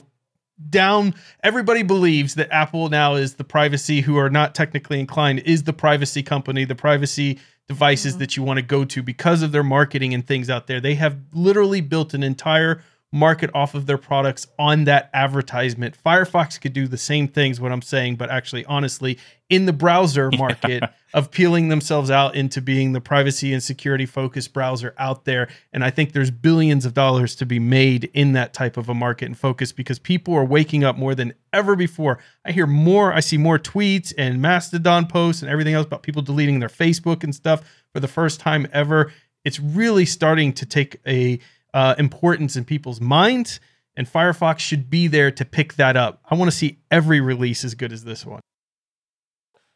down 0.70 1.14
everybody 1.42 1.82
believes 1.82 2.34
that 2.34 2.50
Apple 2.52 2.88
now 2.88 3.14
is 3.14 3.34
the 3.34 3.44
privacy 3.44 4.00
who 4.00 4.16
are 4.16 4.30
not 4.30 4.54
technically 4.54 5.00
inclined 5.00 5.40
is 5.40 5.64
the 5.64 5.72
privacy 5.72 6.22
company, 6.22 6.64
the 6.64 6.74
privacy 6.74 7.38
devices 7.68 8.16
Mhm. 8.16 8.18
that 8.18 8.36
you 8.36 8.42
want 8.42 8.58
to 8.58 8.62
go 8.62 8.84
to 8.84 9.02
because 9.02 9.42
of 9.42 9.52
their 9.52 9.62
marketing 9.62 10.12
and 10.14 10.26
things 10.26 10.50
out 10.50 10.66
there. 10.66 10.80
They 10.80 10.94
have 10.96 11.16
literally 11.32 11.80
built 11.80 12.12
an 12.14 12.22
entire 12.22 12.82
market 13.12 13.50
off 13.54 13.74
of 13.74 13.86
their 13.86 13.98
products 13.98 14.46
on 14.58 14.84
that 14.84 15.10
advertisement. 15.12 15.96
Firefox 16.04 16.58
could 16.60 16.72
do 16.72 16.88
the 16.88 16.96
same 16.96 17.28
things 17.28 17.60
what 17.60 17.70
I'm 17.70 17.82
saying, 17.82 18.16
but 18.16 18.30
actually 18.30 18.64
honestly 18.64 19.18
in 19.52 19.66
the 19.66 19.72
browser 19.72 20.30
market 20.38 20.82
of 21.12 21.30
peeling 21.30 21.68
themselves 21.68 22.10
out 22.10 22.34
into 22.34 22.62
being 22.62 22.92
the 22.92 23.02
privacy 23.02 23.52
and 23.52 23.62
security 23.62 24.06
focused 24.06 24.54
browser 24.54 24.94
out 24.96 25.26
there. 25.26 25.46
And 25.74 25.84
I 25.84 25.90
think 25.90 26.12
there's 26.12 26.30
billions 26.30 26.86
of 26.86 26.94
dollars 26.94 27.34
to 27.36 27.46
be 27.46 27.58
made 27.58 28.10
in 28.14 28.32
that 28.32 28.54
type 28.54 28.78
of 28.78 28.88
a 28.88 28.94
market 28.94 29.26
and 29.26 29.38
focus 29.38 29.70
because 29.70 29.98
people 29.98 30.34
are 30.34 30.44
waking 30.44 30.84
up 30.84 30.96
more 30.96 31.14
than 31.14 31.34
ever 31.52 31.76
before. 31.76 32.18
I 32.46 32.52
hear 32.52 32.66
more, 32.66 33.12
I 33.12 33.20
see 33.20 33.36
more 33.36 33.58
tweets 33.58 34.14
and 34.16 34.40
Mastodon 34.40 35.06
posts 35.06 35.42
and 35.42 35.50
everything 35.50 35.74
else 35.74 35.86
about 35.86 36.02
people 36.02 36.22
deleting 36.22 36.58
their 36.58 36.70
Facebook 36.70 37.22
and 37.22 37.34
stuff 37.34 37.62
for 37.92 38.00
the 38.00 38.08
first 38.08 38.40
time 38.40 38.66
ever. 38.72 39.12
It's 39.44 39.60
really 39.60 40.06
starting 40.06 40.54
to 40.54 40.64
take 40.64 40.98
a 41.06 41.38
uh, 41.74 41.94
importance 41.98 42.56
in 42.56 42.64
people's 42.64 43.02
minds, 43.02 43.60
and 43.96 44.06
Firefox 44.06 44.60
should 44.60 44.88
be 44.88 45.08
there 45.08 45.30
to 45.30 45.44
pick 45.44 45.74
that 45.74 45.96
up. 45.96 46.22
I 46.30 46.36
want 46.36 46.50
to 46.50 46.56
see 46.56 46.78
every 46.90 47.20
release 47.20 47.64
as 47.64 47.74
good 47.74 47.92
as 47.92 48.04
this 48.04 48.24
one. 48.24 48.40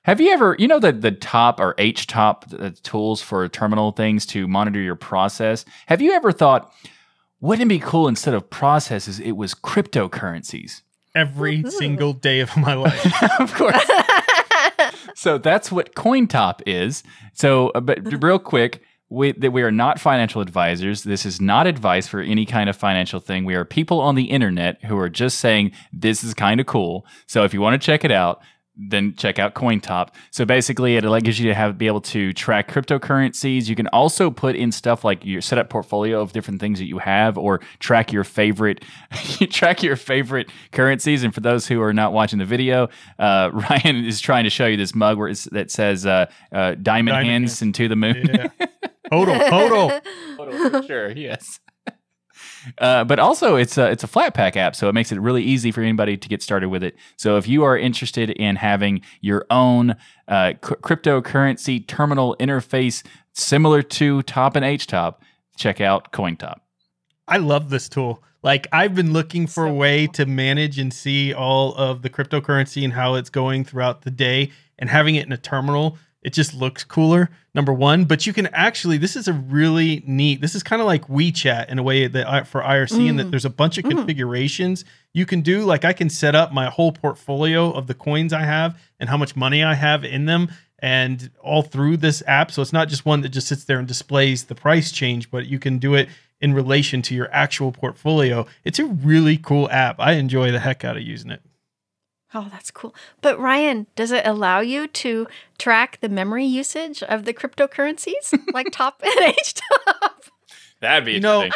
Have 0.06 0.20
you 0.20 0.30
ever, 0.30 0.54
you 0.56 0.68
know, 0.68 0.78
the 0.78 0.92
the 0.92 1.10
top 1.10 1.58
or 1.58 1.74
H 1.78 2.06
top 2.06 2.44
uh, 2.56 2.70
tools 2.84 3.20
for 3.20 3.48
terminal 3.48 3.90
things 3.90 4.24
to 4.26 4.46
monitor 4.46 4.80
your 4.80 4.94
process? 4.94 5.64
Have 5.86 6.00
you 6.00 6.12
ever 6.12 6.30
thought, 6.30 6.72
wouldn't 7.40 7.66
it 7.66 7.68
be 7.68 7.80
cool 7.80 8.06
instead 8.06 8.32
of 8.32 8.48
processes, 8.48 9.18
it 9.18 9.32
was 9.32 9.52
cryptocurrencies? 9.52 10.82
Every 11.16 11.64
Woohoo. 11.64 11.72
single 11.72 12.12
day 12.12 12.38
of 12.38 12.56
my 12.56 12.74
life. 12.74 13.04
of 13.40 13.52
course. 13.54 13.84
so 15.16 15.38
that's 15.38 15.72
what 15.72 15.96
CoinTop 15.96 16.60
is. 16.66 17.02
So, 17.32 17.70
uh, 17.70 17.80
but 17.80 18.22
real 18.22 18.38
quick, 18.38 18.82
we, 19.08 19.32
that 19.32 19.50
we 19.50 19.62
are 19.62 19.72
not 19.72 19.98
financial 19.98 20.40
advisors. 20.40 21.02
This 21.02 21.26
is 21.26 21.40
not 21.40 21.66
advice 21.66 22.06
for 22.06 22.20
any 22.20 22.46
kind 22.46 22.70
of 22.70 22.76
financial 22.76 23.18
thing. 23.18 23.44
We 23.44 23.56
are 23.56 23.64
people 23.64 24.00
on 24.00 24.14
the 24.14 24.24
internet 24.24 24.84
who 24.84 24.96
are 24.98 25.08
just 25.08 25.38
saying 25.38 25.72
this 25.92 26.22
is 26.22 26.32
kind 26.32 26.60
of 26.60 26.66
cool. 26.66 27.06
So 27.26 27.42
if 27.42 27.52
you 27.52 27.60
want 27.60 27.80
to 27.80 27.84
check 27.84 28.04
it 28.04 28.12
out, 28.12 28.40
then 28.76 29.14
check 29.16 29.38
out 29.38 29.54
CoinTop. 29.54 30.10
So 30.30 30.44
basically, 30.44 30.96
it 30.96 31.04
allows 31.04 31.38
you 31.38 31.48
to 31.48 31.54
have 31.54 31.78
be 31.78 31.86
able 31.86 32.02
to 32.02 32.32
track 32.32 32.70
cryptocurrencies. 32.70 33.68
You 33.68 33.74
can 33.74 33.88
also 33.88 34.30
put 34.30 34.54
in 34.54 34.70
stuff 34.70 35.04
like 35.04 35.24
your 35.24 35.40
set 35.40 35.58
up 35.58 35.70
portfolio 35.70 36.20
of 36.20 36.32
different 36.32 36.60
things 36.60 36.78
that 36.78 36.86
you 36.86 36.98
have, 36.98 37.38
or 37.38 37.60
track 37.78 38.12
your 38.12 38.24
favorite 38.24 38.84
track 39.50 39.82
your 39.82 39.96
favorite 39.96 40.50
currencies. 40.72 41.24
And 41.24 41.34
for 41.34 41.40
those 41.40 41.66
who 41.66 41.80
are 41.80 41.92
not 41.92 42.12
watching 42.12 42.38
the 42.38 42.44
video, 42.44 42.88
uh, 43.18 43.50
Ryan 43.70 44.04
is 44.04 44.20
trying 44.20 44.44
to 44.44 44.50
show 44.50 44.66
you 44.66 44.76
this 44.76 44.94
mug 44.94 45.18
where 45.18 45.28
it's, 45.28 45.44
that 45.44 45.70
says 45.70 46.04
uh, 46.04 46.26
uh, 46.52 46.74
"Diamond, 46.74 46.82
Diamond 46.84 47.10
hands, 47.26 47.50
hands. 47.52 47.62
into 47.62 47.88
the 47.88 47.96
moon." 47.96 48.28
Yeah. 48.32 48.48
Total, 49.10 49.38
total. 49.48 50.70
For 50.70 50.82
sure. 50.82 51.10
Yes. 51.12 51.60
Uh, 52.78 53.04
but 53.04 53.18
also, 53.18 53.56
it's 53.56 53.78
a 53.78 53.90
it's 53.90 54.04
a 54.04 54.08
Flatpak 54.08 54.56
app, 54.56 54.74
so 54.76 54.88
it 54.88 54.92
makes 54.92 55.12
it 55.12 55.20
really 55.20 55.42
easy 55.42 55.70
for 55.70 55.80
anybody 55.82 56.16
to 56.16 56.28
get 56.28 56.42
started 56.42 56.68
with 56.68 56.82
it. 56.82 56.96
So 57.16 57.36
if 57.36 57.48
you 57.48 57.64
are 57.64 57.76
interested 57.76 58.30
in 58.30 58.56
having 58.56 59.02
your 59.20 59.46
own 59.50 59.96
uh, 60.28 60.52
c- 60.52 60.74
cryptocurrency 60.76 61.86
terminal 61.86 62.36
interface 62.38 63.04
similar 63.32 63.82
to 63.82 64.22
Top 64.22 64.56
and 64.56 64.64
HTOP, 64.64 65.16
check 65.56 65.80
out 65.80 66.12
CoinTop. 66.12 66.60
I 67.28 67.38
love 67.38 67.70
this 67.70 67.88
tool. 67.88 68.22
Like 68.42 68.68
I've 68.72 68.94
been 68.94 69.12
looking 69.12 69.46
for 69.46 69.66
a 69.66 69.72
way 69.72 70.06
to 70.08 70.24
manage 70.24 70.78
and 70.78 70.92
see 70.92 71.34
all 71.34 71.74
of 71.74 72.02
the 72.02 72.10
cryptocurrency 72.10 72.84
and 72.84 72.92
how 72.92 73.14
it's 73.14 73.30
going 73.30 73.64
throughout 73.64 74.02
the 74.02 74.10
day 74.10 74.52
and 74.78 74.88
having 74.88 75.16
it 75.16 75.26
in 75.26 75.32
a 75.32 75.36
terminal, 75.36 75.98
it 76.26 76.32
just 76.32 76.52
looks 76.54 76.82
cooler. 76.84 77.30
Number 77.54 77.72
1, 77.72 78.04
but 78.04 78.26
you 78.26 78.32
can 78.34 78.48
actually 78.48 78.98
this 78.98 79.14
is 79.16 79.28
a 79.28 79.32
really 79.32 80.02
neat. 80.06 80.40
This 80.42 80.54
is 80.54 80.62
kind 80.62 80.82
of 80.82 80.86
like 80.86 81.06
WeeChat 81.06 81.70
in 81.70 81.78
a 81.78 81.82
way 81.82 82.06
that 82.08 82.28
I, 82.28 82.42
for 82.42 82.60
IRC 82.62 83.08
and 83.08 83.18
that 83.18 83.28
Mm. 83.28 83.30
there's 83.30 83.44
a 83.46 83.50
bunch 83.62 83.78
of 83.78 83.84
Mhm. 83.84 83.90
configurations 83.92 84.84
you 85.14 85.24
can 85.24 85.40
do 85.40 85.62
like 85.64 85.84
I 85.84 85.92
can 85.94 86.10
set 86.10 86.34
up 86.34 86.52
my 86.52 86.66
whole 86.66 86.92
portfolio 86.92 87.70
of 87.70 87.86
the 87.86 87.94
coins 87.94 88.32
I 88.34 88.42
have 88.42 88.76
and 89.00 89.08
how 89.08 89.16
much 89.16 89.36
money 89.36 89.62
I 89.64 89.74
have 89.74 90.04
in 90.04 90.26
them 90.26 90.50
and 90.80 91.30
all 91.42 91.62
through 91.62 91.96
this 91.98 92.22
app. 92.26 92.50
So 92.50 92.60
it's 92.60 92.72
not 92.72 92.88
just 92.90 93.06
one 93.06 93.22
that 93.22 93.30
just 93.30 93.46
sits 93.48 93.64
there 93.64 93.78
and 93.78 93.88
displays 93.88 94.44
the 94.44 94.54
price 94.54 94.90
change, 94.92 95.30
but 95.30 95.46
you 95.46 95.58
can 95.58 95.78
do 95.78 95.94
it 95.94 96.08
in 96.42 96.52
relation 96.52 97.00
to 97.02 97.14
your 97.14 97.30
actual 97.32 97.72
portfolio. 97.72 98.46
It's 98.64 98.78
a 98.78 98.84
really 98.84 99.38
cool 99.38 99.70
app. 99.70 99.96
I 99.98 100.12
enjoy 100.14 100.50
the 100.50 100.60
heck 100.60 100.84
out 100.84 100.96
of 100.98 101.02
using 101.02 101.30
it. 101.30 101.40
Oh, 102.34 102.48
that's 102.50 102.70
cool. 102.70 102.94
But 103.22 103.38
Ryan, 103.38 103.86
does 103.94 104.10
it 104.10 104.26
allow 104.26 104.60
you 104.60 104.88
to 104.88 105.26
track 105.58 105.98
the 106.00 106.08
memory 106.08 106.44
usage 106.44 107.02
of 107.04 107.24
the 107.24 107.32
cryptocurrencies 107.32 108.36
like 108.52 108.70
top 108.72 109.00
and 109.04 109.14
H 109.20 109.54
top? 109.54 110.24
That'd 110.80 111.04
be 111.06 111.12
You 111.12 111.20
know. 111.20 111.48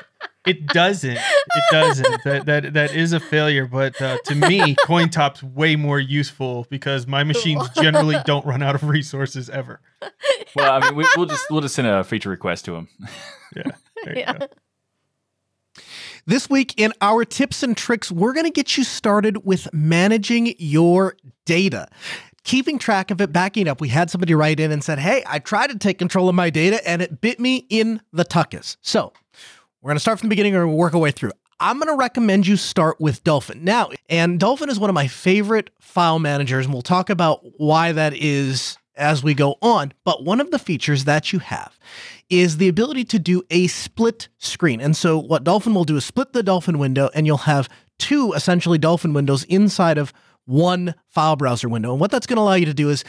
It 0.47 0.66
doesn't. 0.68 1.18
It 1.18 1.64
doesn't. 1.71 2.25
that 2.25 2.47
that 2.47 2.73
that 2.73 2.95
is 2.95 3.12
a 3.12 3.21
failure. 3.21 3.66
But 3.66 4.01
uh, 4.01 4.16
to 4.25 4.35
me, 4.35 4.75
CoinTop's 4.87 5.43
way 5.43 5.77
more 5.77 6.01
useful 6.01 6.66
because 6.71 7.07
my 7.07 7.25
machines 7.25 7.68
generally 7.81 8.16
don't 8.25 8.47
run 8.47 8.62
out 8.62 8.75
of 8.75 8.83
resources 8.85 9.51
ever. 9.51 9.83
well, 10.57 10.73
I 10.73 10.81
mean, 10.81 10.97
we, 10.97 11.05
we'll 11.14 11.27
just 11.27 11.45
we'll 11.51 11.61
just 11.61 11.75
send 11.75 11.89
a 11.89 12.03
feature 12.05 12.31
request 12.31 12.64
to 12.64 12.75
him. 12.77 12.89
There 13.55 13.64
you 14.07 14.12
Yeah. 14.16 14.33
go. 14.39 14.47
This 16.31 16.49
week 16.49 16.74
in 16.76 16.93
our 17.01 17.24
tips 17.24 17.64
and 17.64 17.76
tricks, 17.76 18.12
we're 18.12 18.33
going 18.33 18.45
to 18.47 18.53
get 18.53 18.76
you 18.76 18.85
started 18.85 19.45
with 19.45 19.66
managing 19.74 20.55
your 20.59 21.16
data. 21.45 21.89
Keeping 22.45 22.78
track 22.78 23.11
of 23.11 23.20
it, 23.20 23.33
backing 23.33 23.66
up. 23.66 23.81
We 23.81 23.89
had 23.89 24.11
somebody 24.11 24.33
write 24.35 24.61
in 24.61 24.70
and 24.70 24.85
said, 24.85 25.01
Hey, 25.01 25.24
I 25.26 25.41
tried 25.41 25.70
to 25.70 25.78
take 25.78 25.99
control 25.99 26.28
of 26.28 26.37
my 26.37 26.49
data 26.49 26.89
and 26.89 27.03
it 27.03 27.20
bit 27.20 27.41
me 27.41 27.66
in 27.68 28.01
the 28.12 28.24
tuckus. 28.24 28.76
So 28.81 29.12
we're 29.83 29.89
going 29.89 29.97
to 29.97 30.01
start 30.01 30.20
from 30.20 30.28
the 30.28 30.31
beginning 30.31 30.55
and 30.55 30.72
work 30.72 30.95
our 30.95 31.01
way 31.01 31.11
through. 31.11 31.33
I'm 31.59 31.81
going 31.81 31.93
to 31.93 31.99
recommend 31.99 32.47
you 32.47 32.57
start 32.57 33.01
with 33.01 33.24
Dolphin. 33.24 33.64
Now, 33.64 33.91
and 34.09 34.39
Dolphin 34.39 34.70
is 34.70 34.78
one 34.78 34.89
of 34.89 34.95
my 34.95 35.09
favorite 35.09 35.70
file 35.81 36.20
managers, 36.20 36.64
and 36.64 36.72
we'll 36.72 36.83
talk 36.83 37.11
about 37.11 37.41
why 37.59 37.91
that 37.91 38.14
is 38.14 38.78
as 38.97 39.22
we 39.22 39.34
go 39.34 39.57
on. 39.62 39.93
But 40.05 40.24
one 40.24 40.41
of 40.41 40.51
the 40.51 40.59
features 40.59 41.05
that 41.05 41.32
you 41.32 41.38
have 41.38 41.78
is 42.28 42.57
the 42.57 42.68
ability 42.68 43.05
to 43.07 43.18
do 43.18 43.43
a 43.51 43.66
split 43.66 44.28
screen. 44.38 44.80
And 44.80 44.97
so, 44.97 45.18
what 45.18 45.45
Dolphin 45.45 45.74
will 45.74 45.84
do 45.84 45.97
is 45.97 46.05
split 46.05 46.32
the 46.32 46.43
Dolphin 46.43 46.78
window, 46.78 47.11
and 47.14 47.26
you'll 47.26 47.38
have 47.38 47.68
two 47.99 48.32
essentially 48.32 48.78
Dolphin 48.78 49.12
windows 49.12 49.45
inside 49.45 49.99
of 49.99 50.12
one 50.47 50.95
file 51.09 51.36
browser 51.36 51.68
window. 51.68 51.93
And 51.93 52.01
what 52.01 52.11
that's 52.11 52.26
going 52.26 52.36
to 52.36 52.43
allow 52.43 52.55
you 52.55 52.66
to 52.66 52.74
do 52.74 52.91
is 52.91 53.05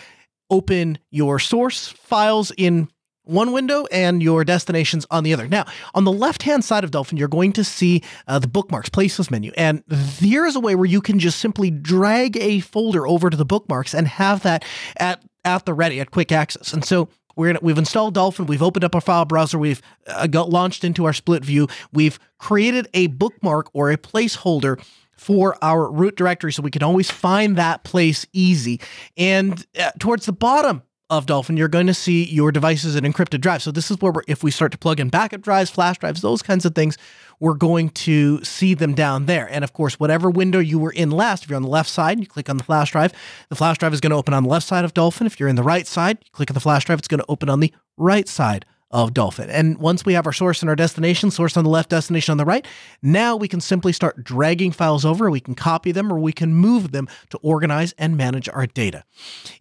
open 0.49 0.99
your 1.09 1.39
source 1.39 1.87
files 1.87 2.51
in 2.57 2.89
one 3.23 3.51
window 3.51 3.85
and 3.91 4.21
your 4.21 4.43
destinations 4.43 5.05
on 5.11 5.23
the 5.23 5.33
other. 5.33 5.47
Now, 5.47 5.65
on 5.93 6.03
the 6.03 6.11
left 6.11 6.43
hand 6.43 6.65
side 6.65 6.83
of 6.83 6.91
Dolphin, 6.91 7.17
you're 7.17 7.27
going 7.27 7.53
to 7.53 7.63
see 7.63 8.03
uh, 8.27 8.39
the 8.39 8.47
bookmarks 8.47 8.89
places 8.89 9.29
menu. 9.31 9.51
And 9.55 9.83
there 9.87 10.45
is 10.45 10.55
a 10.55 10.59
way 10.59 10.75
where 10.75 10.85
you 10.85 11.01
can 11.01 11.19
just 11.19 11.39
simply 11.39 11.71
drag 11.71 12.37
a 12.37 12.59
folder 12.59 13.07
over 13.07 13.29
to 13.29 13.37
the 13.37 13.45
bookmarks 13.45 13.93
and 13.93 14.07
have 14.07 14.43
that 14.43 14.65
at, 14.97 15.23
at 15.43 15.65
the 15.65 15.73
ready, 15.73 15.99
at 15.99 16.11
quick 16.11 16.31
access. 16.31 16.73
And 16.73 16.83
so 16.83 17.09
we're 17.35 17.47
gonna, 17.47 17.59
we've 17.61 17.77
installed 17.77 18.13
Dolphin. 18.13 18.45
We've 18.45 18.61
opened 18.61 18.83
up 18.83 18.95
our 18.95 19.01
file 19.01 19.25
browser. 19.25 19.57
We've 19.57 19.81
uh, 20.07 20.27
got 20.27 20.49
launched 20.49 20.83
into 20.83 21.05
our 21.05 21.13
split 21.13 21.43
view. 21.43 21.67
We've 21.91 22.19
created 22.37 22.87
a 22.93 23.07
bookmark 23.07 23.69
or 23.73 23.91
a 23.91 23.97
placeholder 23.97 24.83
for 25.15 25.55
our 25.63 25.91
root 25.91 26.15
directory 26.15 26.51
so 26.51 26.63
we 26.63 26.71
can 26.71 26.83
always 26.83 27.11
find 27.11 27.55
that 27.55 27.83
place 27.83 28.25
easy. 28.33 28.81
And 29.17 29.65
uh, 29.79 29.91
towards 29.99 30.25
the 30.25 30.33
bottom 30.33 30.83
of 31.11 31.25
Dolphin, 31.25 31.57
you're 31.57 31.67
going 31.67 31.87
to 31.87 31.93
see 31.93 32.23
your 32.23 32.53
devices 32.53 32.95
and 32.95 33.05
encrypted 33.05 33.41
drives. 33.41 33.65
So 33.65 33.71
this 33.71 33.91
is 33.91 33.97
where 33.99 34.13
if 34.27 34.43
we 34.43 34.49
start 34.49 34.71
to 34.71 34.77
plug 34.77 34.99
in 34.99 35.09
backup 35.09 35.41
drives, 35.41 35.69
flash 35.69 35.97
drives, 35.99 36.21
those 36.21 36.41
kinds 36.41 36.65
of 36.65 36.73
things, 36.73 36.97
we're 37.41 37.53
going 37.53 37.89
to 37.89 38.41
see 38.45 38.73
them 38.73 38.95
down 38.95 39.25
there. 39.25 39.47
And 39.51 39.63
of 39.63 39.73
course, 39.73 39.99
whatever 39.99 40.29
window 40.29 40.59
you 40.59 40.79
were 40.79 40.91
in 40.91 41.11
last, 41.11 41.43
if 41.43 41.49
you're 41.49 41.57
on 41.57 41.63
the 41.63 41.67
left 41.67 41.89
side, 41.89 42.19
you 42.21 42.25
click 42.25 42.49
on 42.49 42.57
the 42.57 42.63
flash 42.63 42.93
drive. 42.93 43.11
The 43.49 43.55
flash 43.55 43.77
drive 43.77 43.93
is 43.93 43.99
going 43.99 44.11
to 44.11 44.15
open 44.15 44.33
on 44.33 44.43
the 44.43 44.49
left 44.49 44.65
side 44.65 44.85
of 44.85 44.93
Dolphin. 44.93 45.27
If 45.27 45.37
you're 45.39 45.49
in 45.49 45.57
the 45.57 45.63
right 45.63 45.85
side, 45.85 46.19
you 46.23 46.31
click 46.31 46.49
on 46.49 46.53
the 46.53 46.61
flash 46.61 46.85
drive, 46.85 46.99
it's 46.99 47.09
going 47.09 47.19
to 47.19 47.25
open 47.29 47.49
on 47.49 47.59
the 47.59 47.73
right 47.97 48.27
side 48.27 48.65
of 48.89 49.13
Dolphin. 49.13 49.49
And 49.49 49.77
once 49.79 50.05
we 50.05 50.13
have 50.13 50.25
our 50.25 50.33
source 50.33 50.61
and 50.61 50.69
our 50.69 50.75
destination, 50.75 51.31
source 51.31 51.57
on 51.57 51.63
the 51.63 51.69
left, 51.69 51.89
destination 51.89 52.31
on 52.31 52.37
the 52.37 52.45
right, 52.45 52.65
now 53.01 53.35
we 53.35 53.47
can 53.47 53.59
simply 53.59 53.91
start 53.91 54.23
dragging 54.23 54.71
files 54.71 55.05
over. 55.05 55.29
We 55.29 55.39
can 55.39 55.55
copy 55.55 55.91
them 55.91 56.11
or 56.11 56.19
we 56.19 56.33
can 56.33 56.53
move 56.53 56.91
them 56.91 57.07
to 57.31 57.37
organize 57.39 57.93
and 57.97 58.15
manage 58.15 58.47
our 58.49 58.65
data. 58.65 59.03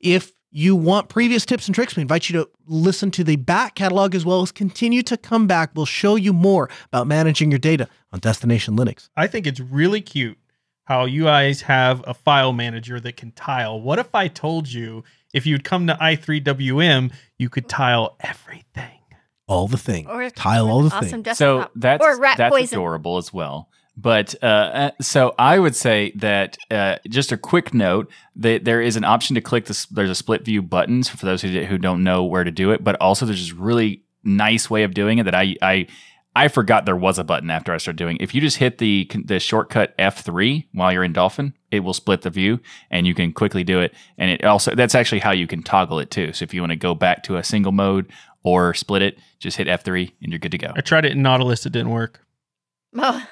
If 0.01 0.33
you 0.51 0.75
want 0.75 1.09
previous 1.09 1.47
tips 1.47 1.67
and 1.69 1.75
tricks, 1.75 1.97
we 1.97 2.03
invite 2.03 2.29
you 2.29 2.41
to 2.41 2.51
listen 2.67 3.11
to 3.13 3.25
the 3.25 3.37
back 3.37 3.77
catalog 3.77 4.15
as 4.15 4.25
well 4.25 4.43
as 4.43 4.51
continue 4.51 5.03
to 5.05 5.17
come 5.17 5.47
back. 5.47 5.71
We'll 5.75 5.87
show 5.87 6.17
you 6.17 6.33
more 6.33 6.69
about 6.87 7.07
managing 7.07 7.51
your 7.51 7.59
data 7.59 7.89
on 8.13 8.21
Destination 8.21 8.77
Linux. 8.77 9.09
I 9.17 9.27
think 9.27 9.47
it's 9.47 9.61
really 9.61 10.01
cute 10.01 10.39
how 10.85 11.05
you 11.05 11.25
guys 11.25 11.63
have 11.63 12.03
a 12.07 12.15
file 12.15 12.53
manager 12.53 12.99
that 12.99 13.17
can 13.17 13.31
tile. 13.33 13.81
What 13.81 14.01
if 14.01 14.13
I 14.15 14.27
told 14.27 14.73
you 14.73 15.05
if 15.33 15.47
you'd 15.47 15.63
come 15.63 15.87
to 15.87 15.95
i3WM, 15.95 17.13
you 17.39 17.49
could 17.49 17.69
tile 17.69 18.17
everything? 18.21 18.99
All 19.47 19.69
the 19.69 19.79
things. 19.79 20.09
Or 20.09 20.29
Tile 20.31 20.69
all 20.69 20.83
the 20.83 20.95
awesome 20.95 21.23
things. 21.23 21.39
So 21.39 21.69
that's 21.75 22.05
or 22.05 22.19
rat 22.21 22.39
that's 22.39 22.53
poison. 22.53 22.79
adorable 22.79 23.19
as 23.19 23.33
well. 23.33 23.69
But 24.01 24.35
uh, 24.43 24.47
uh, 24.47 24.91
so 25.03 25.35
I 25.39 25.59
would 25.59 25.77
say 25.77 26.13
that 26.17 26.57
uh, 26.71 26.97
just 27.09 27.33
a 27.33 27.37
quick 27.37 27.75
note 27.75 28.11
that 28.37 28.65
there 28.65 28.81
is 28.81 28.97
an 28.97 29.05
option 29.05 29.35
to 29.35 29.43
click 29.43 29.67
this. 29.67 29.85
There's 29.87 30.11
a 30.11 30.15
split 30.15 30.45
view 30.45 30.63
buttons 30.63 31.09
for 31.09 31.27
those 31.27 31.43
who 31.43 31.49
who 31.65 31.77
don't 31.77 32.03
know 32.03 32.25
where 32.25 32.45
to 32.45 32.51
do 32.51 32.71
it. 32.71 32.83
But 32.83 32.97
also 33.01 33.27
there's 33.27 33.41
this 33.41 33.53
really 33.53 34.03
nice 34.25 34.71
way 34.71 34.85
of 34.85 34.95
doing 34.95 35.19
it 35.19 35.25
that 35.25 35.35
I 35.35 35.55
I 35.61 35.87
I 36.35 36.49
forgot 36.49 36.87
there 36.87 36.97
was 36.97 37.19
a 37.19 37.25
button 37.25 37.51
after 37.51 37.73
I 37.73 37.77
started 37.77 37.99
doing. 37.99 38.17
it. 38.17 38.23
If 38.23 38.35
you 38.35 38.41
just 38.41 38.57
hit 38.57 38.79
the 38.79 39.11
the 39.25 39.39
shortcut 39.39 39.97
F3 39.99 40.67
while 40.73 40.93
you're 40.93 41.05
in 41.05 41.13
Dolphin, 41.13 41.53
it 41.71 41.81
will 41.81 41.93
split 41.93 42.23
the 42.23 42.31
view 42.31 42.59
and 42.91 43.07
you 43.07 43.15
can 43.15 43.35
quickly 43.35 43.65
do 43.65 43.81
it. 43.81 43.93
And 44.17 44.31
it 44.31 44.45
also 44.45 44.75
that's 44.75 44.95
actually 44.95 45.21
how 45.21 45.33
you 45.33 45.47
can 45.47 45.63
toggle 45.63 45.99
it 45.99 46.11
too. 46.11 46.33
So 46.33 46.45
if 46.45 46.55
you 46.55 46.63
want 46.63 46.71
to 46.71 46.77
go 46.77 46.95
back 46.95 47.23
to 47.25 47.37
a 47.37 47.45
single 47.45 47.73
mode 47.73 48.11
or 48.45 48.73
split 48.73 49.03
it, 49.03 49.19
just 49.41 49.59
hit 49.59 49.67
F3 49.67 50.11
and 50.23 50.33
you're 50.33 50.39
good 50.39 50.53
to 50.53 50.59
go. 50.59 50.73
I 50.75 50.81
tried 50.81 51.05
it 51.05 51.13
in 51.13 51.21
Nautilus, 51.21 51.67
it 51.67 51.73
didn't 51.73 51.91
work. 51.91 52.25
Oh, 52.97 53.25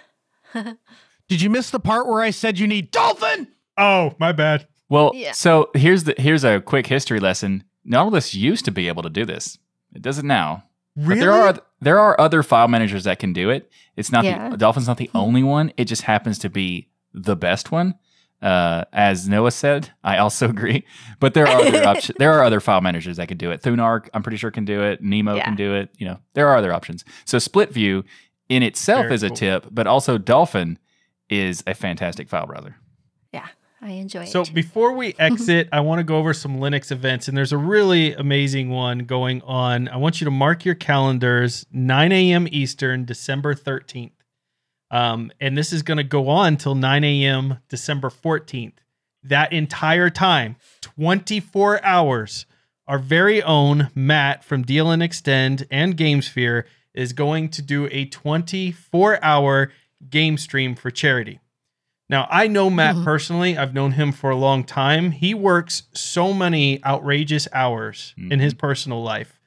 Did 1.29 1.43
you 1.43 1.51
miss 1.51 1.71
the 1.71 1.81
part 1.81 2.07
where 2.07 2.21
I 2.23 2.31
said 2.31 2.59
you 2.59 2.67
need 2.67 2.91
Dolphin? 2.91 3.49
Oh, 3.77 4.15
my 4.19 4.33
bad. 4.33 4.67
Well, 4.89 5.13
Yeah. 5.15 5.33
so 5.33 5.71
here's 5.75 6.05
the 6.05 6.15
here's 6.19 6.45
a 6.45 6.61
quick 6.61 6.87
history 6.87 7.21
lesson. 7.21 7.65
Nautilus 7.85 8.35
used 8.35 8.65
to 8.65 8.71
be 8.71 8.89
able 8.89 9.03
to 9.03 9.11
do 9.11 9.25
this. 9.25 9.59
It 9.95 10.03
doesn't 10.03 10.27
now. 10.27 10.65
Really? 10.97 11.21
But 11.21 11.21
there 11.21 11.33
are 11.33 11.59
there 11.81 11.99
are 11.99 12.21
other 12.21 12.43
file 12.43 12.69
managers 12.69 13.05
that 13.05 13.19
can 13.19 13.33
do 13.33 13.51
it. 13.51 13.71
It's 13.97 14.11
not 14.11 14.25
Yeah. 14.25 14.49
the 14.51 14.57
Dolphin's 14.57 14.87
not 14.89 14.97
the 14.97 15.11
only 15.15 15.43
one. 15.43 15.73
It 15.77 15.85
just 15.85 16.03
happens 16.03 16.39
to 16.41 16.49
be 16.51 16.89
the 17.13 17.37
best 17.37 17.71
one. 17.71 17.95
Uh, 18.41 18.85
as 18.93 19.29
Noah 19.29 19.51
said, 19.51 19.91
I 20.05 20.19
also 20.19 20.49
agree. 20.49 20.85
But 21.21 21.35
there 21.35 21.47
are 21.47 21.61
other 21.61 21.85
options. 21.85 22.17
There 22.19 22.33
are 22.33 22.45
other 22.45 22.61
file 22.61 22.81
managers 22.81 23.17
that 23.19 23.29
can 23.29 23.37
do 23.37 23.51
it. 23.51 23.63
Thunar, 23.63 24.09
I'm 24.15 24.23
pretty 24.23 24.39
sure 24.39 24.51
can 24.51 24.65
do 24.65 24.81
it. 24.83 25.03
Nemo 25.03 25.35
Yeah. 25.37 25.45
can 25.45 25.57
do 25.57 25.75
it. 25.75 25.91
You 25.99 26.07
know, 26.07 26.19
there 26.35 26.49
are 26.49 26.57
other 26.57 26.73
options. 26.73 27.05
So 27.25 27.39
Split 27.39 27.73
View 27.73 28.05
in 28.49 28.63
itself 28.63 29.05
Very 29.05 29.15
is 29.15 29.23
a 29.23 29.29
cool. 29.29 29.37
tip, 29.37 29.67
but 29.71 29.87
also 29.87 30.19
Dolphin 30.19 30.79
is 31.29 31.63
a 31.67 31.75
fantastic 31.75 32.29
file 32.29 32.47
browser. 32.47 32.77
yeah, 33.33 33.47
I 33.83 33.91
enjoy 33.91 34.25
So 34.25 34.41
it. 34.43 34.47
So 34.47 34.53
before 34.53 34.93
we 34.95 35.15
exit, 35.19 35.69
I 35.73 35.81
want 35.81 35.99
to 36.01 36.05
go 36.05 36.17
over 36.17 36.33
some 36.33 36.57
Linux 36.59 36.91
events, 36.91 37.29
and 37.29 37.37
there's 37.37 37.53
a 37.53 37.59
really 37.59 38.15
amazing 38.15 38.71
one 38.71 39.01
going 39.01 39.43
on. 39.43 39.89
I 39.89 39.97
want 39.99 40.21
you 40.21 40.25
to 40.25 40.31
mark 40.31 40.65
your 40.65 40.75
calendars, 40.75 41.67
9 41.73 42.13
a.m. 42.13 42.49
Eastern, 42.51 43.05
December 43.05 43.55
13th. 43.55 44.13
Um, 44.91 45.31
and 45.39 45.57
this 45.59 45.71
is 45.73 45.83
going 45.83 45.99
to 45.99 46.05
go 46.05 46.29
on 46.29 46.57
till 46.57 46.75
9 46.75 47.05
a.m. 47.05 47.59
December 47.69 48.09
14th. 48.09 48.73
That 49.23 49.53
entire 49.53 50.09
time, 50.09 50.57
24 50.81 51.85
hours, 51.85 52.47
our 52.87 52.99
very 52.99 53.43
own 53.43 53.91
Matt 53.95 54.43
from 54.45 54.65
DLN 54.65 55.03
Extend 55.03 55.67
and 55.71 55.95
GameSphere 55.97 56.65
is 56.99 57.13
going 57.13 57.49
to 57.51 57.63
do 57.63 57.89
a 57.93 58.05
24 58.07 59.23
hour 59.25 59.71
game 60.11 60.37
stream 60.37 60.75
for 60.75 60.91
charity. 60.91 61.41
Now, 62.11 62.27
I 62.31 62.47
know 62.47 62.71
Matt 62.71 62.97
Mhm. 62.97 63.05
personally. 63.05 63.59
I've 63.59 63.75
known 63.75 63.93
him 63.93 64.13
for 64.13 64.31
a 64.31 64.37
long 64.37 64.65
time. 64.65 65.11
He 65.13 65.35
works 65.35 65.85
so 65.93 66.33
many 66.33 66.83
outrageous 66.85 67.47
hours 67.53 68.15
in 68.17 68.41
his 68.41 68.55
personal 68.55 69.03
life. 69.03 69.39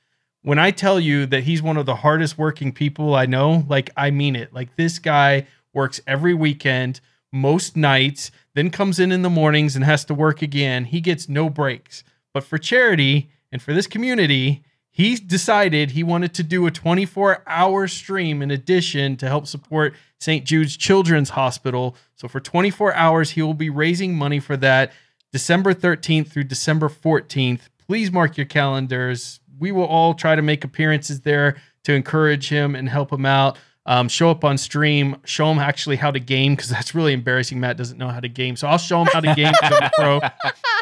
When 0.44 0.60
I 0.60 0.72
tell 0.72 1.00
you 1.00 1.26
that 1.28 1.44
he's 1.44 1.62
one 1.62 1.78
of 1.78 1.86
the 1.86 1.98
hardest 1.98 2.38
working 2.38 2.72
people 2.72 3.16
I 3.16 3.26
know, 3.26 3.66
like 3.68 3.90
I 3.98 4.12
mean 4.12 4.36
it. 4.36 4.54
Like 4.54 4.76
this 4.76 5.00
guy 5.00 5.46
works 5.74 6.02
every 6.08 6.34
weekend, 6.34 7.00
most 7.34 7.76
nights, 7.76 8.32
then 8.56 8.70
comes 8.70 9.00
in 9.00 9.12
in 9.12 9.22
the 9.24 9.30
mornings 9.30 9.76
and 9.76 9.86
has 9.86 10.04
to 10.06 10.14
work 10.14 10.42
again. 10.42 10.86
He 10.86 11.02
gets 11.02 11.28
no 11.30 11.50
breaks. 11.50 12.04
But 12.34 12.44
for 12.44 12.58
charity 12.58 13.30
and 13.52 13.62
for 13.62 13.74
this 13.74 13.88
community, 13.88 14.64
he 14.92 15.16
decided 15.16 15.92
he 15.92 16.04
wanted 16.04 16.34
to 16.34 16.44
do 16.44 16.66
a 16.68 16.72
24 16.72 17.44
hour 17.48 17.88
stream 17.88 18.42
in 18.42 18.52
addition 18.52 19.16
to 19.18 19.28
help 19.28 19.48
support 19.48 19.94
St. 20.20 20.46
Jude's 20.46 20.76
Children's 20.76 21.32
Hospital. 21.32 21.96
So 22.16 22.28
for 22.28 22.40
24 22.40 22.94
hours, 22.94 23.32
he 23.32 23.42
will 23.42 23.54
be 23.54 23.70
raising 23.70 24.16
money 24.16 24.40
for 24.40 24.58
that 24.58 24.92
December 25.32 25.74
13th 25.74 26.28
through 26.28 26.44
December 26.44 26.90
14th. 26.90 27.62
Please 27.88 28.12
mark 28.12 28.38
your 28.38 28.46
calendars. 28.46 29.40
We 29.60 29.72
will 29.72 29.86
all 29.86 30.14
try 30.14 30.36
to 30.36 30.42
make 30.42 30.64
appearances 30.64 31.22
there 31.22 31.56
to 31.86 31.94
encourage 31.94 32.50
him 32.50 32.76
and 32.76 32.90
help 32.90 33.12
him 33.12 33.26
out. 33.26 33.58
Um, 33.88 34.10
show 34.10 34.30
up 34.30 34.44
on 34.44 34.60
stream, 34.60 35.18
show 35.26 35.52
him 35.52 35.58
actually 35.58 35.96
how 35.96 36.12
to 36.12 36.20
game 36.20 36.54
because 36.54 36.70
that's 36.70 36.94
really 36.94 37.14
embarrassing. 37.14 37.60
Matt 37.60 37.78
doesn't 37.78 37.98
know 37.98 38.10
how 38.10 38.20
to 38.20 38.30
game, 38.30 38.56
so 38.56 38.68
I'll 38.68 38.78
show 38.78 39.02
him 39.02 39.08
how 39.12 39.20
to 39.22 39.34
game. 39.36 39.54
Pro. 39.96 40.20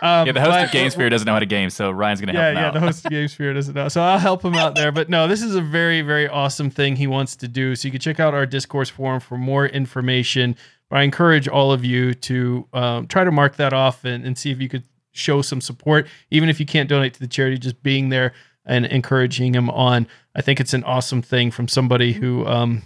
Um, 0.02 0.28
Yeah, 0.28 0.32
the 0.32 0.40
host 0.40 0.52
but- 0.52 0.64
of 0.64 0.70
Gamesphere 0.72 1.10
doesn't 1.10 1.26
know 1.26 1.34
how 1.34 1.40
to 1.40 1.46
game, 1.46 1.70
so 1.70 1.92
Ryan's 1.92 2.22
gonna 2.22 2.32
help 2.32 2.42
yeah, 2.42 2.50
him 2.52 2.56
yeah, 2.56 2.68
out. 2.68 2.74
the 2.74 2.80
host 2.80 3.06
of 3.06 3.12
Gamesphere 3.12 3.54
doesn't 3.54 3.74
know. 3.74 3.90
So 3.90 4.02
I'll 4.02 4.18
help 4.18 4.46
him 4.46 4.56
out 4.56 4.76
there. 4.76 4.94
But 4.94 5.10
no, 5.10 5.28
this 5.28 5.42
is 5.42 5.56
a 5.56 5.62
very, 5.62 6.02
very 6.02 6.26
awesome 6.26 6.70
thing 6.70 6.96
he 6.96 7.06
wants 7.06 7.36
to 7.38 7.50
do. 7.50 7.76
So 7.76 7.86
you 7.90 7.92
can 7.92 8.00
check 8.00 8.18
out 8.18 8.34
our 8.34 8.46
discourse 8.46 8.88
forum 8.90 9.20
for 9.20 9.38
more 9.38 9.66
information. 9.66 10.56
But 10.90 11.00
I 11.00 11.02
encourage 11.04 11.50
all 11.50 11.74
of 11.74 11.84
you 11.84 12.14
to 12.14 12.66
um, 12.72 13.08
try 13.08 13.26
to 13.26 13.32
mark 13.32 13.58
that 13.58 13.74
off 13.74 14.06
and, 14.06 14.26
and 14.26 14.38
see 14.38 14.52
if 14.52 14.62
you 14.62 14.70
could 14.70 14.84
show 15.12 15.42
some 15.42 15.60
support, 15.60 16.08
even 16.32 16.48
if 16.48 16.62
you 16.62 16.66
can't 16.66 16.88
donate 16.88 17.14
to 17.16 17.20
the 17.20 17.28
charity, 17.28 17.58
just 17.58 17.84
being 17.84 18.08
there 18.08 18.32
and 18.66 18.86
encouraging 18.86 19.54
him 19.54 19.70
on. 19.70 20.08
I 20.36 20.42
think 20.42 20.60
it's 20.60 20.74
an 20.74 20.84
awesome 20.84 21.22
thing 21.22 21.52
from 21.52 21.68
somebody 21.68 22.14
who 22.14 22.46
um, 22.46 22.84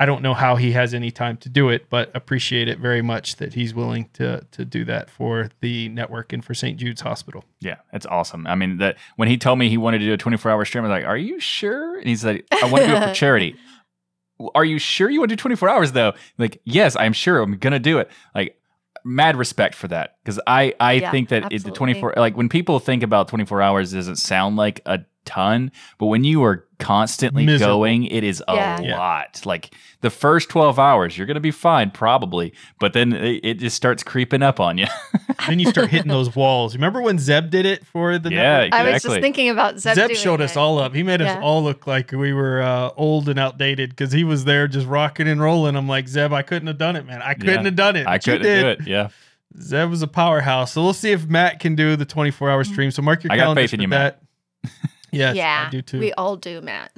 I 0.00 0.06
don't 0.06 0.22
know 0.22 0.32
how 0.32 0.56
he 0.56 0.72
has 0.72 0.94
any 0.94 1.10
time 1.10 1.36
to 1.38 1.50
do 1.50 1.68
it, 1.68 1.90
but 1.90 2.10
appreciate 2.14 2.68
it 2.68 2.78
very 2.78 3.02
much 3.02 3.36
that 3.36 3.52
he's 3.52 3.74
willing 3.74 4.08
to 4.14 4.46
to 4.52 4.64
do 4.64 4.84
that 4.86 5.10
for 5.10 5.50
the 5.60 5.90
network 5.90 6.32
and 6.32 6.42
for 6.42 6.54
St. 6.54 6.78
Jude's 6.78 7.02
Hospital. 7.02 7.44
Yeah, 7.60 7.76
it's 7.92 8.06
awesome. 8.06 8.46
I 8.46 8.54
mean, 8.54 8.78
that 8.78 8.96
when 9.16 9.28
he 9.28 9.36
told 9.36 9.58
me 9.58 9.68
he 9.68 9.76
wanted 9.76 9.98
to 9.98 10.06
do 10.06 10.14
a 10.14 10.16
24 10.16 10.50
hour 10.50 10.64
stream, 10.64 10.84
I 10.84 10.88
was 10.88 11.02
like, 11.02 11.04
"Are 11.04 11.18
you 11.18 11.38
sure?" 11.38 11.98
And 11.98 12.08
he's 12.08 12.24
like, 12.24 12.46
"I 12.50 12.70
want 12.70 12.84
to 12.84 12.88
do 12.88 12.94
it 12.94 13.08
for 13.08 13.14
charity." 13.14 13.56
Are 14.54 14.64
you 14.64 14.78
sure 14.78 15.10
you 15.10 15.20
want 15.20 15.28
to 15.28 15.36
do 15.36 15.40
24 15.40 15.68
hours 15.68 15.92
though? 15.92 16.14
Like, 16.38 16.62
yes, 16.64 16.96
I'm 16.96 17.12
sure. 17.12 17.42
I'm 17.42 17.58
gonna 17.58 17.78
do 17.78 17.98
it. 17.98 18.10
Like, 18.34 18.58
mad 19.04 19.36
respect 19.36 19.74
for 19.74 19.88
that 19.88 20.16
because 20.22 20.40
I 20.46 20.74
I 20.80 21.00
Yeah, 21.00 21.10
think 21.10 21.28
that 21.30 21.52
it, 21.52 21.64
the 21.64 21.70
24 21.70 22.14
like 22.16 22.36
when 22.36 22.48
people 22.48 22.78
think 22.78 23.02
about 23.02 23.28
24 23.28 23.62
hours, 23.62 23.92
it 23.92 23.96
doesn't 23.96 24.16
sound 24.16 24.56
like 24.56 24.80
a 24.86 25.00
ton, 25.30 25.70
but 25.98 26.06
when 26.06 26.24
you 26.24 26.42
are 26.42 26.66
constantly 26.78 27.44
Miserable. 27.44 27.74
going, 27.76 28.04
it 28.04 28.24
is 28.24 28.42
a 28.48 28.54
Yeah. 28.54 28.80
Yeah. 28.80 28.98
lot. 28.98 29.42
Like 29.44 29.74
the 30.00 30.10
first 30.10 30.48
12 30.48 30.78
hours, 30.78 31.16
you're 31.16 31.26
gonna 31.26 31.38
be 31.40 31.50
fine 31.50 31.90
probably, 31.90 32.52
but 32.78 32.92
then 32.94 33.12
it, 33.12 33.40
it 33.44 33.54
just 33.58 33.76
starts 33.76 34.02
creeping 34.02 34.42
up 34.42 34.58
on 34.60 34.78
you. 34.78 34.86
then 35.48 35.58
you 35.58 35.68
start 35.68 35.90
hitting 35.90 36.08
those 36.08 36.34
walls. 36.34 36.74
Remember 36.74 37.02
when 37.02 37.18
Zeb 37.18 37.50
did 37.50 37.66
it 37.66 37.84
for 37.86 38.18
the 38.18 38.30
Yeah, 38.30 38.60
network? 38.60 38.80
I 38.80 38.90
was 38.92 39.02
just 39.02 39.20
thinking 39.20 39.50
about 39.50 39.78
Zeb. 39.78 39.94
Zeb, 39.94 40.08
doing 40.08 40.18
showed 40.18 40.40
us 40.40 40.56
all 40.56 40.78
up. 40.78 40.94
He 40.94 41.02
made 41.02 41.20
us 41.22 41.38
all 41.42 41.62
look 41.62 41.86
like 41.86 42.12
we 42.12 42.32
were 42.32 42.62
uh, 42.62 42.90
old 42.96 43.28
and 43.28 43.38
outdated 43.38 43.90
because 43.90 44.10
he 44.12 44.24
was 44.24 44.44
there 44.46 44.66
just 44.66 44.86
rocking 44.86 45.28
and 45.28 45.40
rolling. 45.40 45.76
I'm 45.76 45.88
like, 45.88 46.08
Zeb, 46.08 46.32
I 46.32 46.42
couldn't 46.42 46.66
have 46.68 46.78
done 46.78 46.96
it, 46.96 47.06
man. 47.06 47.20
I 47.22 47.34
couldn't 47.34 47.54
Yeah. 47.60 47.62
have 47.64 47.76
done 47.76 47.96
it. 47.96 48.06
I 48.06 48.18
couldn't 48.18 48.42
do 48.42 48.68
it. 48.68 48.86
Yeah. 48.86 49.08
Zeb 49.60 49.90
was 49.90 50.00
a 50.00 50.06
powerhouse. 50.06 50.72
So 50.72 50.82
we'll 50.82 50.92
see 50.94 51.10
if 51.12 51.26
Matt 51.26 51.60
can 51.60 51.74
do 51.74 51.94
the 51.96 52.04
24 52.06 52.48
hour 52.50 52.64
stream. 52.64 52.90
So 52.90 53.02
mark 53.02 53.22
your 53.24 53.32
I 53.32 53.36
got 53.36 53.42
calendars 53.42 53.70
faith 53.72 53.74
in 53.74 53.82
you, 53.82 53.88
that. 53.88 54.22
Matt. 54.64 54.72
yes, 55.12 55.36
yeah, 55.36 55.64
I 55.66 55.70
do 55.70 55.82
too. 55.82 55.98
we 55.98 56.12
all 56.14 56.36
do, 56.36 56.60
Matt. 56.60 56.92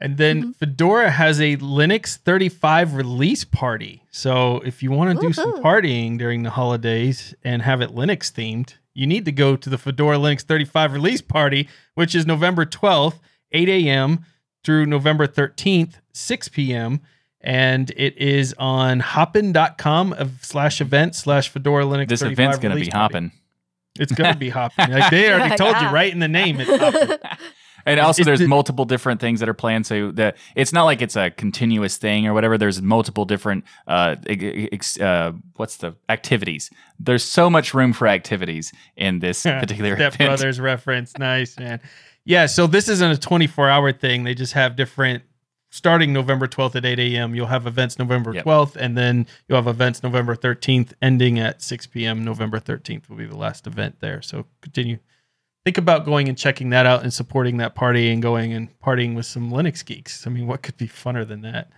And 0.00 0.18
then 0.18 0.42
Mm-hmm. 0.42 0.50
Fedora 0.52 1.10
has 1.10 1.40
a 1.40 1.56
Linux 1.56 2.16
35 2.18 2.94
release 2.94 3.44
party. 3.44 4.02
So 4.10 4.58
if 4.64 4.82
you 4.82 4.90
want 4.90 5.18
to 5.18 5.26
do 5.26 5.32
some 5.32 5.62
partying 5.62 6.18
during 6.18 6.42
the 6.42 6.50
holidays 6.50 7.34
and 7.42 7.62
have 7.62 7.80
it 7.80 7.94
Linux 7.94 8.30
themed, 8.30 8.74
you 8.92 9.06
need 9.06 9.24
to 9.24 9.32
go 9.32 9.56
to 9.56 9.70
the 9.70 9.78
Fedora 9.78 10.18
Linux 10.18 10.42
35 10.42 10.92
release 10.92 11.22
party, 11.22 11.68
which 11.94 12.14
is 12.14 12.26
November 12.26 12.66
12th, 12.66 13.20
8 13.52 13.68
a.m. 13.70 14.24
through 14.64 14.84
November 14.86 15.26
13th, 15.26 15.94
6 16.12 16.48
p.m. 16.50 17.00
And 17.40 17.90
it 17.96 18.18
is 18.18 18.54
on 18.58 19.00
hopin.com 19.00 20.12
of 20.14 20.44
slash 20.44 20.80
event 20.82 21.14
slash 21.14 21.48
Fedora 21.48 21.84
Linux. 21.84 22.08
This 22.08 22.20
35 22.20 22.32
event's 22.32 22.58
going 22.58 22.70
to 22.70 22.74
release 22.74 22.88
be 22.88 22.92
party. 22.92 23.32
Hopping. 23.96 24.02
It's 24.02 24.12
going 24.12 24.32
to 24.32 24.38
be 24.38 24.48
hopping. 24.50 24.90
Like 24.92 25.10
they 25.10 25.32
already 25.32 25.56
told 25.62 25.76
you 25.80 25.88
right 25.88 26.12
in 26.12 26.18
the 26.20 26.28
name. 26.28 26.60
It's 26.60 26.70
hopping. 26.70 27.16
And 27.88 28.00
also, 28.00 28.22
Is 28.22 28.26
there's 28.26 28.38
the- 28.40 28.48
multiple 28.48 28.84
different 28.84 29.20
things 29.20 29.38
that 29.38 29.48
are 29.48 29.54
planned. 29.54 29.86
So 29.86 30.10
that 30.10 30.36
it's 30.56 30.72
not 30.72 30.86
like 30.86 31.00
it's 31.02 31.14
a 31.14 31.30
continuous 31.30 31.98
thing 31.98 32.26
or 32.26 32.34
whatever. 32.34 32.58
There's 32.58 32.82
multiple 32.82 33.24
different 33.24 33.62
uh, 33.86 34.16
ex- 34.26 34.68
ex- 34.72 35.00
uh 35.00 35.30
what's 35.54 35.76
the 35.76 35.94
activities. 36.08 36.68
There's 36.98 37.22
so 37.22 37.48
much 37.48 37.74
room 37.74 37.92
for 37.92 38.08
activities 38.08 38.72
in 38.96 39.20
this 39.20 39.42
particular 39.44 39.94
Step 39.94 40.14
event. 40.16 40.30
Brothers 40.30 40.58
reference. 40.58 41.16
Nice, 41.16 41.56
man. 41.60 41.80
Yeah, 42.24 42.46
so 42.46 42.66
this 42.66 42.88
isn't 42.88 43.08
a 43.08 43.16
24 43.16 43.68
hour 43.70 43.92
thing. 43.92 44.24
They 44.24 44.34
just 44.34 44.54
have 44.54 44.74
different, 44.74 45.22
starting 45.70 46.12
November 46.12 46.46
12th 46.46 46.76
at 46.76 46.84
8 46.84 46.98
a.m. 46.98 47.34
You'll 47.34 47.46
have 47.46 47.66
events 47.66 47.98
November 47.98 48.32
Yep. 48.34 48.44
12th, 48.44 48.76
and 48.76 48.96
then 48.96 49.26
you'll 49.48 49.56
have 49.56 49.66
events 49.66 50.02
November 50.02 50.36
13th, 50.36 50.92
ending 51.02 51.38
at 51.38 51.62
6 51.62 51.86
p.m. 51.88 52.24
November 52.24 52.60
13th 52.60 53.08
will 53.08 53.16
be 53.16 53.26
the 53.26 53.36
last 53.36 53.66
event 53.66 53.96
there. 54.00 54.22
So 54.22 54.46
continue. 54.60 54.98
Think 55.64 55.78
about 55.78 56.04
going 56.04 56.28
and 56.28 56.38
checking 56.38 56.70
that 56.70 56.86
out 56.86 57.02
and 57.02 57.12
supporting 57.12 57.56
that 57.56 57.74
party 57.74 58.10
and 58.12 58.22
going 58.22 58.52
and 58.52 58.68
partying 58.80 59.16
with 59.16 59.26
some 59.26 59.50
Linux 59.50 59.84
geeks. 59.84 60.26
I 60.26 60.30
mean, 60.30 60.46
what 60.46 60.62
could 60.62 60.76
be 60.76 60.86
funner 60.86 61.26
than 61.26 61.40
that? 61.40 61.70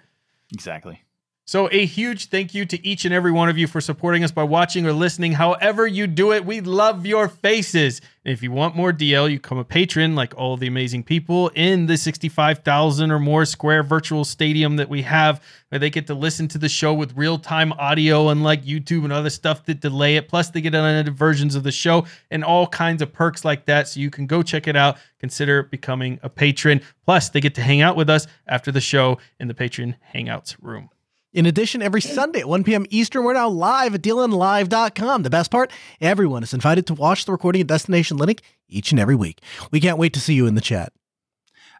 Exactly. 0.53 1.03
So, 1.49 1.66
a 1.72 1.86
huge 1.86 2.26
thank 2.26 2.53
you 2.53 2.66
to 2.66 2.86
each 2.86 3.07
and 3.07 3.14
every 3.14 3.32
one 3.32 3.49
of 3.49 3.57
you 3.57 3.66
for 3.66 3.80
supporting 3.80 4.22
us 4.22 4.30
by 4.30 4.42
watching 4.42 4.84
or 4.84 4.92
listening. 4.92 5.32
However, 5.32 5.86
you 5.86 6.07
do 6.07 6.34
it, 6.34 6.44
we 6.44 6.61
love 6.61 7.07
your 7.07 7.26
faces. 7.26 8.03
And 8.22 8.34
if 8.34 8.42
you 8.42 8.53
want 8.53 8.76
more 8.76 8.92
DL, 8.92 9.30
you 9.30 9.38
become 9.38 9.57
a 9.57 9.64
patron 9.64 10.14
like 10.14 10.36
all 10.36 10.59
the 10.59 10.66
amazing 10.66 11.05
people 11.05 11.49
in 11.55 11.86
the 11.86 11.96
65,000 11.96 13.11
or 13.11 13.18
more 13.18 13.46
square 13.46 13.82
virtual 13.82 14.26
stadium 14.26 14.76
that 14.76 14.90
we 14.90 15.01
have, 15.01 15.42
where 15.70 15.78
they 15.78 15.88
get 15.88 16.07
to 16.09 16.14
listen 16.14 16.49
to 16.49 16.59
the 16.59 16.68
show 16.68 16.92
with 16.92 17.16
real 17.16 17.38
time 17.38 17.72
audio, 17.78 18.28
unlike 18.28 18.62
YouTube 18.62 19.05
and 19.05 19.12
other 19.14 19.30
stuff 19.30 19.64
that 19.64 19.80
delay 19.80 20.16
it. 20.16 20.28
Plus, 20.28 20.51
they 20.51 20.61
get 20.61 20.74
unedited 20.74 21.16
versions 21.16 21.55
of 21.55 21.62
the 21.62 21.72
show 21.72 22.05
and 22.30 22.44
all 22.44 22.66
kinds 22.66 23.01
of 23.01 23.11
perks 23.11 23.42
like 23.42 23.64
that. 23.64 23.88
So, 23.88 24.01
you 24.01 24.11
can 24.11 24.26
go 24.26 24.42
check 24.42 24.68
it 24.68 24.76
out. 24.76 24.99
Consider 25.18 25.62
becoming 25.62 26.20
a 26.22 26.28
patron. 26.28 26.82
Plus, 27.07 27.30
they 27.30 27.40
get 27.40 27.55
to 27.55 27.62
hang 27.62 27.80
out 27.80 27.96
with 27.96 28.11
us 28.11 28.26
after 28.46 28.70
the 28.70 28.82
show 28.82 29.16
in 29.40 29.49
the 29.49 29.55
patron 29.55 29.96
hangouts 30.14 30.55
room. 30.61 30.90
In 31.35 31.45
addition, 31.45 31.83
every 31.83 32.01
Sunday 32.01 32.41
at 32.41 32.49
1 32.49 32.64
p.m. 32.64 32.87
Eastern, 32.89 33.22
we're 33.22 33.35
now 33.35 33.49
live 33.51 33.95
at 33.95 34.01
DLNLive.com. 34.03 35.22
The 35.22 35.31
best 35.31 35.51
part, 35.51 35.70
everyone 36.01 36.43
is 36.43 36.55
invited 36.55 36.87
to 36.87 36.95
watch 36.95 37.26
the 37.26 37.33
recording 37.33 37.61
of 37.61 37.66
Destination 37.66 38.16
Linux 38.18 38.41
each 38.66 38.93
and 38.93 39.01
every 39.01 39.14
week. 39.14 39.43
We 39.70 39.79
can't 39.79 39.99
wait 39.99 40.14
to 40.14 40.20
see 40.20 40.33
you 40.33 40.47
in 40.47 40.55
the 40.55 40.62
chat. 40.62 40.93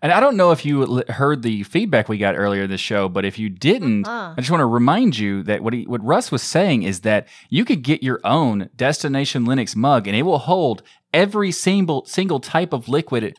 And 0.03 0.13
I 0.13 0.21
don't 0.21 0.37
know 0.37 0.53
if 0.53 0.65
you 0.65 1.03
heard 1.09 1.43
the 1.43 1.65
feedback 1.65 2.09
we 2.09 2.19
got 2.19 2.37
earlier 2.37 2.67
this 2.67 2.81
show, 2.81 3.09
but 3.09 3.25
if 3.25 3.39
you 3.39 3.49
didn't, 3.49 4.07
Uh-uh. 4.07 4.35
I 4.37 4.37
just 4.37 4.51
want 4.51 4.61
to 4.61 4.67
remind 4.67 5.19
you 5.19 5.43
that 5.45 5.63
what 5.63 5.73
he, 5.73 5.87
what 5.87 6.05
Russ 6.05 6.31
was 6.31 6.43
saying 6.43 6.83
is 6.83 7.01
that 7.01 7.27
you 7.49 7.65
could 7.65 7.83
get 7.83 8.03
your 8.03 8.21
own 8.25 8.69
Destination 8.77 9.45
Linux 9.47 9.75
mug, 9.75 10.07
and 10.07 10.15
it 10.15 10.23
will 10.23 10.39
hold 10.39 10.83
every 11.13 11.51
single 11.51 12.05
single 12.05 12.39
type 12.39 12.73
of 12.73 12.87
liquid 12.89 13.37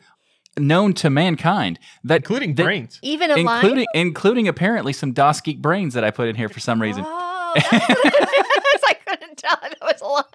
known 0.58 0.92
to 0.94 1.10
mankind, 1.10 1.78
that 2.04 2.16
including 2.16 2.54
that- 2.54 2.64
brains. 2.64 2.98
Even 3.02 3.30
a 3.30 3.36
including 3.36 3.76
line. 3.78 3.86
including 3.94 4.48
apparently 4.48 4.92
some 4.92 5.12
DasGeek 5.14 5.60
brains 5.60 5.94
that 5.94 6.04
I 6.04 6.10
put 6.10 6.28
in 6.28 6.36
here 6.36 6.48
for 6.48 6.60
some 6.60 6.80
reason. 6.80 7.04
Oh, 7.06 7.52
that's 7.54 7.72
what 7.72 7.82
it 8.04 8.64
is. 8.74 8.80
I 8.86 8.94
couldn't 9.06 9.36
tell 9.38 9.58
it 9.62 9.78
was 9.80 10.00
a 10.00 10.06
line. 10.06 10.26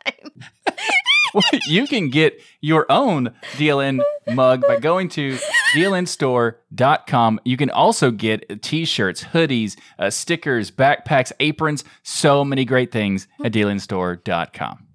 you 1.68 1.86
can 1.88 2.10
get 2.10 2.42
your 2.62 2.86
own 2.90 3.34
DLN 3.54 4.02
mug 4.34 4.64
by 4.68 4.80
going 4.80 5.10
to 5.10 5.38
dlnstore.com. 5.76 7.40
You 7.44 7.58
can 7.58 7.70
also 7.70 8.12
get 8.12 8.62
t-shirts, 8.64 9.24
hoodies, 9.26 9.78
uh, 10.00 10.10
stickers, 10.10 10.72
backpacks, 10.72 11.32
aprons, 11.40 11.84
so 12.04 12.46
many 12.46 12.64
great 12.66 12.92
things 12.92 13.28
at 13.44 13.52
dlnstore.com. 13.52 14.88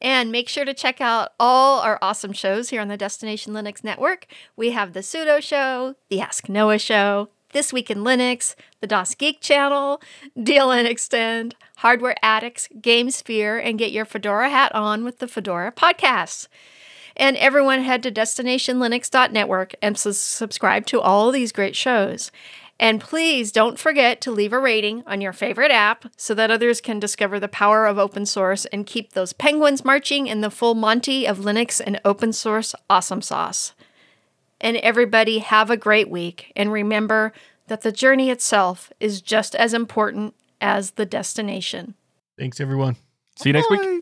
And 0.00 0.32
make 0.32 0.48
sure 0.48 0.64
to 0.64 0.74
check 0.74 1.00
out 1.00 1.32
all 1.38 1.80
our 1.80 1.98
awesome 2.00 2.32
shows 2.32 2.70
here 2.70 2.80
on 2.80 2.88
the 2.88 2.96
Destination 2.96 3.52
Linux 3.52 3.84
Network. 3.84 4.26
We 4.56 4.70
have 4.70 4.92
the 4.92 5.00
Sudo 5.00 5.42
Show, 5.42 5.96
the 6.08 6.20
Ask 6.20 6.48
Noah 6.48 6.78
Show, 6.78 7.28
This 7.52 7.72
Week 7.72 7.90
in 7.90 7.98
Linux, 7.98 8.54
the 8.80 8.88
DasGeek 8.88 9.40
Channel, 9.40 10.00
DLN 10.38 10.86
Extend, 10.86 11.54
Hardware 11.76 12.16
Addicts, 12.22 12.68
GameSphere, 12.80 13.60
and 13.62 13.78
get 13.78 13.92
your 13.92 14.04
Fedora 14.04 14.48
hat 14.48 14.74
on 14.74 15.04
with 15.04 15.18
the 15.18 15.28
Fedora 15.28 15.72
podcasts. 15.72 16.48
And 17.16 17.36
everyone 17.36 17.82
head 17.82 18.02
to 18.02 18.10
destinationlinux.network 18.10 19.74
and 19.80 19.96
sus- 19.96 20.18
subscribe 20.18 20.86
to 20.86 21.00
all 21.00 21.30
these 21.30 21.52
great 21.52 21.76
shows. 21.76 22.32
And 22.80 23.00
please 23.00 23.52
don't 23.52 23.78
forget 23.78 24.20
to 24.22 24.32
leave 24.32 24.52
a 24.52 24.58
rating 24.58 25.04
on 25.06 25.20
your 25.20 25.32
favorite 25.32 25.70
app 25.70 26.06
so 26.16 26.34
that 26.34 26.50
others 26.50 26.80
can 26.80 26.98
discover 26.98 27.38
the 27.38 27.48
power 27.48 27.86
of 27.86 27.98
open 27.98 28.26
source 28.26 28.64
and 28.66 28.86
keep 28.86 29.12
those 29.12 29.32
penguins 29.32 29.84
marching 29.84 30.26
in 30.26 30.40
the 30.40 30.50
full 30.50 30.74
Monty 30.74 31.26
of 31.26 31.38
Linux 31.38 31.80
and 31.84 32.00
open 32.04 32.32
source 32.32 32.74
awesome 32.90 33.22
sauce. 33.22 33.74
And 34.60 34.76
everybody 34.78 35.38
have 35.38 35.70
a 35.70 35.76
great 35.76 36.10
week. 36.10 36.52
And 36.56 36.72
remember 36.72 37.32
that 37.68 37.82
the 37.82 37.92
journey 37.92 38.30
itself 38.30 38.92
is 38.98 39.20
just 39.20 39.54
as 39.54 39.72
important 39.72 40.34
as 40.60 40.92
the 40.92 41.06
destination. 41.06 41.94
Thanks, 42.38 42.60
everyone. 42.60 42.96
See 43.36 43.50
you 43.50 43.52
next 43.52 43.70
week. 43.70 43.80
Bye. 43.80 44.00